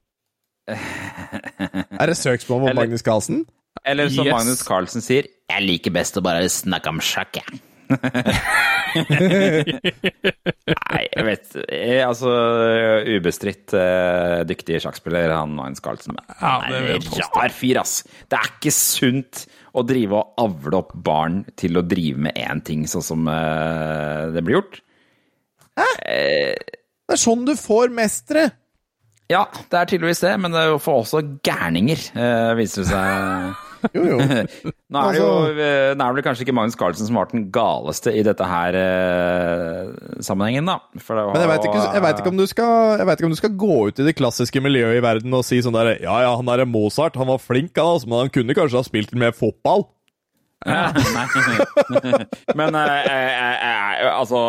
Er 0.67 2.05
det 2.11 2.17
søksmål 2.19 2.65
mot 2.67 2.75
Magnus 2.75 3.01
Carlsen? 3.05 3.45
Eller 3.85 4.09
som 4.09 4.25
Yes. 4.27 4.33
Magnus 4.33 4.63
Carlsen 4.67 5.01
sier, 5.05 5.27
jeg 5.49 5.63
liker 5.63 5.93
best 5.95 6.17
å 6.17 6.23
bare 6.25 6.49
snakke 6.51 6.89
om 6.91 6.99
sjakk, 6.99 7.37
jeg. 7.39 7.61
Nei, 10.77 11.03
jeg 11.11 11.25
vet 11.27 11.55
jeg, 11.67 12.01
Altså, 12.05 12.31
ubestridt 13.17 13.75
uh, 13.77 14.43
dyktig 14.47 14.81
sjakkspiller, 14.83 15.31
han 15.35 15.55
Magnus 15.57 15.83
Carlsen. 15.83 16.17
Ja, 16.39 16.55
det 16.67 16.75
er 16.79 16.97
en 16.97 17.07
rar 17.35 17.53
fyr, 17.55 17.77
ass. 17.83 17.93
Det 18.27 18.37
er 18.39 18.47
ikke 18.55 18.73
sunt 18.75 19.45
å 19.77 19.83
drive 19.87 20.13
og 20.17 20.25
avle 20.41 20.75
opp 20.81 20.91
barn 21.05 21.43
til 21.59 21.77
å 21.77 21.85
drive 21.85 22.19
med 22.27 22.37
én 22.41 22.63
ting, 22.65 22.87
sånn 22.89 23.05
som 23.05 23.27
uh, 23.29 24.33
det 24.33 24.41
blir 24.43 24.59
gjort. 24.59 24.81
Hæ? 25.77 25.89
Det 25.97 27.13
er 27.15 27.21
sånn 27.21 27.45
du 27.47 27.53
får 27.59 27.93
mestere! 27.95 28.49
Ja, 29.27 29.43
det 29.67 29.75
er 29.75 29.89
tydeligvis 29.91 30.23
det, 30.23 30.33
men 30.39 30.53
det 30.55 30.63
får 30.79 31.01
også 31.03 31.19
gærninger, 31.43 31.99
uh, 32.15 32.51
viser 32.57 32.85
det 32.85 32.91
seg. 32.93 33.66
Jo, 33.95 34.03
jo. 34.03 34.17
Nå 34.93 35.01
er 35.03 35.15
det 35.15 35.19
jo 35.21 35.31
eh, 35.51 35.93
nå 35.99 36.05
er 36.05 36.17
det 36.17 36.23
kanskje 36.25 36.45
ikke 36.45 36.55
Magnus 36.55 36.77
Carlsen 36.79 37.07
som 37.09 37.17
har 37.19 37.27
vært 37.27 37.35
den 37.35 37.47
galeste 37.55 38.13
i 38.15 38.23
dette 38.25 38.47
her 38.47 38.77
eh, 38.79 39.91
sammenhengen, 40.23 40.69
da. 40.69 40.77
Det 40.95 41.03
var, 41.07 41.33
Men 41.33 41.43
jeg 41.43 41.51
veit 41.51 41.67
ikke, 41.67 41.83
vet 42.07 42.21
ikke, 42.23 42.33
om 42.33 42.39
du 42.39 42.47
skal, 42.49 43.03
ikke 43.03 43.27
om 43.27 43.35
du 43.35 43.41
skal 43.41 43.57
gå 43.65 43.81
ut 43.89 43.99
i 44.01 44.07
det 44.07 44.15
klassiske 44.19 44.63
miljøet 44.63 45.01
i 45.01 45.03
verden 45.03 45.35
og 45.37 45.45
si 45.47 45.59
sånn 45.63 45.75
der 45.77 45.95
Ja, 45.97 46.21
ja, 46.23 46.33
han 46.39 46.47
derre 46.47 46.67
Mozart, 46.69 47.19
han 47.19 47.29
var 47.29 47.43
flink, 47.43 47.73
han, 47.75 47.97
altså, 47.97 48.09
men 48.09 48.25
han 48.25 48.33
kunne 48.33 48.57
kanskje 48.57 48.79
ha 48.81 48.87
spilt 48.87 49.15
mer 49.19 49.35
fotball. 49.35 49.87
Ja. 50.65 50.89
Men 52.57 52.75
eh, 52.75 53.05
eh, 53.05 53.67
eh, 54.01 54.19
altså, 54.19 54.39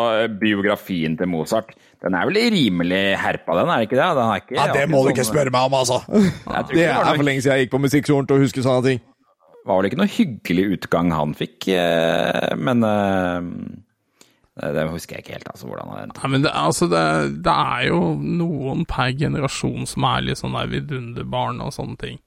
biografien 0.41 1.17
til 1.17 1.29
Mozart, 1.29 1.75
den 2.03 2.15
er 2.17 2.25
vel 2.29 2.39
rimelig 2.55 3.03
herpa, 3.19 3.59
den, 3.59 3.69
er 3.69 3.85
ikke 3.85 3.99
det? 3.99 4.07
Den 4.17 4.25
er 4.25 4.41
ikke, 4.41 4.55
Ja, 4.57 4.67
Det 4.73 4.87
må 4.89 5.03
du 5.03 5.11
ikke 5.13 5.23
sånn- 5.27 5.33
spørre 5.35 5.53
meg 5.53 5.69
om, 5.69 5.77
altså! 5.77 5.99
Det 6.73 6.87
er 6.87 7.13
for 7.13 7.27
lenge 7.27 7.43
siden 7.43 7.57
jeg 7.57 7.67
gikk 7.67 7.75
på 7.75 7.83
musikkskolen 7.85 8.29
til 8.29 8.39
å 8.39 8.43
huske 8.43 8.65
sånne 8.65 8.85
ting. 8.87 9.03
Var 9.69 9.79
vel 9.79 9.87
ikke 9.91 9.99
noe 10.01 10.11
hyggelig 10.11 10.65
utgang 10.77 11.11
han 11.15 11.35
fikk, 11.37 11.67
eh, 11.73 12.55
men 12.59 12.83
eh, 12.87 13.41
det 14.75 14.85
husker 14.91 15.15
jeg 15.17 15.23
ikke 15.23 15.35
helt, 15.37 15.49
altså, 15.53 15.69
hvordan 15.69 15.91
han 15.95 16.11
Nei, 16.17 16.31
men 16.33 16.43
det, 16.43 16.51
altså 16.57 16.89
det, 16.91 17.03
det 17.45 17.53
er 17.53 17.85
jo 17.87 17.99
noen 18.19 18.83
per 18.89 19.13
generasjon 19.15 19.87
som 19.87 20.07
er 20.09 20.25
litt 20.27 20.41
sånn 20.41 20.57
der 20.57 20.67
vidunderbarn 20.73 21.61
og 21.63 21.71
sånne 21.75 21.95
ting. 22.01 22.17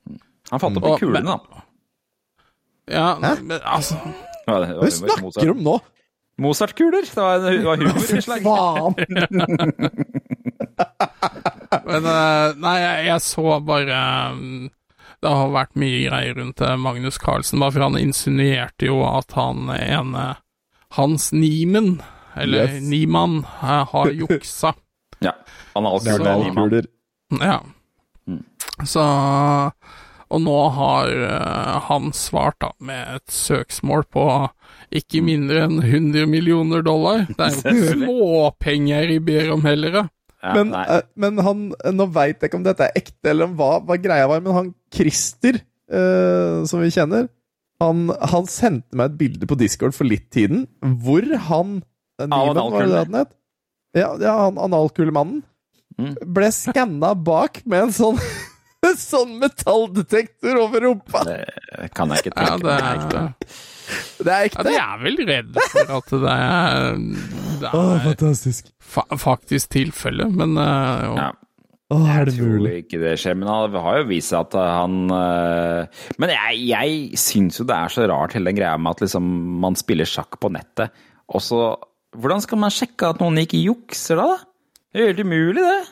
Han 0.52 0.62
fant 0.62 0.78
opp 0.80 0.86
i 0.88 0.94
Og- 0.94 1.02
kulene, 1.04 1.36
da. 1.36 1.66
Ja, 2.90 3.08
men 3.20 3.52
altså 3.60 3.94
Ja, 4.48 4.56
det 4.58 4.72
Hva 4.74 4.82
det 4.82 4.82
var 4.82 4.90
snakker 5.30 5.46
du 5.46 5.52
om 5.54 5.60
nå? 5.62 5.76
Mozart-kuler! 6.42 7.04
Det 7.06 7.22
var, 7.22 7.38
det 7.44 7.60
var 7.62 7.76
humor 7.78 8.16
i 8.16 8.22
slag. 8.24 8.42
Faen! 8.42 8.94
Men 11.86 12.06
eh, 12.08 12.54
nei, 12.62 12.74
jeg, 12.80 13.04
jeg 13.10 13.20
så 13.24 13.58
bare 13.66 13.98
mm, 14.36 14.66
Det 15.22 15.30
har 15.30 15.52
vært 15.54 15.76
mye 15.78 16.00
greier 16.08 16.34
rundt 16.40 16.62
Magnus 16.82 17.18
Carlsen, 17.22 17.60
bare 17.62 17.72
for 17.76 17.84
han 17.86 17.98
insinuerte 18.00 18.88
jo 18.88 19.00
at 19.06 19.32
han 19.38 19.68
ene 19.76 20.24
Hans 20.98 21.30
Niemen, 21.32 22.00
eller 22.36 22.66
Yes. 22.74 22.82
Niemann, 22.90 23.38
eh, 23.62 23.84
har 23.92 24.10
juksa. 24.22 24.74
Ja. 25.22 25.32
Han 25.74 25.84
har 25.86 26.00
Det 26.02 26.10
alltid 26.16 26.26
er 26.26 26.42
vært 26.42 26.56
kuler. 26.58 26.88
Ja. 27.40 27.60
Så 28.88 29.02
Og 30.32 30.40
nå 30.40 30.56
har 30.72 31.10
eh, 31.12 31.80
han 31.88 32.12
svart 32.16 32.56
da 32.64 32.70
med 32.80 33.18
et 33.18 33.32
søksmål 33.32 34.06
på 34.12 34.26
ikke 34.92 35.20
mindre 35.24 35.66
enn 35.66 35.78
100 35.82 36.26
millioner 36.28 36.82
dollar. 36.84 37.26
Det 37.28 37.46
er 37.46 37.52
jo 37.52 37.60
ikke 37.72 37.96
småpenger 37.98 39.12
i 39.12 39.18
ber 39.20 39.50
om 39.52 39.64
heller. 39.68 39.98
Ja, 40.42 40.54
Men, 40.56 40.72
eh, 40.74 41.02
men 41.14 41.38
han 41.44 41.66
Nå 41.94 42.06
veit 42.12 42.40
jeg 42.40 42.48
ikke 42.50 42.58
om 42.62 42.64
dette 42.66 42.88
er 42.88 42.96
ekte, 42.98 43.30
eller 43.30 43.50
om 43.50 43.58
hva, 43.60 43.76
hva 43.84 43.98
greia 44.00 44.26
var, 44.28 44.40
men 44.44 44.56
han 44.56 44.72
Christer, 44.92 45.60
eh, 45.92 46.64
som 46.68 46.82
vi 46.82 46.90
kjenner, 46.94 47.28
han, 47.82 48.06
han 48.32 48.46
sendte 48.50 48.98
meg 48.98 49.10
et 49.10 49.18
bilde 49.24 49.48
på 49.50 49.58
Discord 49.58 49.96
for 49.96 50.08
litt 50.08 50.28
tiden, 50.34 50.66
hvor 51.02 51.26
han 51.48 51.80
eh, 52.20 52.28
var 52.30 52.54
det 52.54 52.90
det 52.92 53.18
het? 53.18 53.34
Ja, 53.98 54.12
ja 54.22 54.36
han 54.46 54.60
analkulemannen. 54.60 55.42
Mm. 56.00 56.14
Ble 56.32 56.48
skanna 56.54 57.12
bak 57.18 57.60
med 57.68 57.88
en 57.88 57.92
sånn 57.92 58.20
en 58.86 58.96
sånn 58.98 59.36
metalldetektor 59.42 60.58
over 60.64 60.86
rumpa! 60.86 61.22
Det 61.28 61.90
kan 61.94 62.10
jeg 62.14 62.24
ikke 62.24 62.32
Ja, 62.32 62.56
tenke 62.56 62.64
det 62.64 62.72
er 62.78 62.88
er, 62.96 63.28
Det 64.22 64.32
er 64.32 64.40
ja, 64.40 64.48
ekte! 64.48 64.64
de 64.66 64.74
er 64.80 65.02
vel 65.02 65.20
redd 65.28 65.60
for 65.74 65.92
at 65.98 66.14
det 66.24 66.32
er, 66.38 66.98
det 67.60 67.70
er 67.70 68.02
fantastisk. 68.08 68.72
fa 68.80 69.04
faktisk 69.20 69.74
tilfelle, 69.76 70.26
men 70.32 70.56
uh, 70.58 71.04
jo. 71.06 71.14
Ja. 71.20 71.30
Det 71.92 72.16
Jeg 72.16 72.26
tror 72.38 72.66
ikke 72.72 72.98
det 73.02 73.12
skjer, 73.20 73.34
men 73.38 73.48
det 73.72 73.80
har 73.84 73.94
jo 74.00 74.06
vist 74.08 74.30
seg 74.32 74.40
at 74.46 74.54
han 74.58 74.94
øh, 75.12 75.80
Men 76.22 76.28
jeg, 76.34 76.52
jeg 76.72 76.88
syns 77.20 77.58
jo 77.60 77.64
det 77.68 77.76
er 77.76 77.88
så 77.92 78.06
rart, 78.10 78.34
hele 78.36 78.48
den 78.52 78.58
greia 78.60 78.76
med 78.80 78.90
at 78.96 79.02
liksom 79.04 79.24
man 79.62 79.74
spiller 79.78 80.08
sjakk 80.08 80.32
på 80.40 80.48
nettet, 80.54 80.88
og 81.32 81.40
så 81.44 81.58
Hvordan 82.12 82.42
skal 82.44 82.58
man 82.60 82.68
sjekke 82.74 83.08
at 83.08 83.20
noen 83.22 83.38
ikke 83.40 83.56
jukser 83.62 84.16
da? 84.20 84.30
Det 84.92 84.98
er 85.00 85.04
jo 85.06 85.10
helt 85.14 85.22
umulig, 85.24 85.62
det. 85.64 85.82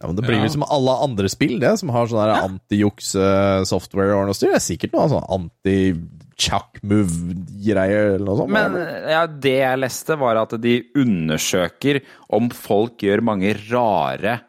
Ja, 0.00 0.04
men 0.10 0.16
Det 0.18 0.24
blir 0.26 0.40
Ja. 0.40 0.44
jo 0.48 0.54
som 0.56 0.64
alle 0.74 0.92
andre 1.06 1.28
spill, 1.30 1.54
det, 1.62 1.70
som 1.78 1.92
har 1.94 2.08
sånn 2.10 2.24
der 2.26 2.42
anti-juks-software 2.48 4.16
og 4.18 4.26
noe 4.26 4.34
styr. 4.34 4.50
Det 4.50 4.58
er 4.58 4.64
sikkert 4.66 4.96
noe 4.98 5.06
sånn 5.12 5.22
anti-chuck-move-greier 5.36 8.14
eller 8.16 8.26
noe 8.26 8.36
sånt. 8.40 8.52
Men 8.52 8.74
ja, 9.10 9.22
det 9.26 9.54
jeg 9.62 9.80
leste, 9.82 10.16
var 10.20 10.36
at 10.42 10.54
de 10.62 10.74
undersøker 10.98 12.00
om 12.36 12.50
folk 12.52 13.02
gjør 13.06 13.22
mange 13.24 13.54
rare 13.70 14.40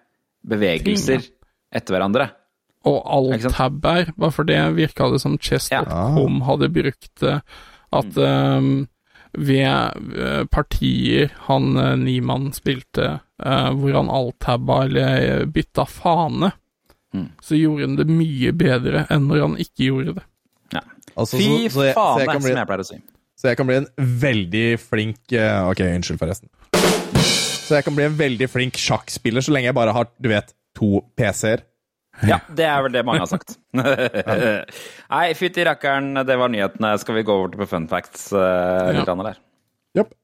bevegelser 0.49 1.23
etter 1.75 1.95
hverandre. 1.97 2.29
Og 2.87 3.01
Ikke 3.01 3.49
alt-tab 3.51 3.81
her, 3.89 4.11
bare 4.15 4.31
for 4.31 4.47
det 4.47 4.59
virka 4.77 5.09
det 5.11 5.19
som 5.23 5.37
Chess.com 5.37 6.41
hadde 6.47 6.69
brukt 6.71 7.09
det. 7.19 7.41
At 7.91 8.13
Mm. 8.15 8.87
eh, 8.87 8.93
ved 9.37 10.15
eh, 10.17 10.43
partier 10.49 11.29
han 11.47 11.75
uh, 11.77 11.95
Niemann 11.99 12.51
spilte, 12.55 13.19
uh, 13.43 13.69
hvor 13.75 13.93
han 13.93 14.09
alt-tabba 14.09 14.85
eller 14.87 15.45
bytta 15.45 15.85
fane, 15.85 16.51
Mm. 17.15 17.29
så 17.41 17.55
gjorde 17.55 17.85
han 17.85 17.95
det 17.95 18.05
mye 18.11 18.51
bedre 18.51 19.05
enn 19.09 19.27
når 19.29 19.39
han 19.41 19.53
ikke 19.63 19.85
gjorde 19.87 20.13
det. 20.17 20.23
Ja. 20.75 20.81
Altså, 21.15 21.37
Fy 21.39 21.45
så, 21.69 21.71
så, 21.71 21.83
jeg, 21.87 21.93
så, 21.95 22.19
jeg 22.19 22.27
bli, 22.27 22.41
som 22.49 22.57
jeg 22.59 22.67
pleier 22.67 22.83
å 22.83 22.87
si. 22.89 22.97
så 23.39 23.47
jeg 23.47 23.57
kan 23.57 23.67
bli 23.69 23.77
en 23.79 23.87
veldig 24.19 24.65
flink 24.83 25.17
uh, 25.39 25.69
Ok, 25.71 25.79
unnskyld, 25.87 26.19
forresten. 26.19 26.49
Så 27.67 27.75
jeg 27.75 27.83
kan 27.83 27.95
bli 27.97 28.05
en 28.07 28.15
veldig 28.15 28.47
flink 28.47 28.77
sjakkspiller 28.79 29.43
så 29.43 29.51
lenge 29.51 29.67
jeg 29.67 29.75
bare 29.75 29.91
har, 29.91 30.07
du 30.23 30.29
vet, 30.31 30.53
to 30.77 31.01
PC-er. 31.19 31.65
Ja, 32.25 32.37
det 32.55 32.63
er 32.65 32.79
vel 32.85 32.93
det 32.95 33.01
mange 33.05 33.19
har 33.19 33.27
sagt. 33.29 33.57
Nei, 35.13 35.25
fytti 35.37 35.65
rakkeren, 35.67 36.15
det 36.25 36.37
var 36.39 36.49
nyhetene. 36.53 36.93
Skal 37.01 37.19
vi 37.19 37.25
gå 37.27 37.35
over 37.35 37.51
til 37.51 37.59
på 37.59 37.67
fun 37.69 37.89
facts 37.91 38.29
uh, 38.31 38.87
litt 38.95 39.03
Ja. 39.03 39.19
der? 39.27 39.43
Yep. 39.99 40.15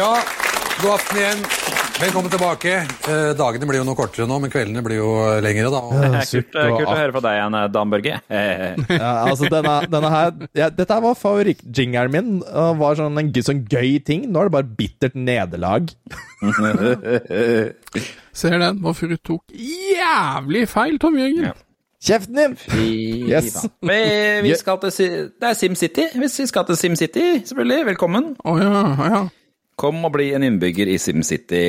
Ja, 0.00 0.14
god 0.80 0.94
aften 0.96 1.20
igjen. 1.20 1.61
Velkommen 2.02 2.32
tilbake. 2.32 2.70
Eh, 3.06 3.28
dagene 3.38 3.66
blir 3.68 3.78
jo 3.78 3.84
noe 3.86 3.94
kortere 3.94 4.24
nå, 4.26 4.34
men 4.42 4.50
kveldene 4.50 4.80
blir 4.82 4.98
jo 4.98 5.10
lengre, 5.44 5.68
da. 5.70 5.80
Og 5.86 5.92
Det 6.02 6.08
er 6.08 6.24
kult, 6.32 6.56
eh, 6.58 6.70
kult 6.72 6.88
å 6.90 6.96
høre 6.98 7.12
fra 7.14 7.20
deg 7.22 7.36
igjen, 7.36 7.54
eh, 7.54 7.66
Dan 7.76 7.92
Børge. 7.92 8.14
Ja, 9.02 9.10
altså, 9.30 9.46
denne, 9.52 9.74
denne 9.92 10.08
her 10.10 10.32
ja, 10.58 10.66
Dette 10.74 10.96
var 11.04 11.14
favorittjingeren 11.20 12.10
min. 12.10 12.30
og 12.42 12.80
var 12.80 12.98
sånn 12.98 13.20
en 13.22 13.30
sånn 13.46 13.60
gøy 13.70 14.00
ting. 14.02 14.24
Nå 14.32 14.40
er 14.42 14.50
det 14.50 14.54
bare 14.56 14.74
bittert 14.80 15.14
nederlag. 15.14 15.92
Ser 18.34 18.58
den, 18.58 18.80
hvorfor 18.82 19.12
du 19.12 19.20
tok 19.22 19.54
jævlig 19.54 20.64
feil, 20.72 20.98
Tom 20.98 21.20
Jørgen. 21.20 21.52
Ja. 21.52 21.54
Kjeften 22.02 22.34
din! 22.34 22.56
Yes. 23.30 23.60
Vi, 23.78 24.00
vi 24.42 24.56
skal 24.58 24.80
til 24.82 24.90
Si- 24.90 25.06
Det 25.38 25.52
er 25.52 25.54
SimCity. 25.54 26.08
Vi 26.18 26.32
skal 26.50 26.66
til 26.66 26.80
SimCity, 26.82 27.28
selvfølgelig. 27.46 27.86
Velkommen. 27.92 28.32
Å 28.42 28.56
ja, 28.58 28.72
oh, 28.90 29.06
ja. 29.06 29.22
Kom 29.80 30.02
og 30.04 30.12
bli 30.14 30.30
en 30.36 30.44
innbygger 30.46 30.90
i 30.92 30.98
SimCity. 31.00 31.64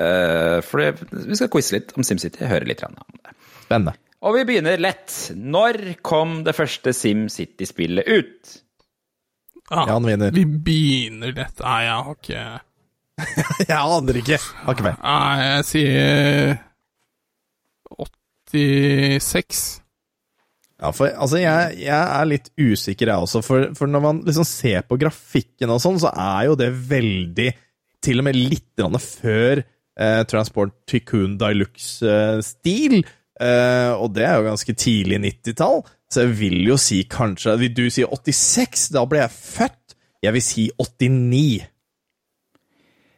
Uh, 0.00 0.58
for 0.66 0.98
vi 1.12 1.38
skal 1.38 1.50
quize 1.52 1.76
litt 1.76 1.94
om 1.96 2.06
SimCity. 2.06 2.44
Høre 2.48 2.68
litt 2.68 2.82
om 2.86 2.96
det. 2.96 3.34
Spennende. 3.62 3.96
Og 4.26 4.34
vi 4.34 4.44
begynner 4.48 4.80
lett. 4.82 5.14
Når 5.36 5.96
kom 6.06 6.40
det 6.46 6.56
første 6.56 6.92
SimCity-spillet 6.96 8.08
ut? 8.08 8.56
Ja, 9.70 9.86
Jan 9.92 10.06
vinner. 10.06 10.34
Vi 10.34 10.44
begynner 10.46 11.34
lett. 11.34 11.58
Nei, 11.62 11.80
jeg 11.86 11.94
har 12.06 12.16
ikke 12.20 12.44
Jeg 13.70 13.78
aner 13.80 14.20
ikke. 14.20 14.38
Har 14.62 14.76
ikke 14.76 14.86
med. 14.86 15.00
Nei, 15.02 15.36
jeg 15.46 15.66
sier 15.70 16.56
86. 18.56 19.64
Ja, 20.76 20.90
for 20.92 21.08
altså, 21.08 21.38
jeg, 21.40 21.78
jeg 21.80 21.96
er 21.96 22.28
litt 22.28 22.50
usikker, 22.60 23.08
jeg 23.08 23.26
også. 23.26 23.40
For, 23.44 23.70
for 23.78 23.88
når 23.88 24.02
man 24.04 24.18
liksom 24.26 24.44
ser 24.48 24.84
på 24.84 24.98
grafikken 25.00 25.72
og 25.72 25.80
sånn, 25.82 26.00
så 26.02 26.12
er 26.12 26.50
jo 26.50 26.58
det 26.60 26.68
veldig 26.90 27.52
Til 28.04 28.20
og 28.20 28.26
med 28.28 28.36
litt 28.36 28.82
før 29.02 29.62
eh, 29.62 30.22
Transport 30.28 30.74
Tycoon 30.86 31.38
Deluxe-stil. 31.40 33.00
Eh, 33.40 33.92
og 33.96 34.12
det 34.16 34.26
er 34.28 34.36
jo 34.36 34.48
ganske 34.50 34.74
tidlig 34.78 35.18
90-tall, 35.24 35.82
så 36.12 36.22
jeg 36.22 36.36
vil 36.38 36.60
jo 36.70 36.76
si 36.80 37.02
kanskje 37.10 37.56
Vil 37.60 37.74
du 37.76 37.82
si 37.92 38.04
86? 38.04 38.86
Da 38.94 39.02
ble 39.08 39.24
jeg 39.24 39.34
født. 39.34 39.96
Jeg 40.24 40.36
vil 40.36 40.44
si 40.44 40.68
89. 40.76 41.64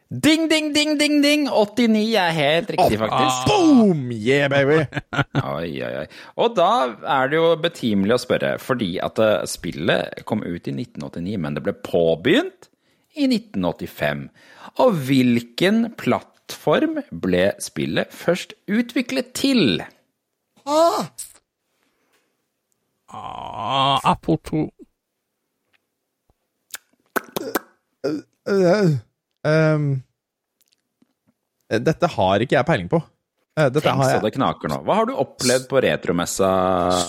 Ding, 0.09 0.47
ding, 0.49 0.73
ding, 0.73 0.97
ding, 0.97 1.21
ding! 1.21 1.43
89 1.45 2.15
er 2.17 2.31
helt 2.33 2.69
riktig, 2.73 2.97
faktisk. 2.97 3.45
Boom! 3.45 4.07
Yeah, 4.11 4.49
baby! 4.49 4.87
Oi, 5.43 5.83
oi, 5.85 5.91
oi. 5.99 6.05
Og 6.41 6.55
da 6.57 6.69
er 7.13 7.29
det 7.29 7.37
jo 7.37 7.51
betimelig 7.61 8.15
å 8.15 8.21
spørre, 8.23 8.55
fordi 8.57 8.95
at 9.05 9.21
eh, 9.21 9.45
spillet 9.45 10.23
kom 10.25 10.41
ut 10.41 10.65
i 10.65 10.73
1989, 10.73 11.37
men 11.43 11.53
det 11.53 11.61
ble 11.67 11.75
påbegynt 11.85 12.71
i 13.13 13.27
1985. 13.29 14.23
Og 14.81 14.97
hvilken 15.05 15.91
plattform 16.01 17.03
ble 17.13 17.51
spillet 17.61 18.09
først 18.09 18.57
utviklet 18.65 19.29
til? 19.37 19.83
Ah, 23.13 24.01
Apple 24.09 24.41
2. 24.49 24.65
Um, 29.47 29.89
dette 31.69 32.09
har 32.15 32.43
ikke 32.43 32.57
jeg 32.57 32.65
peiling 32.67 32.89
på. 32.91 32.99
Eh, 33.59 33.67
Dette 33.69 33.83
Tenk 33.85 33.99
har 34.01 34.15
så 34.15 34.23
det 34.23 34.31
knaker 34.35 34.71
nå. 34.71 34.79
Hva 34.87 34.95
har 35.01 35.09
du 35.09 35.13
opplevd 35.19 35.67
på 35.69 35.81
retromessa? 35.85 36.49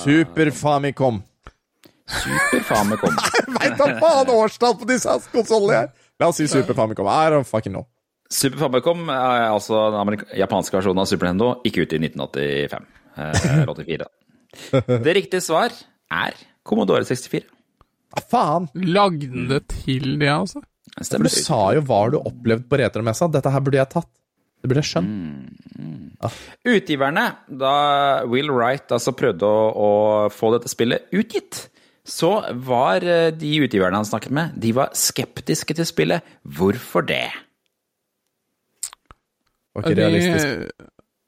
Super 0.03 0.51
Famicom. 0.57 1.21
Super 2.11 2.65
Famicom. 2.67 3.17
Veit 3.57 3.77
da 3.79 3.89
faen 4.03 4.33
årstall 4.35 4.77
på 4.81 4.89
disse 4.91 5.15
konsollene 5.33 5.79
her! 5.85 5.91
La 6.21 6.29
oss 6.33 6.41
si 6.43 6.49
Super 6.51 6.77
Famicom. 6.77 7.09
I 7.09 7.31
don't 7.33 7.49
fucking 7.49 7.73
know. 7.73 7.87
Super 8.31 8.61
Famicom 8.67 9.07
er 9.11 9.47
altså 9.49 9.79
den 9.95 10.21
japanske 10.39 10.77
versjonen 10.77 11.03
av 11.03 11.09
Super 11.11 11.31
Nintendo, 11.31 11.55
ikke 11.67 11.87
ute 11.87 11.97
i 11.97 12.03
1985. 12.05 12.91
Eh, 13.17 13.47
eller 13.55 13.73
84. 13.79 14.11
Det 15.07 15.15
riktige 15.17 15.45
svar 15.47 15.73
er 16.11 16.37
Commodore 16.67 17.07
64. 17.09 17.47
Hva 18.11 18.25
faen? 18.27 18.67
Lagde 18.91 19.31
den 19.31 19.47
det 19.51 19.63
til 19.71 20.17
det, 20.21 20.29
altså? 20.35 20.65
For 20.99 21.23
du 21.23 21.31
sa 21.33 21.61
jo 21.77 21.85
hva 21.87 22.01
du 22.13 22.19
opplevde 22.21 22.67
på 22.69 22.81
retromessa. 22.81 23.29
Dette 23.31 23.53
her 23.53 23.63
burde 23.65 23.81
jeg 23.81 23.93
tatt. 23.93 24.11
Det 24.61 24.69
burde 24.69 24.83
jeg 24.83 24.91
skjønt. 24.91 25.11
Utgiverne, 26.69 27.27
da 27.49 27.75
Will 28.29 28.51
Wright 28.53 28.93
altså 28.93 29.15
prøvde 29.17 29.49
å, 29.49 29.61
å 29.73 29.91
få 30.35 30.51
dette 30.53 30.69
spillet 30.69 31.09
utgitt, 31.17 31.63
så 32.05 32.33
var 32.67 33.05
eh, 33.07 33.31
de 33.33 33.55
utgiverne 33.65 34.01
han 34.01 34.09
snakket 34.09 34.35
med, 34.37 34.57
de 34.61 34.75
var 34.77 34.93
skeptiske 34.97 35.77
til 35.79 35.89
spillet. 35.89 36.27
Hvorfor 36.45 37.07
det? 37.09 37.29
Var 39.73 39.87
ikke 39.87 39.97
realistisk. 39.97 40.75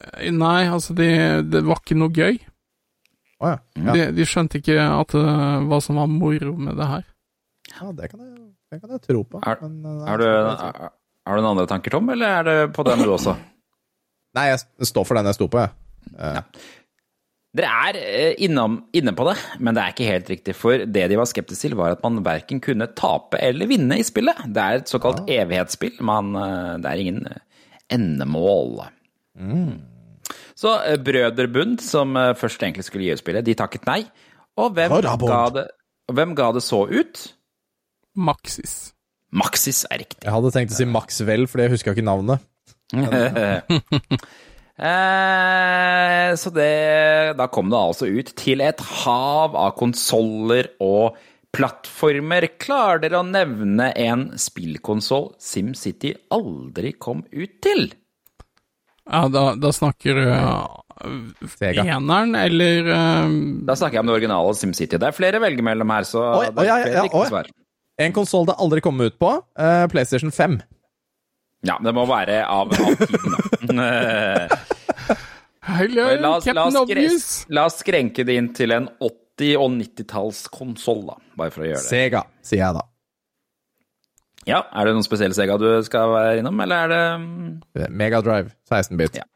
De, 0.03 0.33
nei, 0.35 0.67
altså, 0.67 0.97
de, 0.99 1.09
det 1.47 1.63
var 1.65 1.81
ikke 1.81 1.97
noe 1.97 2.13
gøy. 2.13 2.41
Oh, 3.43 3.49
ja. 3.49 3.59
Ja. 3.79 3.95
De, 3.95 4.07
de 4.19 4.27
skjønte 4.29 4.61
ikke 4.61 4.77
at, 4.77 5.17
uh, 5.17 5.63
hva 5.71 5.81
som 5.83 5.99
var 5.99 6.11
moro 6.11 6.53
med 6.59 6.77
det 6.79 6.89
her. 6.91 7.09
ja, 7.73 7.89
det 7.97 8.11
kan 8.13 8.21
jeg, 8.21 8.42
det 8.73 8.81
kan 8.81 8.95
jeg 8.97 9.03
tro 9.05 9.23
på. 9.29 9.41
Er- 9.45 9.63
men, 9.63 9.81
er, 10.03 10.07
Har 10.09 10.23
du, 10.23 10.27
er, 10.27 10.93
er 11.29 11.39
du 11.39 11.45
noen 11.45 11.51
andre 11.55 11.69
tanker, 11.71 11.93
Tom, 11.95 12.09
eller 12.15 12.39
er 12.41 12.47
det 12.49 12.59
på 12.77 12.85
den 12.89 13.05
du 13.05 13.11
også? 13.13 13.37
Nei, 14.39 14.47
jeg 14.49 14.89
står 14.89 15.05
for 15.05 15.19
den 15.21 15.29
jeg 15.29 15.37
sto 15.37 15.51
på, 15.53 15.61
jeg. 15.61 15.75
Ja. 16.17 16.41
Dere 17.53 17.69
er 17.91 17.97
eh, 18.01 18.39
innom, 18.47 18.79
inne 18.97 19.13
på 19.13 19.27
det, 19.29 19.35
men 19.61 19.77
det 19.77 19.83
er 19.83 19.93
ikke 19.93 20.09
helt 20.09 20.31
riktig. 20.33 20.55
For 20.57 20.87
det 20.89 21.05
de 21.13 21.19
var 21.21 21.29
skeptiske 21.29 21.69
til, 21.69 21.77
var 21.77 21.99
at 21.99 22.01
man 22.05 22.23
verken 22.25 22.63
kunne 22.65 22.89
tape 22.97 23.37
eller 23.45 23.69
vinne 23.69 23.99
i 24.01 24.07
spillet. 24.09 24.41
Det 24.49 24.65
er 24.65 24.81
et 24.81 24.93
såkalt 24.93 25.29
evighetsspill. 25.29 25.99
Man, 26.09 26.33
eh, 26.41 26.79
det 26.81 26.89
er 26.95 27.03
ingen 27.05 27.21
endemål. 27.93 28.87
endemål. 29.37 29.83
Så 30.57 30.73
eh, 30.87 30.97
Brøderbund, 31.05 31.85
som 31.85 32.17
eh, 32.17 32.33
først 32.41 32.65
egentlig 32.65 32.89
skulle 32.89 33.05
gi 33.05 33.13
ut 33.13 33.21
spillet, 33.21 33.45
de 33.45 33.59
takket 33.59 33.85
nei. 33.89 34.01
Og 34.57 34.73
hvem 34.77 34.97
ga, 35.05 35.43
det, 35.53 35.67
hvem 36.13 36.33
ga 36.39 36.49
det 36.57 36.65
så 36.65 36.87
ut? 36.89 37.23
Maxis. 38.15 38.93
Maxis 39.33 39.85
er 39.89 40.03
riktig. 40.03 40.25
jeg 40.27 40.35
hadde 40.35 40.53
tenkt 40.53 40.75
å 40.75 40.79
si 40.79 40.87
Maxwell, 40.89 41.47
for 41.49 41.63
jeg 41.63 41.73
huska 41.73 41.95
ikke 41.97 42.07
navnet. 42.07 42.49
Eh, 44.83 46.31
så 46.35 46.51
det 46.51 47.37
Da 47.37 47.45
kom 47.53 47.69
det 47.71 47.79
altså 47.79 48.09
ut 48.09 48.31
til 48.41 48.63
et 48.65 48.81
hav 49.05 49.53
av 49.55 49.75
konsoller 49.79 50.73
og 50.83 51.19
plattformer. 51.55 52.49
Klarer 52.59 53.05
dere 53.05 53.21
å 53.21 53.27
nevne 53.29 53.91
en 54.01 54.31
spillkonsoll 54.41 55.35
SimCity 55.39 56.15
aldri 56.33 56.95
kom 56.97 57.21
ut 57.31 57.59
til? 57.63 57.93
Ja, 59.03 59.27
da, 59.29 59.45
da 59.59 59.73
snakker 59.75 60.19
du 60.19 60.27
uh, 60.31 60.67
eneren, 61.61 62.37
eller 62.39 62.87
uh, 62.87 63.33
Da 63.67 63.75
snakker 63.77 63.99
jeg 63.99 64.05
om 64.05 64.13
det 64.13 64.17
originale 64.17 64.55
SimCity. 64.57 64.97
Det 64.97 65.11
er 65.11 65.17
flere 65.17 65.41
å 65.41 65.45
velge 65.45 65.67
mellom 65.67 65.91
her, 65.93 66.07
så 66.09 66.23
Oi, 66.39 66.47
det 66.49 66.63
oi, 66.63 66.69
ja, 66.69 66.79
er 66.79 66.87
flere 66.87 66.97
ja, 66.97 67.05
riktige 67.09 67.27
oi. 67.27 67.33
svar. 67.35 67.51
En 68.01 68.13
konsoll 68.17 68.47
det 68.49 68.57
aldri 68.59 68.81
kom 68.81 69.01
ut 69.01 69.19
på. 69.21 69.33
Uh, 69.59 69.87
PlayStation 69.93 70.33
5. 70.33 70.61
Ja, 71.67 71.77
det 71.85 71.93
må 71.95 72.07
være 72.11 72.41
av, 72.49 72.73
av 72.73 72.95
tiden, 72.99 73.37
da. 73.79 74.49
Hello, 75.63 76.09
la, 76.19 76.31
oss, 76.37 76.47
la, 76.47 76.53
Captain 76.53 76.65
oss 76.65 76.73
skre, 76.75 76.83
Obvious! 76.83 77.27
la 77.55 77.67
oss 77.69 77.77
skrenke 77.85 78.25
det 78.27 78.35
inn 78.35 78.49
til 78.57 78.75
en 78.75 78.89
80- 78.99 79.53
og 79.63 79.69
90-tallskonsoll, 79.77 81.05
da. 81.13 81.15
Bare 81.39 81.55
for 81.55 81.63
å 81.63 81.69
gjøre 81.69 81.79
det. 81.79 81.87
Sega, 81.87 82.25
sier 82.43 82.65
jeg 82.65 82.79
da. 82.81 82.83
Ja, 84.49 84.65
Er 84.75 84.89
det 84.89 84.97
noen 84.97 85.07
spesielle 85.07 85.37
Sega 85.39 85.55
du 85.61 85.69
skal 85.87 86.11
være 86.11 86.41
innom, 86.41 86.59
eller 86.65 86.89
er 86.89 86.91
det 86.91 87.05
mm, 87.23 87.93
Megadrive, 87.95 88.51
16-bit. 88.67 89.21
Ja. 89.23 89.29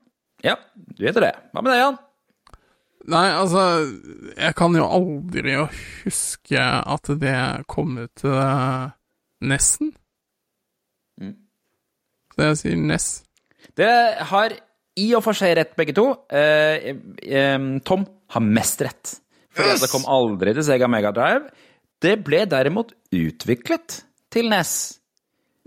Ja, 0.44 0.56
du 0.74 1.06
heter 1.06 1.28
det. 1.28 1.32
Hva 1.54 1.62
med 1.62 1.70
deg, 1.72 1.84
Jan? 1.84 2.00
Nei, 3.06 3.26
altså, 3.38 3.62
jeg 4.34 4.54
kan 4.58 4.74
jo 4.74 4.86
aldri 4.90 5.54
å 5.60 5.68
huske 6.02 6.58
at 6.58 7.10
det 7.20 7.36
kom 7.70 8.00
ut 8.00 8.10
til 8.18 8.34
uh, 8.34 8.90
Nesten. 9.46 9.92
Mm. 11.22 11.36
Så 12.34 12.48
jeg 12.48 12.58
sier 12.62 12.80
Ness. 12.82 13.08
Det 13.78 13.92
har 14.30 14.56
i 14.96 15.06
og 15.16 15.22
for 15.24 15.36
seg 15.36 15.54
rett, 15.58 15.74
begge 15.76 15.94
to. 15.96 16.08
Eh, 16.32 16.92
eh, 17.20 17.66
Tom 17.84 18.06
har 18.32 18.44
mest 18.44 18.82
rett. 18.84 19.16
For 19.56 19.76
det 19.80 19.90
kom 19.92 20.06
aldri 20.08 20.54
til 20.56 20.64
Sega 20.64 20.88
Mega 20.88 21.12
Drive. 21.16 21.50
Det 22.00 22.16
ble 22.24 22.44
derimot 22.48 22.94
utviklet 23.14 24.00
til 24.32 24.48
NES. 24.52 24.72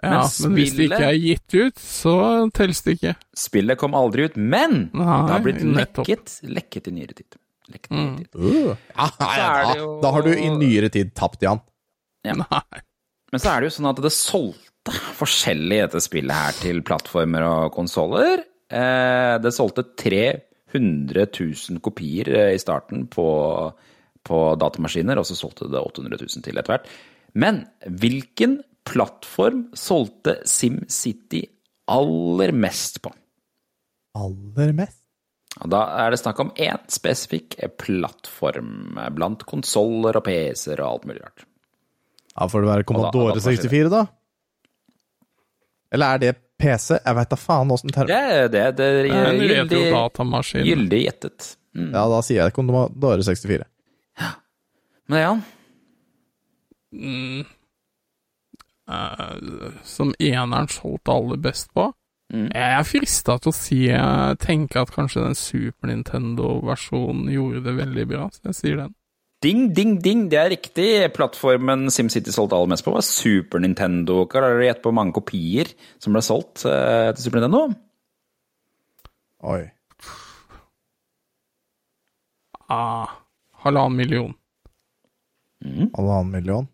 Ja, 0.03 0.21
Men 0.23 0.51
men, 0.51 0.55
hvis 0.59 0.73
det 0.77 0.85
ikke 0.87 1.07
er 1.09 1.17
gitt 1.19 1.55
ut, 1.59 1.79
så 1.83 2.13
telles 2.55 2.79
det 2.85 2.93
ikke. 2.97 3.13
Spillet 3.35 3.77
kom 3.81 3.93
aldri 3.99 4.29
ut, 4.29 4.37
men 4.39 4.89
Nei, 4.95 5.17
det 5.27 5.33
har 5.33 5.43
blitt 5.43 5.63
nettopp. 5.65 6.07
lekket, 6.07 6.35
lekket 6.55 6.87
i 6.87 6.93
nyere 6.95 7.17
tid. 7.17 7.35
Lekket 7.69 7.91
i 7.91 7.95
nyere 7.99 8.23
tid. 8.23 8.35
Uh. 8.39 8.77
Ja, 8.95 9.09
ja, 9.19 9.49
da, 9.65 9.73
jo- 9.77 9.99
da 10.03 10.11
har 10.15 10.23
du 10.25 10.31
i 10.33 10.47
nyere 10.55 10.89
tid 10.93 11.11
tapt, 11.19 11.41
Jan. 11.43 11.59
Nei. 12.25 12.81
Men 13.31 13.39
så 13.43 13.51
er 13.51 13.59
det 13.61 13.69
jo 13.69 13.75
sånn 13.81 13.89
at 13.91 13.99
det 14.01 14.11
solgte 14.15 14.95
forskjellig 15.19 15.81
dette 15.83 15.99
spillet 16.01 16.33
her 16.33 16.55
til 16.63 16.79
plattformer 16.87 17.43
og 17.45 17.73
konsoller. 17.75 18.41
Eh, 18.71 19.35
det 19.43 19.51
solgte 19.53 19.83
300 19.99 21.27
000 21.29 21.79
kopier 21.85 22.29
eh, 22.33 22.53
i 22.55 22.61
starten 22.61 23.05
på, 23.11 23.27
på 24.25 24.39
datamaskiner, 24.61 25.19
og 25.21 25.27
så 25.29 25.35
solgte 25.37 25.69
det 25.69 25.81
800 25.83 26.23
000 26.23 26.45
til 26.47 26.57
etter 26.57 26.73
hvert. 26.77 26.89
Men 27.37 27.63
hvilken 27.85 28.59
plattform 28.87 29.67
solgte 29.77 30.39
SimCity 30.45 31.43
aller 31.89 32.53
mest 32.55 33.01
på? 33.01 33.11
Aller 34.17 34.73
mest? 34.77 34.97
Da 35.65 35.81
er 36.05 36.13
det 36.13 36.19
snakk 36.21 36.39
om 36.39 36.51
én 36.61 36.79
spesifikk 36.93 37.57
plattform 37.81 38.99
blant 39.15 39.43
konsoller 39.49 40.19
og 40.19 40.23
PC-er 40.27 40.79
og 40.83 40.91
alt 40.93 41.07
mulig 41.09 41.23
rart. 41.25 41.45
Ja, 42.35 42.47
Får 42.47 42.63
det 42.63 42.69
være 42.69 42.87
Commodore 42.87 43.33
og 43.33 43.39
da 43.39 43.43
får 43.43 43.57
64, 43.57 43.89
da? 43.91 44.05
Eller 45.91 46.13
er 46.13 46.21
det 46.21 46.33
PC? 46.61 46.99
Jeg 46.99 47.17
veit 47.17 47.31
da 47.33 47.39
faen 47.39 47.73
åssen 47.73 47.91
term... 47.91 48.07
Det, 48.07 48.51
det, 48.53 48.65
det 48.77 48.85
er 48.85 48.99
Det 49.01 49.09
er 49.09 49.31
en 49.31 49.41
gyldig, 49.41 50.65
gyldig 50.69 51.01
gjettet. 51.07 51.53
Mm. 51.75 51.91
Ja, 51.95 52.05
da 52.13 52.19
sier 52.25 52.43
jeg 52.43 52.55
Commodore 52.55 53.25
64. 53.25 53.65
Men 55.09 55.23
ja. 55.23 55.31
Mm. 56.93 57.47
Eh, 58.89 59.79
som 59.85 60.13
eneren 60.17 60.69
solgte 60.73 61.15
aller 61.15 61.41
best 61.41 61.71
på. 61.77 61.91
Mm. 62.33 62.47
Jeg 62.53 62.75
er 62.75 62.85
frista 62.85 63.39
til 63.41 63.49
å 63.49 63.57
si 63.57 63.79
tenke 64.43 64.81
at 64.83 64.91
kanskje 64.93 65.23
den 65.23 65.37
Super 65.37 65.89
Nintendo-versjonen 65.89 67.31
gjorde 67.33 67.63
det 67.65 67.73
veldig 67.79 68.05
bra, 68.11 68.27
så 68.33 68.51
jeg 68.51 68.59
sier 68.59 68.81
den. 68.83 68.95
Ding, 69.39 69.69
ding, 69.71 69.93
ding, 70.03 70.25
det 70.27 70.35
er 70.35 70.49
riktig. 70.51 70.87
Plattformen 71.15 71.87
SimCity 71.93 72.33
solgte 72.35 72.57
aller 72.57 72.73
mest 72.73 72.83
på, 72.83 72.91
var 72.91 73.05
Super 73.07 73.61
Nintendo. 73.63 74.25
Klarer 74.27 74.57
dere 74.57 74.65
å 74.65 74.67
gjette 74.67 74.83
på 74.83 74.91
mange 74.95 75.15
kopier 75.15 75.71
som 75.95 76.15
ble 76.15 76.23
solgt 76.25 76.65
eh, 76.67 77.13
til 77.15 77.23
Super 77.23 77.39
Nintendo? 77.39 77.61
Oi. 79.47 79.61
Ah, 82.67 83.15
halvannen 83.63 83.95
million. 83.97 84.35
Halvannen 85.63 86.35
million. 86.35 86.67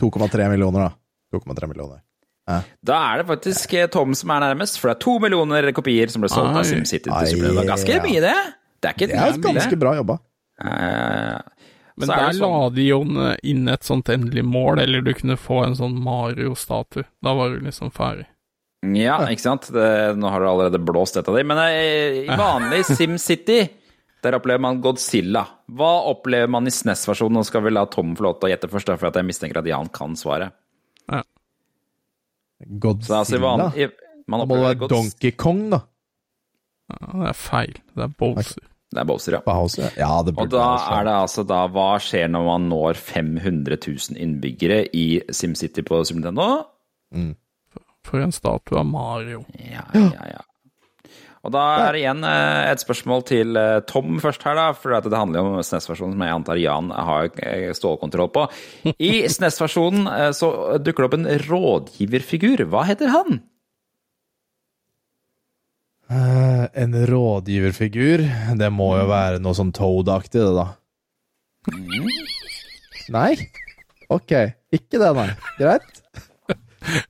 2,3 0.00 0.48
millioner, 0.54 0.88
da. 0.88 1.05
2,3 1.36 1.70
millioner. 1.70 2.02
Da 2.46 2.96
er 3.10 3.20
det 3.22 3.26
faktisk 3.26 3.72
eh, 3.74 3.88
Tom 3.90 4.14
som 4.14 4.30
er 4.30 4.44
nærmest, 4.44 4.78
for 4.78 4.92
det 4.92 4.96
er 4.96 5.02
to 5.02 5.16
millioner 5.22 5.66
kopier 5.74 6.12
som 6.12 6.22
ble 6.22 6.30
solgt 6.30 6.54
av 6.54 6.66
SimCity 6.68 7.10
Det 7.10 7.50
var 7.56 7.66
Ganske 7.72 7.96
ja. 7.96 8.02
mye, 8.04 8.22
det. 8.22 8.34
Det 8.78 8.90
er 8.90 8.94
ikke 8.94 9.08
Det 9.10 9.18
er 9.18 9.34
et 9.34 9.46
ganske 9.48 9.78
bra 9.82 9.94
jobba. 9.98 10.18
Eh, 10.62 11.40
Men 11.96 12.06
så 12.06 12.12
er 12.14 12.22
der 12.22 12.36
sånn- 12.38 12.54
la 12.54 12.70
de 12.76 12.86
jo 12.86 13.00
inn 13.42 13.68
et 13.72 13.82
sånt 13.88 14.12
endelig 14.12 14.44
mål, 14.44 14.78
eller 14.84 15.02
du 15.02 15.12
kunne 15.14 15.36
få 15.40 15.64
en 15.66 15.74
sånn 15.74 15.96
Mario-statue. 16.04 17.04
Da 17.24 17.34
var 17.34 17.50
du 17.50 17.64
liksom 17.66 17.90
ferdig. 17.90 18.26
Ja, 18.94 19.18
ikke 19.26 19.42
sant? 19.42 19.66
Det, 19.72 20.14
nå 20.14 20.30
har 20.30 20.40
du 20.40 20.46
allerede 20.46 20.78
blåst 20.78 21.16
et 21.16 21.26
av 21.26 21.34
dem. 21.34 21.48
Men 21.50 21.58
eh, 21.64 22.26
i 22.28 22.36
vanlig 22.38 22.84
SimCity, 22.92 23.58
der 24.22 24.36
opplever 24.38 24.60
man 24.60 24.78
Godzilla. 24.84 25.42
Hva 25.72 26.04
opplever 26.12 26.48
man 26.52 26.68
i 26.68 26.70
SNES-versjonen? 26.70 27.40
Nå 27.40 27.44
skal 27.48 27.64
vi 27.66 27.74
la 27.74 27.86
Tom 27.90 28.14
få 28.14 28.28
lov 28.28 28.38
til 28.38 28.50
å 28.50 28.52
gjette 28.54 28.70
først, 28.70 28.92
for 29.00 29.10
jeg 29.10 29.26
mistenker 29.26 29.58
at 29.58 29.66
Jan 29.66 29.90
kan 29.90 30.14
svaret. 30.14 30.54
Så 32.62 33.10
det 33.10 33.10
er 33.10 33.18
altså 33.18 33.36
i 33.36 33.42
man 34.26 34.40
Da 34.42 34.46
må 34.48 34.56
det 34.56 34.64
være 34.64 34.78
Gods... 34.80 34.94
Donkey 34.94 35.34
Kong, 35.38 35.60
da. 35.70 35.82
Ja, 36.90 37.12
det 37.20 37.28
er 37.30 37.38
feil. 37.38 37.76
Det 37.94 38.04
er 38.06 38.14
Bowser. 38.18 38.64
Det 38.94 39.00
er 39.02 39.06
Bowser, 39.08 39.36
ja. 39.36 39.40
Bowser. 39.46 39.90
Ja, 39.98 40.10
det 40.26 40.34
Og 40.38 40.50
da 40.50 40.62
være 40.62 40.98
er 40.98 41.06
det 41.08 41.14
altså 41.26 41.44
da 41.46 41.64
Hva 41.74 41.88
skjer 42.02 42.30
når 42.30 42.46
man 42.46 42.68
når 42.70 42.98
500 42.98 43.78
000 43.82 44.18
innbyggere 44.22 44.84
i 44.94 45.06
SimCity 45.30 45.84
på 45.86 46.02
Super 46.06 46.22
Nintendo? 46.22 46.48
For 48.06 48.22
en 48.22 48.34
statue 48.34 48.78
av 48.78 48.86
Mario. 48.86 49.42
Ja, 49.58 49.86
ja, 49.94 50.28
ja. 50.36 50.44
Og 51.46 51.52
da 51.54 51.64
er 51.84 51.94
det 51.94 52.00
igjen 52.02 52.24
eh, 52.26 52.72
et 52.72 52.82
spørsmål 52.82 53.22
til 53.28 53.58
eh, 53.60 53.80
Tom 53.86 54.16
først 54.22 54.42
her, 54.46 54.56
da. 54.58 54.70
For 54.74 54.96
det 54.98 55.14
handler 55.14 55.38
jo 55.38 55.50
om 55.52 55.60
SNES-versjonen, 55.62 56.16
som 56.16 56.24
jeg 56.26 56.34
antar 56.34 56.58
Jan 56.60 56.88
har 56.90 57.28
eh, 57.46 57.68
stålkontroll 57.76 58.32
på. 58.34 58.46
I 58.96 59.12
SNES-versjonen 59.34 60.08
så 60.34 60.50
dukker 60.82 61.04
det 61.04 61.10
opp 61.10 61.18
en 61.20 61.28
rådgiverfigur. 61.46 62.64
Hva 62.72 62.82
heter 62.88 63.14
han? 63.14 63.38
En 66.06 66.98
rådgiverfigur. 67.10 68.24
Det 68.58 68.72
må 68.74 68.92
jo 68.98 69.06
være 69.10 69.40
noe 69.42 69.54
sånn 69.58 69.74
Toad-aktig, 69.74 70.42
det, 70.42 70.54
da. 70.58 70.66
Nei? 73.14 73.32
Ok. 74.10 74.34
Ikke 74.74 74.98
det, 74.98 75.12
nei. 75.18 75.30
Greit. 75.60 76.02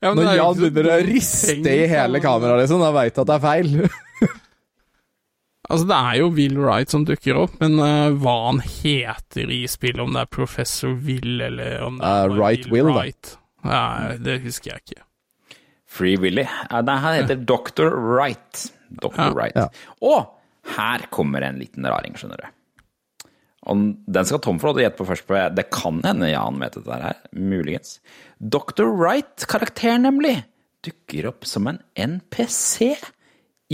Ja, 0.00 0.12
Når 0.16 0.30
Jan 0.36 0.58
begynner 0.60 0.90
å 0.94 0.98
riste 1.06 1.72
i 1.72 1.86
hele 1.90 2.20
kameraet, 2.24 2.64
liksom, 2.64 2.82
da 2.84 2.92
veit 2.96 3.14
du 3.16 3.22
at 3.24 3.30
det 3.32 3.38
er 3.38 3.44
feil. 3.46 3.72
Altså, 5.66 5.86
det 5.90 5.96
er 5.98 6.18
jo 6.20 6.28
Will 6.30 6.58
Wright 6.62 6.92
som 6.92 7.02
dukker 7.08 7.38
opp, 7.40 7.56
men 7.58 7.72
uh, 7.82 8.12
hva 8.22 8.34
han 8.44 8.60
heter 8.62 9.50
i 9.50 9.64
spillet, 9.66 9.98
om 9.98 10.12
det 10.14 10.20
er 10.22 10.28
Professor 10.30 10.92
Will 11.02 11.40
eller 11.42 11.80
om 11.82 11.96
det 11.98 12.06
Eh, 12.06 12.20
er 12.22 12.30
uh, 12.30 12.36
Wright 12.38 12.68
Will, 12.70 12.86
da. 12.86 12.94
Wright, 13.00 13.32
Nei, 13.66 14.12
det 14.22 14.36
husker 14.44 14.76
jeg 14.76 14.84
ikke. 14.84 15.02
Free 15.90 16.20
Willy. 16.22 16.44
Eh, 16.46 16.82
Nei, 16.86 16.96
han 17.02 17.16
heter 17.18 17.42
Dr. 17.50 17.90
Wright. 17.98 18.66
Dr. 18.94 19.18
Ja. 19.18 19.28
Wright. 19.34 19.58
Ja. 19.58 19.66
Og 20.06 20.30
her 20.76 21.08
kommer 21.10 21.42
en 21.42 21.58
liten 21.58 21.86
raring, 21.90 22.14
skjønner 22.14 22.44
du. 22.44 22.52
Og 23.66 23.82
den 24.06 24.28
skal 24.28 24.40
Tom 24.44 24.60
få 24.62 24.70
lov 24.70 24.76
til 24.76 24.84
å 24.84 24.86
gjette 24.86 25.00
på 25.00 25.08
først. 25.08 25.26
på. 25.26 25.38
Det 25.56 25.66
kan 25.74 26.00
hende 26.06 26.30
Jan 26.30 26.60
vet 26.62 26.78
dette 26.78 26.98
her, 27.02 27.20
muligens. 27.34 27.98
Dr. 28.38 28.86
Wright-karakteren, 28.92 30.06
nemlig, 30.06 30.36
dukker 30.86 31.30
opp 31.32 31.46
som 31.48 31.66
en 31.70 31.80
NPC 31.98 32.94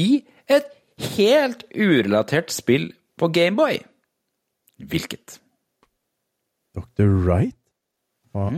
i 0.01 0.23
et 0.49 0.71
helt 1.17 1.67
urelatert 1.77 2.53
spill 2.55 2.93
på 3.21 3.29
Gameboy. 3.35 3.83
Hvilket? 4.83 5.39
Dr. 6.73 7.11
Wright? 7.27 7.59
Hva? 8.33 8.49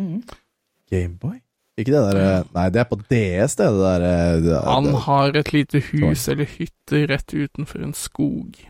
Gameboy? 0.93 1.41
Ikke 1.75 1.91
det 1.91 2.03
derre 2.07 2.27
Nei, 2.55 2.69
det 2.71 2.85
er 2.85 2.87
på 2.87 3.01
DS, 3.01 3.57
det. 3.59 3.67
det 3.67 3.81
der, 3.81 4.05
eh, 4.07 4.37
det, 4.45 4.59
Han 4.63 4.93
har 5.09 5.39
et 5.41 5.51
lite 5.51 5.81
hus 5.91 6.29
eller 6.31 6.47
hytte 6.47 7.01
rett 7.11 7.35
utenfor 7.35 7.83
en 7.83 7.97
skog. 7.99 8.61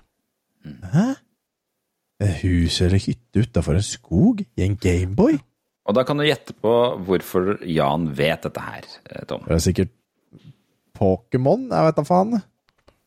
Hæ? 0.65 1.11
Hus 2.23 2.81
eller 2.81 2.99
hytte 3.03 3.43
utafor 3.43 3.75
en 3.75 3.83
skog? 3.83 4.45
I 4.57 4.63
en 4.69 4.77
Gameboy? 4.81 5.39
Og 5.85 5.95
da 5.99 6.05
kan 6.07 6.17
du 6.17 6.25
gjette 6.25 6.55
på 6.63 6.71
hvorfor 7.05 7.59
Jan 7.69 8.07
vet 8.17 8.43
dette 8.47 8.61
her, 8.63 8.87
eh, 9.11 9.25
Tom. 9.29 9.43
Det 9.49 9.57
er 9.59 9.59
sikkert 9.65 9.91
Pokémon? 10.97 11.67
Jeg 11.71 11.85
vet 11.89 11.97
da 11.99 12.05
faen. 12.07 12.39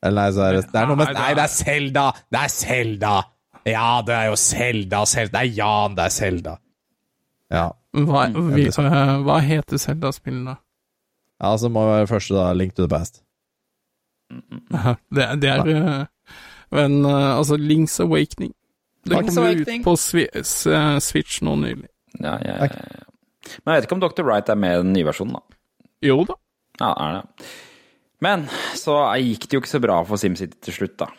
Eller 0.03 0.21
nei, 0.21 0.31
så 0.35 0.43
er 0.45 0.57
det, 0.59 0.65
det 0.73 0.81
er 0.81 0.85
noe 0.91 0.99
med 0.99 1.13
Nei, 1.15 1.34
det 1.34 1.43
er- 1.43 1.55
Selda! 1.55 2.03
Det 2.31 2.39
er 2.43 2.47
Selda! 2.53 3.15
Ja, 3.65 4.01
det 4.05 4.13
er 4.15 4.25
jo 4.29 4.35
Selda, 4.35 5.05
Selda. 5.05 5.39
Det 5.39 5.41
er 5.49 5.55
Jan, 5.57 5.95
det 5.97 6.03
er 6.05 6.09
Selda. 6.13 6.57
Ja. 7.51 7.65
Hva, 7.97 8.27
Mm, 8.29 8.53
vi, 8.53 8.67
eh, 8.67 9.17
hva 9.25 9.39
heter 9.41 9.77
Zelda-spillene? 9.81 10.57
ja, 11.41 11.57
så 11.57 11.69
må 11.69 11.81
det 11.88 11.95
være 11.97 12.07
første, 12.07 12.35
da. 12.35 12.53
Link 12.53 12.75
to 12.75 12.85
the 12.85 12.89
past. 12.95 13.23
Det, 15.15 15.41
det 15.41 15.49
er 15.49 15.67
eh, 15.67 16.05
Men 16.71 17.05
altså, 17.05 17.55
Links 17.57 17.99
Awakening. 17.99 18.53
Det 19.11 19.21
kom 19.27 19.38
jo 19.41 19.61
ut 19.61 19.71
på 19.85 19.93
eh, 20.23 20.97
Switch 21.03 21.41
nå 21.45 21.55
nylig. 21.61 21.88
Ja, 22.19 22.35
ja, 22.41 22.57
ja, 22.65 22.67
ja. 22.71 23.05
Men 23.63 23.73
jeg 23.73 23.79
vet 23.79 23.88
ikke 23.88 23.97
om 23.97 24.03
Dr. 24.03 24.25
Wright 24.27 24.49
er 24.51 24.59
med 24.59 24.75
i 24.75 24.81
den 24.84 24.93
nye 24.95 25.07
versjonen, 25.07 25.38
da. 25.38 25.57
Jo 26.05 26.19
da. 26.27 26.35
Ja, 26.81 26.91
er 26.91 27.15
det. 27.19 27.47
Men 28.23 28.47
så 28.77 28.97
gikk 29.21 29.45
det 29.45 29.57
jo 29.57 29.61
ikke 29.61 29.75
så 29.75 29.81
bra 29.84 30.01
for 30.07 30.19
SimCity 30.21 30.57
til 30.67 30.75
slutt, 30.79 30.97
da. 30.99 31.09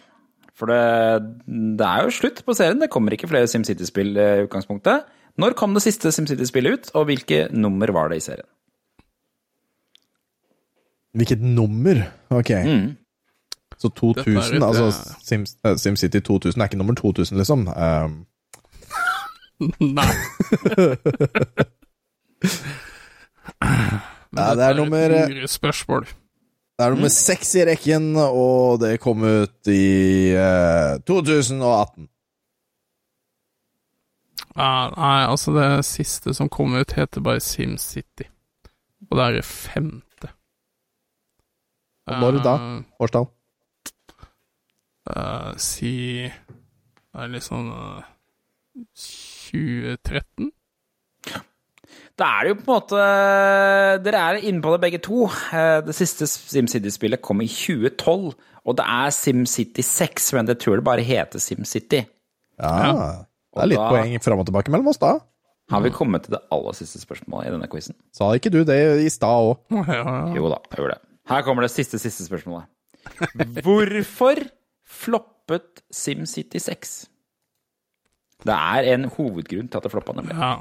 For 0.59 0.71
det, 0.71 0.79
det 1.79 1.87
er 1.87 2.05
jo 2.05 2.15
slutt 2.15 2.43
på 2.47 2.55
serien. 2.59 2.81
Det 2.83 2.91
kommer 2.91 3.15
ikke 3.15 3.31
flere 3.31 3.49
SimCity-spill 3.51 4.17
eh, 4.19 4.41
i 4.41 4.47
utgangspunktet. 4.49 5.07
Når 5.39 5.55
kom 5.59 5.77
det 5.77 5.85
siste 5.85 6.11
SimCity-spillet 6.15 6.75
ut, 6.75 6.89
og 6.99 7.07
hvilke 7.11 7.45
nummer 7.55 7.93
var 7.95 8.11
det 8.11 8.19
i 8.19 8.25
serien? 8.25 8.49
Hvilket 11.19 11.43
nummer? 11.43 12.03
Ok. 12.35 12.51
Mm. 12.67 12.89
Så 13.79 13.89
2000, 13.95 14.35
Dette 14.35 14.57
er 14.59 14.67
altså 14.67 15.35
eh, 15.37 15.45
eh, 15.71 15.77
SimCity 15.79 16.19
2000 16.27 16.61
er 16.63 16.67
ikke 16.67 16.79
nummer 16.81 16.95
2000, 16.99 17.39
liksom. 17.39 17.69
Um, 17.69 18.27
Nei. 19.99 20.09
Nei. 24.33 24.55
det 24.57 24.65
er 24.65 24.75
nummer- 24.77 25.47
spørsmål. 25.49 26.05
det 26.79 26.87
er 26.87 26.91
nummer 26.91 27.09
seks 27.09 27.55
i 27.55 27.65
rekken, 27.67 28.17
og 28.17 28.81
det 28.81 29.01
kom 29.01 29.23
ut 29.25 29.67
i 29.73 30.35
uh, 30.35 30.99
2018. 31.07 32.09
Ja, 34.59 34.91
nei, 34.91 35.25
altså, 35.31 35.53
det 35.55 35.85
siste 35.87 36.35
som 36.35 36.49
kom 36.51 36.75
ut, 36.75 36.93
heter 36.99 37.21
bare 37.23 37.41
SimCity. 37.41 38.27
Og 39.11 39.19
det 39.19 39.25
er 39.25 39.33
det 39.39 39.45
femte. 39.47 40.33
Og 42.09 42.21
når 42.23 42.39
da? 42.43 42.55
Eh, 42.57 42.83
Årstall? 43.01 43.27
Eh, 45.17 45.53
si 45.57 45.93
Det 46.29 47.23
er 47.25 47.33
liksom 47.33 47.71
uh, 47.73 48.03
2013? 49.49 50.51
Da 52.19 52.27
er 52.41 52.45
det 52.45 52.51
jo 52.51 52.57
på 52.59 52.65
en 52.67 52.73
måte 52.75 53.03
Dere 54.05 54.21
er 54.33 54.41
inne 54.49 54.63
på 54.65 54.73
det 54.75 54.81
begge 54.83 55.01
to. 55.03 55.25
Eh, 55.55 55.79
Det 55.87 55.95
siste 55.97 56.27
SimCity-spillet 56.27 57.23
kom 57.23 57.41
i 57.45 57.49
2012, 57.49 58.33
og 58.67 58.77
det 58.79 58.85
er 58.85 59.11
SimCity 59.15 59.85
6, 59.87 60.33
men 60.37 60.47
det 60.51 60.59
tror 60.61 60.81
det 60.81 60.85
bare 60.89 61.05
heter 61.07 61.39
SimCity. 61.43 62.03
Ja. 62.59 63.25
Det 63.55 63.63
er 63.63 63.71
litt 63.71 63.79
da- 63.79 63.89
poeng 63.95 64.19
fram 64.23 64.43
og 64.43 64.47
tilbake 64.51 64.71
mellom 64.75 64.91
oss, 64.93 64.99
da. 64.99 65.15
Har 65.71 65.83
vi 65.85 65.91
kommet 65.93 66.25
til 66.25 66.33
det 66.35 66.41
aller 66.51 66.73
siste 66.73 66.99
spørsmålet 67.03 67.49
i 67.51 67.55
denne 67.55 67.69
quizen? 67.71 67.95
Sa 68.17 68.31
ikke 68.35 68.51
du 68.51 68.63
det 68.65 68.79
i 69.05 69.09
stad 69.13 69.29
òg? 69.53 69.59
Ja, 69.89 70.03
ja. 70.03 70.35
Jo 70.35 70.49
da, 70.51 70.59
jeg 70.73 70.79
gjorde 70.83 70.95
det. 70.97 71.03
Her 71.29 71.43
kommer 71.45 71.63
det 71.67 71.71
siste, 71.75 71.99
siste 72.01 72.25
spørsmålet. 72.25 72.67
Hvorfor 73.63 74.41
floppet 74.99 75.83
SimCity 75.95 76.61
6? 76.63 76.97
Det 78.47 78.55
er 78.55 78.89
en 78.95 79.07
hovedgrunn 79.15 79.69
til 79.71 79.79
at 79.81 79.87
det 79.89 79.93
floppa, 79.95 80.15
nemlig. 80.19 80.37
ja. 80.39 80.53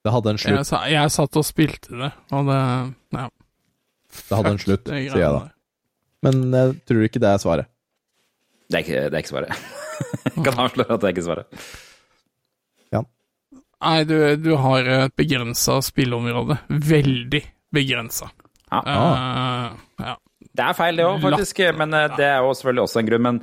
Det 0.00 0.12
hadde 0.14 0.30
en 0.32 0.38
Jeg, 0.40 0.46
slutt, 0.46 0.66
sa- 0.70 0.86
jeg 0.88 1.10
satt 1.12 1.36
og 1.36 1.44
spilte 1.44 1.92
det, 1.92 2.12
og 2.32 2.46
det 2.48 2.60
Ja. 3.18 3.26
det 4.30 4.36
hadde 4.38 4.52
en 4.54 4.58
slutt, 4.62 4.86
sier 4.88 5.18
jeg 5.20 5.34
da. 5.34 5.42
Men 6.24 6.50
jeg 6.56 6.78
tror 6.88 7.02
ikke 7.04 7.20
det 7.20 7.28
er 7.34 7.38
svaret. 7.42 7.66
Det 8.70 8.78
er 8.78 8.84
ikke, 8.86 9.02
det 9.10 9.14
er 9.14 9.22
ikke 9.24 9.34
svaret. 9.34 9.52
Jeg 10.36 10.44
kan 10.46 10.58
avsløre 10.62 10.94
at 10.94 11.00
det 11.02 11.08
er 11.08 11.12
ikke 11.12 11.26
svaret. 11.26 11.60
Nei, 13.80 14.04
du, 14.04 14.14
du 14.36 14.50
har 14.60 14.84
et 14.92 15.14
begrensa 15.16 15.78
spilleområde. 15.80 16.58
Veldig 16.68 17.40
begrensa. 17.72 18.26
Ja. 18.70 18.80
ja. 20.04 20.16
Det 20.56 20.66
er 20.66 20.76
feil, 20.76 20.98
det 20.98 21.06
òg, 21.06 21.20
faktisk. 21.22 21.62
Men 21.78 21.94
eh, 21.96 22.12
det 22.18 22.26
er 22.26 22.38
jo 22.42 22.54
selvfølgelig 22.58 22.86
også 22.86 23.00
en 23.00 23.10
grunn. 23.10 23.26
Men 23.26 23.40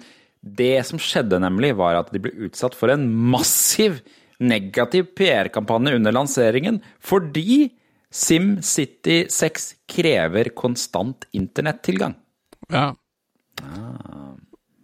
det 0.58 0.76
som 0.88 1.02
skjedde, 1.02 1.40
nemlig, 1.44 1.74
var 1.80 2.02
at 2.02 2.14
de 2.14 2.22
ble 2.24 2.34
utsatt 2.48 2.76
for 2.78 2.94
en 2.94 3.08
massiv 3.32 4.02
negativ 4.38 5.12
PR-kampanje 5.18 5.96
under 5.98 6.14
lanseringen 6.14 6.76
fordi 7.02 7.72
SimCity 8.14 9.24
6 9.34 9.72
krever 9.90 10.52
konstant 10.56 11.26
internettilgang. 11.36 12.14
Ja. 12.72 12.92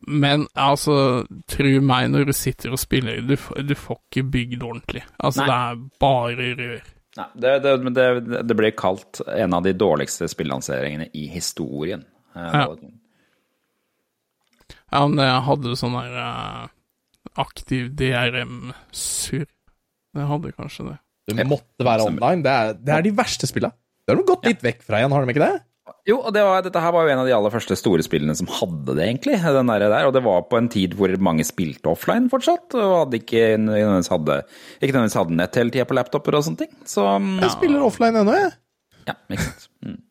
Men 0.07 0.47
altså, 0.59 0.95
tro 1.47 1.73
meg 1.85 2.09
når 2.11 2.27
du 2.27 2.33
sitter 2.35 2.73
og 2.75 2.81
spiller, 2.81 3.21
du, 3.23 3.37
du 3.37 3.75
får 3.79 4.01
ikke 4.01 4.25
bygd 4.33 4.65
ordentlig. 4.65 5.05
Altså, 5.17 5.45
Nei. 5.45 5.47
det 5.47 5.59
er 5.61 5.85
bare 6.03 6.49
rør. 6.59 6.89
Nei, 7.13 7.27
det, 7.37 7.53
det, 7.63 7.73
det, 7.93 8.41
det 8.49 8.57
ble 8.57 8.73
kalt 8.75 9.21
en 9.29 9.55
av 9.55 9.63
de 9.63 9.75
dårligste 9.77 10.27
spillanseringene 10.31 11.11
i 11.15 11.27
historien. 11.31 12.03
Eh, 12.35 12.53
Ja. 12.60 12.68
Ja, 14.93 15.07
men 15.10 15.18
jeg 15.26 15.41
hadde 15.47 15.73
sånn 15.80 15.95
der 15.97 16.18
uh, 16.22 16.65
aktiv 17.41 17.88
DRM-surr. 17.97 19.47
Jeg 20.14 20.27
hadde 20.30 20.51
kanskje 20.53 20.85
det. 20.91 20.97
Det 21.34 21.45
måtte 21.49 21.85
være 21.88 22.05
online. 22.05 22.43
Det 22.45 22.51
er, 22.53 22.73
det 22.77 22.93
er 22.93 23.05
de 23.07 23.14
verste 23.18 23.49
spilla. 23.49 23.72
Det 24.03 24.14
har 24.14 24.19
de 24.19 24.26
gått 24.27 24.45
litt 24.45 24.61
vekk 24.65 24.84
fra 24.85 24.99
igjen, 24.99 25.15
har 25.15 25.26
de 25.26 25.34
ikke 25.34 25.41
det? 25.47 25.55
Jo, 26.07 26.18
og 26.19 26.30
det 26.35 26.43
var, 26.45 26.61
dette 26.64 26.80
her 26.84 26.93
var 26.95 27.07
jo 27.07 27.11
en 27.14 27.22
av 27.23 27.27
de 27.27 27.34
aller 27.35 27.51
første 27.51 27.76
store 27.80 28.03
spillene 28.05 28.35
som 28.38 28.47
hadde 28.51 28.93
det, 28.99 29.03
egentlig. 29.07 29.38
Den 29.41 29.72
der, 29.72 29.85
der, 29.88 30.05
og 30.10 30.14
det 30.15 30.22
var 30.26 30.45
på 30.51 30.60
en 30.60 30.69
tid 30.72 30.93
hvor 30.99 31.11
mange 31.23 31.45
spilte 31.47 31.89
offline 31.91 32.30
fortsatt, 32.31 32.76
og 32.77 32.93
hadde 33.05 33.19
ikke 33.23 33.43
nødvendigvis 33.64 34.11
hadde, 34.14 34.38
ikke 34.77 34.91
nødvendigvis 34.93 35.19
hadde 35.23 35.38
nett 35.41 35.60
hele 35.60 35.73
tida 35.73 35.88
på 35.89 35.97
laptoper 35.97 36.38
og 36.38 36.45
sånne 36.45 36.65
ting. 36.65 36.73
Så 36.88 37.07
Jeg 37.41 37.53
spiller 37.55 37.88
offline 37.88 38.19
ennå, 38.22 38.35
jeg. 38.45 38.53
ja, 39.10 39.15
ikke 39.31 39.47
sant. 39.47 39.69
Mm. 39.88 40.01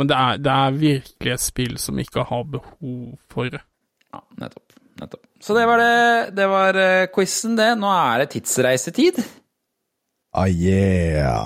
Men 0.00 0.08
det 0.08 0.16
er, 0.16 0.38
det 0.40 0.52
er 0.52 0.76
virkelig 0.80 1.32
et 1.34 1.42
spill 1.44 1.74
som 1.76 1.98
ikke 2.00 2.22
har 2.24 2.46
behov 2.48 3.18
for 3.28 3.50
det. 3.52 3.60
Ja, 4.08 4.22
nettopp. 4.40 4.72
nettopp. 4.96 5.26
Så 5.44 5.52
det 5.52 5.66
var 5.68 5.82
det. 5.82 6.30
Det 6.38 6.46
var 6.48 6.78
eh, 6.80 7.08
quizen, 7.12 7.58
det. 7.58 7.74
Nå 7.76 7.90
er 7.92 8.22
det 8.22 8.30
tidsreisetid. 8.32 9.20
Ah, 10.32 10.48
yeah. 10.48 11.44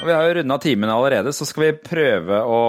Vi 0.00 0.16
har 0.16 0.24
jo 0.30 0.34
runda 0.40 0.58
timen 0.64 0.90
allerede, 0.90 1.36
så 1.36 1.44
skal 1.44 1.68
vi 1.68 1.72
prøve 1.92 2.40
å 2.40 2.60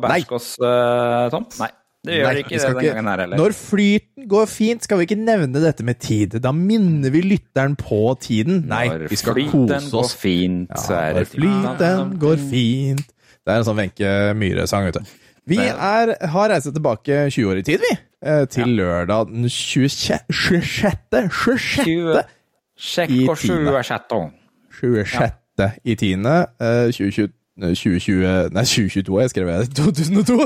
bæske 0.00 0.40
oss, 0.40 0.54
eh, 0.56 1.28
Tom? 1.36 1.50
Nei. 1.60 1.74
Det 2.04 2.18
gjør 2.18 2.26
Nei, 2.28 2.32
det 2.36 2.42
ikke 2.44 2.58
skal 2.60 2.74
denne 2.76 2.88
gangen 2.90 3.06
her 3.08 3.20
heller. 3.24 3.38
Når 3.40 3.54
flyten 3.56 4.28
går 4.28 4.46
fint, 4.52 4.82
skal 4.84 4.98
vi 5.00 5.06
ikke 5.08 5.16
nevne 5.24 5.60
dette 5.64 5.84
med 5.88 5.98
tid. 6.04 6.34
Da 6.44 6.52
minner 6.52 7.10
vi 7.14 7.22
lytteren 7.24 7.76
på 7.80 8.00
tiden. 8.20 8.58
Nei, 8.68 8.82
Når 8.92 9.06
vi 9.08 9.16
skal 9.16 9.38
kose 9.50 9.96
oss. 10.02 10.14
fint, 10.14 10.68
Ja, 10.68 11.12
når 11.12 11.18
det 11.22 11.28
flyten 11.32 12.18
går 12.20 12.36
fint 12.50 13.06
Det 13.44 13.52
er 13.52 13.58
en 13.60 13.64
sånn 13.64 13.76
Wenche 13.80 14.10
Myhre-sang, 14.36 14.84
vet 14.90 14.94
du. 15.00 15.14
Vi 15.46 15.58
er, 15.60 16.14
har 16.32 16.48
reist 16.48 16.70
tilbake 16.72 17.30
20 17.30 17.50
år 17.52 17.58
i 17.60 17.62
tid, 17.62 17.80
vi. 17.84 17.96
eh, 18.24 18.44
Til 18.48 18.68
lørdag 18.78 19.26
den 19.32 19.48
26. 19.48 20.20
26. 20.32 21.28
26. 21.28 22.22
Sjekk 22.76 23.10
I 23.12 23.26
og 23.28 23.36
tiende. 23.38 23.82
26. 23.84 24.30
26. 24.80 25.70
i 25.84 25.94
tiende. 26.00 26.36
eh, 26.60 26.88
2020 27.54 28.00
2020 28.00 28.54
Nei, 28.54 28.64
2022, 28.66 29.20
jeg 29.22 29.30
skrev 29.30 29.50
jeg 29.52 29.68
2002. 29.78 30.38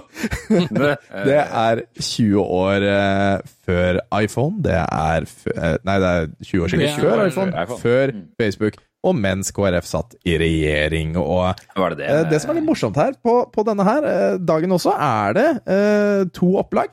Det 1.24 1.39
er 1.39 1.80
20 1.97 2.43
år 2.43 2.85
eh, 2.89 3.47
før 3.64 4.01
iPhone. 4.20 4.60
Det 4.64 4.76
er 4.76 5.28
fø- 5.30 5.55
eh, 5.56 5.78
Nei, 5.89 5.97
det 6.02 6.10
er 6.12 6.28
20 6.44 6.62
år 6.66 6.74
siden 6.74 6.93
før 6.98 7.09
før 7.09 7.24
iPhone, 7.30 7.80
før 7.80 8.12
Facebook, 8.40 8.78
og 9.09 9.16
mens 9.16 9.52
KrF 9.56 9.89
satt 9.89 10.16
i 10.28 10.36
regjering. 10.40 11.16
Og 11.16 11.55
det 11.56 11.98
det? 12.02 12.10
eh, 12.12 12.24
det 12.35 12.43
som 12.44 12.52
er 12.52 12.60
litt 12.60 12.68
morsomt 12.68 13.01
her, 13.01 13.16
på, 13.24 13.40
på 13.55 13.64
denne 13.68 13.89
her 13.89 14.09
eh, 14.12 14.39
dagen 14.44 14.76
også, 14.76 14.93
er 14.93 15.39
det 15.39 15.48
eh, 15.64 16.24
to 16.36 16.56
opplag. 16.60 16.93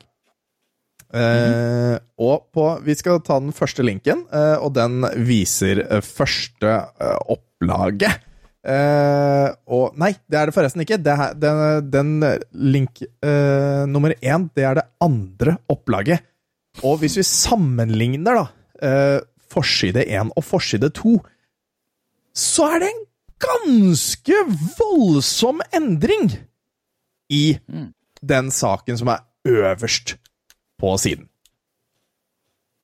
Eh, 1.16 1.96
og 2.18 2.48
på 2.52 2.64
Vi 2.84 2.96
skal 2.98 3.20
ta 3.24 3.38
den 3.40 3.52
første 3.54 3.84
linken, 3.86 4.24
uh, 4.32 4.56
og 4.64 4.72
den 4.74 5.04
viser 5.28 5.84
eh, 5.84 6.00
første 6.02 6.72
uh, 6.98 7.18
opplaget. 7.36 8.24
Eh, 8.66 9.48
og 9.70 9.94
Nei, 10.00 10.10
det 10.26 10.40
er 10.40 10.48
det 10.48 10.56
forresten 10.56 10.82
ikke. 10.82 10.98
Det 10.98 11.12
er, 11.14 11.36
den, 11.38 11.90
den 11.92 12.12
link 12.74 13.02
uh, 13.22 13.86
nummer 13.86 14.14
én, 14.18 14.48
det 14.56 14.66
er 14.66 14.80
det 14.80 14.86
andre 15.04 15.56
opplaget. 15.70 16.24
Og 16.84 16.98
hvis 17.00 17.16
vi 17.20 17.24
sammenligner 17.26 18.40
da 18.40 18.44
uh, 18.82 19.18
forside 19.52 20.04
én 20.10 20.32
og 20.34 20.44
forside 20.44 20.90
to, 20.96 21.16
så 22.36 22.66
er 22.74 22.82
det 22.82 22.90
en 22.90 23.04
ganske 23.46 24.42
voldsom 24.76 25.62
endring 25.74 26.32
i 27.32 27.44
den 28.20 28.50
saken 28.52 28.98
som 28.98 29.12
er 29.14 29.24
øverst 29.46 30.16
på 30.80 30.96
siden. 31.00 31.28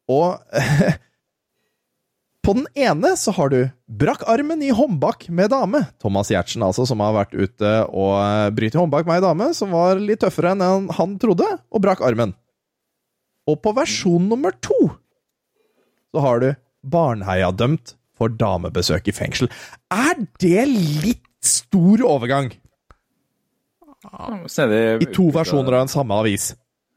Og 0.09 0.39
på 2.43 2.55
den 2.59 2.67
ene 2.75 3.15
så 3.17 3.33
har 3.37 3.53
du 3.53 3.71
'Brakk 3.87 4.25
armen 4.27 4.63
i 4.63 4.71
håndbak 4.75 5.29
med 5.29 5.51
dame'. 5.51 5.87
Thomas 6.03 6.31
Giertsen, 6.31 6.63
altså, 6.63 6.87
som 6.87 7.01
har 7.01 7.15
vært 7.15 7.35
ute 7.35 7.73
og 7.87 8.19
brytt 8.53 8.57
bryter 8.57 8.81
håndbak 8.83 9.07
med 9.07 9.21
ei 9.21 9.27
dame 9.27 9.55
som 9.55 9.71
var 9.71 10.01
litt 10.01 10.21
tøffere 10.21 10.53
enn 10.53 10.91
han- 10.91 11.19
trodde, 11.19 11.47
og 11.71 11.83
brakk 11.83 12.01
armen. 12.01 12.35
Og 13.47 13.63
på 13.63 13.75
versjon 13.75 14.29
nummer 14.29 14.53
to 14.61 14.99
så 16.15 16.21
har 16.21 16.41
du 16.41 16.57
'Barnheia-dømt 16.85 17.95
for 18.17 18.29
damebesøk 18.29 19.09
i 19.09 19.13
fengsel'. 19.13 19.51
Er 19.91 20.27
det 20.39 20.67
litt 20.67 21.23
stor 21.43 21.99
overgang 22.03 22.53
Snedig, 24.47 25.03
i 25.03 25.07
to 25.15 25.31
versjoner 25.31 25.75
av 25.75 25.85
en 25.87 25.89
samme 25.89 26.11
avis? 26.11 26.55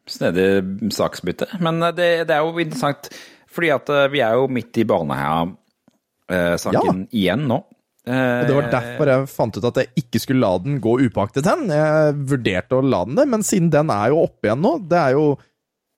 Snedig 0.09 0.91
saksbytte. 0.93 1.47
Men 1.61 1.81
eh, 1.84 1.93
det, 1.97 2.09
det 2.30 2.35
er 2.35 2.45
jo 2.45 2.57
interessant, 2.61 3.09
fordi 3.56 3.72
at 3.76 3.91
eh, 3.95 4.07
vi 4.14 4.22
er 4.26 4.36
jo 4.38 4.49
midt 4.52 4.82
i 4.82 4.86
Baneheia-saken 4.90 7.06
igjen 7.15 7.48
nå. 7.49 7.61
Eh, 8.06 8.14
Og 8.44 8.48
Det 8.49 8.56
var 8.60 8.69
derfor 8.73 9.10
jeg 9.11 9.30
fant 9.32 9.57
ut 9.57 9.68
at 9.72 9.80
jeg 9.82 9.91
ikke 10.03 10.22
skulle 10.22 10.44
la 10.45 10.53
den 10.61 10.77
gå 10.84 10.94
upåaktet 11.07 11.48
hen. 11.49 11.68
Jeg 11.73 12.18
vurderte 12.30 12.77
å 12.77 12.86
la 12.86 13.02
den 13.07 13.18
det, 13.18 13.26
men 13.32 13.45
siden 13.45 13.72
den 13.73 13.90
er 13.94 14.11
jo 14.14 14.23
oppe 14.27 14.49
igjen 14.49 14.61
nå 14.61 14.76
Det 14.91 14.99
er 15.02 15.15
jo, 15.18 15.23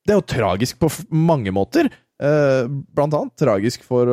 det 0.07 0.13
er 0.15 0.21
jo 0.21 0.27
tragisk 0.35 0.79
på 0.79 0.91
mange 1.11 1.51
måter. 1.55 1.89
Eh, 2.17 2.63
blant 2.95 3.13
annet 3.13 3.35
tragisk 3.37 3.83
for 3.85 4.09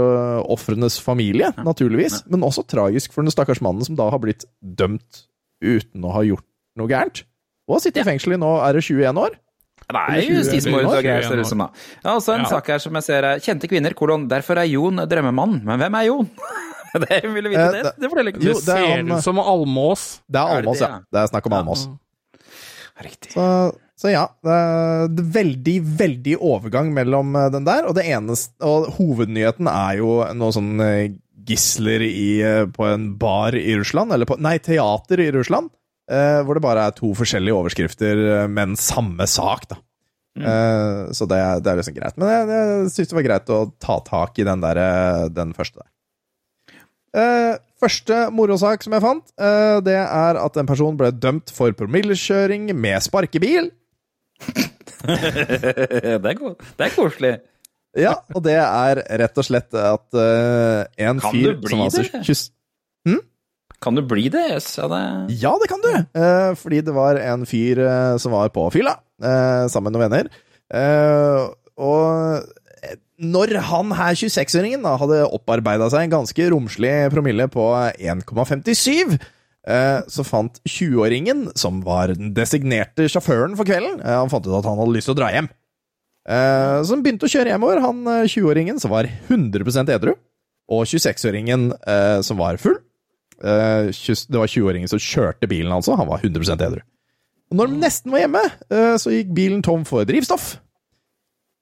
ofrenes 0.51 0.99
familie, 1.01 1.53
naturligvis. 1.65 2.19
Men 2.29 2.43
også 2.45 2.67
tragisk 2.69 3.15
for 3.15 3.25
den 3.25 3.33
stakkars 3.33 3.63
mannen 3.65 3.87
som 3.87 3.97
da 3.97 4.11
har 4.13 4.21
blitt 4.21 4.45
dømt 4.61 5.23
uten 5.65 6.05
å 6.05 6.11
ha 6.13 6.21
gjort 6.27 6.45
noe 6.77 6.91
gærent. 6.91 7.23
Og 7.69 7.79
har 7.79 7.85
sittet 7.87 8.03
i 8.03 8.09
fengsel 8.11 8.35
i 8.35 8.41
nå 8.43 8.51
er 8.61 8.77
det 8.77 8.83
21 8.85 9.17
år. 9.23 9.39
Det 9.85 10.01
er 10.01 10.23
justismord 10.39 10.87
og 10.89 10.95
greier, 11.05 11.23
ser 11.27 11.37
det 11.37 11.45
ut 11.45 11.51
som 11.51 11.59
da. 11.65 11.69
Ja, 12.05 12.15
også 12.17 12.35
en 12.35 12.41
Ja. 12.45 12.49
sak 12.55 12.67
her 12.73 12.79
som 12.81 12.95
jeg 12.95 13.05
ser 13.05 13.23
er 13.25 13.39
Kjente 13.45 13.69
kvinner, 13.69 13.93
kolon. 13.95 14.29
Derfor 14.29 14.57
er 14.59 14.65
Jon 14.71 14.97
drømmemann. 14.97 15.59
Men 15.65 15.79
hvem 15.79 15.95
er 16.01 16.07
Jon? 16.09 16.31
det 17.05 17.21
ville 17.27 17.51
vite 17.51 17.61
Eh, 17.61 17.73
det. 17.73 17.83
det- 17.85 17.95
Det 18.01 18.11
forteller 18.11 18.33
ikke 18.33 18.41
Det 18.41 18.49
Jo, 18.49 18.55
det 18.55 18.77
er 18.79 18.87
ser 18.87 19.17
ut 19.19 19.23
som 19.25 19.39
Almås. 19.39 20.21
Det 20.31 20.41
er 20.41 20.57
Almås, 20.63 20.81
ja. 20.81 21.01
Det 21.13 21.21
er 21.21 21.27
snakk 21.33 21.47
om 21.51 21.53
Almås. 21.59 21.89
Riktig. 23.03 23.33
Så, 23.35 23.45
så 23.99 24.11
ja, 24.13 24.25
det 24.47 24.55
er 24.55 25.09
veldig, 25.35 25.77
veldig 25.99 26.37
overgang 26.41 26.93
mellom 26.95 27.35
eh, 27.37 27.49
den 27.51 27.65
der, 27.67 27.89
og 27.89 27.95
det 27.99 28.05
eneste 28.07 28.55
Og 28.65 28.87
hovednyheten 28.99 29.67
er 29.71 29.99
jo 29.99 30.21
noe 30.39 30.55
sånn 30.55 30.79
eh, 30.81 31.09
gisler 31.45 32.01
i, 32.07 32.41
på 32.73 32.87
en 32.89 33.11
bar 33.21 33.53
i 33.59 33.75
Russland, 33.77 34.15
eller 34.15 34.25
på 34.31 34.39
Nei, 34.41 34.57
teater 34.65 35.21
i 35.21 35.27
Russland, 35.35 35.69
eh, 36.11 36.41
hvor 36.45 36.59
det 36.59 36.65
bare 36.65 36.89
er 36.89 36.97
to 36.97 37.13
forskjellige 37.17 37.57
overskrifter, 37.57 38.23
eh, 38.41 38.47
men 38.51 38.77
samme 38.81 39.29
sak, 39.31 39.69
da. 39.73 39.81
Eh, 40.35 41.01
så 41.15 41.29
det, 41.31 41.41
det 41.63 41.71
er 41.71 41.79
liksom 41.79 41.97
greit. 41.97 42.17
Men 42.19 42.33
jeg, 42.33 42.47
jeg 42.51 42.93
syns 42.95 43.13
det 43.13 43.19
var 43.21 43.29
greit 43.29 43.53
å 43.55 43.61
ta 43.83 43.99
tak 44.07 44.41
i 44.43 44.47
den 44.49 44.65
der, 44.65 44.81
den 45.35 45.55
første 45.57 45.83
der. 45.83 45.91
Eh, 47.15 47.55
første 47.79 48.25
morosak 48.35 48.83
som 48.83 48.97
jeg 48.97 49.05
fant, 49.05 49.33
eh, 49.39 49.79
det 49.87 49.97
er 50.01 50.41
at 50.41 50.59
en 50.59 50.67
person 50.67 50.97
ble 50.99 51.13
dømt 51.15 51.53
for 51.55 51.75
promillekjøring 51.79 52.73
med 52.75 53.05
sparkebil. 53.07 53.71
det, 55.05 56.17
er 56.19 56.19
det 56.19 56.33
er 56.35 56.95
koselig. 56.97 57.37
Ja, 57.95 58.17
og 58.35 58.43
det 58.43 58.57
er 58.59 58.99
rett 59.23 59.39
og 59.39 59.47
slett 59.47 59.77
at 59.79 60.19
eh, 60.19 61.07
en 61.07 61.23
Kan 61.23 61.31
fyr 61.31 61.55
du 61.55 61.63
bli 61.63 61.77
som 61.77 61.85
altså 61.87 62.03
det? 62.03 62.25
20 63.85 63.87
Kan 63.87 63.99
du 63.99 64.03
bli 64.09 64.27
det? 64.33 64.47
Yes, 64.57 64.73
ja, 64.81 64.89
det... 64.89 65.03
Ja, 65.43 65.53
det 65.61 65.69
kan 65.71 65.85
du! 65.85 65.93
Eh, 65.93 66.51
fordi 66.59 66.81
det 66.87 66.95
var 66.97 67.21
en 67.21 67.45
fyr 67.49 67.81
eh, 67.85 68.17
som 68.23 68.33
var 68.35 68.51
på 68.55 68.67
fylla, 68.73 68.97
eh, 69.23 69.65
sammen 69.73 69.93
med 69.93 69.99
noen 69.99 70.07
venner. 70.09 70.31
Eh, 70.75 71.45
og 71.85 72.05
eh, 72.89 72.97
når 73.25 73.55
han 73.69 73.93
her 73.95 74.17
26-åringen 74.19 74.85
hadde 75.01 75.23
opparbeida 75.29 75.91
seg 75.93 76.07
en 76.07 76.17
ganske 76.19 76.51
romslig 76.53 76.95
promille 77.15 77.47
på 77.53 77.69
1,57, 78.01 79.19
eh, 79.69 80.01
så 80.11 80.25
fant 80.27 80.59
20-åringen, 80.65 81.51
som 81.59 81.83
var 81.87 82.15
den 82.17 82.33
designerte 82.37 83.07
sjåføren 83.13 83.55
for 83.61 83.69
kvelden, 83.69 84.01
han 84.05 84.33
fant 84.33 84.49
ut 84.49 84.57
at 84.59 84.67
han 84.67 84.81
hadde 84.81 84.97
lyst 84.97 85.11
til 85.13 85.17
å 85.17 85.21
dra 85.23 85.31
hjem. 85.35 85.53
Eh, 86.25 86.81
han 86.89 87.03
begynte 87.05 87.29
å 87.29 87.33
kjøre 87.33 87.53
hjemover. 87.53 87.83
Han 87.85 88.05
eh, 88.09 88.25
20-åringen 88.33 88.81
som 88.83 88.93
var 88.95 89.09
100% 89.29 89.93
edru, 89.93 90.15
og 90.73 90.87
26-åringen 90.89 91.71
eh, 91.77 92.19
som 92.25 92.41
var 92.41 92.61
full. 92.61 92.79
Eh, 93.43 93.91
20 93.95 94.27
det 94.31 94.41
var 94.41 94.51
20-åringen 94.51 94.91
som 94.91 95.01
kjørte 95.03 95.49
bilen, 95.51 95.73
altså. 95.75 95.97
Han 95.99 96.11
var 96.11 96.23
100 96.23 96.55
edru. 96.59 96.83
Når 97.55 97.71
de 97.71 97.81
nesten 97.83 98.15
var 98.15 98.25
hjemme, 98.25 98.43
eh, 98.71 98.95
så 99.01 99.13
gikk 99.13 99.35
bilen 99.37 99.63
tom 99.63 99.85
for 99.89 100.07
drivstoff. 100.09 100.57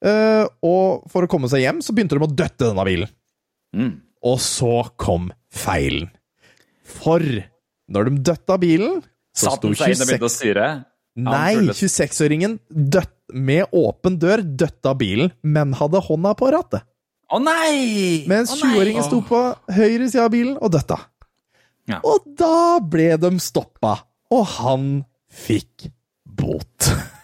Eh, 0.03 0.45
og 0.65 1.05
for 1.11 1.25
å 1.25 1.31
komme 1.31 1.49
seg 1.51 1.63
hjem, 1.63 1.81
så 1.83 1.95
begynte 1.95 2.17
de 2.17 2.25
å 2.25 2.31
døtte 2.31 2.69
denne 2.69 2.85
bilen. 2.87 3.11
Mm. 3.75 3.93
Og 4.23 4.39
så 4.43 4.87
kom 4.99 5.31
feilen. 5.53 6.09
For 6.83 7.23
når 7.91 8.09
de 8.09 8.23
døtta 8.31 8.57
bilen, 8.61 9.03
så 9.33 9.49
Satt 9.49 9.61
sto 9.61 9.71
den 9.71 9.79
seg 9.79 9.93
inn 9.93 10.01
og 10.01 10.03
26 10.03 10.09
begynte 10.09 10.29
å 10.29 10.33
styre? 10.33 10.67
Nei, 11.13 11.53
26-åringen 11.69 12.57
døtt 12.69 13.13
med 13.33 13.69
åpen 13.75 14.17
dør 14.21 14.41
døtta 14.41 14.95
bilen, 14.97 15.29
men 15.45 15.75
hadde 15.77 16.01
hånda 16.01 16.33
på 16.37 16.49
rattet. 16.53 16.85
Å 17.33 17.39
nei! 17.41 18.25
Mens 18.29 18.51
20-åringen 18.59 19.05
sto 19.05 19.21
på 19.25 19.39
høyre 19.73 20.09
side 20.09 20.25
av 20.25 20.33
bilen 20.33 20.57
og 20.57 20.73
døtta. 20.73 20.99
Ja. 21.89 21.99
Og 22.07 22.23
da 22.39 22.79
ble 22.79 23.13
de 23.19 23.33
stoppa, 23.43 23.97
og 24.33 24.45
han 24.57 24.87
fikk 25.33 25.89
bot. 26.23 26.89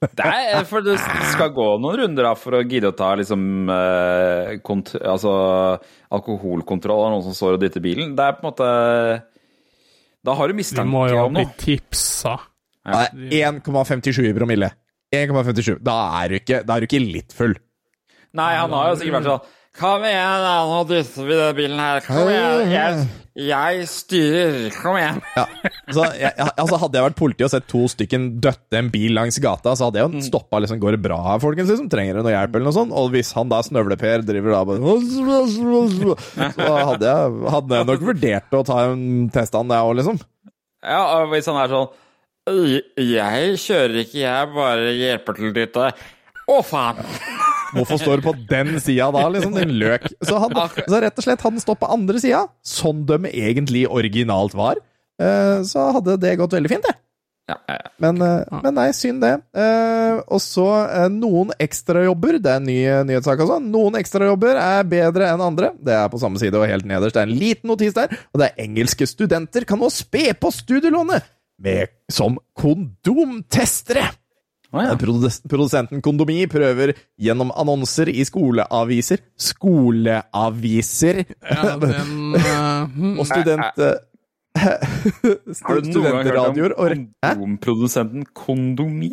Det 0.00 0.24
er 0.24 0.62
for 0.64 0.80
det 0.80 0.94
skal 1.28 1.50
gå 1.52 1.64
noen 1.76 1.98
runder 2.00 2.24
da 2.24 2.30
for 2.32 2.56
å 2.56 2.62
gidde 2.64 2.88
å 2.88 2.94
ta 2.96 3.10
liksom 3.20 3.68
eh, 3.68 4.54
kont 4.64 4.94
altså, 4.96 5.32
alkoholkontroll 6.16 7.02
av 7.04 7.12
noen 7.12 7.24
som 7.26 7.36
står 7.36 7.58
og 7.58 7.60
dytter 7.60 7.84
bilen. 7.84 8.14
Det 8.16 8.24
er 8.24 8.38
på 8.38 8.40
en 8.40 8.48
måte 8.48 8.70
Da 10.24 10.36
har 10.38 10.48
du 10.48 10.56
Du 10.56 10.80
må 10.88 11.04
jo 11.10 11.18
om 11.26 11.36
bli 11.36 11.44
tipsa. 11.60 12.38
Ja. 12.88 13.10
1,57 13.12 14.22
i 14.24 14.32
promille. 14.32 14.72
1,57. 15.12 15.82
Da 15.84 15.98
er 16.22 16.32
du 16.32 16.38
ikke, 16.40 16.62
da 16.64 16.78
er 16.78 16.80
du 16.80 16.88
ikke 16.88 17.04
litt 17.04 17.36
full. 17.36 17.52
Nei, 18.40 18.54
han 18.56 18.72
har 18.72 18.94
jo 18.94 19.00
sikkert 19.02 19.18
vært 19.18 19.28
sånn 19.34 19.56
Kom 19.80 20.02
igjen, 20.04 20.42
da, 20.44 20.54
nå 20.68 20.82
dytter 20.90 21.24
vi 21.24 21.36
den 21.38 21.56
bilen 21.56 21.80
her. 21.80 22.02
Kom 22.04 22.28
igjen. 22.28 22.68
Jeg, 22.68 23.04
jeg 23.48 23.86
styrer. 23.88 24.66
Kom 24.76 24.98
igjen. 25.00 25.20
Ja. 25.38 25.44
Altså, 25.90 26.04
jeg, 26.20 26.30
altså 26.60 26.76
hadde 26.82 26.98
jeg 27.00 27.06
vært 27.08 27.16
politi 27.18 27.44
og 27.46 27.50
sett 27.50 27.64
to 27.70 27.80
stykken 27.90 28.26
døtte 28.44 28.76
en 28.78 28.90
bil 28.92 29.14
langs 29.16 29.38
gata, 29.42 29.72
så 29.74 29.88
hadde 29.88 29.98
jeg 30.02 30.06
jo 30.12 30.20
stoppa 30.28 30.60
liksom, 30.62 30.78
Går 30.82 30.94
det 30.94 31.00
bra 31.02 31.16
her, 31.24 31.40
folkens? 31.42 31.70
Liksom? 31.72 31.88
Trenger 31.90 32.18
dere 32.18 32.26
noe 32.26 32.34
hjelp, 32.34 32.54
eller 32.58 32.68
noe 32.68 32.76
sånt? 32.76 32.94
Og 33.00 33.08
hvis 33.14 33.32
han 33.34 33.50
da 33.50 33.58
Snøvle-Per 33.66 34.22
driver 34.28 34.54
da 34.54 34.60
bare 34.68 34.94
Så 36.52 36.68
hadde 36.68 37.10
jeg, 37.10 37.40
hadde 37.56 37.80
jeg 37.80 37.88
nok 37.90 38.06
vurdert 38.12 38.54
å 38.60 38.62
ta 38.68 38.78
en 38.92 39.02
test 39.34 39.56
av 39.56 39.64
han, 39.64 39.74
jeg 39.74 39.88
òg, 39.88 39.96
liksom. 40.02 40.20
Ja, 40.84 41.00
og 41.18 41.32
hvis 41.34 41.50
han 41.50 41.58
er 41.64 41.74
sånn 41.74 41.90
«Jeg- 42.50 43.58
kjører 43.64 43.98
ikke, 44.04 44.22
jeg 44.22 44.52
bare 44.54 44.94
hjelper 44.96 45.36
til 45.40 45.52
litt. 45.56 45.76
Å, 46.50 46.60
faen! 46.66 47.02
Hvorfor 47.74 48.00
står 48.00 48.20
du 48.20 48.28
på 48.28 48.34
den 48.50 48.78
sida 48.82 49.10
da, 49.14 49.26
liksom, 49.32 49.54
din 49.56 49.76
løk? 49.80 50.08
Så, 50.22 50.38
han, 50.42 50.56
så 50.80 51.02
rett 51.04 51.20
og 51.20 51.26
slett, 51.26 51.44
han 51.46 51.62
stått 51.62 51.82
på 51.82 51.90
andre 51.90 52.22
sida, 52.22 52.46
sånn 52.66 53.04
de 53.08 53.20
egentlig 53.30 53.86
originalt 53.90 54.56
var, 54.58 54.80
eh, 55.22 55.60
så 55.66 55.90
hadde 55.96 56.18
det 56.22 56.38
gått 56.40 56.58
veldig 56.58 56.72
fint, 56.72 56.88
det. 56.88 56.96
Ja, 57.50 57.56
ja, 57.66 57.76
ja. 57.80 57.90
Men, 57.98 58.20
eh, 58.22 58.60
men 58.62 58.76
nei, 58.76 58.90
synd 58.94 59.24
det. 59.24 59.32
Eh, 59.58 60.20
og 60.30 60.38
så 60.42 60.66
noen 61.10 61.50
ekstrajobber. 61.58 62.38
Det 62.42 62.52
er 62.52 62.60
en 62.60 62.68
ny 62.68 62.78
nyhetssak 63.08 63.42
altså. 63.42 63.58
Noen 63.64 63.98
ekstrajobber 63.98 64.60
er 64.60 64.86
bedre 64.86 65.32
enn 65.32 65.42
andre. 65.42 65.72
Det 65.82 65.96
er 65.96 66.12
på 66.12 66.20
samme 66.22 66.38
side 66.42 66.54
og 66.58 66.68
helt 66.70 66.86
nederst. 66.86 67.16
Det 67.16 67.24
er 67.24 67.30
en 67.30 67.42
liten 67.42 67.72
notis 67.72 67.96
der. 67.96 68.14
Og 68.30 68.42
det 68.42 68.50
er 68.50 68.64
engelske 68.68 69.08
studenter 69.10 69.66
kan 69.68 69.82
nå 69.82 69.90
spe 69.90 70.30
på 70.38 70.52
studielånet 70.54 71.26
med, 71.60 71.90
som 72.12 72.38
kondomtestere. 72.56 74.06
Å, 74.70 74.82
ja. 74.84 74.94
Produs 75.00 75.40
produsenten 75.50 76.02
Kondomi 76.04 76.44
prøver 76.50 76.92
gjennom 77.18 77.50
annonser 77.58 78.10
i 78.12 78.22
skoleaviser 78.26 79.24
Skoleaviser! 79.34 81.24
Ja, 81.42 81.74
den 81.82 82.38
eh, 82.38 82.54
hmm. 82.94 83.16
og 83.20 83.26
student... 83.30 83.80
Har 84.60 85.78
du 85.78 85.86
noen 85.92 86.04
gang 86.04 86.16
hørt 86.18 86.26
studentradioer 86.26 86.72
og 86.74 86.88
om 86.90 87.04
kondomprodusenten 87.22 88.26
Kondomi? 88.34 89.12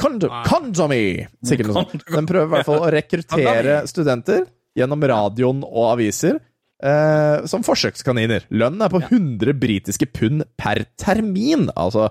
Kondom, 0.00 0.32
kondomi! 0.48 1.26
Sikkert 1.44 1.70
noe 1.70 1.82
sånt. 1.82 2.04
Den 2.08 2.28
prøver 2.28 2.48
i 2.48 2.52
hvert 2.54 2.68
fall 2.68 2.84
å 2.86 2.92
rekruttere 2.92 3.80
studenter 3.90 4.46
gjennom 4.78 5.04
radioen 5.10 5.60
og 5.66 5.90
aviser 5.90 6.38
eh, 6.38 7.46
som 7.50 7.64
forsøkskaniner. 7.66 8.46
Lønnen 8.54 8.84
er 8.86 8.92
på 8.92 9.02
100 9.02 9.56
britiske 9.60 10.08
pund 10.14 10.46
per 10.60 10.84
termin. 11.00 11.68
Altså 11.74 12.08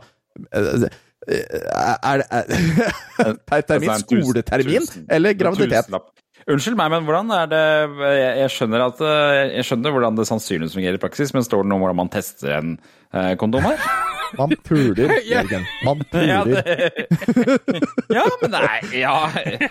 eh, 0.54 0.90
Er 1.28 2.22
det 2.22 3.36
Per 3.50 3.66
termin? 3.70 4.06
Skoletermin? 4.06 4.88
Eller 5.12 5.36
graviditet? 5.38 5.92
Unnskyld 6.50 6.78
meg, 6.80 6.90
men 6.94 7.04
hvordan 7.06 7.34
er 7.36 7.50
det 7.52 7.66
Jeg, 8.00 8.30
jeg 8.40 8.54
skjønner 8.56 8.86
at 8.88 9.02
eh, 9.06 9.42
Jeg 9.58 9.68
skjønner 9.68 9.94
hvordan 9.94 10.16
det 10.18 10.26
sannsynligvis 10.30 10.78
fungerer 10.78 10.98
i 10.98 11.02
praksis, 11.04 11.34
men 11.36 11.46
står 11.46 11.66
det 11.66 11.70
noe 11.70 11.78
om 11.78 11.84
hvordan 11.86 12.00
man 12.00 12.14
tester 12.14 12.56
en 12.56 12.72
eh, 13.14 13.34
kondom 13.42 13.66
her? 13.70 13.82
Man 14.38 14.52
puler, 14.62 15.10
Jørgen. 15.26 15.64
Man 15.82 16.04
Ja, 16.14 16.44
det, 16.46 16.62
ja, 18.14 18.26
men 18.44 18.52
nei 18.54 19.00
Ja, 19.00 19.14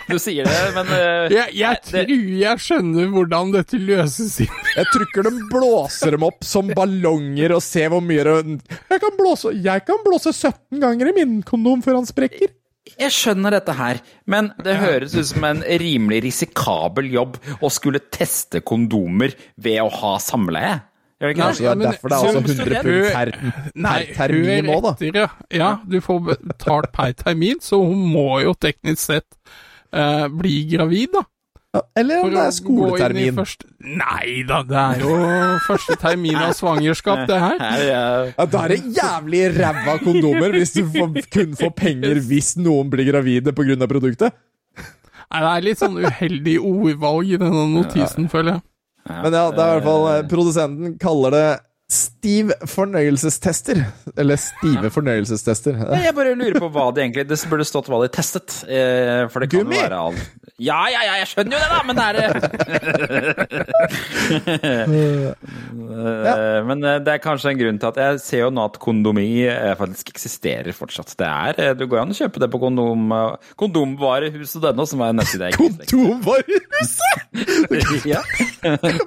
du 0.08 0.16
sier 0.18 0.48
det, 0.50 0.56
men 0.74 0.90
uh, 0.90 1.28
jeg, 1.30 1.52
jeg 1.54 1.78
det- 1.84 2.02
tror 2.08 2.24
jeg 2.40 2.62
skjønner 2.64 3.12
hvordan 3.12 3.52
dette 3.54 3.78
løses 3.78 4.40
inn. 4.42 4.50
Jeg 4.78 4.90
trykker 4.94 5.26
dem, 5.28 5.38
de 5.44 5.46
blåser 5.52 6.14
dem 6.16 6.26
opp 6.26 6.42
som 6.46 6.68
ballonger 6.74 7.54
og 7.56 7.62
ser 7.66 7.88
hvor 7.94 8.02
mye 8.04 8.22
det 8.26 8.34
jeg 8.90 9.00
kan, 9.02 9.14
blåse, 9.18 9.50
jeg 9.62 9.82
kan 9.86 10.02
blåse 10.04 10.30
17 10.34 10.78
ganger 10.82 11.10
i 11.10 11.14
min 11.16 11.38
kondom 11.46 11.80
før 11.82 11.98
han 12.00 12.06
sprekker. 12.10 12.50
Jeg 12.98 13.12
skjønner 13.14 13.52
dette 13.52 13.74
her, 13.78 13.98
men 14.30 14.50
det 14.64 14.76
høres 14.80 15.14
ut 15.18 15.26
som 15.32 15.44
en 15.44 15.62
rimelig 15.82 16.22
risikabel 16.28 17.10
jobb 17.14 17.38
å 17.62 17.70
skulle 17.74 18.00
teste 18.14 18.62
kondomer 18.66 19.34
ved 19.60 19.82
å 19.82 19.90
ha 20.00 20.14
samleie. 20.22 20.78
Gjør 21.18 21.26
det 21.26 21.34
ikke 21.34 21.42
Kanskje 21.42 21.64
det 21.64 21.70
det? 21.78 21.86
er 21.86 21.90
derfor 21.90 22.08
det 22.08 22.16
er 22.16 22.26
også 22.28 22.38
100 22.38 22.82
pund 22.82 23.06
per, 23.14 23.30
per 23.86 24.04
termin 24.14 24.68
nå, 24.68 24.76
da. 24.84 24.92
etter, 24.94 25.16
ja. 25.18 25.30
Ja, 25.50 25.70
du 25.82 25.98
får 26.04 26.20
betalt 26.28 26.92
per 26.94 27.16
termin, 27.18 27.58
så 27.64 27.80
hun 27.82 28.04
må 28.12 28.28
jo 28.44 28.54
teknisk 28.54 29.02
sett 29.02 29.26
uh, 29.90 30.28
bli 30.30 30.60
gravid, 30.70 31.10
da. 31.16 31.24
Ja, 31.74 31.82
Eller 32.00 32.22
om 32.24 32.30
det 32.32 32.40
er 32.40 32.54
skoletermin. 32.56 33.34
Første... 33.36 33.66
Nei 33.84 34.44
da, 34.48 34.62
det 34.64 34.78
er 34.78 35.02
jo 35.02 35.16
første 35.66 35.98
termin 36.00 36.38
av 36.40 36.54
svangerskap, 36.56 37.26
det 37.28 37.40
her. 37.42 37.58
Ja, 37.84 38.46
Da 38.46 38.62
er 38.62 38.76
det 38.76 38.78
jævlig 38.96 39.42
ræva 39.58 39.98
kondomer 40.00 40.54
hvis 40.56 40.72
du 40.78 40.84
får, 40.94 41.18
kun 41.34 41.58
får 41.58 41.74
penger 41.76 42.22
hvis 42.30 42.54
noen 42.62 42.88
blir 42.94 43.10
gravide 43.10 43.52
pga. 43.52 43.90
produktet. 43.90 44.38
Nei, 45.28 45.40
det 45.44 45.50
er 45.50 45.64
litt 45.66 45.82
sånn 45.82 45.98
uheldig 46.00 46.56
ordvalg 46.64 47.34
i 47.34 47.42
denne 47.42 47.66
notisen, 47.74 48.30
føler 48.32 48.56
jeg. 48.56 48.67
Men 49.08 49.32
ja, 49.32 49.44
det 49.50 49.62
er 49.62 49.70
i 49.70 49.78
hvert 49.78 49.86
fall 49.88 50.06
eh, 50.12 50.22
Produsenten 50.30 50.98
kaller 51.00 51.34
det 51.34 51.46
stiv 51.88 52.50
fornøyelsestester. 52.68 53.78
Eller 54.20 54.36
stive 54.40 54.90
fornøyelsestester. 54.92 55.72
Nei, 55.88 56.02
Jeg 56.04 56.14
bare 56.18 56.34
lurer 56.36 56.58
på 56.60 56.68
hva 56.74 56.90
de 56.92 57.00
egentlig 57.06 57.24
Det 57.30 57.38
burde 57.48 57.64
stått 57.64 57.88
hva 57.88 58.02
de 58.04 58.08
testet. 58.12 58.58
eh, 58.68 59.24
For 59.32 59.40
det 59.40 59.48
kan 59.50 59.60
Gummi? 59.64 59.76
jo 59.78 59.82
være 59.86 59.96
all 59.96 60.18
Ja, 60.58 60.80
ja, 60.90 61.00
ja, 61.06 61.14
jeg 61.22 61.28
skjønner 61.30 61.52
jo 61.54 61.60
det, 61.62 61.70
da, 61.70 61.80
men 61.86 61.96
det 61.96 62.04
er 62.08 62.14
Eh, 65.88 66.64
Men 66.66 66.82
eh, 66.84 66.98
det 67.04 67.12
er 67.14 67.20
kanskje 67.22 67.52
en 67.52 67.58
grunn 67.60 67.78
til 67.80 67.88
at 67.88 67.98
jeg 68.02 68.20
ser 68.22 68.40
jo 68.44 68.50
nå 68.54 68.64
at 68.68 68.76
kondomi 68.82 69.26
faktisk 69.78 70.10
eksisterer 70.12 70.72
fortsatt. 70.76 71.14
Det 71.18 71.28
er 71.28 71.74
Du 71.78 71.86
går 71.88 72.02
an 72.02 72.12
å 72.12 72.16
kjøpe 72.18 72.40
det 72.42 72.48
på 72.52 72.60
kondom, 72.62 73.08
kondomvarehuset 73.58 74.62
denne, 74.64 74.84
som 74.90 75.00
er 75.06 75.12
nettside 75.16 75.50
Kondomvarehuset! 75.58 77.14
ja. 78.12 78.20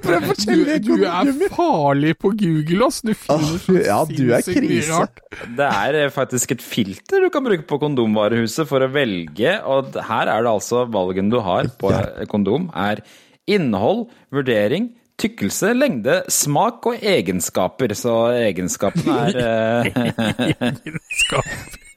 Prøv 0.02 0.18
å 0.18 0.32
fortelle 0.32 0.62
fortelle 0.72 0.80
du 0.82 0.94
er 1.06 1.26
farlig 1.54 2.14
på 2.22 2.28
Google, 2.40 2.71
ass. 2.86 3.02
Du 3.06 3.12
finner 3.14 3.58
oh, 3.58 3.80
Ja, 3.80 4.00
du 4.08 4.32
er 4.36 4.46
krise. 4.46 4.94
rart. 4.94 5.20
Det 5.58 5.68
er 5.68 6.00
eh, 6.04 6.14
faktisk 6.14 6.56
et 6.56 6.64
filter 6.64 7.26
du 7.26 7.30
kan 7.34 7.46
bruke 7.46 7.68
på 7.68 7.80
kondomvarehuset 7.82 8.70
for 8.70 8.86
å 8.86 8.90
velge, 8.94 9.58
og 9.68 10.00
her 10.08 10.32
er 10.32 10.46
det 10.46 10.54
altså 10.54 10.86
valgen 10.92 11.32
du 11.34 11.40
har 11.44 11.70
på 11.82 11.92
eh, 11.96 12.26
kondom, 12.32 12.70
er 12.78 13.04
innhold, 13.52 14.08
vurdering, 14.34 14.92
tykkelse, 15.22 15.74
lengde, 15.78 16.22
smak 16.32 16.88
og 16.90 17.06
egenskaper. 17.06 17.94
Så 17.98 18.16
egenskapene 18.40 19.20
er 19.28 19.86
eh, 19.92 20.82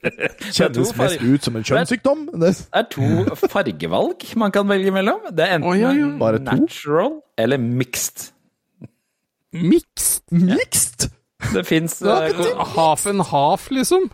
Kjennes 0.53 0.91
mest 0.99 1.23
ut 1.23 1.47
som 1.47 1.55
en 1.57 1.65
kjønnssykdom. 1.65 2.27
Det 2.41 2.51
er 2.77 2.85
to 2.93 3.47
fargevalg 3.49 4.27
man 4.37 4.53
kan 4.53 4.69
velge 4.69 4.93
mellom. 4.93 5.23
Det 5.33 5.47
er 5.47 5.57
enten 5.57 5.71
oh, 5.71 5.77
ja, 5.79 5.93
ja. 5.97 6.37
Natural 6.45 7.19
eller 7.41 7.61
mixed. 7.61 8.34
Mixed. 9.55 10.23
Mixed! 10.31 11.07
Det 11.53 11.63
fins 11.67 11.99
Half 12.75 13.05
and 13.11 13.21
half, 13.29 13.69
liksom. 13.71 14.09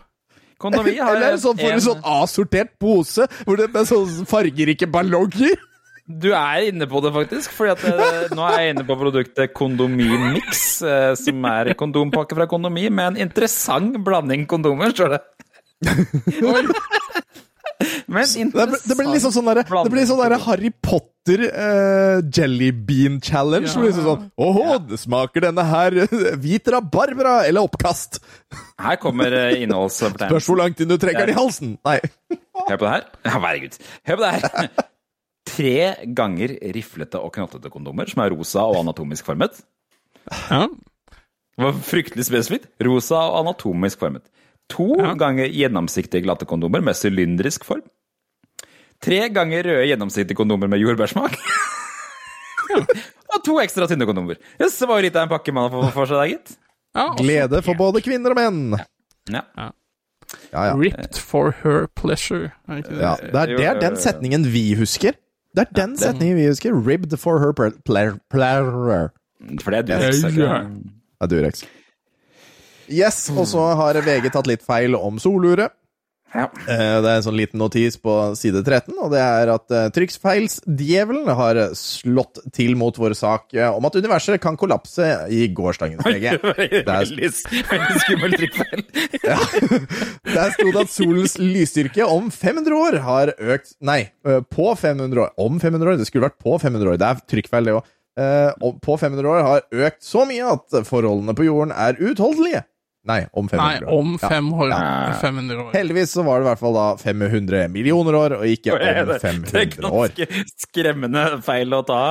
Kondomi 0.62 0.94
har 1.00 1.16
Eller 1.16 1.32
er 1.34 1.40
sånn 1.42 1.58
for 1.58 1.66
en 1.66 1.74
en- 1.78 1.82
sånn 1.82 2.02
assortert 2.06 2.72
pose, 2.78 3.26
hvor 3.46 3.56
det 3.58 3.70
er 3.74 3.86
sånn 3.88 4.26
fargerike 4.30 4.86
ballonger? 4.90 5.56
Du 6.06 6.28
er 6.34 6.68
inne 6.68 6.86
på 6.90 7.00
det, 7.02 7.12
faktisk. 7.14 7.50
fordi 7.56 7.70
at 7.72 7.82
det, 7.82 8.30
Nå 8.36 8.42
er 8.46 8.58
jeg 8.60 8.74
inne 8.74 8.84
på 8.86 8.96
produktet 8.98 9.52
Kondomimix, 9.54 10.82
eh, 10.82 11.14
som 11.18 11.44
er 11.50 11.72
kondompakke 11.78 12.34
fra 12.38 12.46
Kondomi 12.50 12.88
med 12.90 13.12
en 13.16 13.20
interessant 13.28 13.96
blanding 14.04 14.46
kondomer, 14.50 14.90
står 14.94 15.16
det. 15.16 15.22
Men 18.12 18.26
Det, 18.26 18.52
blir- 18.52 18.82
det 18.88 18.96
blir 18.98 19.10
liksom 19.14 19.32
sånn 19.34 19.48
derre 19.50 19.64
Det 19.66 19.92
blir 19.94 20.06
sånn 20.08 20.20
der 20.22 20.36
Harry 20.46 20.70
Potter 20.82 21.44
uh, 21.48 22.20
jelly 22.34 22.70
bean 22.72 23.20
challenge. 23.22 23.70
Ja. 23.70 23.82
Liksom 23.86 24.06
sånn 24.06 24.24
Åhå, 24.42 24.78
det 24.90 24.98
smaker 25.02 25.46
denne 25.48 25.64
her 25.68 25.96
hvit 26.44 26.70
rabarbra 26.74 27.42
eller 27.48 27.64
oppkast? 27.68 28.20
Her 28.82 28.96
kommer 29.02 29.34
innholdsfortegnelsen. 29.54 30.30
Spørs 30.32 30.50
hvor 30.50 30.60
langt 30.62 30.80
inn 30.82 30.90
du 30.90 30.96
trekker 31.00 31.26
den 31.28 31.34
i 31.36 31.38
halsen. 31.38 31.76
Nei. 31.86 31.98
Hør 32.68 32.76
på 32.78 32.84
det 32.86 32.94
her. 32.96 33.06
Ja, 33.26 33.36
herregud. 33.38 33.78
Hør 34.08 34.18
på 34.18 34.24
det 34.26 34.32
her. 34.34 34.72
Tre 35.52 35.76
ganger 36.16 36.52
riflete 36.74 37.18
og 37.20 37.32
knottete 37.34 37.70
kondomer 37.72 38.08
som 38.10 38.22
er 38.24 38.30
rosa 38.34 38.62
og 38.70 38.78
anatomisk 38.84 39.26
formet. 39.26 39.56
Ja. 40.48 40.66
Det 41.52 41.64
var 41.66 41.80
fryktelig 41.84 42.24
spesifikt. 42.28 42.68
Rosa 42.86 43.18
og 43.28 43.40
anatomisk 43.42 44.00
formet. 44.00 44.22
To 44.70 44.86
Ja. 44.98 45.14
ganger 45.14 45.46
gjennomsiktige 45.52 46.22
glatte 46.22 46.46
kondomer 46.46 46.80
med 46.80 46.94
sylindrisk 46.96 47.64
form. 47.64 47.82
Tre 49.02 49.28
ganger 49.34 49.62
røde 49.66 49.86
gjennomsiktige 49.90 50.36
kondomer 50.38 50.68
med 50.70 50.78
jordbærsmak. 50.80 51.34
og 53.34 53.42
to 53.44 53.58
ekstra 53.62 53.86
tynne 53.90 54.06
kondomer. 54.08 54.38
Jøss, 54.60 54.78
det 54.78 54.88
var 54.88 55.00
jo 55.00 55.06
litt 55.08 55.16
av 55.18 55.26
en 55.26 55.32
pakke 55.32 55.52
man 55.54 55.66
har 55.68 55.74
fått 55.74 55.94
for 55.96 56.06
seg 56.10 56.20
der, 56.22 56.30
gitt. 56.36 56.54
Ja, 56.96 57.06
Glede 57.18 57.62
for 57.64 57.74
både 57.78 58.02
kvinner 58.04 58.34
og 58.34 58.38
menn. 58.38 58.78
Ja. 59.32 59.42
Ja, 59.58 59.70
ja. 60.52 60.72
Ripped 60.78 61.16
for 61.20 61.52
her 61.62 61.86
pleasure. 61.98 62.52
Er 62.68 62.80
det 62.80 62.88
det? 62.90 63.00
ja. 63.02 63.14
Det, 63.20 63.34
er, 63.42 63.52
det 63.58 63.66
er 63.68 63.80
den 63.82 63.96
setningen 64.00 64.46
vi 64.52 64.72
husker. 64.78 65.16
Det 65.52 65.66
er 65.66 65.72
den 65.76 65.96
setningen 66.00 66.38
vi 66.38 66.46
husker. 66.48 66.72
Ribbed 66.86 67.16
for 67.20 67.40
her 67.42 67.52
ple- 67.56 67.74
ple- 67.88 68.18
pleasure. 68.32 69.10
For 69.60 69.74
det 69.74 69.82
er 69.82 70.12
du. 70.12 70.40
Ja, 70.40 70.62
ja. 70.62 71.26
Durex. 71.28 71.64
Yes, 72.88 73.28
og 73.30 73.46
så 73.50 73.68
har 73.78 74.00
VG 74.02 74.32
tatt 74.34 74.50
litt 74.50 74.64
feil 74.66 74.96
om 74.98 75.18
soluret. 75.22 75.70
Ja. 76.32 76.46
Eh, 76.64 76.96
Det 77.04 77.08
er 77.10 77.18
en 77.18 77.24
sånn 77.26 77.36
liten 77.36 77.60
notis 77.60 77.98
på 78.00 78.12
side 78.40 78.62
13, 78.64 78.94
og 79.04 79.10
det 79.12 79.20
er 79.20 79.50
at 79.52 79.68
trykksfeilsdjevelen 79.92 81.28
har 81.36 81.58
slått 81.76 82.40
til 82.56 82.72
mot 82.80 82.96
vår 82.96 83.12
sak 83.18 83.52
eh, 83.52 83.68
om 83.68 83.84
at 83.84 83.98
universet 84.00 84.40
kan 84.40 84.56
kollapse 84.56 85.04
i 85.28 85.42
gårsdagens 85.52 86.00
VG. 86.06 86.32
Veldig, 86.88 87.30
veldig 87.68 88.00
skummel 88.06 88.36
trykkfeil. 88.40 88.84
ja. 89.28 89.36
Der 90.32 90.56
sto 90.56 90.70
det 90.72 90.86
at 90.86 90.94
solens 90.94 91.36
lysstyrke 91.36 92.08
om 92.08 92.30
500 92.32 92.80
år 92.80 92.98
har 93.04 93.34
økt 93.36 93.76
Nei, 93.84 94.00
eh, 94.24 94.40
på 94.40 94.72
500 94.72 95.26
år. 95.26 95.34
Om 95.36 95.60
500 95.60 95.92
år? 95.92 96.00
Det 96.00 96.08
skulle 96.08 96.30
vært 96.30 96.40
på 96.40 96.56
500 96.56 96.94
år. 96.94 97.00
Det 97.02 97.10
er 97.12 97.24
trykkfeil, 97.36 97.68
det 97.68 97.76
òg. 97.76 97.92
På 98.84 98.96
500 99.00 99.24
år 99.24 99.44
har 99.46 99.62
økt 99.86 100.02
så 100.04 100.26
mye 100.28 100.44
at 100.52 100.74
forholdene 100.84 101.32
på 101.36 101.46
jorden 101.46 101.70
er 101.72 101.96
uutholdelige. 101.96 102.60
Nei, 103.04 103.26
om 103.34 103.48
500 103.50 103.62
Nei, 103.66 103.78
år. 103.82 103.98
om 103.98 104.12
Ja. 104.20 104.28
fem 104.28 104.52
år. 104.54 104.68
Ja. 104.70 105.12
500 105.20 105.58
år. 105.64 105.72
Heldigvis 105.74 106.12
så 106.14 106.22
var 106.24 106.38
det 106.38 106.46
i 106.46 106.50
hvert 106.50 106.60
fall 106.60 106.74
da 106.76 106.84
500 106.96 107.68
millioner 107.68 108.14
år, 108.14 108.36
og 108.38 108.44
ikke 108.46 108.72
om 108.72 108.78
Det 108.78 108.92
er 108.92 109.72
ganske 109.74 110.44
skremmende 110.62 111.24
feil 111.42 111.74
å 111.74 111.82
ta. 111.86 112.02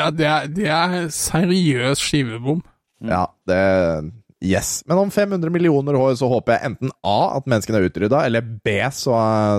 Ja, 0.00 0.10
det 0.10 0.26
er, 0.26 0.48
det 0.48 0.66
er 0.66 0.96
seriøs 1.14 2.02
skivebom. 2.02 2.64
Ja, 3.00 3.26
det 3.46 4.12
Yes. 4.42 4.82
Men 4.88 4.96
om 4.96 5.10
500 5.12 5.50
millioner 5.52 5.92
år 6.00 6.14
så 6.16 6.26
håper 6.30 6.54
jeg 6.56 6.70
enten 6.70 6.90
A 7.04 7.36
at 7.36 7.44
menneskene 7.44 7.76
er 7.76 7.90
utrydda, 7.90 8.22
eller 8.24 8.40
B 8.40 8.78
så, 8.90 9.12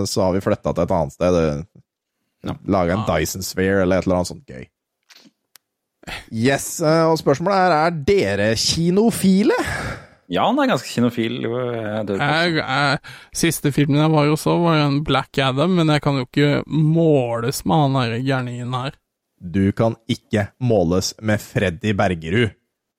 så 0.09 0.23
har 0.26 0.34
vi 0.34 0.41
flytta 0.41 0.73
til 0.73 0.84
et 0.88 0.91
annet 0.97 1.13
sted. 1.13 1.65
Ja. 2.43 2.55
Laga 2.65 2.95
en 2.97 3.05
Dyson 3.05 3.45
Sphere 3.45 3.84
eller 3.84 4.01
et 4.01 4.07
eller 4.07 4.15
annet 4.23 4.31
sånt 4.31 4.47
gøy. 4.49 4.65
Yes, 6.34 6.80
eh, 6.81 7.03
og 7.05 7.19
spørsmålet 7.22 7.59
er 7.61 7.76
er 7.77 7.97
dere 8.09 8.47
kinofile? 8.57 9.53
Ja, 10.32 10.45
han 10.48 10.60
er 10.64 10.70
ganske 10.72 10.88
kinofil. 10.88 11.41
jeg. 11.44 12.53
Jeg, 12.56 12.99
siste 13.36 13.72
filmen 13.76 13.99
jeg 13.99 14.14
var 14.14 14.30
jo 14.30 14.38
så, 14.40 14.53
var 14.64 14.78
jo 14.80 14.86
en 14.88 15.02
Black 15.03 15.38
Adam, 15.44 15.74
men 15.76 15.91
jeg 15.91 16.03
kan 16.06 16.22
jo 16.22 16.28
ikke 16.30 16.64
måles 16.72 17.66
med 17.68 17.84
han 17.84 17.98
derre 17.99 18.22
gærningen 18.24 18.78
her. 18.78 18.95
Du 19.41 19.72
kan 19.76 19.98
ikke 20.12 20.48
måles 20.64 21.12
med 21.20 21.41
Freddy 21.44 21.91
Bergerud, 21.98 22.53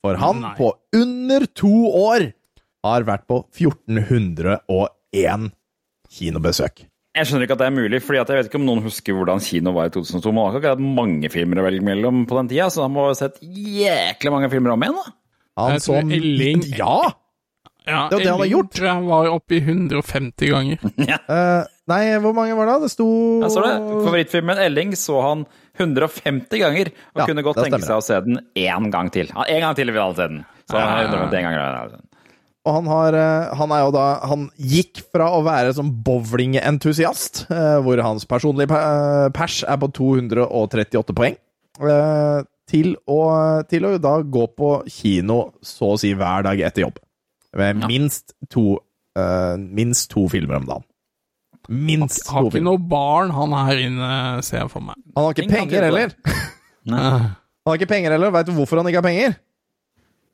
for 0.05 0.19
han 0.21 0.43
Nei. 0.43 0.55
på 0.59 0.73
under 0.99 1.47
to 1.57 1.73
år 1.89 2.29
har 2.85 3.05
vært 3.07 3.29
på 3.31 3.45
1401 3.55 5.53
kinobesøk. 6.13 6.85
Jeg 7.13 7.29
skjønner 7.29 7.45
ikke 7.45 7.57
at 7.59 7.61
det 7.61 7.67
er 7.69 7.77
mulig, 7.77 7.99
fordi 8.03 8.21
jeg 8.23 8.39
vet 8.39 8.47
ikke 8.49 8.59
om 8.61 8.65
noen 8.67 8.85
husker 8.87 9.17
hvordan 9.17 9.41
kino 9.45 9.75
var 9.77 9.89
i 9.91 9.93
2002. 9.93 10.33
Man 10.33 10.47
har 10.49 10.61
ikke 10.61 10.73
hatt 10.73 10.85
mange 11.01 11.29
filmer 11.33 11.61
å 11.61 11.67
velge 11.67 11.85
mellom 11.85 12.23
på 12.29 12.39
den 12.41 12.49
tida, 12.53 12.69
så 12.73 12.87
han 12.87 12.95
må 12.95 13.05
ha 13.09 13.17
sett 13.17 13.37
jæklig 13.45 14.33
mange 14.33 14.49
filmer 14.53 14.73
om 14.75 14.85
igjen, 14.87 14.97
da. 15.01 15.13
Han 15.61 15.77
så 15.81 16.01
som 16.01 16.11
Elling- 16.11 16.65
Ja! 16.79 17.13
Ja, 17.87 18.07
Det 18.09 18.17
var 18.17 18.23
det 18.23 18.31
han 18.31 18.41
har 18.41 18.51
gjort. 18.53 18.71
tror 18.77 18.89
jeg 18.89 19.07
var 19.09 19.29
oppe 19.33 19.57
i 19.57 19.61
150 19.65 20.53
ganger. 20.53 20.79
Eh, 21.33 21.65
nei, 21.91 22.03
hvor 22.23 22.35
mange 22.37 22.55
var 22.57 22.69
det? 22.71 22.77
Det 22.85 22.91
sto 22.93 23.07
Jeg 23.43 23.51
så 23.51 23.63
det. 23.65 23.75
Favorittfilmen 24.05 24.61
Elling 24.63 24.93
så 24.99 25.19
han 25.25 25.45
150 25.81 26.61
ganger, 26.61 26.93
og 27.15 27.23
Ja, 27.23 27.27
kunne 27.27 27.43
godt 27.47 27.59
tenke 27.65 27.81
seg 27.83 27.97
å 27.99 28.05
se 28.05 28.21
den 28.27 28.39
én 28.55 28.91
gang 28.93 29.11
til. 29.15 29.31
Ja, 29.33 29.47
En 29.49 29.61
gang 29.67 29.75
til 29.79 29.91
vil 29.91 30.03
han 30.03 30.15
se 30.15 30.29
den. 30.29 30.43
Så 30.71 30.79
han 30.79 30.99
er 31.01 31.09
151 31.11 31.43
ganger. 31.49 32.01
Og 32.63 32.77
han, 32.77 32.87
har, 32.87 33.17
eh, 33.19 33.55
han 33.59 33.73
er 33.75 33.81
jo 33.83 33.91
da 33.91 34.03
Han 34.31 34.45
gikk 34.55 35.01
fra 35.11 35.27
å 35.35 35.41
være 35.43 35.73
som 35.75 35.89
bowlingentusiast, 36.07 37.47
eh, 37.51 37.79
hvor 37.83 37.99
hans 38.05 38.25
personlige 38.31 38.69
pers 39.35 39.63
er 39.67 39.81
på 39.83 39.89
238 39.99 41.17
poeng, 41.19 41.37
eh, 41.83 42.43
til 42.71 42.95
å, 43.11 43.19
til 43.69 43.89
å 43.89 43.97
da 44.01 44.21
gå 44.23 44.47
på 44.57 44.71
kino 44.89 45.53
så 45.65 45.95
å 45.97 45.99
si 45.99 46.13
hver 46.15 46.45
dag 46.47 46.61
etter 46.61 46.87
jobb. 46.87 47.01
Med 47.57 47.77
Ja. 47.83 47.87
minst 47.91 48.33
to 48.51 48.63
uh, 49.19 49.57
Minst 49.61 50.09
to 50.11 50.25
filmer 50.33 50.55
om 50.57 50.65
dagen. 50.67 50.83
Minst 51.69 52.27
Har 52.33 52.43
to 52.43 52.47
ikke 52.51 52.63
noe 52.65 52.79
barn 52.79 53.31
han 53.31 53.53
her 53.53 53.77
inne, 53.85 54.09
ser 54.43 54.59
jeg 54.65 54.71
for 54.73 54.81
meg. 54.83 54.95
Han 55.15 55.25
har 55.25 55.31
ikke 55.35 55.43
Ingen 55.45 55.57
penger 55.57 55.83
heller. 55.87 56.09
Han 56.91 56.99
har 57.71 57.75
ikke 57.79 57.87
penger 57.93 58.11
heller. 58.17 58.31
Veit 58.35 58.47
du 58.49 58.53
hvorfor 58.57 58.77
han 58.81 58.87
ikke 58.91 58.99
har 58.99 59.07
penger? 59.07 59.31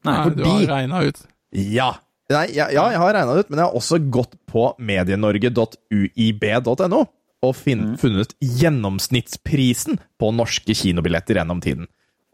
Nei, 0.08 0.14
du 0.14 0.18
har 0.44 0.54
fordi- 0.54 0.68
regna 0.70 0.96
ut. 1.04 1.18
Ja. 1.52 1.90
Nei, 2.30 2.46
ja, 2.56 2.66
ja, 2.72 2.86
jeg 2.92 2.98
har 3.02 3.12
regna 3.16 3.34
det 3.34 3.40
ut, 3.44 3.50
men 3.50 3.58
jeg 3.60 3.66
har 3.68 3.74
også 3.76 3.98
gått 4.12 4.34
på 4.48 4.62
medienorge.uib.no 4.80 7.00
og 7.46 7.54
fin, 7.54 7.84
funnet 8.00 8.32
gjennomsnittsprisen 8.42 9.98
på 10.18 10.30
norske 10.34 10.74
kinobilletter 10.74 11.34
gjennom 11.38 11.60
tiden. 11.62 11.86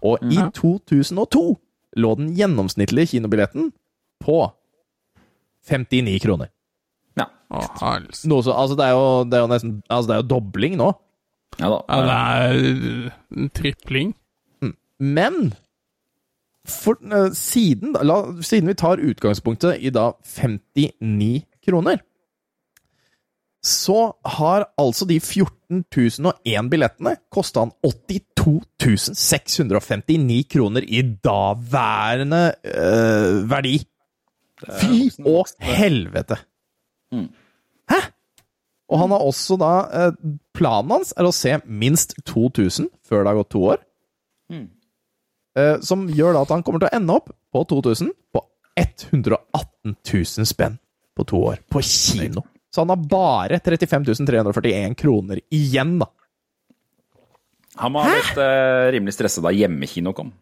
Og 0.05 0.19
i 0.31 0.39
2002 0.57 1.43
lå 2.01 2.15
den 2.19 2.31
gjennomsnittlige 2.37 3.11
kinobilletten 3.17 3.73
på 4.25 4.39
59 5.71 6.19
kroner. 6.25 6.49
Ja. 7.19 7.27
Å. 7.55 7.63
Noe 8.31 8.43
så, 8.45 8.53
altså 8.53 8.77
det, 8.79 8.85
er 8.89 8.95
jo, 8.97 9.25
det 9.29 9.37
er 9.39 9.43
jo 9.45 9.51
nesten 9.53 9.75
Altså, 9.87 10.07
det 10.09 10.15
er 10.17 10.23
jo 10.23 10.31
dobling 10.35 10.75
nå. 10.81 10.89
ja 11.61 11.67
da. 11.71 11.79
Ja, 11.89 12.01
det 12.09 12.19
er 12.19 12.51
en 13.39 13.51
tripling. 13.55 14.09
Men 14.99 15.55
for, 16.65 16.97
eh, 17.13 17.31
siden, 17.37 17.93
la, 18.03 18.43
siden 18.43 18.69
vi 18.71 18.75
tar 18.75 18.99
utgangspunktet 19.03 19.79
i 19.85 19.91
da 19.93 20.13
59 20.25 21.45
kroner, 21.65 21.99
så 23.65 24.13
har 24.37 24.67
altså 24.77 25.05
de 25.09 25.21
14 25.21 25.85
001 25.91 26.71
billettene 26.71 27.17
kosta 27.33 27.61
han 27.65 27.73
82.659 27.85 30.43
kroner 30.53 30.83
i 30.85 31.03
daværende 31.25 32.55
øh, 32.69 33.51
verdi. 33.51 33.87
Fy 34.81 35.09
å 35.29 35.43
helvete! 35.63 36.39
Hæ?! 37.91 38.01
Og 38.93 39.01
han 39.01 39.15
har 39.15 39.25
også 39.25 39.57
da 39.59 39.73
eh, 39.97 40.17
Planen 40.55 40.93
hans 40.93 41.15
er 41.17 41.27
å 41.27 41.35
se 41.35 41.57
minst 41.67 42.17
2000 42.29 42.91
før 43.07 43.25
det 43.25 43.33
har 43.33 43.41
gått 43.43 43.53
to 43.57 43.67
år. 43.73 43.85
Mm. 44.53 44.67
som 45.87 46.03
gjør 46.13 46.35
da 46.35 46.43
at 46.45 46.51
han 46.53 46.63
kommer 46.67 46.83
til 46.83 46.91
å 46.91 46.97
ende 46.99 47.15
opp 47.17 47.31
på 47.55 47.61
2000 47.71 48.11
på 48.35 48.43
118 48.77 49.95
000 49.95 50.49
spenn 50.51 50.77
på 51.17 51.25
to 51.31 51.41
år. 51.49 51.63
På 51.71 51.83
kino. 51.83 52.43
Så 52.75 52.83
han 52.83 52.91
har 52.91 52.97
bare 53.09 53.61
35 53.63 54.05
341 54.27 54.95
kroner 54.99 55.41
igjen, 55.55 55.99
da. 56.03 56.09
Han 57.79 57.95
må 57.95 58.03
ha 58.03 58.11
blitt 58.11 58.39
eh, 58.43 58.89
rimelig 58.95 59.15
stressa 59.17 59.43
da 59.45 59.53
hjemmekino 59.55 60.15
kom. 60.15 60.33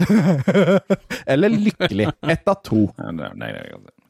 Eller 1.26 1.48
lykkelig. 1.48 2.08
Ett 2.20 2.48
av 2.48 2.54
to. 2.64 2.86
Nei, 2.98 3.52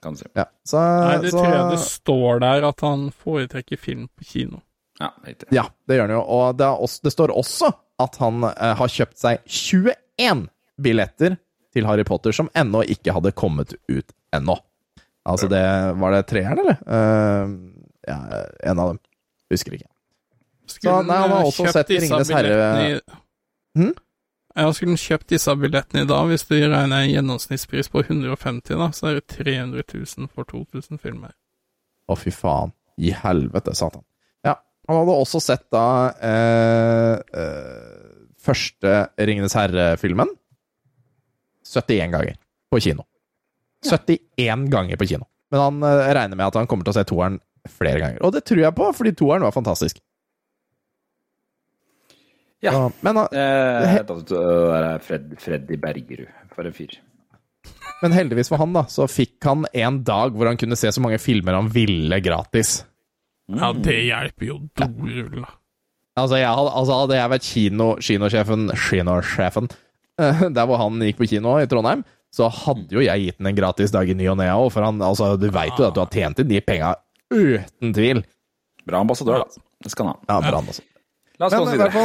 kan 0.02 0.14
du 0.16 0.22
si. 0.22 0.26
Ja, 0.36 0.46
så, 0.66 0.80
Nei, 0.80 1.16
det 1.22 1.30
så, 1.32 1.42
tror 1.42 1.54
jeg 1.54 1.70
det 1.74 1.80
står 1.84 2.42
der 2.44 2.66
at 2.68 2.84
han 2.86 3.06
foretrekker 3.24 3.80
film 3.80 4.09
på 4.16 4.26
kino. 4.34 4.62
Ja, 5.00 5.10
det, 5.26 5.48
Ja, 5.54 5.66
det 5.88 5.98
gjør 5.98 6.09
han 6.09 6.16
jo. 6.16 6.22
Og 6.36 6.59
det, 6.59 6.66
er 6.68 6.82
også, 6.86 7.04
det 7.06 7.12
står 7.14 7.32
også 7.34 7.72
at 8.02 8.18
han 8.22 8.42
eh, 8.48 8.74
har 8.78 8.92
kjøpt 8.96 9.18
seg 9.20 9.42
21 9.46 10.46
billetter 10.82 11.36
til 11.72 11.86
Harry 11.88 12.04
Potter 12.09 12.34
som 12.36 12.50
ennå 12.59 12.82
ikke 12.92 13.14
hadde 13.16 13.32
kommet 13.36 13.74
ut 13.90 14.12
ennå. 14.36 14.59
Altså, 15.28 15.46
det 15.50 15.62
Var 16.02 16.14
det 16.16 16.22
treeren, 16.26 16.59
eller? 16.59 16.78
Uh, 16.82 17.52
ja, 18.09 18.16
en 18.72 18.80
av 18.82 18.88
dem. 18.92 18.98
Husker 19.52 19.76
ikke. 19.76 19.86
Skulle 20.66 20.96
Så, 20.96 21.02
nei, 21.06 21.18
han 21.22 21.30
har 21.36 21.46
også 21.46 21.66
kjøpt 21.68 21.76
sett 21.76 21.92
disse 21.92 22.06
Ringenes 22.09 22.32
Herre- 22.34 22.56
billettene 22.56 22.88
i- 22.90 23.20
Hm? 23.78 23.92
Ja, 24.53 24.69
skulle 24.77 24.99
kjøpt 25.01 25.31
disse 25.33 25.55
billettene 25.57 26.05
i 26.05 26.09
dag, 26.09 26.27
hvis 26.29 26.45
du 26.49 26.55
regner 26.59 26.99
en 26.99 27.11
gjennomsnittspris 27.11 27.89
på 27.93 28.03
150, 28.05 28.74
da, 28.77 28.91
så 28.93 29.09
er 29.09 29.20
det 29.20 29.29
300 29.33 29.85
000 29.95 30.29
for 30.29 30.49
2000 30.49 31.01
filmer. 31.01 31.33
Å, 32.09 32.16
fy 32.19 32.33
faen. 32.35 32.74
I 33.01 33.15
helvete, 33.16 33.73
satan. 33.74 34.05
Ja. 34.45 34.59
Han 34.89 34.99
hadde 35.01 35.15
også 35.16 35.41
sett 35.41 35.65
da 35.73 35.87
eh, 36.20 37.15
eh, 37.41 38.27
første 38.43 38.93
Ringenes 39.16 39.57
herre-filmen 39.57 40.29
71 41.65 42.12
ganger 42.12 42.37
på 42.69 42.83
kino. 42.85 43.07
71 43.89 44.69
ganger 44.70 45.01
på 45.01 45.09
kino. 45.09 45.24
Men 45.53 45.65
han 45.65 45.89
eh, 45.89 46.12
regner 46.19 46.37
med 46.37 46.51
at 46.51 46.61
han 46.61 46.69
kommer 46.69 46.85
til 46.85 46.93
å 46.93 46.99
se 46.99 47.07
toeren 47.09 47.41
flere 47.70 48.03
ganger. 48.03 48.20
Og 48.27 48.35
det 48.37 48.45
tror 48.49 48.61
jeg 48.66 48.77
på, 48.77 48.91
fordi 48.99 49.15
toeren 49.16 49.47
var 49.47 49.57
fantastisk. 49.57 50.03
Ja. 52.62 52.72
ja 52.72 52.82
men, 53.02 53.18
uh, 53.18 53.26
Eh, 53.32 53.97
er 53.98 55.02
Fred, 55.02 55.32
Freddy 55.43 55.78
Bergerud, 55.82 56.30
for 56.55 56.68
en 56.68 56.76
fyr. 56.76 56.94
men 58.02 58.14
heldigvis 58.14 58.51
for 58.51 58.62
han, 58.62 58.72
da, 58.74 58.84
så 58.90 59.09
fikk 59.10 59.43
han 59.47 59.66
en 59.72 60.02
dag 60.06 60.34
hvor 60.34 60.51
han 60.51 60.59
kunne 60.60 60.78
se 60.78 60.90
så 60.94 61.02
mange 61.02 61.18
filmer 61.22 61.59
han 61.59 61.70
ville 61.74 62.20
gratis. 62.22 62.82
Ja, 63.51 63.72
det 63.74 63.98
hjelper 64.06 64.47
jo 64.47 64.60
dorull, 64.78 65.43
da. 65.43 65.51
Altså, 66.22 66.36
jeg 66.39 66.48
hadde, 66.52 66.72
altså 66.76 66.97
hadde 67.01 67.16
jeg 67.16 67.32
vært 67.32 67.47
kino, 67.47 67.86
kinosjefen 68.05 68.66
Kinosjefen 68.76 69.70
eh, 70.20 70.43
Der 70.52 70.66
hvor 70.68 70.76
han 70.82 71.01
gikk 71.01 71.22
på 71.22 71.28
kino 71.30 71.55
i 71.56 71.64
Trondheim, 71.70 72.02
så 72.32 72.51
hadde 72.52 72.93
jo 72.93 73.01
jeg 73.01 73.24
gitt 73.24 73.40
han 73.40 73.48
en 73.48 73.56
gratis 73.56 73.94
dag 73.94 74.09
i 74.09 74.16
ny 74.16 74.28
og 74.28 74.36
ne 74.40 74.51
òg, 74.52 74.68
for 74.74 74.84
han, 74.84 75.01
altså, 75.05 75.32
du 75.40 75.48
veit 75.52 75.72
jo 75.80 75.89
at 75.89 75.97
du 75.97 76.02
har 76.05 76.12
tjent 76.12 76.44
inn 76.44 76.52
de 76.52 76.60
penga 76.64 76.94
uten 77.32 77.97
tvil. 77.97 78.22
Bra 78.89 79.01
ambassadør, 79.01 79.47
da. 79.47 79.62
Det 79.82 79.93
skal 79.93 80.10
han 80.10 80.18
ha. 80.18 80.24
Ja, 80.28 80.51
bra, 80.51 80.60
altså. 80.60 80.84
La 81.40 81.48
oss 81.48 81.56
gå 81.56 81.64
videre. 81.70 82.04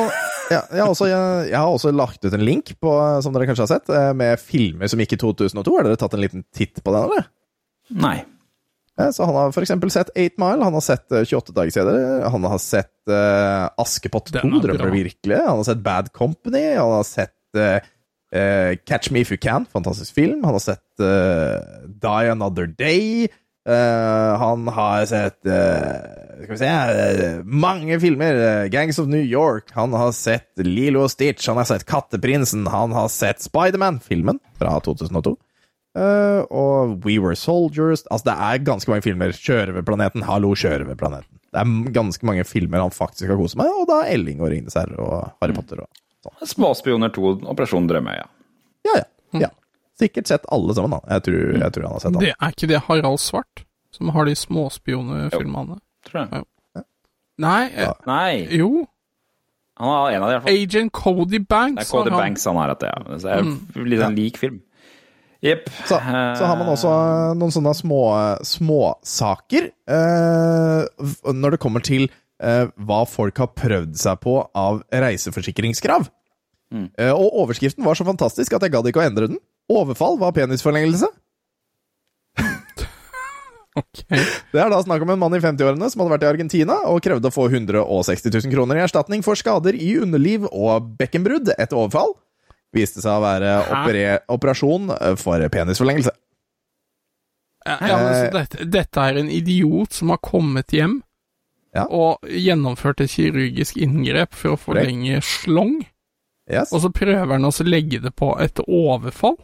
ja, 0.53 0.61
jeg, 0.71 0.79
har 0.81 0.91
også, 0.91 1.09
jeg, 1.09 1.49
jeg 1.51 1.57
har 1.57 1.73
også 1.73 1.91
lagt 1.95 2.23
ut 2.23 2.37
en 2.37 2.45
link, 2.47 2.71
på, 2.79 2.93
som 3.23 3.35
dere 3.35 3.49
kanskje 3.49 3.65
har 3.65 3.73
sett, 3.73 3.91
eh, 3.91 4.13
med 4.17 4.39
filmer 4.41 4.91
som 4.91 5.03
gikk 5.03 5.17
i 5.17 5.21
2002. 5.25 5.75
Har 5.75 5.87
dere 5.89 5.99
tatt 5.99 6.15
en 6.17 6.23
liten 6.23 6.45
titt 6.55 6.81
på 6.83 6.95
den, 6.95 7.09
eller? 7.09 7.27
Nei. 8.07 8.17
Eh, 8.99 9.11
Så 9.15 9.27
han 9.27 9.35
har 9.37 9.59
eksempel 9.61 9.91
sett 9.93 10.13
8 10.15 10.39
Mile, 10.41 10.63
han 10.63 10.77
har 10.79 10.85
sett 10.85 11.11
eh, 11.11 11.27
28 11.27 11.57
dager 11.57 11.75
senere, 11.75 12.31
han 12.31 12.47
har 12.49 12.63
sett 12.63 12.95
uh, 13.11 13.67
Askepott 13.79 14.31
2, 14.33 14.41
er 14.41 14.65
Drømmer 14.65 14.95
virkelig, 14.95 15.37
han 15.43 15.61
har 15.61 15.67
sett 15.67 15.83
Bad 15.85 16.09
Company, 16.15 16.65
han 16.75 16.95
har 16.97 17.05
sett 17.07 17.59
uh, 17.59 17.77
eh, 18.31 18.75
Catch 18.85 19.11
Me 19.11 19.19
If 19.19 19.31
You 19.31 19.37
Can, 19.37 19.65
fantastisk 19.65 20.13
film, 20.13 20.43
han 20.43 20.53
har 20.53 20.59
sett 20.59 20.99
eh, 20.99 21.59
Die 21.87 22.31
Another 22.31 22.67
Day, 22.67 23.27
eh, 23.67 24.37
han 24.41 24.67
har 24.73 25.05
sett 25.09 25.39
uh, 25.49 26.43
skal 26.43 26.53
vi 26.53 26.59
se, 26.61 26.69
uh, 26.71 27.41
mange 27.43 27.99
filmer, 28.03 28.67
Gangs 28.73 28.99
of 28.99 29.09
New 29.11 29.23
York, 29.23 29.73
han 29.77 29.95
har 29.97 30.13
sett 30.15 30.51
Lilo 30.63 31.05
og 31.05 31.11
Stitch, 31.13 31.49
han 31.49 31.59
har 31.59 31.67
sett 31.69 31.87
Katteprinsen, 31.89 32.67
han 32.71 32.95
har 32.95 33.11
sett 33.13 33.43
Spiderman, 33.43 33.99
filmen 34.03 34.39
fra 34.59 34.79
2002. 34.85 35.37
Eh, 35.97 36.41
og 36.53 37.01
We 37.05 37.17
Were 37.17 37.37
Soldiers 37.37 38.03
Altså, 38.11 38.29
det 38.29 38.35
er 38.37 38.65
ganske 38.65 38.91
mange 38.91 39.05
filmer. 39.05 39.33
Sjørøverplaneten. 39.33 40.25
Hallo, 40.27 40.53
Sjørøverplaneten. 40.57 41.31
Det 41.47 41.61
er 41.63 41.93
ganske 41.95 42.27
mange 42.27 42.43
filmer 42.45 42.83
han 42.83 42.93
faktisk 42.93 43.31
har 43.31 43.39
kost 43.39 43.57
med, 43.57 43.71
og 43.71 43.87
da 43.89 44.01
Elling 44.11 44.43
og 44.43 44.51
Ringnes 44.51 44.75
herre 44.77 44.97
og 45.01 45.29
Harry 45.41 45.55
Potter 45.55 45.79
og 45.85 45.87
sånn. 46.25 46.49
Småspioner 46.51 47.13
2, 47.15 47.31
Operasjon 47.53 47.87
Drømmeøya. 47.89 48.27
Ja, 48.85 48.97
ja. 48.99 49.07
ja. 49.47 49.49
Sikkert 49.97 50.29
sett 50.29 50.45
alle 50.53 50.75
sammen, 50.77 50.93
da. 50.93 51.15
Jeg 51.15 51.25
tror, 51.27 51.45
jeg 51.57 51.73
tror 51.73 51.87
han 51.87 51.95
har 51.95 52.03
sett 52.03 52.11
alle. 52.11 52.25
Det 52.27 52.35
er 52.35 52.53
ikke 52.53 52.69
det 52.69 52.83
Harald 52.87 53.21
Svart 53.23 53.63
som 53.97 54.11
har 54.13 54.27
de 54.27 54.35
småspionefilmene? 54.37 55.79
Tror 56.07 56.21
jeg. 56.23 56.45
Nei, 57.41 57.63
ja. 57.77 57.91
Nei, 58.09 58.47
jo. 58.57 58.85
han 59.77 59.91
har 59.93 60.15
en 60.15 60.23
av 60.25 60.29
de 60.29 60.31
i 60.31 60.37
hvert 60.37 60.45
fall. 60.47 60.61
Agent 60.63 60.93
Cody 60.97 61.37
Det 61.37 61.47
Banks. 61.49 61.83
er 61.83 61.91
Cody 61.91 62.13
han. 62.13 62.19
Banks 62.23 62.45
han 62.49 62.57
har 62.57 62.73
hatt 62.73 62.85
ja. 62.87 62.95
Så 63.17 63.27
det 63.27 63.35
er 63.35 63.89
litt 63.91 64.01
sånn 64.01 64.17
lik 64.17 64.39
film. 64.41 64.61
Jepp. 65.45 65.67
Så, 65.85 65.99
så 65.99 66.47
har 66.49 66.57
man 66.57 66.71
også 66.73 66.91
noen 67.37 67.53
sånne 67.53 67.73
små 67.77 68.79
saker 69.05 69.67
eh, 69.69 71.09
når 71.29 71.53
det 71.53 71.59
kommer 71.61 71.85
til 71.85 72.07
eh, 72.41 72.65
hva 72.73 73.03
folk 73.05 73.37
har 73.43 73.51
prøvd 73.53 73.93
seg 74.01 74.17
på 74.25 74.39
av 74.57 74.81
reiseforsikringskrav. 74.89 76.09
Eh, 76.73 77.13
og 77.13 77.37
overskriften 77.45 77.85
var 77.85 77.99
så 77.99 78.07
fantastisk 78.07 78.57
at 78.57 78.65
jeg 78.65 78.73
gadd 78.73 78.89
ikke 78.89 79.03
å 79.03 79.05
endre 79.05 79.29
den. 79.29 79.37
Overfall 79.69 80.19
var 80.21 80.31
penisforlengelse. 80.37 81.07
Okay. 83.77 84.17
Det 84.49 84.57
er 84.57 84.71
da 84.73 84.79
snakk 84.81 85.03
om 85.05 85.11
en 85.13 85.19
mann 85.21 85.35
i 85.37 85.39
50-årene 85.43 85.85
som 85.93 86.01
hadde 86.01 86.13
vært 86.15 86.23
i 86.25 86.29
Argentina 86.31 86.79
og 86.89 86.97
krevde 87.05 87.29
å 87.29 87.33
få 87.35 87.43
160 87.51 88.31
000 88.33 88.53
kroner 88.55 88.79
i 88.79 88.81
erstatning 88.81 89.21
for 89.21 89.37
skader 89.37 89.77
i 89.77 89.91
underliv 90.01 90.47
og 90.49 90.87
bekkenbrudd 90.97 91.51
etter 91.53 91.77
overfall. 91.77 92.15
Viste 92.73 93.03
seg 93.03 93.19
å 93.19 93.21
være 93.21 94.15
operasjon 94.33 94.89
for 95.21 95.45
penisforlengelse. 95.53 96.15
Ja, 97.67 97.75
ja, 97.83 97.99
men 98.01 98.33
dette, 98.33 98.65
dette 98.71 99.05
er 99.11 99.19
en 99.21 99.29
idiot 99.29 99.93
som 99.93 100.09
har 100.15 100.23
kommet 100.25 100.73
hjem 100.73 101.03
Ja. 101.75 101.83
og 101.85 102.23
gjennomført 102.25 103.03
et 103.03 103.11
kirurgisk 103.13 103.77
inngrep 103.77 104.33
for 104.33 104.55
å 104.55 104.57
forlenge 104.57 105.19
slong, 105.21 105.83
Yes. 106.49 106.71
og 106.73 106.81
så 106.81 106.89
prøver 106.95 107.27
han 107.35 107.45
å 107.45 107.51
legge 107.67 107.99
det 108.01 108.15
på 108.15 108.31
et 108.41 108.57
overfall, 108.65 109.35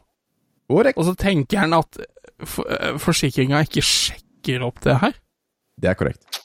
Korrekt. 0.71 0.97
og 0.97 1.05
så 1.09 1.15
tenker 1.19 1.63
han 1.65 1.73
at 1.77 1.99
for, 2.47 2.67
forsikringa 3.03 3.63
ikke 3.67 3.83
sjekker 3.85 4.63
opp 4.65 4.81
det 4.85 4.97
her. 5.01 5.19
Det 5.79 5.91
er 5.91 5.97
korrekt. 5.99 6.39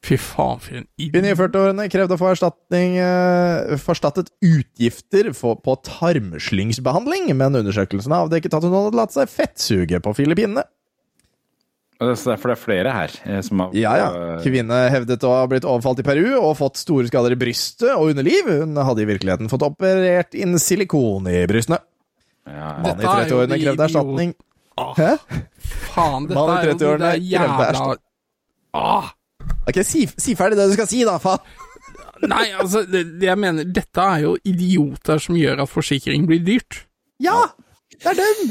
Fy 0.00 0.16
faen, 0.16 0.60
for 0.64 0.78
en 0.78 0.86
idiot. 0.96 1.12
i 1.14 1.28
idiot. 1.28 1.38
40-årene 1.42 1.84
krevde 1.92 2.16
å 2.16 2.20
få 2.20 2.30
erstatning, 2.32 2.94
eh, 3.02 3.76
forstattet 3.76 4.30
utgifter 4.40 5.28
for, 5.36 5.60
på 5.60 5.74
tarmslyngsbehandling, 5.84 7.28
men 7.36 7.58
undersøkelsen 7.60 8.14
avdekket 8.16 8.56
at 8.56 8.64
hun 8.64 8.76
hadde 8.78 8.96
latt 8.96 9.12
seg 9.12 9.28
fettsuge 9.28 10.00
på 10.00 10.14
Filippinene. 10.16 10.64
Er 12.00 12.14
For 12.16 12.48
det 12.48 12.54
er 12.54 12.62
flere 12.62 12.92
her 12.96 13.12
eh, 13.28 13.42
som 13.44 13.60
har 13.60 13.74
Ja, 13.76 13.92
ja. 14.00 14.08
eh, 14.38 14.44
Kvinne 14.46 14.78
hevdet 14.88 15.20
å 15.28 15.34
ha 15.36 15.44
blitt 15.50 15.66
overfalt 15.68 16.00
i 16.00 16.06
Peru 16.06 16.30
og 16.38 16.56
fått 16.56 16.80
store 16.80 17.10
skader 17.10 17.36
i 17.36 17.40
brystet 17.42 17.92
og 17.92 18.14
underliv. 18.14 18.48
Hun 18.48 18.80
hadde 18.80 19.04
i 19.04 19.08
virkeligheten 19.10 19.52
fått 19.52 19.66
operert 19.68 20.32
inn 20.32 20.56
silikon 20.56 21.28
i 21.28 21.42
brystene. 21.50 21.82
Ja, 22.46 22.68
Mannen 22.80 22.84
i 22.84 23.04
Dette 23.04 23.10
er 23.10 23.28
jo 23.28 23.38
30-årene 23.40 23.58
krevde 23.62 23.86
erstatning. 23.88 24.34
Ah, 24.80 24.92
Hæ? 24.96 25.10
faen, 25.92 26.28
dette 26.30 26.38
Mannen 26.38 26.54
i 26.54 26.60
er 26.60 26.70
jo 26.70 26.72
de 26.72 26.84
30-årene 26.84 27.10
der 27.10 27.24
krevde 27.38 27.66
erstatning. 27.70 28.04
ah, 28.74 29.10
Ok, 29.70 29.80
si, 29.86 30.06
si 30.18 30.34
ferdig 30.38 30.58
det 30.58 30.70
du 30.70 30.76
skal 30.78 30.88
si, 30.90 31.02
da, 31.06 31.18
faen! 31.22 31.42
Nei, 32.28 32.50
altså, 32.52 32.82
det, 32.84 33.04
det 33.20 33.28
jeg 33.30 33.40
mener, 33.40 33.64
dette 33.64 34.04
er 34.04 34.24
jo 34.26 34.34
idioter 34.44 35.20
som 35.22 35.36
gjør 35.40 35.62
at 35.64 35.70
forsikring 35.72 36.26
blir 36.28 36.42
dyrt. 36.44 36.82
Ja! 37.22 37.46
Det 38.00 38.12
er 38.12 38.18
dem! 38.18 38.50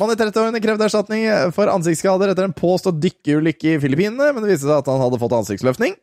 Mann 0.00 0.12
i 0.12 0.16
30-årene 0.20 0.60
krevde 0.64 0.86
erstatning 0.88 1.24
for 1.56 1.68
ansiktsskader 1.72 2.32
etter 2.32 2.46
en 2.48 2.56
påstått 2.56 3.00
dykkeulykke 3.02 3.74
i 3.76 3.80
Filippinene, 3.82 4.30
men 4.32 4.44
det 4.44 4.54
viste 4.54 4.68
seg 4.68 4.80
at 4.82 4.88
han 4.92 5.02
hadde 5.04 5.20
fått 5.20 5.36
ansiktsløftning. 5.36 5.96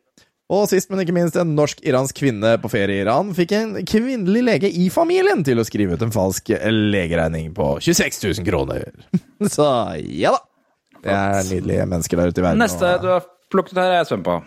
Og 0.52 0.66
sist, 0.68 0.90
men 0.92 1.00
ikke 1.00 1.16
minst, 1.16 1.38
en 1.40 1.54
norsk-iransk 1.56 2.18
kvinne 2.18 2.58
på 2.60 2.72
ferie 2.74 3.00
i 3.00 3.04
Iran 3.06 3.30
fikk 3.36 3.54
en 3.56 3.76
kvinnelig 3.88 4.42
lege 4.44 4.72
i 4.84 4.90
familien 4.92 5.46
til 5.48 5.62
å 5.62 5.66
skrive 5.68 5.96
ut 5.96 6.04
en 6.04 6.12
falsk 6.12 6.52
legeregning 6.92 7.54
på 7.56 7.78
26 7.80 8.20
000 8.42 8.48
kroner. 8.50 8.90
Så 9.56 9.68
ja 10.04 10.36
da. 10.36 10.42
Det 11.02 11.14
er 11.18 11.48
nydelige 11.48 11.86
mennesker 11.90 12.20
der 12.20 12.34
ute 12.34 12.44
i 12.44 12.46
verden. 12.46 12.62
Neste 12.62 12.98
og- 12.98 13.06
du 13.06 13.08
har 13.14 13.24
plukket 13.52 13.80
her, 13.80 13.94
er 13.94 14.02
jeg 14.02 14.12
spent 14.12 14.28
på. 14.28 14.42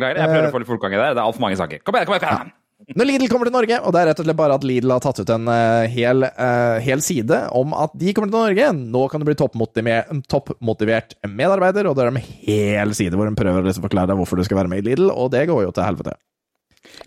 jeg 0.00 0.16
prøver 0.16 0.48
å 0.48 0.54
få 0.54 0.60
litt 0.62 0.68
fortgang 0.68 0.96
i 0.96 0.98
det. 1.00 1.12
Det 1.12 1.20
er 1.20 1.26
altfor 1.26 1.44
mange 1.44 1.60
saker. 1.60 1.84
Kom 1.84 1.96
igjen, 1.96 2.08
kom 2.08 2.16
igjen! 2.16 2.26
kom 2.26 2.40
igjen. 2.48 2.56
Når 2.98 3.06
Lidl 3.06 3.28
kommer 3.30 3.46
til 3.46 3.54
Norge, 3.54 3.76
og 3.86 3.92
det 3.94 4.00
er 4.00 4.08
rett 4.10 4.20
og 4.22 4.26
slett 4.26 4.38
bare 4.40 4.56
at 4.58 4.64
Lidl 4.66 4.90
har 4.90 5.02
tatt 5.04 5.20
ut 5.22 5.30
en 5.30 5.46
uh, 5.46 5.84
hel, 5.92 6.24
uh, 6.26 6.78
hel 6.82 7.02
side 7.06 7.36
om 7.54 7.74
at 7.78 7.92
de 8.00 8.14
kommer 8.16 8.32
til 8.32 8.38
Norge, 8.40 8.70
nå 8.96 9.02
kan 9.12 9.22
du 9.22 9.28
bli 9.28 9.36
toppmotivert, 9.38 10.10
toppmotivert 10.32 11.14
medarbeider, 11.30 11.86
og 11.86 11.94
det 11.98 12.06
er 12.06 12.10
en 12.10 12.18
hel 12.24 12.94
side 12.98 13.14
hvor 13.14 13.30
de 13.30 13.38
prøver 13.38 13.62
å 13.62 13.68
liksom 13.68 13.86
forklare 13.86 14.10
deg 14.10 14.18
hvorfor 14.18 14.40
du 14.40 14.46
skal 14.48 14.62
være 14.62 14.72
med 14.72 14.82
i 14.82 14.88
Lidl, 14.90 15.06
og 15.14 15.30
det 15.36 15.44
går 15.52 15.64
jo 15.68 15.72
til 15.76 15.86
helvete. 15.86 16.16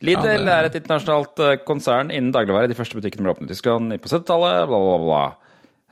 Lidl 0.03 0.23
Ja, 0.23 0.37
det- 0.39 0.55
er 0.55 0.69
et 0.69 0.75
internasjonalt 0.79 1.39
eh, 1.43 1.55
konsern 1.67 2.11
innen 2.13 2.31
dagligvare. 2.35 2.69
De 2.71 2.77
første 2.77 2.95
butikkene 2.99 3.25
ble 3.25 3.33
åpnet 3.35 3.49
i 3.49 3.53
Tyskland 3.55 3.95
på 3.99 4.11
70-tallet, 4.11 4.67
bla, 4.69 4.79
bla, 4.87 4.97
bla. 5.03 5.23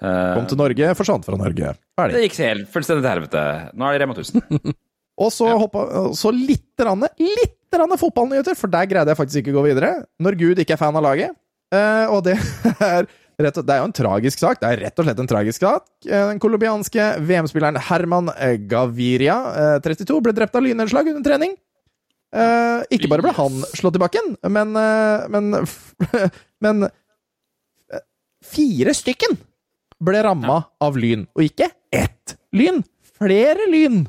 Eh, 0.01 0.33
Kom 0.37 0.47
til 0.49 0.59
Norge, 0.61 0.93
forsvant 0.97 1.25
fra 1.27 1.37
Norge. 1.39 1.75
Ferdig. 1.99 2.15
det 2.15 2.23
gikk 2.29 2.37
helt 2.45 2.69
fullstendig 2.73 3.03
til 3.03 3.11
helvete. 3.11 3.43
Nå 3.75 3.87
er 3.89 3.97
de 3.97 4.05
Rema 4.05 4.15
1000. 4.15 4.75
Og 5.21 5.29
så 5.35 5.51
hoppa 5.59 5.81
Så 6.17 6.31
litt 6.33 6.79
rann, 6.81 7.03
litt 7.19 7.57
fotballnyheter, 7.71 8.57
for 8.57 8.71
der 8.71 8.85
greide 8.89 9.11
jeg 9.11 9.19
faktisk 9.19 9.41
ikke 9.41 9.53
å 9.53 9.61
gå 9.61 9.69
videre. 9.69 10.05
Når 10.19 10.37
Gud 10.39 10.59
ikke 10.59 10.75
er 10.75 10.81
fan 10.81 10.95
av 10.95 11.03
laget. 11.05 11.35
Uh, 11.71 12.11
og 12.11 12.25
det 12.27 12.35
er 12.83 13.07
rett 13.41 13.57
og, 13.57 13.65
Det 13.65 13.73
er 13.73 13.79
jo 13.79 13.87
en 13.87 13.95
tragisk 13.95 14.41
sak. 14.41 14.59
Det 14.61 14.69
er 14.69 14.81
rett 14.85 14.99
og 14.99 15.07
slett 15.07 15.19
en 15.23 15.29
tragisk 15.29 15.63
sak. 15.63 15.85
Eh, 16.05 16.25
Den 16.29 16.39
colombianske 16.43 17.07
VM-spilleren 17.25 17.79
Herman 17.87 18.29
eh, 18.35 18.57
Gaviria, 18.69 19.37
uh, 19.77 19.77
32, 19.81 20.19
ble 20.21 20.33
drept 20.35 20.57
av 20.57 20.65
lynnedslag 20.65 21.09
under 21.09 21.25
trening. 21.25 21.55
Uh, 22.31 22.83
ikke 22.93 23.09
bare 23.11 23.25
ble 23.25 23.33
han 23.35 23.57
slått 23.75 23.97
i 23.97 24.03
bakken, 24.03 24.35
men 24.47 24.71
Men, 24.71 25.49
men 26.63 26.85
Fire 28.41 28.93
stykken 28.95 29.35
ble 30.01 30.21
ramma 30.25 30.61
av 30.81 30.97
lyn. 30.97 31.27
Og 31.37 31.45
ikke 31.45 31.69
ett 31.93 32.37
lyn! 32.55 32.81
Flere 33.21 33.67
lyn! 33.69 34.05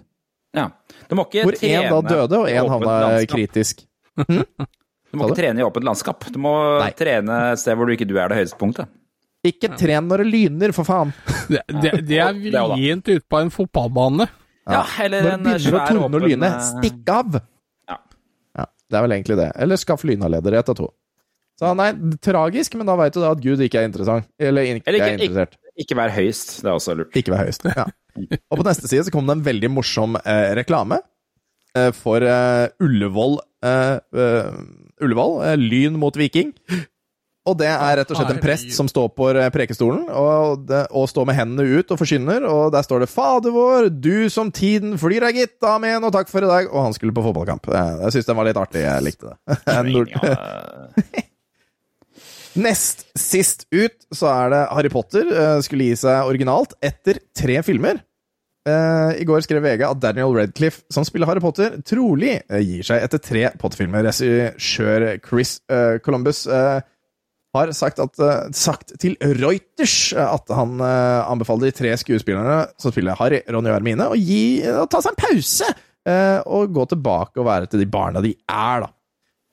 Ja. 1.02 1.08
Du 1.10 1.18
må 1.18 1.26
ikke 1.28 1.44
Hvor 1.44 1.58
én 1.58 1.88
da 1.90 2.00
døde, 2.06 2.38
og 2.38 2.48
én 2.48 2.70
havna 2.72 3.26
kritisk. 3.28 3.84
Du 5.12 5.18
må 5.20 5.28
ikke 5.28 5.40
trene 5.42 5.60
i 5.60 5.64
åpent 5.66 5.84
landskap. 5.84 6.24
Du 6.32 6.38
må 6.40 6.52
Nei. 6.80 6.90
trene 6.96 7.38
et 7.52 7.60
sted 7.60 7.76
hvor 7.76 7.88
du 7.88 7.92
ikke 7.92 8.08
du 8.08 8.14
er 8.16 8.32
det 8.32 8.38
høyeste 8.40 8.56
punktet. 8.60 8.88
Ikke 9.44 9.72
tren 9.74 10.06
når 10.08 10.22
det 10.22 10.28
lyner, 10.30 10.72
for 10.72 10.86
faen. 10.86 11.10
Det, 11.50 11.60
det, 11.82 11.90
det 12.06 12.20
er 12.22 12.36
vrient 12.38 13.08
ute 13.10 13.24
på 13.28 13.40
en 13.42 13.50
fotballbane. 13.52 14.28
Ja, 14.70 14.84
eller 15.02 15.24
Når 15.24 15.26
det 15.26 15.32
en 15.34 15.42
begynner 15.42 15.58
å 15.58 15.72
svær 15.74 15.88
tordne 15.90 16.18
og 16.20 16.22
lyne, 16.30 16.48
eh, 16.48 16.66
stikk 16.68 17.10
av! 17.10 17.38
Ja. 17.90 17.96
Ja, 18.60 18.66
Det 18.86 18.98
er 19.00 19.02
vel 19.08 19.14
egentlig 19.18 19.38
det. 19.40 19.48
Eller 19.64 19.80
skaff 19.82 20.04
lynavleder, 20.06 20.54
ett 20.60 20.70
av 20.70 20.78
to. 20.78 20.86
Så 21.58 21.72
nei, 21.76 21.88
tragisk, 22.22 22.76
men 22.78 22.86
da 22.88 22.94
veit 22.98 23.14
du 23.14 23.20
da 23.20 23.32
at 23.34 23.42
Gud 23.42 23.60
ikke 23.66 23.82
er 23.82 23.88
interessant. 23.90 24.30
Eller 24.40 24.70
ikke, 24.70 24.86
Eller 24.86 24.98
ikke- 25.02 25.10
er 25.10 25.18
interessert. 25.18 25.58
Ikke 25.82 25.96
vær 25.98 26.14
høyst, 26.14 26.54
det 26.62 26.70
er 26.70 26.76
også 26.78 26.96
lurt. 26.96 27.18
Ikke 27.18 27.34
vær 27.34 27.42
høyest. 27.44 27.66
Ja. 27.76 27.86
Og 28.16 28.60
på 28.60 28.66
neste 28.66 28.90
side 28.90 29.06
så 29.06 29.14
kom 29.14 29.28
det 29.28 29.38
en 29.38 29.46
veldig 29.46 29.70
morsom 29.72 30.18
eh, 30.20 30.52
reklame 30.58 31.00
eh, 31.76 31.90
for 31.96 32.24
eh, 32.24 32.68
Ullevål 32.82 33.38
eh, 33.64 33.98
eh, 33.98 34.56
Ullevål, 35.02 35.38
eh, 35.48 35.56
Lyn 35.60 35.98
mot 36.00 36.16
Viking. 36.18 36.52
Og 37.42 37.56
det 37.58 37.66
er 37.72 37.96
rett 37.98 38.10
og 38.12 38.20
slett 38.20 38.30
en 38.36 38.42
prest 38.42 38.68
som 38.76 38.86
står 38.86 39.08
på 39.16 39.32
prekestolen 39.50 40.04
og, 40.14 40.60
det, 40.68 40.84
og 40.94 41.08
står 41.10 41.26
med 41.26 41.34
hendene 41.34 41.80
ut 41.80 41.90
og 41.90 41.98
forkynner, 41.98 42.46
og 42.46 42.70
der 42.70 42.86
står 42.86 43.02
det 43.02 43.08
'Fader 43.10 43.50
vår, 43.50 43.88
du 43.98 44.30
som 44.30 44.52
tiden 44.54 44.94
flyr 44.94 45.26
er 45.26 45.34
gitt, 45.34 45.58
amen, 45.66 46.06
og 46.06 46.14
takk 46.14 46.30
for 46.30 46.38
i 46.38 46.46
dag'. 46.46 46.70
Og 46.70 46.86
han 46.86 46.94
skulle 46.94 47.10
på 47.10 47.24
fotballkamp. 47.26 47.66
Jeg 47.66 48.14
syns 48.14 48.30
den 48.30 48.38
var 48.38 48.46
litt 48.46 48.62
artig. 48.62 48.86
Jeg 48.86 49.02
likte 49.02 49.34
det. 49.34 51.26
Nest 52.60 53.06
sist 53.16 53.64
ut 53.72 53.94
så 54.12 54.28
er 54.28 54.50
det 54.52 54.62
Harry 54.74 54.90
Potter 54.92 55.28
uh, 55.32 55.58
skulle 55.64 55.88
gi 55.88 55.98
seg 56.02 56.28
originalt 56.28 56.74
etter 56.84 57.22
tre 57.36 57.58
filmer. 57.64 58.02
Uh, 58.68 59.16
I 59.18 59.24
går 59.26 59.42
skrev 59.42 59.64
VG 59.64 59.84
at 59.88 60.00
Daniel 60.02 60.34
Radcliffe, 60.36 60.84
som 60.92 61.06
spiller 61.06 61.30
Harry 61.30 61.42
Potter, 61.42 61.80
trolig 61.88 62.36
uh, 62.52 62.60
gir 62.60 62.84
seg 62.86 63.04
etter 63.06 63.22
tre 63.24 63.46
Potter-filmer. 63.58 64.04
Regissør 64.10 65.06
Chris 65.24 65.58
Columbus 66.04 66.44
har 67.52 67.72
sagt, 67.76 67.98
at, 68.00 68.20
sagt 68.56 68.94
til 69.00 69.16
Reuters 69.20 69.96
at 70.16 70.52
han 70.56 70.80
anbefaler 70.80 71.68
de 71.68 71.76
tre 71.76 71.90
skuespillerne 72.00 72.62
som 72.80 72.94
spiller 72.94 73.18
Harry, 73.20 73.42
Ronny 73.48 73.68
og 73.68 73.76
Hermine, 73.76 74.08
å, 74.08 74.86
ta 74.88 75.02
seg 75.04 75.12
en 75.12 75.20
pause 75.20 75.68
og 76.48 76.72
gå 76.72 76.86
tilbake 76.90 77.38
og 77.38 77.46
være 77.46 77.68
til 77.68 77.84
de 77.84 77.90
barna 77.92 78.24
de 78.24 78.32
er, 78.48 78.86
da. 78.86 78.88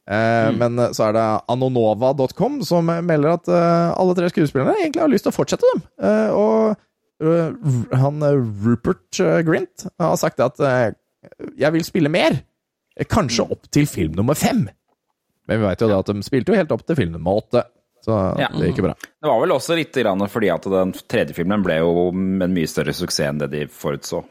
Eh, 0.10 0.50
Men 0.58 0.80
eh, 0.82 0.92
så 0.98 1.10
er 1.10 1.14
det 1.18 1.26
anonova.com 1.54 2.60
som 2.66 2.88
melder 2.90 3.36
at 3.36 3.50
eh, 3.54 3.92
alle 3.94 4.16
tre 4.18 4.30
skuespillerne 4.32 4.74
egentlig 4.82 5.04
har 5.04 5.12
lyst 5.12 5.28
til 5.28 5.34
å 5.34 5.38
fortsette 5.38 5.70
dem. 5.74 5.84
Eh, 6.02 6.30
og 6.34 6.78
han 8.00 8.24
Rupert 8.64 9.18
Grint 9.44 9.84
har 10.00 10.14
sagt 10.16 10.40
at 10.40 10.56
jeg 10.64 11.72
vil 11.76 11.84
spille 11.84 12.08
mer. 12.14 12.38
Kanskje 13.12 13.44
opp 13.52 13.68
til 13.76 13.84
film 13.92 14.14
nummer 14.16 14.38
fem. 14.40 14.62
Men 15.50 15.60
vi 15.60 15.66
veit 15.68 15.84
jo 15.84 15.90
da 15.92 15.98
at 16.00 16.08
de 16.14 16.24
spilte 16.24 16.54
jo 16.54 16.60
helt 16.62 16.72
opp 16.72 16.86
til 16.88 16.96
film 16.96 17.12
nummer 17.18 17.42
åtte. 17.42 17.66
Så 18.06 18.16
Ja. 18.40 18.48
det 18.56 18.70
gikk 18.70 18.80
jo 18.80 18.86
bra. 18.88 18.94
Det 19.04 19.28
var 19.28 19.42
vel 19.44 19.52
også 19.52 19.76
litt 19.76 19.92
grann 20.00 20.24
fordi 20.32 20.48
at 20.54 20.64
den 20.72 20.94
tredje 21.12 21.36
filmen 21.36 21.62
ble 21.66 21.82
jo 21.82 22.08
en 22.16 22.54
mye 22.56 22.72
større 22.72 22.96
suksess 22.96 23.28
enn 23.28 23.42
det 23.44 23.50
de 23.52 23.66
forutså. 23.68 24.24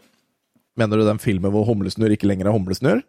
Mener 0.81 0.97
du 0.97 1.05
den 1.05 1.21
filmen 1.21 1.53
hvor 1.53 1.67
humlesnurr 1.69 2.17
ikke 2.17 2.31
lenger 2.31 2.49
er 2.49 2.57
humlesnurr? 2.57 3.03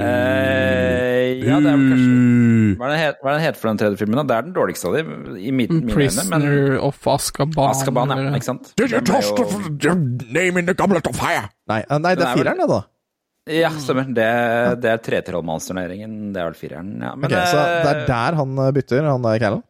Eh, 0.00 1.09
ja, 1.44 1.56
det 1.62 1.70
er 1.70 1.78
vel 1.80 1.90
kanskje 1.92 2.76
Hva 2.80 2.86
er 2.86 2.92
den 2.92 3.00
het, 3.00 3.18
hva 3.20 3.30
er 3.30 3.36
den 3.38 3.44
het 3.44 3.58
for 3.60 3.68
den 3.70 3.80
tredje 3.80 4.00
filmen? 4.00 4.18
da? 4.20 4.24
Det 4.30 4.36
er 4.36 4.46
den 4.48 4.54
dårligste 4.56 4.88
av 4.90 4.96
dem. 4.98 5.10
i 5.36 5.50
mitt, 5.50 5.70
mine 5.70 5.80
øyne. 5.80 5.90
Men 5.90 5.94
Prisoner 5.94 6.78
of 6.86 7.06
Azkaban. 7.14 7.70
Azkaban 7.70 8.14
ja. 8.14 8.18
Ikke 8.38 8.48
sant? 8.48 8.72
Did 8.80 8.94
you 8.94 9.00
toss 9.00 9.30
jo- 9.30 9.94
name 10.30 10.60
in 10.62 10.66
the 10.66 10.74
goblet 10.74 11.06
of 11.06 11.16
fire? 11.16 11.48
Nei, 11.70 11.80
eh, 11.88 11.98
nei 11.98 12.14
det 12.14 12.26
er 12.26 12.32
er 12.32 12.40
fireren, 12.40 12.62
det, 12.62 12.68
da. 12.68 12.80
Ja, 13.50 13.70
stemmer. 13.82 14.06
Det, 14.14 14.28
det 14.82 14.90
er 14.90 15.02
tretrollmannsturneringen. 15.06 16.32
Det 16.34 16.42
er 16.42 16.50
vel 16.50 16.58
fireren. 16.58 16.92
Ja. 17.00 17.14
Men 17.16 17.30
Ok, 17.30 17.36
så 17.50 17.60
det 17.60 17.90
er 17.90 18.02
eh, 18.02 18.06
der 18.10 18.40
han 18.40 18.58
eh, 18.58 18.72
bytter, 18.76 19.06
han 19.10 19.22
der 19.26 19.38
Callan? 19.42 19.62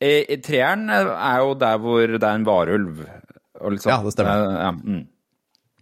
treeren 0.00 0.86
er 0.90 1.42
jo 1.42 1.54
der 1.60 1.76
hvor 1.82 2.06
det 2.06 2.22
er 2.22 2.38
en 2.38 2.46
varulv. 2.46 3.02
Og 3.60 3.76
sånn. 3.76 3.92
Ja, 3.92 3.98
det 4.04 4.14
stemmer. 4.14 4.46
Eh, 4.46 4.62
ja, 4.64 4.70
mm. 4.72 5.02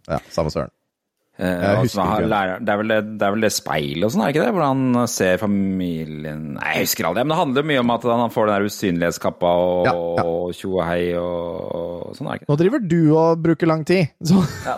Ja, 0.09 0.19
samme 0.33 0.51
søren. 0.51 0.73
Jeg 1.39 1.75
og 1.77 1.83
husker 1.85 1.95
så 2.01 2.05
har 2.09 2.25
lærer- 2.27 2.59
det, 2.65 2.73
er 2.73 2.77
vel 2.81 2.87
det, 2.91 3.21
er 3.23 3.31
vel 3.35 3.45
det 3.45 3.51
speilet 3.55 4.03
og 4.03 4.11
sånn, 4.11 4.21
er 4.25 4.27
det 4.27 4.35
ikke 4.35 4.45
det? 4.45 4.53
Hvor 4.57 4.65
han 4.67 5.07
ser 5.07 5.37
familien 5.39 6.41
Nei, 6.57 6.73
jeg 6.75 6.87
husker 6.89 7.07
aldri. 7.07 7.23
Men 7.23 7.31
det 7.33 7.37
handler 7.39 7.67
mye 7.69 7.79
om 7.83 7.93
at 7.95 8.07
han 8.11 8.33
får 8.33 8.49
den 8.49 8.55
der 8.57 8.67
usynlighetskappa 8.67 9.51
og 9.63 9.87
Ja, 9.87 9.93
ja. 10.19 10.25
og 10.27 10.53
tjo 10.57 10.73
og 10.77 10.83
hei 10.89 11.03
og 11.15 12.11
sånn, 12.17 12.27
er 12.27 12.31
det 12.31 12.41
ikke 12.41 12.45
det? 12.45 12.51
Nå 12.51 12.59
driver 12.63 12.85
du 12.91 12.99
og 13.15 13.43
bruker 13.47 13.71
lang 13.71 13.85
tid. 13.87 14.11
Så, 14.25 14.43
Ja, 14.65 14.77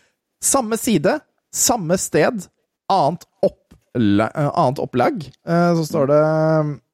samme 0.54 0.76
side, 0.80 1.18
samme 1.54 1.98
sted, 2.00 2.46
annet, 2.90 3.26
oppla, 3.46 4.30
eh, 4.34 4.50
annet 4.50 4.78
opplag. 4.82 5.24
Eh, 5.46 5.74
Så 5.78 5.86
står 5.92 6.10
det 6.10 6.20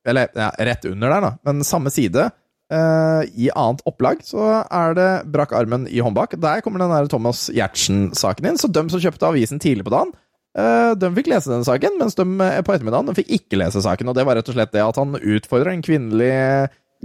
Eller 0.06 0.28
ja, 0.36 0.50
rett 0.58 0.84
under 0.92 1.08
der, 1.10 1.20
da, 1.20 1.30
men 1.48 1.64
samme 1.64 1.90
side. 1.90 2.28
Eh, 2.72 3.22
I 3.46 3.48
annet 3.54 3.82
opplag 3.88 4.22
så 4.26 4.62
er 4.64 4.96
det 4.98 5.08
brakk 5.32 5.54
armen 5.56 5.86
i 5.88 6.02
håndbak. 6.04 6.38
Der 6.42 6.62
kommer 6.64 6.82
den 6.82 6.94
der 6.94 7.10
Thomas 7.12 7.46
Giertsen-saken 7.52 8.50
inn. 8.50 8.60
Så 8.60 8.70
de 8.72 8.86
som 8.92 9.02
kjøpte 9.02 9.28
avisen 9.28 9.62
tidlig 9.62 9.86
på 9.86 9.94
dagen, 9.94 10.12
uh, 10.58 10.92
de 10.98 11.10
fikk 11.18 11.30
lese 11.32 11.52
den 11.52 11.66
saken, 11.66 11.98
mens 12.00 12.18
de 12.18 12.26
eh, 12.26 12.60
på 12.66 12.74
ettermiddagen 12.74 13.10
de 13.10 13.16
fikk 13.18 13.34
ikke 13.38 13.60
lese 13.62 13.84
saken. 13.84 14.12
Og 14.12 14.18
det 14.18 14.26
var 14.28 14.40
rett 14.40 14.52
og 14.52 14.58
slett 14.58 14.74
det 14.74 14.84
at 14.84 15.00
han 15.00 15.18
utfordrer 15.18 15.74
en 15.74 15.84
kvinnelig 15.86 16.36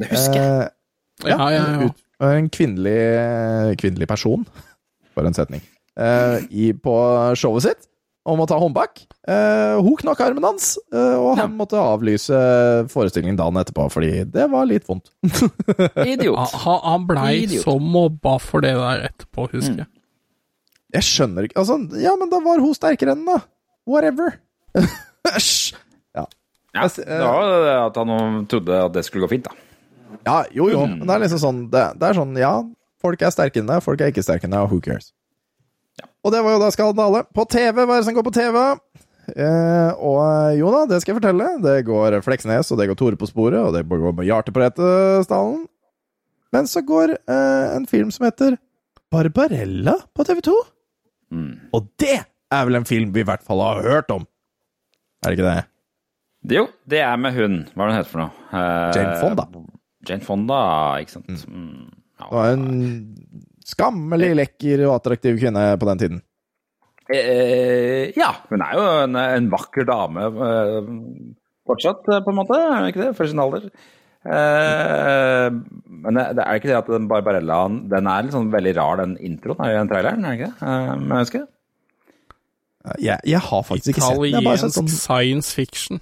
Det 0.01 0.11
husker 0.13 0.39
jeg. 0.41 0.69
Uh, 0.69 0.77
Ja, 1.27 1.37
ja, 1.53 1.65
ja. 1.69 1.85
Ut, 1.85 1.99
en 2.25 2.49
kvinnelig, 2.53 3.77
kvinnelig 3.81 4.07
person, 4.09 4.45
for 5.13 5.27
en 5.27 5.35
setning, 5.37 5.61
eh, 5.99 6.37
i, 6.49 6.71
på 6.73 6.95
showet 7.37 7.67
sitt 7.67 7.87
om 8.27 8.41
å 8.43 8.45
ta 8.49 8.57
håndbak. 8.61 9.01
Eh, 9.27 9.77
hun 9.81 9.95
knakk 9.97 10.19
armen 10.25 10.45
hans, 10.45 10.75
eh, 10.93 11.15
og 11.17 11.39
han 11.39 11.55
måtte 11.57 11.79
avlyse 11.81 12.37
forestillingen 12.91 13.39
dagen 13.39 13.57
etterpå, 13.61 13.87
fordi 13.93 14.23
det 14.29 14.45
var 14.51 14.67
litt 14.69 14.85
vondt. 14.89 15.09
Idiot. 16.05 16.53
Han, 16.65 16.79
han 16.85 17.07
blei 17.09 17.31
Idiot. 17.45 17.65
så 17.65 17.77
mobba 17.81 18.35
for 18.43 18.61
det 18.65 18.75
der 18.77 19.07
etterpå, 19.09 19.47
husker 19.55 19.83
jeg. 19.83 19.89
Jeg 20.91 21.07
skjønner 21.07 21.45
ikke 21.47 21.55
Altså, 21.61 21.77
ja, 22.03 22.11
men 22.19 22.27
da 22.33 22.41
var 22.43 22.59
hun 22.59 22.75
sterkere 22.75 23.13
enn 23.15 23.23
da. 23.25 23.37
Whatever. 23.87 24.35
Æsj. 25.31 25.73
ja. 26.17 26.25
Ja, 26.75 26.85
det 26.87 27.17
var 27.23 27.41
jo 27.47 27.61
det 27.65 27.73
at 27.79 27.97
han 27.99 28.45
trodde 28.51 28.77
at 28.85 28.93
det 28.95 29.05
skulle 29.07 29.25
gå 29.25 29.31
fint, 29.33 29.47
da. 29.49 29.55
ja, 30.27 30.37
jo, 30.55 30.69
jo. 30.71 30.85
Men 30.87 31.07
det 31.07 31.15
er 31.15 31.23
liksom 31.25 31.41
sånn 31.41 31.63
det, 31.73 31.81
det 31.99 32.09
er 32.11 32.19
sånn, 32.19 32.35
ja, 32.39 32.53
folk 33.01 33.23
er 33.25 33.33
sterkere 33.33 33.63
enn 33.65 33.71
deg, 33.73 33.81
folk 33.83 34.03
er 34.03 34.11
ikke 34.13 34.23
sterkere 34.23 34.47
enn 34.51 34.55
deg, 34.55 34.67
og 34.67 34.71
who 34.75 34.79
cares? 34.83 35.09
Og 36.21 36.33
det 36.33 36.41
var 36.45 36.55
jo 36.55 36.61
da 36.61 36.69
skandale. 36.73 37.23
På 37.33 37.45
TV, 37.49 37.81
hva 37.81 37.95
er 37.95 38.01
det 38.01 38.07
som 38.09 38.17
går 38.17 38.25
på 38.27 38.33
TV? 38.35 38.57
Eh, 39.31 39.91
og 40.01 40.57
jo 40.57 40.71
da, 40.73 40.81
det 40.89 40.99
skal 41.01 41.13
jeg 41.13 41.21
fortelle. 41.21 41.47
Det 41.63 41.75
går 41.87 42.17
Fleksnes, 42.25 42.71
og 42.73 42.81
det 42.81 42.89
går 42.91 42.99
Tore 42.99 43.19
på 43.19 43.29
sporet, 43.29 43.59
og 43.61 43.73
det 43.75 43.85
går 43.89 44.11
med 44.17 44.27
Hjarte 44.27 44.53
på 44.53 44.61
Retesdalen. 44.63 45.63
Men 46.51 46.67
så 46.67 46.83
går 46.85 47.15
eh, 47.15 47.67
en 47.77 47.87
film 47.89 48.11
som 48.13 48.27
heter 48.27 48.57
Barbarella 49.11 49.95
på 50.15 50.25
TV2. 50.27 50.53
Og 51.75 51.87
det 52.01 52.17
er 52.51 52.65
vel 52.67 52.81
en 52.81 52.87
film 52.87 53.13
vi 53.15 53.23
i 53.23 53.27
hvert 53.27 53.43
fall 53.47 53.61
har 53.63 53.81
hørt 53.85 54.11
om. 54.13 54.25
Er 55.23 55.31
det 55.31 55.37
ikke 55.39 55.47
det? 55.47 55.61
Det, 56.41 56.57
jo, 56.57 56.65
det 56.89 56.99
er 57.05 57.17
med 57.21 57.35
hun. 57.37 57.59
Hva 57.75 57.85
er 57.85 57.91
det 57.91 57.93
hun 57.93 57.99
heter 58.01 58.11
for 58.11 58.23
noe? 58.23 58.45
Eh, 58.51 58.91
Jane 58.97 59.17
Fonda. 59.21 59.45
Jane 60.09 60.25
Fonda, 60.25 60.61
ikke 61.03 61.15
sant. 61.15 61.45
Mm. 61.47 61.89
Ja, 62.19 62.25
Det 62.27 62.35
var 62.35 62.53
en 62.55 62.67
skammelig 63.71 64.33
lekker 64.39 64.85
og 64.87 64.97
attraktiv 64.99 65.39
kvinne 65.41 65.65
på 65.79 65.89
den 65.91 66.01
tiden. 66.03 66.21
Eh, 67.11 68.11
ja, 68.15 68.29
hun 68.51 68.61
er 68.63 68.75
jo 68.77 68.83
en, 69.03 69.17
en 69.19 69.47
vakker 69.51 69.87
dame 69.89 70.27
eh, 70.31 70.91
fortsatt, 71.67 72.05
eh, 72.07 72.21
på 72.23 72.31
en 72.31 72.39
måte. 72.39 72.59
Er 72.59 72.77
hun 72.77 72.91
ikke 72.91 73.03
det? 73.03 73.15
For 73.17 73.27
sin 73.31 73.41
alder. 73.43 73.65
Eh, 74.21 75.47
men 76.05 76.19
det, 76.19 76.27
det 76.37 76.45
er 76.45 76.59
ikke 76.59 76.69
det 76.69 76.77
at 76.77 76.89
den 76.93 77.07
Barbarella 77.09 77.63
Den 77.89 78.05
er 78.11 78.27
sånn 78.29 78.51
veldig 78.53 78.73
rar, 78.77 78.99
den 79.01 79.15
introen 79.17 79.63
i 79.65 79.73
den 79.73 79.89
traileren, 79.89 80.27
er 80.27 80.35
det 80.35 80.39
ikke 80.43 80.51
det? 80.51 80.69
Eh, 80.69 80.91
jeg 80.93 81.25
husker. 81.25 81.47
Jeg, 83.01 83.17
jeg 83.29 83.41
har 83.45 83.65
faktisk 83.65 83.91
ikke 83.95 84.05
sett 84.05 84.21
den. 84.21 84.29
Italiensk 84.41 84.77
sånn, 84.77 84.93
science 84.93 85.55
fiction. 85.57 86.01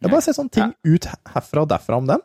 jeg 0.00 0.08
har 0.08 0.14
bare 0.14 0.24
sett 0.24 0.38
sånne 0.38 0.54
ting 0.56 0.76
ut 0.88 1.08
herfra 1.34 1.64
og 1.64 1.72
derfra 1.72 1.98
om 2.00 2.12
den. 2.12 2.22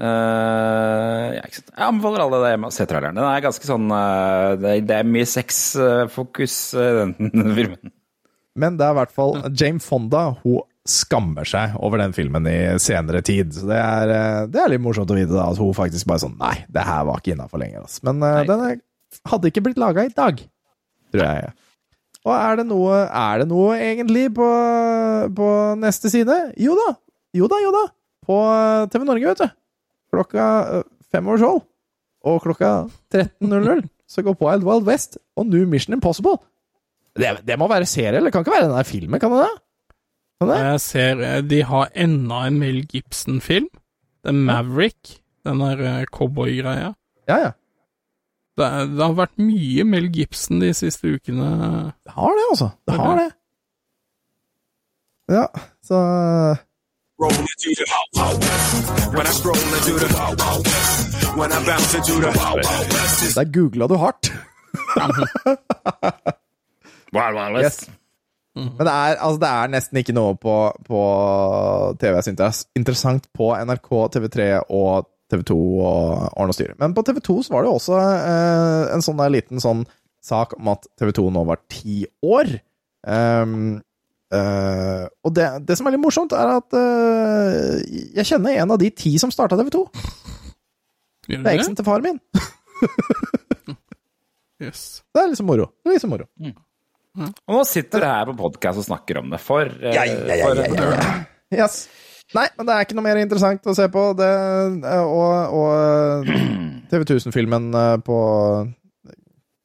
Eh, 0.00 1.26
jeg. 1.36 1.60
Jeg 1.60 1.84
anbefaler 1.84 2.24
alle 2.24 2.40
det 2.40 2.50
hjemme 2.54 2.70
å 2.70 2.74
se 2.74 2.86
traileren. 2.88 3.18
Den 3.18 3.28
er 3.28 3.44
ganske 3.44 3.68
sånn 3.68 3.90
uh, 3.92 4.56
det, 4.60 4.78
det 4.88 4.96
er 4.96 5.08
mye 5.08 5.28
sexfokus 5.28 6.56
i 6.72 6.90
den, 7.02 7.14
den 7.20 7.54
filmen. 7.58 7.94
Men 8.60 8.80
det 8.80 8.86
er 8.86 8.94
i 8.94 8.98
hvert 8.98 9.14
fall 9.14 9.36
Jame 9.54 9.82
Fonda 9.84 10.24
hun 10.42 10.64
skammer 10.88 11.46
seg 11.46 11.74
over 11.84 12.00
den 12.00 12.14
filmen 12.16 12.46
i 12.48 12.58
senere 12.82 13.20
tid. 13.22 13.52
Så 13.54 13.68
det 13.68 13.78
er, 13.78 14.14
eh, 14.14 14.46
det 14.50 14.62
er 14.62 14.72
litt 14.72 14.82
morsomt 14.82 15.12
å 15.12 15.18
vite 15.18 15.36
da, 15.36 15.50
at 15.52 15.60
hun 15.60 15.76
faktisk 15.76 16.08
bare 16.08 16.24
sånn 16.24 16.38
Nei, 16.40 16.56
det 16.72 16.86
her 16.86 17.04
var 17.06 17.20
ikke 17.20 17.36
innafor 17.36 17.62
lenger. 17.62 17.84
Altså. 17.84 18.00
Men 18.08 18.24
uh, 18.24 18.40
den 18.48 18.64
er, 18.66 18.80
hadde 19.30 19.52
ikke 19.52 19.64
blitt 19.68 19.80
laga 19.80 20.06
i 20.08 20.14
dag, 20.16 20.40
tror 21.12 21.26
jeg. 21.26 21.52
Og 22.26 22.34
er 22.36 22.58
det 22.60 22.66
noe, 22.68 22.96
er 23.06 23.40
det 23.40 23.48
noe 23.48 23.76
egentlig 23.80 24.26
på, 24.36 24.48
på 25.36 25.52
neste 25.80 26.10
side? 26.12 26.36
Jo 26.60 26.74
da, 26.76 26.90
jo 27.36 27.48
da, 27.48 27.60
jo 27.64 27.72
da. 27.76 27.86
På 28.26 28.36
eh, 28.52 28.88
TV 28.92 29.06
Norge, 29.08 29.32
vet 29.32 29.40
du. 29.40 29.59
Klokka 30.12 30.44
eh, 30.78 30.82
fem 31.12 31.28
over 31.30 31.38
tolv. 31.42 31.62
Og 32.26 32.42
klokka 32.44 32.70
13.00 33.14 33.86
så 34.12 34.22
går 34.26 34.36
Wild 34.42 34.64
Wild 34.66 34.86
West 34.88 35.18
og 35.38 35.46
New 35.46 35.66
Mission 35.70 35.94
Impossible. 35.96 36.36
Det, 37.16 37.30
det 37.46 37.56
må 37.58 37.66
være 37.70 37.86
serie, 37.90 38.16
eller 38.18 38.28
det 38.30 38.32
kan 38.34 38.44
ikke 38.44 38.54
være 38.58 38.68
den 38.68 38.76
der 38.76 38.86
filmen, 38.88 39.20
kan 39.20 39.32
det 39.34 39.40
det? 39.46 39.54
Kan 40.40 40.48
det? 40.50 40.58
Jeg 40.64 40.80
ser 40.84 41.22
eh, 41.26 41.40
de 41.50 41.62
har 41.68 41.88
enda 41.94 42.42
en 42.48 42.58
Mel 42.60 42.82
Gibson-film. 42.90 43.66
The 44.24 44.32
Maverick. 44.36 45.16
Den 45.46 45.60
der 45.64 45.80
eh, 46.00 46.04
cowboygreia. 46.12 46.92
Ja, 47.28 47.36
ja. 47.46 47.50
Det, 48.58 48.66
er- 48.66 48.88
det 48.92 49.00
har 49.06 49.14
vært 49.16 49.38
mye 49.40 49.84
Mel 49.88 50.10
Gibson 50.12 50.60
de 50.60 50.72
siste 50.76 51.14
ukene. 51.16 51.46
Det 52.04 52.12
har 52.12 52.34
det, 52.36 52.46
altså. 52.50 52.68
Det 52.88 52.96
har 53.00 53.16
det. 53.22 53.28
Ja, 55.30 55.46
så 55.86 56.00
Roll 57.20 57.32
into 57.32 57.70
the 57.76 57.86
when 59.12 59.26
I 59.26 59.30
stroll 59.30 59.56
into 59.76 59.92
the 60.00 60.08
when 61.36 61.52
I 61.52 61.58
bounce 61.66 61.94
into 61.94 62.14
the 62.20 62.32
Der 63.34 63.44
googla 63.44 63.86
du 63.88 63.96
hardt. 63.96 64.30
Wild 67.12 67.34
Wild 67.36 67.56
West. 67.56 67.82
Yes. 67.82 67.90
Men 68.56 68.86
det 68.86 68.92
er, 68.92 69.16
altså, 69.20 69.40
det 69.40 69.50
er 69.50 69.72
nesten 69.74 70.00
ikke 70.00 70.14
noe 70.16 70.34
på, 70.40 70.54
på 70.86 71.02
TV 72.00 72.16
jeg 72.16 72.24
synes 72.24 72.40
er 72.40 72.80
interessant 72.80 73.28
på 73.36 73.52
NRK, 73.68 73.90
TV3 74.16 74.48
og 74.72 75.06
TV2 75.30 75.58
og 75.60 76.24
Arne 76.40 76.50
og 76.50 76.56
Styre. 76.56 76.78
Men 76.80 76.96
på 76.96 77.04
TV2 77.06 77.36
så 77.46 77.54
var 77.54 77.62
det 77.62 77.70
jo 77.70 77.76
også 77.78 78.00
eh, 78.00 78.94
en 78.96 79.04
sånn 79.04 79.20
der 79.20 79.36
liten 79.36 79.62
sånn 79.62 79.84
sak 80.24 80.56
om 80.58 80.72
at 80.72 80.88
TV2 81.00 81.28
nå 81.36 81.44
var 81.52 81.60
ti 81.68 82.02
år. 82.24 82.56
Ehm, 83.08 83.80
eh, 84.36 85.04
og 85.26 85.34
det, 85.36 85.46
det 85.68 85.76
som 85.78 85.88
er 85.88 85.94
litt 85.94 86.02
morsomt, 86.02 86.34
er 86.36 86.52
at 86.58 86.76
uh, 86.76 87.78
jeg 88.16 88.26
kjenner 88.32 88.58
en 88.62 88.74
av 88.76 88.80
de 88.80 88.90
ti 88.94 89.14
som 89.22 89.32
starta 89.34 89.58
TV2. 89.58 89.84
Gjør 91.30 91.44
Det 91.44 91.52
er 91.52 91.58
eksen 91.58 91.78
til 91.78 91.86
faren 91.86 92.10
min. 92.10 92.20
Yes. 94.60 95.00
Det 95.08 95.22
er 95.22 95.30
liksom 95.30 95.46
moro. 95.48 95.70
Det 95.80 95.88
er 95.88 95.94
liksom 95.94 96.10
moro. 96.12 96.26
Og 97.16 97.54
nå 97.54 97.60
sitter 97.64 98.02
du 98.02 98.04
her 98.04 98.26
på 98.28 98.34
podkast 98.36 98.82
og 98.82 98.84
snakker 98.84 99.22
om 99.22 99.30
det 99.32 99.38
for, 99.40 99.64
uh, 99.64 99.86
Ja, 99.88 100.02
ja, 100.04 100.18
ja, 100.28 100.50
ja, 100.52 100.66
ja, 100.66 100.90
ja. 100.90 101.62
Yes. 101.62 101.86
Nei, 102.36 102.44
men 102.58 102.68
det 102.68 102.74
er 102.74 102.84
ikke 102.84 102.98
noe 102.98 103.06
mer 103.06 103.22
interessant 103.22 103.64
å 103.64 103.72
se 103.74 103.86
på. 103.88 104.02
Det, 104.20 104.28
og 105.00 105.56
og 105.62 106.28
TV 106.92 107.06
1000-filmen 107.06 107.72
på 108.04 108.18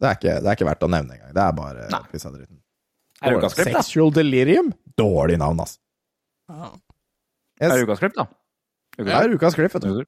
det 0.06 0.08
er, 0.08 0.18
ikke, 0.18 0.34
det 0.44 0.50
er 0.50 0.58
ikke 0.58 0.68
verdt 0.68 0.86
å 0.86 0.92
nevne 0.92 1.16
engang. 1.16 1.36
Det 1.36 1.44
er 1.44 1.60
bare 1.60 2.02
piss 2.12 2.26
av 2.28 2.36
dritten. 2.36 2.60
Er 3.26 3.34
det 3.34 3.38
ukasklipp, 3.42 3.72
da? 3.74 3.82
Sexual 3.82 4.12
Delirium? 4.14 4.74
Dårlig 4.98 5.38
navn, 5.42 5.60
ass. 5.64 5.80
Yes. 6.50 6.76
Er 7.60 7.72
det 7.74 7.84
ukas 7.88 8.00
klipp, 8.00 8.14
da? 8.14 8.28
Det 8.98 9.12
er 9.12 9.34
ukas 9.34 9.56
klipp, 9.58 9.74
vet 9.74 9.84
du. 9.84 10.06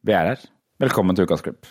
Vi 0.00 0.12
er 0.16 0.30
her. 0.30 0.46
Velkommen 0.80 1.16
til 1.16 1.26
ukas 1.26 1.42
klipp. 1.44 1.66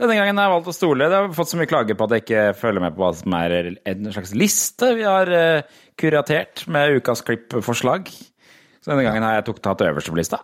Denne 0.00 0.16
gangen 0.16 0.38
har 0.40 0.46
jeg 0.48 0.54
valgt 0.54 0.68
å 0.70 0.72
stole. 0.72 1.04
Jeg 1.04 1.12
har 1.12 1.32
fått 1.36 1.50
så 1.50 1.58
mye 1.60 1.68
klager 1.68 1.96
på 1.98 2.06
at 2.06 2.14
jeg 2.14 2.22
ikke 2.24 2.44
følger 2.56 2.84
med 2.86 2.94
på 2.96 3.02
hva 3.02 3.10
som 3.18 3.34
er 3.36 3.54
en 3.68 4.06
slags 4.14 4.32
liste 4.32 4.94
vi 4.96 5.04
har 5.04 5.28
eh, 5.36 5.80
kuratert 6.00 6.62
med 6.72 6.96
ukas 6.96 7.20
klipp-forslag. 7.26 8.08
Så 8.80 8.88
denne 8.88 9.04
gangen 9.04 9.26
har 9.26 9.36
jeg 9.36 9.50
tok, 9.50 9.60
tatt 9.60 9.84
øverste 9.84 10.14
på 10.14 10.20
lista. 10.22 10.40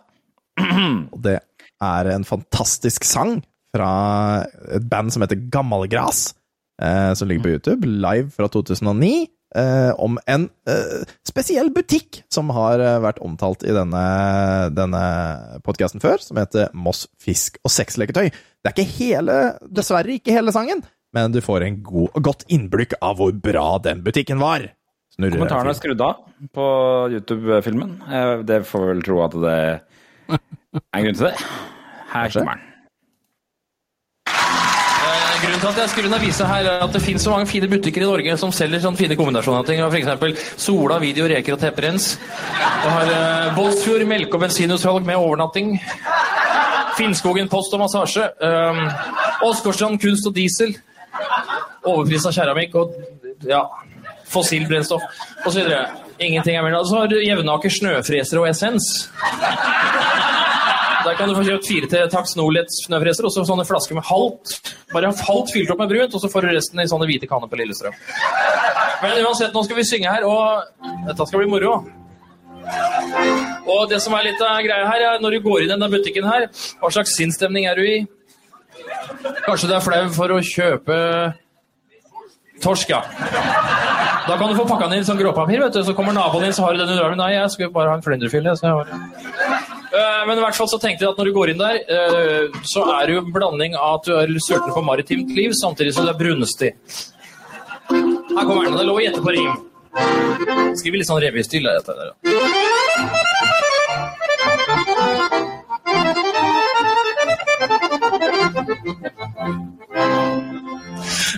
Og 0.61 1.17
det 1.25 1.39
er 1.81 2.11
en 2.13 2.27
fantastisk 2.27 3.07
sang 3.09 3.39
fra 3.73 3.89
et 4.77 4.85
band 4.89 5.09
som 5.13 5.25
heter 5.25 5.41
Gammalgras, 5.53 6.35
eh, 6.77 7.11
som 7.17 7.29
ligger 7.29 7.47
på 7.47 7.55
YouTube, 7.55 7.89
live 8.05 8.29
fra 8.37 8.49
2009, 8.53 9.25
eh, 9.57 9.91
om 9.99 10.17
en 10.29 10.47
eh, 10.69 11.01
spesiell 11.27 11.71
butikk 11.75 12.21
som 12.33 12.51
har 12.55 12.79
eh, 12.83 12.97
vært 13.03 13.21
omtalt 13.25 13.65
i 13.67 13.73
denne, 13.75 14.03
denne 14.77 15.01
podkasten 15.65 16.03
før, 16.03 16.21
som 16.23 16.39
heter 16.39 16.69
Moss 16.77 17.05
Fisk 17.21 17.59
og 17.65 17.73
Sexleketøy. 17.73 18.29
Det 18.31 18.71
er 18.71 18.75
ikke 18.75 18.95
hele, 18.97 19.37
dessverre 19.67 20.15
ikke 20.17 20.35
hele 20.35 20.53
sangen, 20.55 20.83
men 21.15 21.33
du 21.33 21.41
får 21.43 21.65
en 21.67 21.81
god, 21.85 22.17
godt 22.25 22.45
innblikk 22.53 22.97
av 23.01 23.17
hvor 23.19 23.33
bra 23.33 23.67
den 23.83 24.03
butikken 24.05 24.41
var. 24.43 24.69
Snurrer 25.17 25.39
Kommentarene 25.39 25.73
er 25.73 25.79
skrudd 25.79 26.01
av 26.05 26.19
på 26.53 26.65
YouTube-filmen. 27.15 27.95
Eh, 28.05 28.33
Det 28.45 28.61
får 28.69 28.87
vel 28.91 29.05
tro 29.07 29.21
at 29.25 29.37
det 29.41 29.55
er 29.57 29.77
en 30.37 31.07
grunn 31.07 31.17
til 31.17 31.29
det. 31.31 31.35
Her 32.13 32.33
kommer 32.35 32.59
den. 32.59 32.65
Eh, 35.37 35.43
Grunnen 35.43 35.59
til 35.61 35.69
at 35.69 35.77
jeg 35.77 35.89
skulle 35.91 36.19
vise 36.21 36.45
her 36.47 36.65
er 36.65 36.83
at 36.83 36.93
det 36.93 37.01
finnes 37.01 37.21
så 37.21 37.31
mange 37.33 37.47
fine 37.47 37.67
butikker 37.69 38.01
i 38.01 38.07
Norge 38.07 38.37
som 38.41 38.51
selger 38.51 38.81
sånne 38.81 38.97
fine 38.97 39.17
kombinasjoner 39.19 39.61
av 39.61 39.67
ting. 39.67 39.81
Eksempel 39.99 40.33
Sola, 40.57 40.97
video, 41.01 41.27
reker 41.29 41.53
og 41.53 41.61
tepperens. 41.61 42.15
Du 42.17 42.87
har 42.89 43.11
uh, 43.11 43.55
Båtsfjord, 43.57 44.05
melke- 44.09 44.33
og 44.33 44.41
bensinutsalg 44.45 45.05
med 45.05 45.19
overnatting. 45.19 45.75
Finnskogen 46.97 47.49
post 47.51 47.75
og 47.77 47.83
massasje. 47.83 48.25
Um, 48.41 49.97
kunst 50.01 50.25
og 50.25 50.33
diesel. 50.33 50.73
Overpris 51.85 52.25
av 52.25 52.33
keramikk 52.33 52.75
og 52.81 52.97
ja, 53.45 53.61
fossilbrennstoff 54.33 55.05
osv. 55.45 55.69
Ingenting 56.17 56.57
er 56.57 56.65
mer. 56.65 56.79
Og 56.81 56.89
så 56.89 57.03
har 57.03 57.13
Jevnaker 57.13 57.69
snøfreser 57.77 58.41
og 58.41 58.49
essens. 58.49 58.89
Der 61.05 61.15
kan 61.17 61.29
du 61.29 61.35
få 61.37 61.45
kjøpt 61.45 61.67
fire 61.69 61.89
til 61.91 62.09
Tax 62.11 62.35
Nordlett 62.39 62.73
snøfreser 62.73 63.27
og 63.27 63.33
så 63.33 63.43
sånne 63.47 63.65
flasker 63.67 63.97
med 63.97 64.05
halvt 64.07 64.57
bare 64.93 65.11
halvt 65.11 65.53
fylt 65.53 65.71
opp 65.73 65.81
med 65.83 65.91
brunt, 65.91 66.13
og 66.15 66.23
så 66.23 66.29
får 66.31 66.45
du 66.45 66.53
resten 66.55 66.81
i 66.81 66.87
sånne 66.89 67.07
hvite 67.09 67.27
kanner 67.29 67.49
på 67.51 67.59
Lillestrøm. 67.59 67.95
Men 69.03 69.23
uansett, 69.25 69.53
nå 69.53 69.63
skal 69.67 69.79
vi 69.79 69.87
synge 69.87 70.11
her, 70.11 70.25
og 70.25 70.63
dette 71.09 71.27
skal 71.27 71.43
bli 71.43 71.49
moro. 71.51 71.73
Og 73.67 73.81
det 73.91 73.99
som 74.03 74.15
er 74.17 74.29
litt 74.29 74.43
av 74.43 74.61
greia 74.63 74.87
her, 74.87 75.03
er 75.09 75.23
når 75.23 75.37
du 75.37 75.43
går 75.45 75.63
inn 75.63 75.69
i 75.69 75.73
denne 75.75 75.91
butikken 75.91 76.27
her, 76.27 76.47
hva 76.79 76.91
slags 76.93 77.15
sinnsstemning 77.19 77.67
er 77.67 77.79
du 77.79 77.83
i? 77.87 77.97
Kanskje 79.45 79.69
du 79.69 79.75
er 79.75 79.83
flau 79.83 80.01
for 80.15 80.33
å 80.33 80.39
kjøpe 80.43 80.97
torsk, 82.63 82.91
ja. 82.95 83.03
Da 84.27 84.35
kan 84.35 84.49
du 84.49 84.57
få 84.57 84.65
pakka 84.67 84.87
den 84.87 84.99
inn 84.99 85.05
i 85.05 85.07
sånn 85.07 85.19
gråpapir, 85.19 85.61
vet 85.63 85.75
du. 85.75 85.83
Så 85.87 85.95
kommer 85.95 86.15
naboen 86.15 86.47
din, 86.47 86.55
så 86.55 86.65
har 86.65 86.75
du 86.75 86.81
den 86.81 86.95
i 86.95 86.99
armen. 86.99 87.19
Nei, 87.21 87.33
jeg 87.35 87.53
skulle 87.53 87.75
bare 87.75 87.93
ha 87.93 87.99
en 87.99 88.03
flyndrefilet. 88.03 88.59
så 88.59 88.67
jeg 88.67 88.75
har 88.75 89.76
Men 89.91 90.37
i 90.37 90.41
hvert 90.43 90.57
fall 90.57 90.67
så 90.67 90.79
tenkte 90.81 91.05
jeg 91.05 91.13
at 91.13 91.19
når 91.19 91.29
du 91.29 91.35
går 91.35 91.51
inn 91.53 91.61
der, 91.61 91.77
eh, 91.87 92.57
så 92.67 92.83
er 92.97 93.07
det 93.07 93.15
jo 93.15 93.21
en 93.23 93.31
blanding 93.35 93.77
av 93.77 94.01
at 94.01 94.09
du 94.09 94.15
er 94.17 94.33
sulten 94.43 94.73
på 94.75 94.83
maritimt 94.83 95.31
liv, 95.35 95.55
samtidig 95.55 95.93
som 95.95 96.07
du 96.07 96.11
er 96.11 96.19
brunstig. 96.19 96.73
Her 97.89 98.43
kommer 98.45 98.67
den. 98.67 98.75
Det 98.75 98.83
er 98.83 98.89
lov 98.89 98.99
å 98.99 99.05
gjette 99.05 99.23
på 99.23 99.35
rim. 99.35 99.55
Skriver 100.77 100.99
litt 100.99 101.09
sånn 101.09 101.21
revystil. 101.23 101.65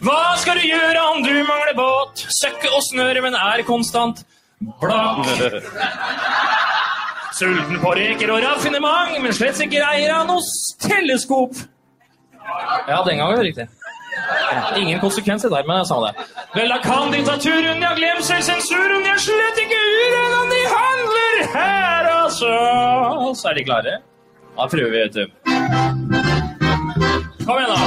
Hva 0.04 0.22
skal 0.42 0.60
du 0.60 0.66
gjøre 0.66 1.06
om 1.14 1.24
du 1.24 1.34
mangler 1.46 1.78
båt? 1.78 2.26
Søkke 2.42 2.74
og 2.74 2.84
snøre, 2.90 3.24
men 3.24 3.38
er 3.38 3.64
konstant 3.68 4.26
blakk. 4.82 5.28
Sulten 7.40 7.78
på 7.80 7.92
reker 7.96 8.32
og 8.34 8.42
raffinement, 8.44 9.14
men 9.24 9.32
slett 9.32 9.60
ikke 9.64 9.80
eier 9.80 10.12
av 10.12 10.26
noe 10.28 10.42
teleskop. 10.84 11.56
Ja, 12.90 12.98
den 13.06 13.16
gangen 13.16 13.30
var 13.30 13.38
det 13.40 13.46
riktig. 13.48 13.68
Ingen 14.76 15.00
konsekvens 15.00 15.46
i 15.46 15.48
det 15.48 15.56
der, 15.56 15.68
men 15.70 15.78
jeg 15.80 15.88
sa 15.88 15.98
det. 16.04 16.14
Vel, 16.58 16.70
da 16.74 16.80
kan 16.84 17.14
diktaturen, 17.14 17.80
ja, 17.86 17.94
glemsel, 17.96 18.42
sensuren, 18.44 19.06
ja, 19.08 19.16
slett 19.24 19.58
ikke 19.64 19.80
uren 19.80 20.34
om 20.42 20.48
de 20.52 20.62
handler 20.74 21.34
her, 21.54 22.04
altså. 22.18 22.52
Så 23.40 23.54
er 23.54 23.56
de 23.62 23.64
klare? 23.70 23.94
Da 24.58 24.68
prøver 24.74 24.92
vi, 24.92 25.00
vet 25.00 25.16
du. 25.16 25.24
Kom 27.46 27.56
igjen, 27.56 27.72
da. 27.72 27.78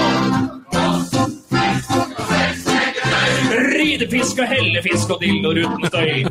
Ridefisk 3.52 4.38
og 4.40 4.48
hellefisk 4.48 5.10
og 5.12 5.18
dildoer 5.20 5.56
uten 5.66 5.84
støy. 5.92 6.24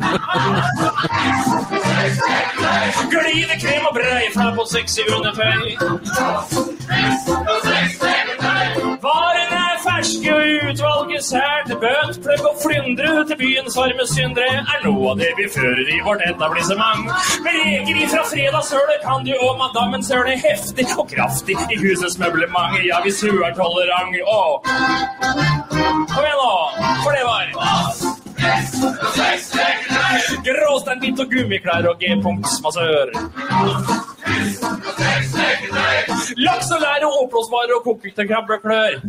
Glidekrem 3.11 3.85
og 3.89 3.93
breiflabb 3.97 4.59
og 4.59 4.67
sexy 4.67 5.03
undertøy. 5.15 5.75
Varene 9.05 9.57
er 9.71 9.77
ferske 9.85 10.33
og 10.35 10.41
utvalget 10.69 11.23
sært. 11.25 11.69
Pløkk 12.23 12.45
og 12.49 12.55
flyndre 12.63 13.11
til 13.29 13.37
byens 13.41 13.77
varme 13.77 14.05
syndere 14.13 14.61
er 14.61 14.79
noe 14.85 15.11
av 15.13 15.21
det 15.21 15.31
vi 15.39 15.47
fører 15.55 15.91
i 15.95 15.99
vårt 16.07 16.25
etablissement. 16.29 17.09
Med 17.45 17.59
reker 17.65 18.01
ifra 18.05 18.23
fredagssølet 18.31 19.05
kan 19.05 19.25
du 19.27 19.33
og 19.37 19.59
madammen 19.61 20.05
søle 20.05 20.37
heftig 20.45 20.87
og 20.97 21.05
kraftig 21.13 21.57
i 21.69 21.81
husets 21.83 22.17
møblement. 22.21 22.79
Ja, 22.87 23.01
hvis 23.05 23.21
hun 23.25 23.43
er 23.45 23.53
tolerant. 23.57 24.17
Å. 24.25 24.41
Kom 26.11 26.25
igjen, 26.25 26.41
nå! 26.41 26.53
For 27.03 27.13
det 27.15 27.23
var 27.29 28.10
Gråsteinbit 30.45 31.19
og 31.21 31.27
gummiklær 31.33 31.85
og 31.91 31.95
G-punktsmassør. 32.01 33.11
Laks 36.41 36.71
og 36.71 36.81
lær 36.81 37.05
og 37.07 37.17
oppblåsbare 37.25 37.77
og 37.77 37.83
kokte 37.85 38.27
krabbeklør. 38.29 38.99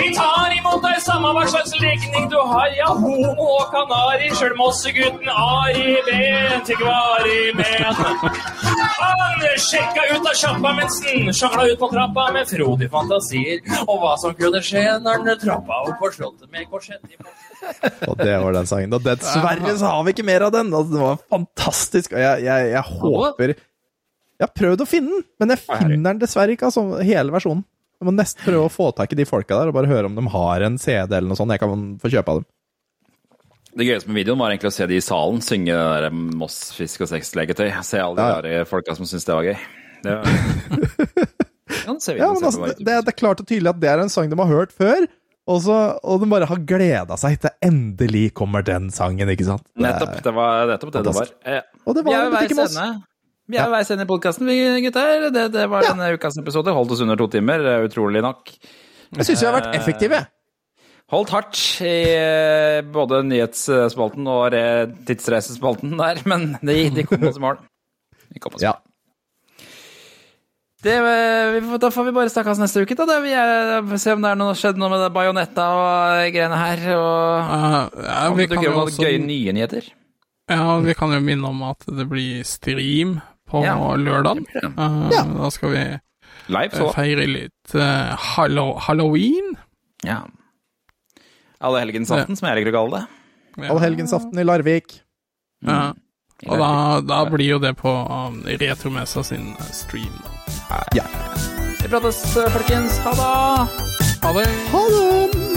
Vi 0.00 0.08
tar 0.16 0.54
imot 0.56 0.82
deg 0.84 1.00
samme 1.04 1.32
hva 1.36 1.44
slags 1.50 1.74
legning 1.82 2.28
du 2.32 2.38
har, 2.38 2.70
ja, 2.78 2.90
homo 2.94 3.46
og 3.56 3.70
kanari, 3.74 4.30
sjøl 4.38 4.54
Mossegutten 4.58 5.30
Ari 5.30 5.96
Ben 6.06 6.64
til 6.68 6.78
Gvari 6.80 7.40
ben 7.58 8.00
Han 9.00 9.44
sjekka 9.60 10.06
ut 10.14 10.26
av 10.28 10.36
sjappa 10.36 10.72
mens 10.76 10.98
han 11.04 11.30
sjangla 11.36 11.66
ut 11.70 11.80
på 11.80 11.88
trappa 11.92 12.26
med 12.34 12.48
frodige 12.50 12.90
fantasier 12.92 13.60
og 13.86 13.96
hva 14.02 14.14
som 14.20 14.34
kunne 14.38 14.60
skje 14.64 14.84
når 15.04 15.24
han 15.24 15.40
trappa 15.42 15.80
opp 15.88 15.98
på 16.00 16.10
slottet 16.16 16.50
med 16.52 16.68
korsett 16.70 17.04
i 17.08 17.18
Og 18.08 18.16
det 18.20 18.36
var 18.40 18.54
den 18.56 18.68
sangen. 18.68 18.94
Og 18.96 19.04
dessverre 19.04 19.74
så 19.78 19.92
har 19.92 20.04
vi 20.06 20.14
ikke 20.14 20.26
mer 20.26 20.46
av 20.46 20.54
den. 20.54 20.72
Altså, 20.74 20.94
det 20.94 21.02
var 21.02 21.18
fantastisk. 21.32 22.14
Og 22.16 22.22
jeg, 22.22 22.44
jeg, 22.46 22.70
jeg 22.72 22.84
håper 23.00 23.49
Jeg 24.40 24.48
har 24.48 24.54
prøvd 24.56 24.82
å 24.82 24.88
finne 24.88 25.12
den, 25.18 25.24
men 25.42 25.52
jeg 25.52 25.60
finner 25.66 25.98
den 26.08 26.20
dessverre 26.22 26.54
ikke, 26.56 26.70
altså, 26.70 26.86
hele 27.04 27.34
versjonen. 27.34 27.60
Jeg 28.00 28.08
må 28.08 28.14
nesten 28.16 28.40
prøve 28.46 28.64
å 28.64 28.72
få 28.72 28.86
tak 28.96 29.12
i 29.12 29.18
de 29.18 29.26
folka 29.28 29.58
der 29.60 29.68
og 29.68 29.76
bare 29.76 29.90
høre 29.90 30.08
om 30.08 30.14
de 30.16 30.24
har 30.32 30.64
en 30.64 30.78
CD 30.80 31.12
eller 31.18 31.28
noe 31.28 31.36
sånt 31.36 31.52
jeg 31.52 31.60
kan 31.60 31.82
få 32.00 32.08
kjøpe 32.14 32.32
av 32.32 32.40
dem. 32.40 32.48
Det 33.76 33.86
gøyeste 33.86 34.08
med 34.10 34.16
videoen 34.22 34.40
var 34.40 34.50
egentlig 34.50 34.70
å 34.72 34.74
se 34.74 34.86
de 34.90 34.96
i 34.98 35.02
salen 35.04 35.42
synge 35.44 35.76
det 35.76 35.84
der 36.06 36.16
Moss 36.40 36.56
fisk 36.74 37.04
og 37.04 37.10
sexlegetøy. 37.12 37.68
Se 37.86 38.00
alle 38.02 38.16
de 38.16 38.24
Ja. 38.24 38.40
der 38.42 38.64
folka 38.66 38.96
som 38.96 39.06
syns 39.06 39.28
det 39.28 39.36
var 39.36 39.44
gøy. 39.46 39.58
Det 40.02 40.16
var... 40.16 40.24
Ja, 40.26 41.92
Ja, 42.18 42.32
men 42.34 42.42
altså, 42.44 42.66
det, 42.80 42.82
det 42.84 43.12
er 43.12 43.14
klart 43.16 43.40
og 43.44 43.46
tydelig 43.46 43.70
at 43.70 43.78
det 43.80 43.88
er 43.92 44.00
en 44.02 44.10
sang 44.10 44.26
de 44.32 44.36
har 44.40 44.48
hørt 44.50 44.72
før, 44.74 45.04
og, 45.50 45.60
så, 45.64 45.76
og 46.02 46.20
de 46.22 46.28
bare 46.32 46.48
har 46.50 46.58
gleda 46.66 47.16
seg 47.20 47.36
til 47.44 47.52
endelig 47.66 48.32
kommer 48.36 48.64
den 48.66 48.88
sangen, 48.94 49.30
ikke 49.32 49.46
sant? 49.46 49.62
Det 49.76 49.84
Nettopp. 49.86 50.16
Det 50.24 50.32
var 50.34 50.66
nettopp 50.72 50.92
det 50.96 51.04
det 51.06 51.14
var. 51.16 51.30
Eh, 51.46 51.62
Og 51.86 51.96
det 51.96 52.04
var 52.06 52.16
jeg 52.16 52.26
en 52.26 52.34
ved 52.34 52.50
butikk 52.50 52.60
Vi 53.50 53.58
er 53.58 53.66
ved 53.66 53.74
veis 53.74 53.88
ende 53.90 54.04
i 54.06 54.10
podkasten, 54.10 54.46
vi 54.46 54.58
gutter. 54.84 55.24
Det, 55.34 55.46
det 55.54 55.64
var 55.70 55.86
denne 55.88 56.12
ukas 56.14 56.36
episode. 56.38 56.74
Holdt 56.76 56.94
oss 56.94 57.02
under 57.02 57.18
to 57.18 57.26
timer, 57.32 57.64
eh, 57.66 57.86
utrolig 57.88 58.22
nok. 58.22 58.52
Jeg 59.16 59.26
syns 59.26 59.42
vi 59.42 59.48
har 59.48 59.56
vært 59.56 59.74
effektive. 59.74 60.20
Holdt 61.10 61.32
hardt 61.34 61.58
i 61.82 61.96
eh, 62.14 62.82
både 62.94 63.24
nyhetsspalten 63.26 64.28
og 64.30 64.54
tidsreisespalten 65.08 65.96
der, 65.98 66.22
men 66.30 66.52
de, 66.62 66.76
de 66.94 67.06
kom 67.08 67.26
oss 67.26 67.40
i 67.40 67.42
mål. 67.42 67.58
De 68.30 68.42
kom 68.42 68.54
oss 68.54 68.62
i 68.62 68.68
Ja. 68.68 68.76
mål. 68.78 68.86
Det, 70.80 70.94
eh, 70.96 71.58
vi 71.60 71.78
da 71.82 71.90
får 71.92 72.06
vi 72.06 72.12
bare 72.16 72.30
snakkes 72.32 72.60
neste 72.62 72.80
uke, 72.86 72.96
da. 72.96 73.18
Vi 73.20 73.34
er, 73.36 73.82
se 74.00 74.14
om 74.16 74.22
det 74.24 74.30
er 74.30 74.38
noe, 74.40 74.54
skjedd 74.56 74.78
noe 74.80 74.88
med 74.94 75.02
det 75.02 75.10
bajonetta 75.12 75.66
og 75.76 76.30
greiene 76.32 76.56
her. 76.56 76.84
Og 76.94 77.50
uh, 77.50 78.04
ja, 78.06 78.20
om 78.30 78.38
vi 78.38 78.46
det 78.46 78.54
kan 78.54 78.62
dukker 78.62 78.70
jo 78.70 78.78
opp 78.78 78.88
også 78.94 79.04
gøye 79.04 79.20
nye 79.20 79.52
nyheter. 79.58 79.90
Ja, 80.50 80.78
vi 80.82 80.94
kan 80.96 81.12
jo 81.14 81.20
minne 81.22 81.50
om 81.52 81.60
at 81.68 81.84
det 81.84 82.06
blir 82.10 82.40
stream 82.48 83.18
på 83.50 83.64
Ja, 83.66 83.74
lørdag. 83.98 84.40
Eh, 84.54 85.10
Da 85.36 85.50
skal 85.50 85.74
vi 85.74 85.82
Live, 86.50 86.70
eh, 86.72 86.78
så. 86.78 86.90
feire 86.94 87.26
litt 87.28 87.74
eh, 87.74 88.14
hallo 88.34 88.72
halloween. 88.78 89.56
Ja. 90.06 90.22
Allehelgensaften, 91.60 92.36
som 92.38 92.48
jeg 92.48 92.60
liker 92.62 92.72
å 92.72 92.78
kalle 92.78 93.00
det. 93.00 93.64
Ja. 93.66 93.72
Allehelgensaften 93.74 94.38
i 94.40 94.46
Larvik. 94.46 95.00
Ja. 95.66 95.92
Og 96.48 96.56
da, 96.56 96.70
da 97.04 97.18
blir 97.28 97.50
jo 97.50 97.58
det 97.60 97.74
på 97.76 97.90
um, 97.92 98.38
Retromessa 98.62 99.20
sin 99.26 99.50
stream. 99.76 100.14
Ja. 100.96 101.04
Vi 101.82 101.90
prates, 101.92 102.22
folkens. 102.54 102.96
Ha 103.04 103.12
det! 103.20 103.30
Ha 104.24 104.32
det! 104.38 104.48
Ha 104.72 104.84
det! 104.88 105.49